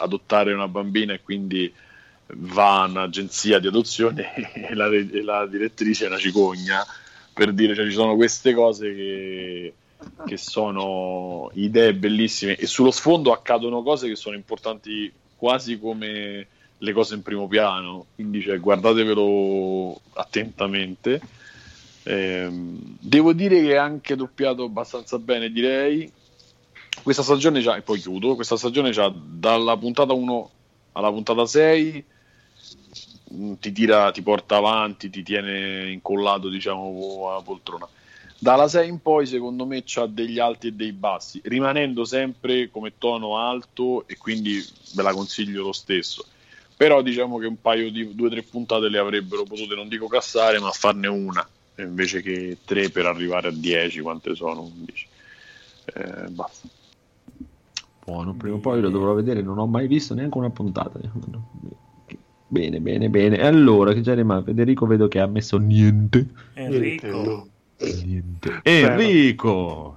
adottare 0.00 0.52
una 0.52 0.68
bambina 0.68 1.14
e 1.14 1.22
quindi 1.22 1.72
va 2.34 2.82
a 2.82 2.86
un'agenzia 2.86 3.58
di 3.58 3.66
adozione 3.66 4.34
e 4.54 4.74
la, 4.74 4.86
e 4.88 5.22
la 5.22 5.46
direttrice 5.46 6.04
è 6.04 6.08
una 6.08 6.18
cicogna 6.18 6.84
per 7.32 7.52
dire 7.52 7.74
cioè, 7.74 7.86
ci 7.86 7.92
sono 7.92 8.14
queste 8.16 8.52
cose 8.52 8.94
che, 8.94 9.74
che 10.26 10.36
sono 10.36 11.50
idee 11.54 11.94
bellissime 11.94 12.56
e 12.56 12.66
sullo 12.66 12.90
sfondo 12.90 13.32
accadono 13.32 13.82
cose 13.82 14.08
che 14.08 14.16
sono 14.16 14.36
importanti 14.36 15.10
quasi 15.36 15.78
come 15.78 16.46
le 16.78 16.92
cose 16.92 17.14
in 17.14 17.22
primo 17.22 17.48
piano 17.48 18.06
quindi 18.14 18.40
cioè, 18.40 18.58
guardatevelo 18.58 20.00
attentamente 20.14 21.20
Ehm, 22.08 22.96
devo 23.00 23.34
dire 23.34 23.60
che 23.60 23.72
è 23.72 23.76
anche 23.76 24.16
doppiato 24.16 24.64
abbastanza 24.64 25.18
bene 25.18 25.50
direi 25.50 26.10
questa 27.02 27.22
stagione 27.22 27.60
già, 27.60 27.76
e 27.76 27.82
poi 27.82 28.00
chiudo, 28.00 28.34
questa 28.34 28.56
stagione 28.56 28.90
già 28.92 29.12
dalla 29.14 29.76
puntata 29.76 30.14
1 30.14 30.50
alla 30.92 31.10
puntata 31.10 31.44
6 31.44 32.04
mh, 33.30 33.52
ti 33.60 33.72
tira, 33.72 34.10
ti 34.10 34.22
porta 34.22 34.56
avanti, 34.56 35.10
ti 35.10 35.22
tiene 35.22 35.90
incollato 35.90 36.48
diciamo 36.48 37.28
alla 37.28 37.42
poltrona. 37.42 37.86
Dalla 38.38 38.68
6 38.68 38.88
in 38.88 39.00
poi 39.00 39.26
secondo 39.26 39.66
me 39.66 39.82
c'ha 39.84 40.06
degli 40.06 40.38
alti 40.38 40.68
e 40.68 40.72
dei 40.72 40.92
bassi, 40.92 41.40
rimanendo 41.44 42.04
sempre 42.06 42.70
come 42.70 42.94
tono 42.96 43.36
alto 43.36 44.06
e 44.06 44.16
quindi 44.16 44.64
ve 44.94 45.02
la 45.02 45.12
consiglio 45.12 45.62
lo 45.62 45.72
stesso. 45.72 46.24
Però 46.78 47.02
diciamo 47.02 47.38
che 47.38 47.46
un 47.46 47.60
paio 47.60 47.90
di 47.90 48.14
due 48.14 48.28
o 48.28 48.30
tre 48.30 48.42
puntate 48.42 48.88
le 48.88 48.98
avrebbero 48.98 49.42
potute, 49.42 49.74
non 49.74 49.88
dico 49.88 50.06
cassare, 50.06 50.60
ma 50.60 50.70
farne 50.70 51.08
una 51.08 51.46
invece 51.82 52.22
che 52.22 52.58
tre 52.64 52.88
per 52.88 53.06
arrivare 53.06 53.48
a 53.48 53.52
10, 53.52 54.00
quante 54.00 54.36
sono? 54.36 54.62
11. 54.62 55.06
Eh, 55.94 56.28
basta. 56.30 56.68
Buono, 58.04 58.34
prima 58.34 58.54
o 58.54 58.58
poi 58.58 58.80
lo 58.80 58.90
dovrò 58.90 59.12
vedere, 59.12 59.42
non 59.42 59.58
ho 59.58 59.66
mai 59.66 59.88
visto 59.88 60.14
neanche 60.14 60.38
una 60.38 60.50
puntata. 60.50 61.00
Bene, 62.46 62.80
bene, 62.80 63.08
bene. 63.08 63.38
E 63.38 63.44
allora, 63.44 63.92
che 63.92 64.00
già 64.00 64.14
rimane? 64.14 64.44
Federico 64.44 64.86
vedo 64.86 65.08
che 65.08 65.18
ha 65.18 65.26
messo 65.26 65.58
niente. 65.58 66.26
Enrico. 66.54 67.48
Niente. 67.78 68.60
Enrico! 68.62 69.96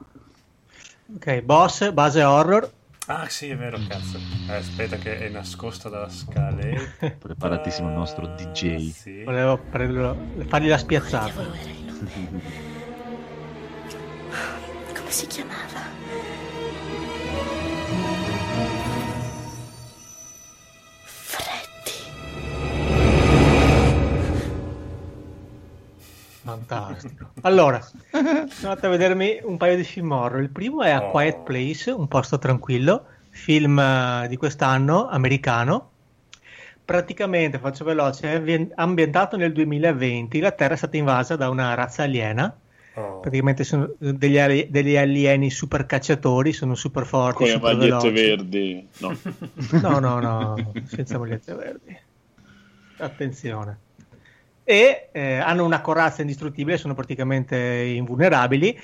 Ok, 1.15 1.41
boss, 1.41 1.91
base 1.91 2.23
horror. 2.23 2.69
Ah 3.07 3.27
sì, 3.27 3.49
è 3.49 3.57
vero, 3.57 3.79
cazzo. 3.87 4.19
Eh, 4.47 4.53
aspetta 4.53 4.95
che 4.97 5.17
è 5.17 5.29
nascosta 5.29 5.89
dalla 5.89 6.09
scaletta. 6.09 7.09
Preparatissimo 7.17 7.87
il 7.87 7.95
nostro 7.95 8.27
DJ. 8.27 8.91
Sì. 8.91 9.23
Volevo 9.23 9.57
prenderlo, 9.57 10.15
fargli 10.47 10.67
la 10.67 10.77
spiazzata. 10.77 11.43
Come 14.93 15.09
si 15.09 15.27
chiamava? 15.27 15.80
Fantastico. 26.43 27.31
Allora, 27.41 27.79
sono 27.81 28.47
andato 28.63 28.87
a 28.87 28.89
vedermi 28.89 29.39
un 29.43 29.57
paio 29.57 29.75
di 29.75 29.83
film 29.83 30.11
horror. 30.11 30.41
Il 30.41 30.49
primo 30.49 30.81
è 30.81 30.89
A 30.89 31.03
Oh. 31.05 31.11
Quiet 31.11 31.39
Place, 31.43 31.91
un 31.91 32.07
posto 32.07 32.39
tranquillo, 32.39 33.05
film 33.29 33.77
eh, 33.79 34.25
di 34.27 34.37
quest'anno, 34.37 35.07
americano. 35.07 35.89
Praticamente, 36.83 37.59
faccio 37.59 37.83
veloce, 37.85 38.27
è 38.31 38.35
ambien- 38.35 38.71
ambientato 38.75 39.37
nel 39.37 39.53
2020. 39.53 40.39
La 40.39 40.51
Terra 40.51 40.73
è 40.73 40.77
stata 40.77 40.97
invasa 40.97 41.35
da 41.35 41.47
una 41.49 41.73
razza 41.75 42.03
aliena. 42.03 42.53
Oh. 42.95 43.19
Praticamente 43.21 43.63
sono 43.63 43.89
degli, 43.97 44.37
ali- 44.37 44.67
degli 44.69 44.97
alieni 44.97 45.49
super 45.51 45.85
cacciatori, 45.85 46.51
sono 46.51 46.75
super 46.75 47.05
forti, 47.05 47.43
Con 47.43 47.47
le 47.47 47.59
magliette 47.59 48.09
veloci. 48.09 48.09
verdi, 48.11 48.87
no. 48.97 49.15
No, 49.81 49.99
no, 49.99 50.19
no, 50.19 50.71
senza 50.85 51.17
magliette 51.17 51.53
verdi. 51.53 51.97
Attenzione. 52.97 53.77
E 54.71 55.09
eh, 55.11 55.35
hanno 55.35 55.65
una 55.65 55.81
corazza 55.81 56.21
indistruttibile, 56.21 56.77
sono 56.77 56.93
praticamente 56.93 57.57
invulnerabili. 57.57 58.79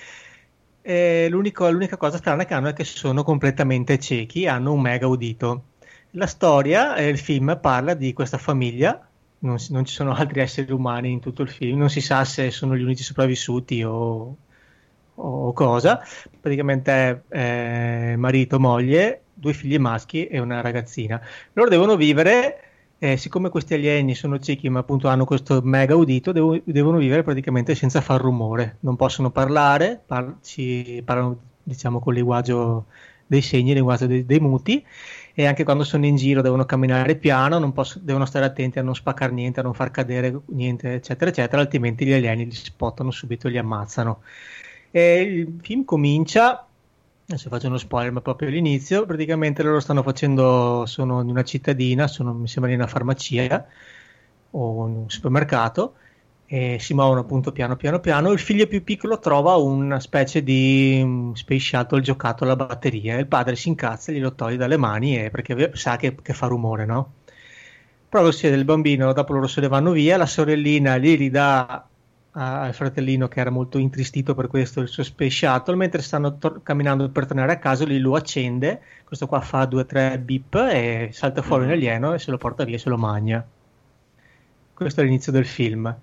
L'unica 1.30 1.96
cosa 1.96 2.18
strana 2.18 2.44
che 2.44 2.54
hanno 2.54 2.68
è 2.68 2.74
che 2.74 2.84
sono 2.84 3.24
completamente 3.24 3.98
ciechi, 3.98 4.48
hanno 4.48 4.74
un 4.74 4.82
mega 4.82 5.08
udito. 5.08 5.64
La 6.12 6.28
storia, 6.28 6.96
eh, 6.98 7.08
il 7.08 7.18
film 7.18 7.58
parla 7.62 7.94
di 7.94 8.12
questa 8.12 8.38
famiglia, 8.38 9.08
non, 9.40 9.56
non 9.70 9.86
ci 9.86 9.94
sono 9.94 10.12
altri 10.14 10.42
esseri 10.42 10.74
umani 10.74 11.10
in 11.10 11.22
tutto 11.22 11.42
il 11.42 11.50
film, 11.50 11.78
non 11.78 11.90
si 11.90 12.02
sa 12.02 12.26
se 12.26 12.52
sono 12.52 12.76
gli 12.76 12.84
unici 12.84 13.04
sopravvissuti 13.04 13.82
o, 13.82 14.36
o 15.16 15.54
cosa. 15.54 16.06
Praticamente 16.42 16.92
è 17.30 18.12
eh, 18.12 18.16
marito, 18.18 18.60
moglie, 18.60 19.22
due 19.34 19.54
figli 19.54 19.78
maschi 19.80 20.28
e 20.28 20.38
una 20.40 20.60
ragazzina. 20.60 21.22
Loro 21.54 21.70
devono 21.70 21.96
vivere, 21.96 22.67
eh, 23.00 23.18
siccome 23.18 23.50
questi 23.50 23.74
alieni 23.76 24.16
sono 24.16 24.40
ciechi 24.40 24.70
ma 24.70 24.80
appunto 24.80 25.08
hanno 25.08 25.26
questo 25.26 25.62
mega 25.64 25.96
udito, 25.96 26.32
devo- 26.32 26.60
devono 26.64 26.98
vivere 26.98 27.24
praticamente 27.24 27.76
senza 27.76 28.02
far 28.02 28.22
rumore, 28.22 28.78
non 28.82 28.96
possono 28.96 29.30
parlare, 29.32 30.02
par- 30.06 30.38
ci 30.42 31.02
parlano 31.06 31.40
diciamo 31.64 32.00
col 32.00 32.16
linguaggio 32.16 32.86
dei 33.28 33.42
segni, 33.42 33.70
il 33.70 33.76
linguaggio 33.76 34.08
dei, 34.08 34.26
dei 34.26 34.40
muti 34.40 34.84
e 35.34 35.46
anche 35.46 35.64
quando 35.64 35.84
sono 35.84 36.06
in 36.06 36.16
giro 36.16 36.42
devono 36.42 36.66
camminare 36.66 37.16
piano, 37.16 37.72
posso- 37.72 38.00
devono 38.02 38.26
stare 38.26 38.46
attenti 38.46 38.80
a 38.80 38.82
non 38.84 38.96
spaccare 38.96 39.32
niente, 39.32 39.60
a 39.60 39.64
non 39.64 39.74
far 39.74 39.92
cadere 39.92 40.42
niente, 40.48 40.94
eccetera, 40.96 41.30
eccetera, 41.30 41.62
altrimenti 41.62 42.06
gli 42.06 42.14
alieni 42.14 42.46
li 42.46 42.52
spottano 42.52 43.12
subito 43.12 43.48
e 43.48 43.52
li 43.52 43.58
ammazzano. 43.60 44.22
E 44.92 45.22
il 45.22 45.60
film 45.62 45.84
comincia, 45.86 46.67
adesso 47.28 47.50
faccio 47.50 47.68
uno 47.68 47.78
spoiler, 47.78 48.12
ma 48.12 48.22
proprio 48.22 48.48
all'inizio, 48.50 49.06
praticamente 49.06 49.62
loro 49.64 49.80
stanno 49.80 50.02
facendo, 50.04 50.86
sono 50.86 51.22
in 51.22 51.30
una 51.30 51.44
cittadina, 51.44 52.08
sono, 52.08 52.34
mi 52.34 52.48
sembra 52.48 52.72
in 52.72 52.80
una 52.80 52.88
farmacia 52.88 53.68
o 54.52 54.88
in 54.88 54.96
un 54.96 55.10
supermercato, 55.10 55.96
e 56.46 56.78
si 56.80 56.94
muovono 56.94 57.20
appunto 57.22 57.52
piano 57.52 57.76
piano 57.76 58.00
piano. 58.00 58.32
Il 58.32 58.40
figlio 58.40 58.68
più 58.68 58.84
piccolo 58.84 59.20
trova 59.20 59.56
una 59.58 60.00
specie 60.00 60.42
di 60.44 61.02
mm, 61.04 61.34
space 61.34 61.60
shuttle 61.78 62.02
giocattolo 62.02 62.52
a 62.54 62.56
batteria. 62.56 63.18
Il 63.20 63.28
padre 63.28 63.56
si 63.58 63.68
incazza, 63.70 64.12
glielo 64.14 64.34
toglie 64.34 64.56
dalle 64.58 64.78
mani 64.78 65.18
e- 65.20 65.30
perché 65.30 65.72
sa 65.76 65.98
che, 65.98 66.16
che 66.22 66.34
fa 66.34 66.48
rumore, 66.48 66.86
no? 66.86 67.14
Però 68.10 68.24
lo 68.24 68.32
si 68.32 68.50
del 68.50 68.64
bambino, 68.66 69.12
dopo 69.14 69.34
loro 69.34 69.48
se 69.48 69.60
ne 69.62 69.68
vanno 69.68 69.92
via, 69.92 70.16
la 70.18 70.26
sorellina 70.26 70.98
gli 70.98 71.18
ridà 71.18 71.86
al 72.38 72.74
fratellino 72.74 73.28
che 73.28 73.40
era 73.40 73.50
molto 73.50 73.80
intristito 73.80 74.36
per 74.36 74.48
questo 74.48 74.82
il 74.82 74.88
suo 74.88 75.04
space 75.04 75.48
shuttle, 75.48 75.76
mentre 75.76 76.02
stanno 76.02 76.38
tor- 76.38 76.62
camminando 76.62 77.10
per 77.10 77.26
tornare 77.26 77.52
a 77.54 77.58
casa, 77.58 77.86
lui 77.86 77.98
lo 78.00 78.16
accende, 78.16 78.82
questo 79.04 79.26
qua 79.26 79.42
fa 79.42 79.66
due 79.66 79.82
o 79.82 79.86
tre 79.86 80.20
beep 80.20 80.54
e 80.56 81.10
salta 81.12 81.42
fuori 81.42 81.66
un 81.66 81.72
alieno 81.72 82.14
e 82.14 82.20
se 82.20 82.30
lo 82.30 82.38
porta 82.38 82.64
via 82.64 82.76
e 82.76 82.80
se 82.80 82.90
lo 82.90 82.98
mangia. 82.98 83.46
Questo 84.74 85.02
è 85.02 85.04
l'inizio 85.04 85.32
del 85.32 85.46
film. 85.48 85.96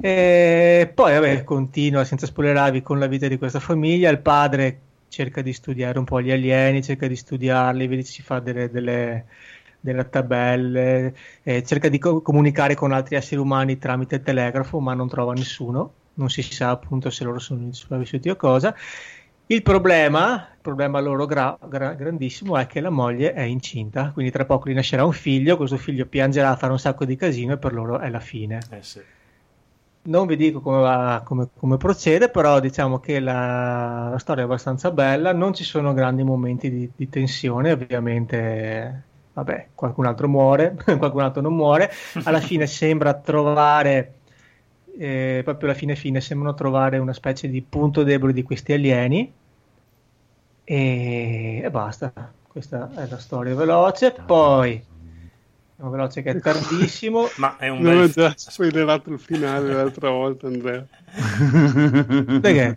E 0.00 0.90
poi, 0.92 1.12
vabbè, 1.12 1.44
continua 1.44 2.04
senza 2.04 2.26
spoilerarvi 2.26 2.82
con 2.82 2.98
la 2.98 3.06
vita 3.06 3.28
di 3.28 3.38
questa 3.38 3.60
famiglia. 3.60 4.10
Il 4.10 4.18
padre 4.18 4.80
cerca 5.08 5.42
di 5.42 5.52
studiare 5.52 5.98
un 5.98 6.04
po' 6.04 6.20
gli 6.20 6.32
alieni, 6.32 6.82
cerca 6.82 7.06
di 7.06 7.14
studiarli, 7.14 7.86
vedi 7.86 8.02
si 8.02 8.22
fa 8.22 8.40
delle, 8.40 8.70
delle- 8.70 9.26
delle 9.80 10.08
tabelle, 10.08 11.14
eh, 11.42 11.62
cerca 11.64 11.88
di 11.88 11.98
co- 11.98 12.20
comunicare 12.22 12.74
con 12.74 12.92
altri 12.92 13.16
esseri 13.16 13.40
umani 13.40 13.78
tramite 13.78 14.22
telegrafo, 14.22 14.80
ma 14.80 14.94
non 14.94 15.08
trova 15.08 15.32
nessuno. 15.32 15.94
Non 16.14 16.28
si 16.28 16.42
sa 16.42 16.70
appunto 16.70 17.10
se 17.10 17.24
loro 17.24 17.38
sono 17.38 17.72
sopravvissuti 17.72 18.28
o 18.28 18.36
cosa. 18.36 18.74
Il 19.46 19.62
problema, 19.62 20.48
il 20.54 20.58
problema 20.60 21.00
loro 21.00 21.26
gra- 21.26 21.56
gra- 21.68 21.94
grandissimo 21.94 22.56
è 22.56 22.66
che 22.66 22.80
la 22.80 22.90
moglie 22.90 23.32
è 23.32 23.42
incinta, 23.42 24.12
quindi 24.12 24.30
tra 24.30 24.44
poco 24.44 24.70
gli 24.70 24.74
nascerà 24.74 25.04
un 25.04 25.12
figlio, 25.12 25.56
questo 25.56 25.76
figlio 25.76 26.06
piangerà, 26.06 26.54
farà 26.56 26.72
un 26.72 26.78
sacco 26.78 27.04
di 27.04 27.16
casino 27.16 27.54
e 27.54 27.58
per 27.58 27.72
loro 27.72 27.98
è 27.98 28.08
la 28.10 28.20
fine. 28.20 28.60
Eh 28.70 28.82
sì. 28.82 29.00
Non 30.02 30.26
vi 30.26 30.36
dico 30.36 30.60
come, 30.60 30.80
va- 30.80 31.22
come- 31.24 31.50
come 31.54 31.76
procede, 31.76 32.30
però 32.30 32.58
diciamo 32.58 33.00
che 33.00 33.20
la, 33.20 34.08
la 34.10 34.18
storia 34.18 34.42
è 34.44 34.46
abbastanza 34.46 34.90
bella, 34.92 35.32
non 35.34 35.52
ci 35.52 35.62
sono 35.62 35.92
grandi 35.92 36.22
momenti 36.22 36.70
di, 36.70 36.90
di 36.96 37.08
tensione, 37.10 37.72
ovviamente, 37.72 39.08
vabbè, 39.32 39.68
qualcun 39.74 40.06
altro 40.06 40.28
muore, 40.28 40.76
qualcun 40.98 41.22
altro 41.22 41.42
non 41.42 41.54
muore, 41.54 41.90
alla 42.24 42.40
fine 42.40 42.66
sembra 42.66 43.14
trovare 43.14 44.14
eh, 44.98 45.40
proprio 45.44 45.70
alla 45.70 45.78
fine 45.78 45.96
fine 45.96 46.20
sembrano 46.20 46.54
trovare 46.54 46.98
una 46.98 47.12
specie 47.12 47.48
di 47.48 47.62
punto 47.62 48.02
debole 48.02 48.32
di 48.32 48.42
questi 48.42 48.72
alieni 48.72 49.32
e, 50.64 51.60
e 51.64 51.70
basta. 51.70 52.12
Questa 52.46 52.90
è 52.94 53.06
la 53.08 53.18
storia 53.18 53.54
veloce. 53.54 54.14
Poi, 54.26 54.82
veloce 55.76 56.22
che 56.22 56.30
è 56.30 56.40
tardissimo. 56.40 57.28
Ma 57.38 57.56
è 57.56 57.68
un 57.68 57.80
Non 57.80 57.96
ho 57.96 58.00
bel... 58.00 58.10
già 58.10 58.34
spoilerato 58.36 59.10
il 59.10 59.18
finale 59.18 59.72
l'altra 59.72 60.10
volta, 60.10 60.48
Andrea. 60.48 60.86
Perché? 62.40 62.76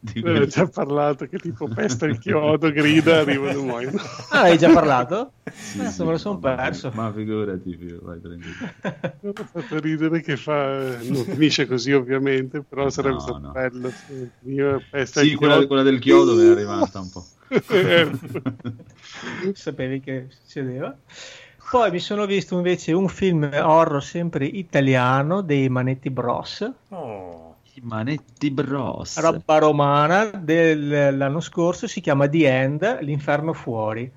Di 0.00 0.22
Ne 0.22 0.38
ho 0.38 0.46
già 0.46 0.66
parlato 0.68 1.26
che 1.26 1.38
tipo 1.38 1.66
pesta 1.68 2.06
il 2.06 2.18
chiodo, 2.18 2.70
grida, 2.70 3.18
arrivano 3.20 3.62
muoiono. 3.62 3.98
Ah, 4.30 4.42
hai 4.42 4.58
già 4.58 4.70
parlato? 4.70 5.32
Sì, 5.50 5.80
Adesso 5.80 5.84
sì. 5.84 6.04
me 6.04 6.10
lo 6.12 6.18
sono 6.18 6.38
perso. 6.38 6.90
Ma 6.94 7.12
figurati, 7.12 7.98
vai 8.00 8.20
tranquillo. 8.20 8.72
Mi 9.20 9.32
ha 9.34 9.44
fatto 9.44 9.80
ridere 9.80 10.20
che 10.20 10.36
fa... 10.36 11.02
Non 11.02 11.24
finisce 11.24 11.66
così 11.66 11.92
ovviamente, 11.92 12.62
però 12.62 12.88
sarebbe 12.90 13.14
No, 13.14 13.20
stato 13.20 13.38
no. 13.38 13.50
bello. 13.50 13.90
se 13.90 14.32
Io 14.40 14.82
pesta 14.88 15.20
Sì, 15.20 15.28
il 15.28 15.36
quella, 15.36 15.66
quella 15.66 15.82
del 15.82 15.98
chiodo 15.98 16.34
mi 16.34 16.48
è 16.48 16.54
rimasta 16.54 17.00
un 17.00 17.10
po'. 17.10 17.26
Sapevi 19.54 20.00
che 20.00 20.26
succedeva. 20.30 20.96
Poi 21.70 21.90
mi 21.90 21.98
sono 22.00 22.26
visto 22.26 22.54
invece 22.56 22.92
un 22.92 23.08
film 23.08 23.48
horror 23.52 24.02
sempre 24.02 24.46
italiano 24.46 25.42
dei 25.42 25.68
Manetti 25.68 26.10
Bros. 26.10 26.70
Oh, 26.90 27.47
Manetti 27.82 28.50
Bros. 28.50 29.18
roba 29.20 29.58
romana 29.58 30.24
dell'anno 30.24 31.40
scorso 31.40 31.86
si 31.86 32.00
chiama 32.00 32.28
The 32.28 32.46
End, 32.48 32.98
l'inferno 33.02 33.52
fuori. 33.52 34.10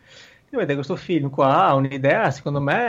Vedete, 0.49 0.73
questo 0.75 0.97
film 0.97 1.29
qua 1.29 1.67
ha 1.67 1.73
un'idea, 1.75 2.29
secondo 2.29 2.59
me, 2.59 2.87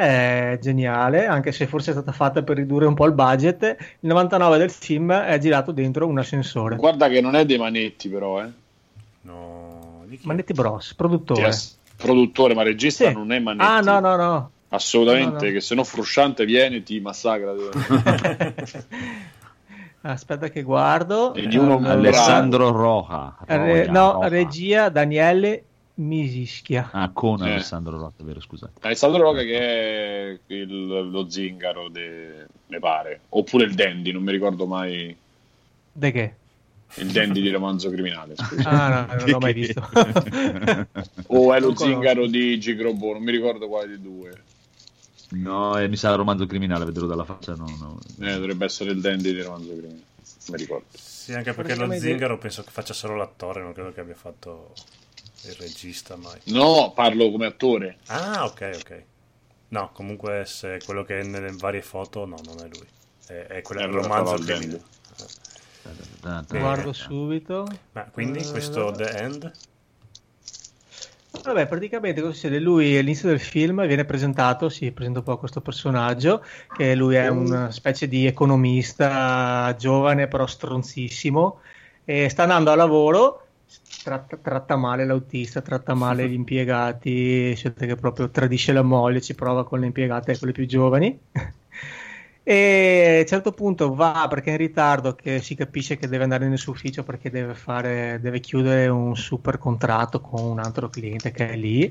è 0.55 0.59
geniale, 0.61 1.27
anche 1.27 1.53
se 1.53 1.69
forse 1.69 1.91
è 1.91 1.95
stata 1.95 2.11
fatta 2.11 2.43
per 2.43 2.57
ridurre 2.57 2.87
un 2.87 2.95
po' 2.95 3.07
il 3.07 3.13
budget. 3.13 3.63
Il 4.01 4.09
99 4.09 4.59
del 4.59 4.71
film 4.71 5.13
è 5.13 5.39
girato 5.39 5.71
dentro 5.71 6.07
un 6.09 6.19
ascensore. 6.19 6.75
Guarda 6.75 7.09
che 7.09 7.21
non 7.21 7.37
è 7.37 7.47
dei 7.47 7.59
manetti, 7.59 8.09
però, 8.09 8.43
eh. 8.43 8.49
no. 9.23 10.05
Manetti 10.23 10.53
Bros, 10.55 10.93
produttore. 10.95 11.47
è 11.47 11.53
s- 11.53 11.77
produttore, 11.97 12.55
ma 12.55 12.65
regista 12.65 13.07
Sì. 13.07 13.13
non 13.15 13.31
è 13.31 13.39
manetti. 13.39 13.65
Ah, 13.71 13.79
no, 13.81 14.01
no, 14.01 14.17
no. 14.17 14.51
Assolutamente, 14.71 15.29
No, 15.31 15.47
no. 15.47 15.53
che 15.53 15.61
se 15.61 15.75
no 15.77 15.85
Frusciante 15.85 16.45
viene 16.45 16.77
e 16.77 16.83
ti 16.83 16.99
massacra. 16.99 17.53
Aspetta 20.05 20.49
che 20.51 20.63
guardo. 20.63 21.33
E 21.35 21.47
di 21.47 21.57
uno 21.57 21.77
Allora, 21.77 21.93
Alessandro 21.93 22.71
Roja. 22.71 23.37
re- 23.47 23.57
Roja, 23.87 23.91
no, 23.93 24.13
Roja. 24.15 24.29
regia 24.29 24.89
Daniele 24.89 25.65
Misischia. 25.95 26.89
Ah, 26.93 27.11
con 27.13 27.41
Eh. 27.47 27.53
Alessandro 27.53 27.97
Roja, 27.99 28.13
vero, 28.19 28.41
scusate. 28.41 28.73
Alessandro 28.81 29.23
Roca 29.23 29.43
che 29.43 29.59
è 29.59 30.39
il- 30.49 31.09
lo 31.11 31.29
zingaro, 31.31 31.89
de- 31.89 32.47
ne 32.67 32.79
pare. 32.81 33.21
Oppure 33.31 33.65
il 33.65 33.75
dandy, 33.75 34.11
non 34.11 34.23
mi 34.23 34.33
ricordo 34.33 34.67
mai 34.67 35.15
De 35.93 36.11
che? 36.11 36.35
il 36.97 37.11
dandy 37.13 37.41
di 37.41 37.51
romanzo 37.51 37.89
criminale. 37.91 38.35
scusa. 38.37 38.69
Ah, 38.69 38.89
no, 39.07 39.15
non 39.15 39.29
l'ho 39.29 39.39
mai 39.39 39.53
visto. 39.55 39.89
O 41.29 41.53
è 41.55 41.61
lo 41.61 41.77
zingaro 41.77 42.27
di 42.27 42.59
Gigrobo, 42.59 43.13
non 43.13 43.23
mi 43.23 43.31
ricordo 43.31 43.69
quale 43.69 43.87
dei 43.87 44.01
due. 44.01 44.31
No, 45.35 45.79
eh, 45.79 45.89
mi 45.89 45.97
sa 45.97 46.15
romanzo 46.15 46.47
criminale, 46.47 46.85
vedrò 46.85 47.07
dalla 47.07 47.25
faccia. 47.25 47.55
No, 47.55 47.65
no. 47.79 47.99
Eh, 48.27 48.35
dovrebbe 48.35 48.65
essere 48.65 48.91
il 48.93 49.01
dandy 49.01 49.33
di 49.33 49.43
romanzo 49.43 49.69
criminale. 49.69 50.03
Mi 50.49 50.57
ricordo. 50.57 50.87
Sì, 50.93 51.33
anche 51.35 51.53
perché 51.53 51.75
lo 51.77 51.91
zingaro 51.93 52.37
penso 52.39 52.63
che 52.65 52.71
faccia 52.71 52.93
solo 52.95 53.17
l'attore, 53.17 53.63
non 53.63 53.73
credo 53.73 53.93
che 53.93 54.01
abbia 54.01 54.15
fatto 54.15 54.73
il 55.45 55.55
regista 55.55 56.17
mai. 56.17 56.39
No, 56.47 56.93
parlo 56.95 57.31
come 57.31 57.47
attore. 57.47 57.99
Ah, 58.07 58.45
ok, 58.45 58.71
ok. 58.81 59.03
No, 59.69 59.91
comunque 59.93 60.45
se 60.47 60.77
è 60.77 60.79
quello 60.85 61.05
che 61.05 61.21
è 61.21 61.23
nelle 61.25 61.53
varie 61.53 61.83
foto, 61.83 62.27
no, 62.27 62.37
non 62.45 62.59
è 62.59 62.69
lui. 62.69 62.87
È, 63.27 63.33
è 63.33 63.63
quello 63.63 63.81
Eh, 63.81 63.87
del 63.87 63.93
allora 63.95 64.09
romanzo 64.17 64.35
il 64.35 64.45
criminale. 64.45 64.83
Tanto- 66.21 66.59
Guardo 66.59 66.93
subito. 66.93 67.67
Ma 67.93 68.03
quindi 68.05 68.39
Eh, 68.41 68.51
questo 68.51 68.93
The 68.93 69.11
End? 69.11 69.53
Vabbè, 71.41 71.67
praticamente 71.67 72.21
cosa 72.21 72.33
succede? 72.33 72.61
Lui 72.61 72.97
all'inizio 72.97 73.29
del 73.29 73.41
film 73.41 73.85
viene 73.87 74.05
presentato, 74.05 74.69
si 74.69 74.93
presenta 74.93 75.21
un 75.21 75.25
po' 75.25 75.39
questo 75.39 75.61
personaggio, 75.61 76.45
che 76.77 76.95
lui 76.95 77.17
è 77.17 77.29
una 77.29 77.71
specie 77.71 78.07
di 78.07 78.27
economista 78.27 79.75
giovane 79.79 80.29
però 80.29 80.47
stronzissimo, 80.47 81.61
e 82.05 82.29
sta 82.29 82.43
andando 82.43 82.71
a 82.71 82.77
lavoro, 82.77 83.47
tratta, 84.05 84.37
tratta 84.37 84.77
male 84.77 85.05
l'autista, 85.05 85.63
tratta 85.63 85.95
male 85.95 86.29
gli 86.29 86.35
impiegati, 86.35 87.55
scelta 87.57 87.87
che 87.87 87.97
proprio 87.97 88.31
tradisce 88.31 88.73
la 88.73 88.83
moglie, 88.83 89.21
ci 89.21 89.35
prova 89.35 89.65
con 89.65 89.81
le 89.81 89.87
impiegate 89.87 90.33
e 90.33 90.39
con 90.39 90.49
le 90.49 90.55
più 90.55 90.67
giovani. 90.67 91.19
E 92.45 93.15
a 93.19 93.21
un 93.21 93.27
certo 93.27 93.53
punto 93.53 93.95
va 93.95 94.27
perché 94.29 94.49
è 94.51 94.53
in 94.53 94.59
ritardo 94.59 95.15
che 95.15 95.41
si 95.41 95.55
capisce 95.55 95.97
che 95.97 96.09
deve 96.09 96.25
andare 96.25 96.49
nel 96.49 96.59
suo 96.59 96.73
ufficio 96.73 97.05
perché 97.05 97.31
deve, 97.31 97.55
fare, 97.55 98.19
deve 98.21 98.41
chiudere 98.41 98.89
un 98.89 99.17
super 99.17 99.59
contratto 99.59 100.21
con 100.21 100.43
un 100.43 100.59
altro 100.59 100.89
cliente 100.89 101.31
che 101.31 101.51
è 101.51 101.57
lì, 101.57 101.91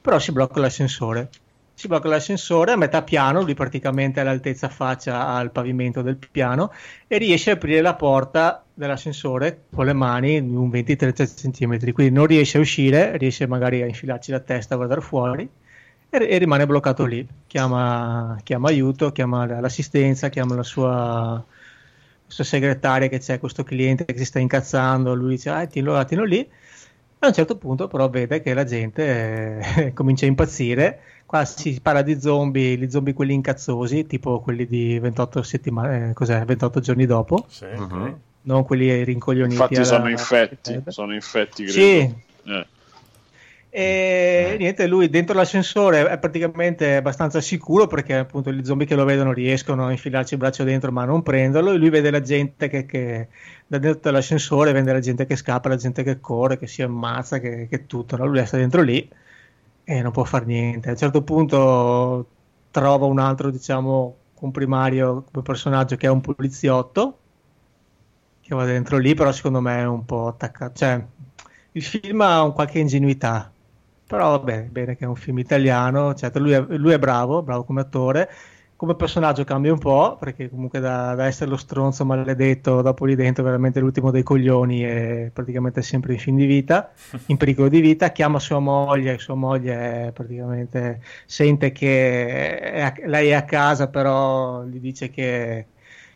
però 0.00 0.18
si 0.18 0.32
blocca 0.32 0.58
l'ascensore. 0.60 1.28
Si 1.74 1.86
blocca 1.88 2.08
l'ascensore 2.08 2.72
a 2.72 2.76
metà 2.76 3.02
piano, 3.02 3.42
lui 3.42 3.54
praticamente 3.54 4.20
all'altezza 4.20 4.68
faccia 4.68 5.26
al 5.26 5.50
pavimento 5.50 6.02
del 6.02 6.16
piano 6.16 6.72
e 7.06 7.18
riesce 7.18 7.50
a 7.50 7.54
aprire 7.54 7.82
la 7.82 7.94
porta 7.94 8.64
dell'ascensore 8.72 9.64
con 9.74 9.84
le 9.84 9.92
mani 9.92 10.42
di 10.42 10.54
un 10.54 10.70
20-30 10.70 11.50
cm, 11.50 11.92
quindi 11.92 12.14
non 12.14 12.26
riesce 12.26 12.56
a 12.58 12.60
uscire, 12.60 13.16
riesce 13.18 13.46
magari 13.46 13.82
a 13.82 13.86
infilarci 13.86 14.30
la 14.30 14.40
testa 14.40 14.74
a 14.74 14.76
guardare 14.76 15.00
fuori 15.02 15.48
e, 16.16 16.28
e 16.34 16.38
rimane 16.38 16.66
bloccato 16.66 17.04
lì. 17.04 17.26
Chiama, 17.46 18.38
chiama 18.42 18.68
aiuto, 18.68 19.12
chiama 19.12 19.46
l'assistenza, 19.60 20.28
chiama 20.28 20.54
la 20.54 20.62
sua, 20.62 20.90
la 20.90 21.44
sua 22.26 22.44
segretaria 22.44 23.08
che 23.08 23.18
c'è 23.18 23.38
questo 23.38 23.62
cliente 23.64 24.04
che 24.04 24.16
si 24.18 24.24
sta 24.24 24.38
incazzando, 24.38 25.14
lui 25.14 25.30
dice 25.36 25.50
ah, 25.50 25.66
tienilo 25.66 25.94
là, 25.94 26.04
tienilo 26.04 26.28
lì. 26.28 26.48
A 27.20 27.26
un 27.28 27.32
certo 27.32 27.56
punto 27.56 27.88
però 27.88 28.10
vede 28.10 28.42
che 28.42 28.52
la 28.52 28.64
gente 28.64 29.58
eh, 29.76 29.92
comincia 29.94 30.24
a 30.26 30.28
impazzire. 30.28 31.00
Qua 31.26 31.44
si 31.46 31.80
parla 31.80 32.02
di 32.02 32.20
zombie, 32.20 32.76
gli 32.76 32.88
zombie 32.90 33.14
quelli 33.14 33.32
incazzosi, 33.32 34.06
tipo 34.06 34.40
quelli 34.40 34.66
di 34.66 34.98
28 34.98 35.42
settimane, 35.42 36.10
eh, 36.10 36.12
cos'è, 36.12 36.44
28 36.44 36.80
giorni 36.80 37.06
dopo, 37.06 37.46
Sì, 37.48 37.64
Mhm. 37.64 37.82
ok. 38.02 38.14
non 38.42 38.62
quelli 38.64 39.02
rincoglioniti. 39.04 39.54
Infatti 39.54 39.76
alla- 39.76 39.84
sono 39.84 40.10
infetti, 40.10 40.82
sono 40.88 41.14
infetti, 41.14 41.64
credo. 41.64 41.72
Sì, 41.72 42.14
Eh. 42.46 42.66
E 43.76 44.54
niente, 44.56 44.86
lui 44.86 45.08
dentro 45.08 45.34
l'ascensore 45.34 46.08
è 46.08 46.16
praticamente 46.18 46.94
abbastanza 46.94 47.40
sicuro 47.40 47.88
perché 47.88 48.14
appunto 48.14 48.52
gli 48.52 48.64
zombie 48.64 48.86
che 48.86 48.94
lo 48.94 49.04
vedono 49.04 49.32
riescono 49.32 49.86
a 49.86 49.90
infilarci 49.90 50.34
il 50.34 50.38
braccio 50.38 50.62
dentro 50.62 50.92
ma 50.92 51.04
non 51.04 51.24
prenderlo 51.24 51.72
e 51.72 51.76
lui 51.76 51.90
vede 51.90 52.12
la 52.12 52.20
gente 52.20 52.68
che, 52.68 52.86
che 52.86 53.28
da 53.66 53.78
dentro 53.78 54.12
l'ascensore, 54.12 54.70
vede 54.70 54.92
la 54.92 55.00
gente 55.00 55.26
che 55.26 55.34
scappa, 55.34 55.70
la 55.70 55.74
gente 55.74 56.04
che 56.04 56.20
corre, 56.20 56.56
che 56.56 56.68
si 56.68 56.82
ammazza, 56.82 57.40
che, 57.40 57.66
che 57.68 57.86
tutto, 57.86 58.16
no? 58.16 58.26
lui 58.26 58.38
resta 58.38 58.56
dentro 58.58 58.80
lì 58.80 59.10
e 59.82 60.02
non 60.02 60.12
può 60.12 60.22
fare 60.22 60.44
niente. 60.44 60.90
A 60.90 60.92
un 60.92 60.98
certo 60.98 61.22
punto 61.22 62.26
trova 62.70 63.06
un 63.06 63.18
altro, 63.18 63.50
diciamo, 63.50 64.16
comprimario 64.34 65.24
come 65.32 65.42
personaggio 65.42 65.96
che 65.96 66.06
è 66.06 66.10
un 66.10 66.20
poliziotto 66.20 67.18
che 68.40 68.54
va 68.54 68.64
dentro 68.64 68.98
lì, 68.98 69.14
però 69.14 69.32
secondo 69.32 69.60
me 69.60 69.80
è 69.80 69.84
un 69.84 70.04
po' 70.04 70.28
attaccato, 70.28 70.74
cioè 70.76 71.04
il 71.72 71.82
film 71.82 72.20
ha 72.20 72.44
un 72.44 72.52
qualche 72.52 72.78
ingenuità 72.78 73.50
però 74.14 74.30
vabbè, 74.38 74.64
bene 74.64 74.96
che 74.96 75.04
è 75.04 75.08
un 75.08 75.16
film 75.16 75.38
italiano, 75.38 76.14
certo, 76.14 76.38
lui, 76.38 76.52
è, 76.52 76.60
lui 76.60 76.92
è 76.92 76.98
bravo, 76.98 77.42
bravo 77.42 77.64
come 77.64 77.80
attore, 77.80 78.30
come 78.76 78.94
personaggio 78.94 79.44
cambia 79.44 79.72
un 79.72 79.78
po', 79.78 80.16
perché 80.18 80.48
comunque 80.48 80.78
da, 80.80 81.14
da 81.14 81.26
essere 81.26 81.50
lo 81.50 81.56
stronzo 81.56 82.04
maledetto, 82.04 82.82
dopo 82.82 83.04
lì 83.06 83.14
dentro 83.16 83.42
veramente 83.44 83.80
l'ultimo 83.80 84.10
dei 84.10 84.22
coglioni 84.22 84.84
e 84.84 85.30
praticamente 85.32 85.82
sempre 85.82 86.12
in 86.14 86.18
fin 86.20 86.36
di 86.36 86.46
vita, 86.46 86.92
in 87.26 87.36
pericolo 87.36 87.68
di 87.68 87.80
vita, 87.80 88.10
chiama 88.12 88.38
sua 88.38 88.58
moglie, 88.60 89.18
sua 89.18 89.34
moglie 89.34 90.10
praticamente 90.14 91.00
sente 91.26 91.72
che 91.72 92.58
è 92.58 92.80
a- 92.82 92.94
lei 93.06 93.28
è 93.30 93.34
a 93.34 93.44
casa, 93.44 93.88
però 93.88 94.64
gli 94.64 94.78
dice 94.80 95.10
che, 95.10 95.66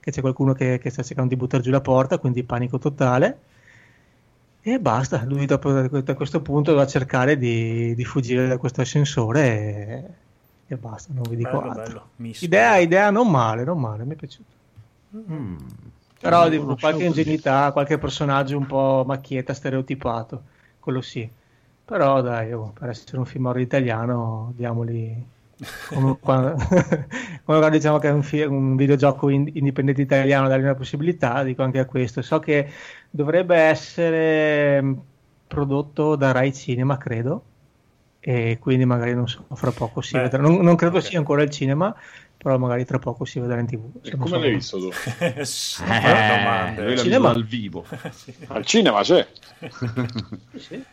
che 0.01 0.11
c'è 0.11 0.21
qualcuno 0.21 0.53
che, 0.53 0.79
che 0.79 0.91
sta 0.91 1.03
cercando 1.03 1.31
di 1.31 1.37
buttare 1.37 1.63
giù 1.63 1.71
la 1.71 1.81
porta, 1.81 2.19
quindi 2.19 2.45
panico 2.45 2.79
totale. 2.79 3.43
E 4.61 4.81
basta, 4.81 5.25
lui 5.25 5.47
dopo 5.47 5.71
da 5.73 6.15
questo 6.15 6.43
punto 6.43 6.75
va 6.75 6.83
a 6.83 6.87
cercare 6.87 7.39
di, 7.39 7.95
di 7.95 8.05
fuggire 8.05 8.49
da 8.49 8.59
questo 8.59 8.81
ascensore 8.81 9.47
e, 9.47 10.05
e 10.67 10.77
basta, 10.77 11.13
non 11.15 11.23
vi 11.29 11.37
dico 11.37 11.59
Bello, 11.59 11.71
altro. 11.71 12.09
bello. 12.17 12.37
Idea, 12.41 12.77
idea 12.77 13.11
non 13.11 13.31
male, 13.31 13.65
non 13.65 13.81
male, 13.81 14.05
mi 14.05 14.13
è 14.13 14.17
piaciuto. 14.17 14.57
Mm. 15.17 15.57
Però 16.21 16.49
dico, 16.49 16.77
qualche 16.77 17.05
ingenuità, 17.05 17.71
qualche 17.73 17.97
personaggio 17.97 18.59
un 18.59 18.67
po' 18.67 19.05
macchietta, 19.07 19.55
stereotipato, 19.55 20.43
quello 20.81 21.01
sì. 21.01 21.29
Però 21.85 22.21
dai, 22.21 22.53
oh, 22.53 22.73
per 22.79 22.91
essere 22.91 23.19
un 23.19 23.25
film 23.25 23.47
horror 23.47 23.61
italiano, 23.61 24.53
diamoli... 24.55 25.37
Come 25.91 26.19
quando, 26.21 26.55
come 27.45 27.59
quando 27.59 27.71
diciamo 27.71 27.99
che 27.99 28.09
è 28.09 28.13
un, 28.13 28.23
fi- 28.23 28.43
un 28.43 28.77
videogioco 28.77 29.29
in- 29.31 29.51
indipendente 29.55 30.03
italiano, 30.03 30.47
dargli 30.49 30.63
una 30.63 30.75
possibilità, 30.75 31.43
dico 31.43 31.63
anche 31.63 31.79
a 31.79 31.87
questo. 31.87 32.23
So 32.23 32.39
che 32.39 32.71
dovrebbe 33.11 33.57
essere 33.57 34.81
mh, 34.83 35.03
prodotto 35.47 36.15
da 36.17 36.31
Rai 36.33 36.53
Cinema, 36.53 36.97
credo, 36.99 37.45
e 38.21 38.59
quindi 38.61 38.85
magari 38.85 39.15
non 39.15 39.29
so, 39.29 39.47
fra 39.55 39.73
poco 39.73 40.01
si 40.01 40.13
Beh, 40.17 40.23
vedrà. 40.23 40.43
Non, 40.43 40.57
non 40.61 40.77
credo 40.77 40.99
ok. 40.99 41.03
sia 41.05 41.19
ancora 41.19 41.43
il 41.43 41.51
cinema, 41.51 41.95
però 42.37 42.59
magari 42.59 42.85
tra 42.85 42.99
poco 42.99 43.25
si 43.25 43.41
vedrà 43.41 43.59
in 43.59 43.67
tv. 43.67 43.91
E 44.05 44.11
come 44.17 44.27
sono- 44.27 44.43
l'hai 44.43 44.55
visto 44.55 44.79
tu? 44.79 44.89
Sì, 45.45 45.83
Eh, 45.85 46.83
lui 46.83 46.95
l'ha 46.95 47.03
Cinema. 47.03 47.33
dal 47.33 47.45
vivo. 47.45 47.85
Al 48.49 48.65
cinema 48.65 49.03
c'è. 49.03 49.27
Sì, 50.53 50.59
sì. 50.59 50.85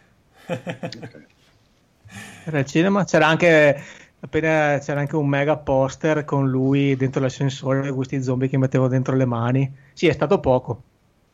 Era 2.46 2.60
al 2.60 2.66
cinema, 2.66 3.04
c'era 3.06 3.28
anche 3.28 3.82
appena 4.26 4.78
c'era 4.80 5.00
anche 5.00 5.16
un 5.16 5.28
mega 5.28 5.56
poster 5.58 6.26
con 6.26 6.50
lui 6.50 6.96
dentro 6.96 7.22
l'ascensore 7.22 7.82
di 7.82 7.90
questi 7.92 8.22
zombie 8.22 8.48
che 8.50 8.58
mettevo 8.58 8.88
dentro 8.88 9.16
le 9.16 9.26
mani. 9.26 9.72
Sì, 9.94 10.08
è 10.08 10.12
stato 10.14 10.40
poco, 10.40 10.82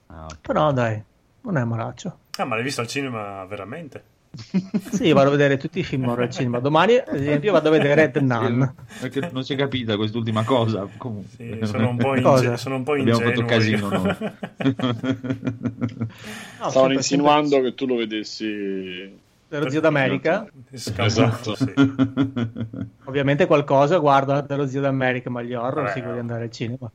Ah, 0.08 0.26
ok. 0.26 0.38
però 0.42 0.72
dai, 0.72 1.02
non 1.42 1.58
è 1.58 1.64
malaccio. 1.64 2.18
Ah, 2.38 2.46
ma 2.46 2.56
l'hai 2.56 2.64
visto 2.64 2.82
al 2.82 2.88
cinema 2.88 3.44
veramente? 3.46 4.04
Sì, 4.92 5.12
vado 5.12 5.28
a 5.28 5.32
vedere 5.32 5.58
tutti 5.58 5.80
i 5.80 5.84
film 5.84 6.08
horror 6.08 6.24
al 6.26 6.30
cinema. 6.30 6.60
Domani, 6.60 6.96
ad 6.96 7.14
esempio, 7.16 7.52
vado 7.52 7.68
a 7.68 7.72
vedere 7.72 8.12
The 8.12 8.22
Nun. 8.22 8.74
Perché 9.02 9.30
non 9.32 9.44
si 9.44 9.54
è 9.54 9.56
capita 9.58 9.96
quest'ultima 9.98 10.44
cosa. 10.44 10.88
Comunque. 10.98 11.30
Sì, 11.36 11.60
sono 11.66 11.90
un 11.90 11.98
po', 11.98 12.14
Cosa? 12.22 12.44
inge- 12.46 12.58
sono 12.58 12.76
un 12.76 12.84
po' 12.84 12.94
Abbiamo 12.94 13.20
ingenuo. 13.20 13.34
fatto 13.34 13.46
casino 13.46 13.90
noi. 13.90 14.16
No, 16.62 16.70
Stavano 16.70 16.72
sempre- 16.72 16.94
insinuando 16.94 17.62
che 17.62 17.74
tu 17.76 17.86
lo 17.86 17.96
vedessi. 17.96 19.20
Dello 19.52 19.70
zio 19.70 19.82
d'America. 19.82 20.48
Scasato, 20.74 21.56
sì. 21.56 21.74
Ovviamente 23.04 23.46
qualcosa 23.48 23.98
guardo 23.98 24.40
dello 24.40 24.66
zio 24.66 24.80
d'America, 24.80 25.30
ma 25.30 25.42
gli 25.42 25.54
horror 25.54 25.90
si 25.90 26.00
voglio 26.00 26.22
andare 26.22 26.44
al 26.46 26.52
cinema. 26.52 26.90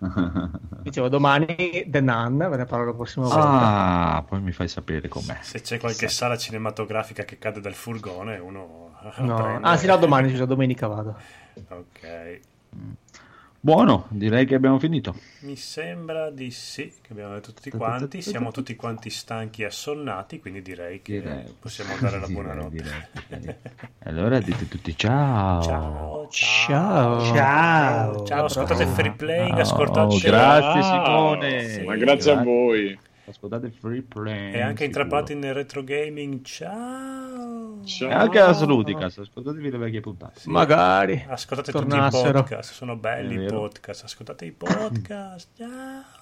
Dicevo, 0.82 1.08
domani 1.08 1.86
The 1.86 2.00
Nun, 2.02 2.36
ve 2.36 2.56
ne 2.58 2.64
parlo 2.66 2.84
la 2.84 2.92
prossima 2.92 3.26
volta. 3.28 4.16
ah, 4.16 4.22
poi 4.28 4.42
mi 4.42 4.52
fai 4.52 4.68
sapere 4.68 5.08
com'è. 5.08 5.38
Se 5.40 5.62
c'è 5.62 5.78
qualche 5.78 6.08
sala 6.08 6.36
cinematografica 6.36 7.24
che 7.24 7.38
cade 7.38 7.60
dal 7.60 7.72
furgone, 7.74 8.36
uno 8.36 8.90
No. 9.20 9.34
prende. 9.34 9.60
Ah, 9.66 9.78
sì, 9.78 9.86
no, 9.86 9.96
domani, 9.96 10.28
scusa, 10.28 10.44
domenica 10.44 10.86
vado. 10.88 11.16
Ok. 11.68 12.40
Buono, 13.64 14.06
direi 14.08 14.44
che 14.44 14.56
abbiamo 14.56 14.80
finito. 14.80 15.14
Mi 15.42 15.54
sembra 15.54 16.30
di 16.30 16.50
sì, 16.50 16.92
che 17.00 17.12
abbiamo 17.12 17.34
detto 17.34 17.52
tutti 17.52 17.70
quanti. 17.70 18.20
Siamo 18.20 18.50
tutti 18.50 18.74
quanti 18.74 19.08
stanchi 19.08 19.62
e 19.62 19.66
assonnati, 19.66 20.40
quindi 20.40 20.62
direi 20.62 21.00
che 21.00 21.20
Direi. 21.20 21.54
possiamo 21.60 21.94
dare 22.00 22.18
la 22.18 22.26
buonanotte. 22.26 22.70
direi, 22.74 23.06
direi. 23.38 23.54
Allora 24.00 24.40
dite 24.40 24.66
tutti 24.66 24.96
ciao. 24.96 25.62
Ciao, 25.62 26.26
Ciao. 26.28 27.20
Ciao. 27.32 28.24
Ciao, 28.24 28.44
ascoltate 28.46 28.84
Free 28.86 29.12
Playing, 29.12 29.50
Ciao, 29.50 29.60
ascoltate 29.60 30.18
grazie 30.18 30.82
Simone. 30.82 31.68
sì. 31.68 31.80
Ma 31.82 31.94
grazie 31.96 32.32
a 32.32 32.42
voi. 32.42 32.98
Ascoltate 33.26 33.70
Free 33.70 34.02
Play. 34.02 34.52
e 34.54 34.60
anche 34.60 34.84
sicuro. 34.84 34.84
intrappolati 34.84 35.34
nel 35.34 35.54
retro 35.54 35.82
gaming. 35.84 36.42
Ciao. 36.42 37.82
Ciao. 37.84 38.08
E 38.08 38.12
anche 38.12 38.38
la 38.38 38.52
Saludicast, 38.52 39.18
ascoltatevi 39.20 39.70
le 39.70 39.78
vecchie 39.78 40.00
puntate. 40.00 40.40
Magari. 40.46 41.24
Ascoltate 41.28 41.72
tutti 41.72 41.84
i 41.84 41.88
Tornassero. 41.88 42.32
podcast, 42.42 42.72
sono 42.72 42.96
belli 42.96 43.44
i 43.44 43.46
podcast. 43.46 44.04
Ascoltate 44.04 44.44
i 44.46 44.52
podcast. 44.52 45.48
Ciao. 45.56 46.21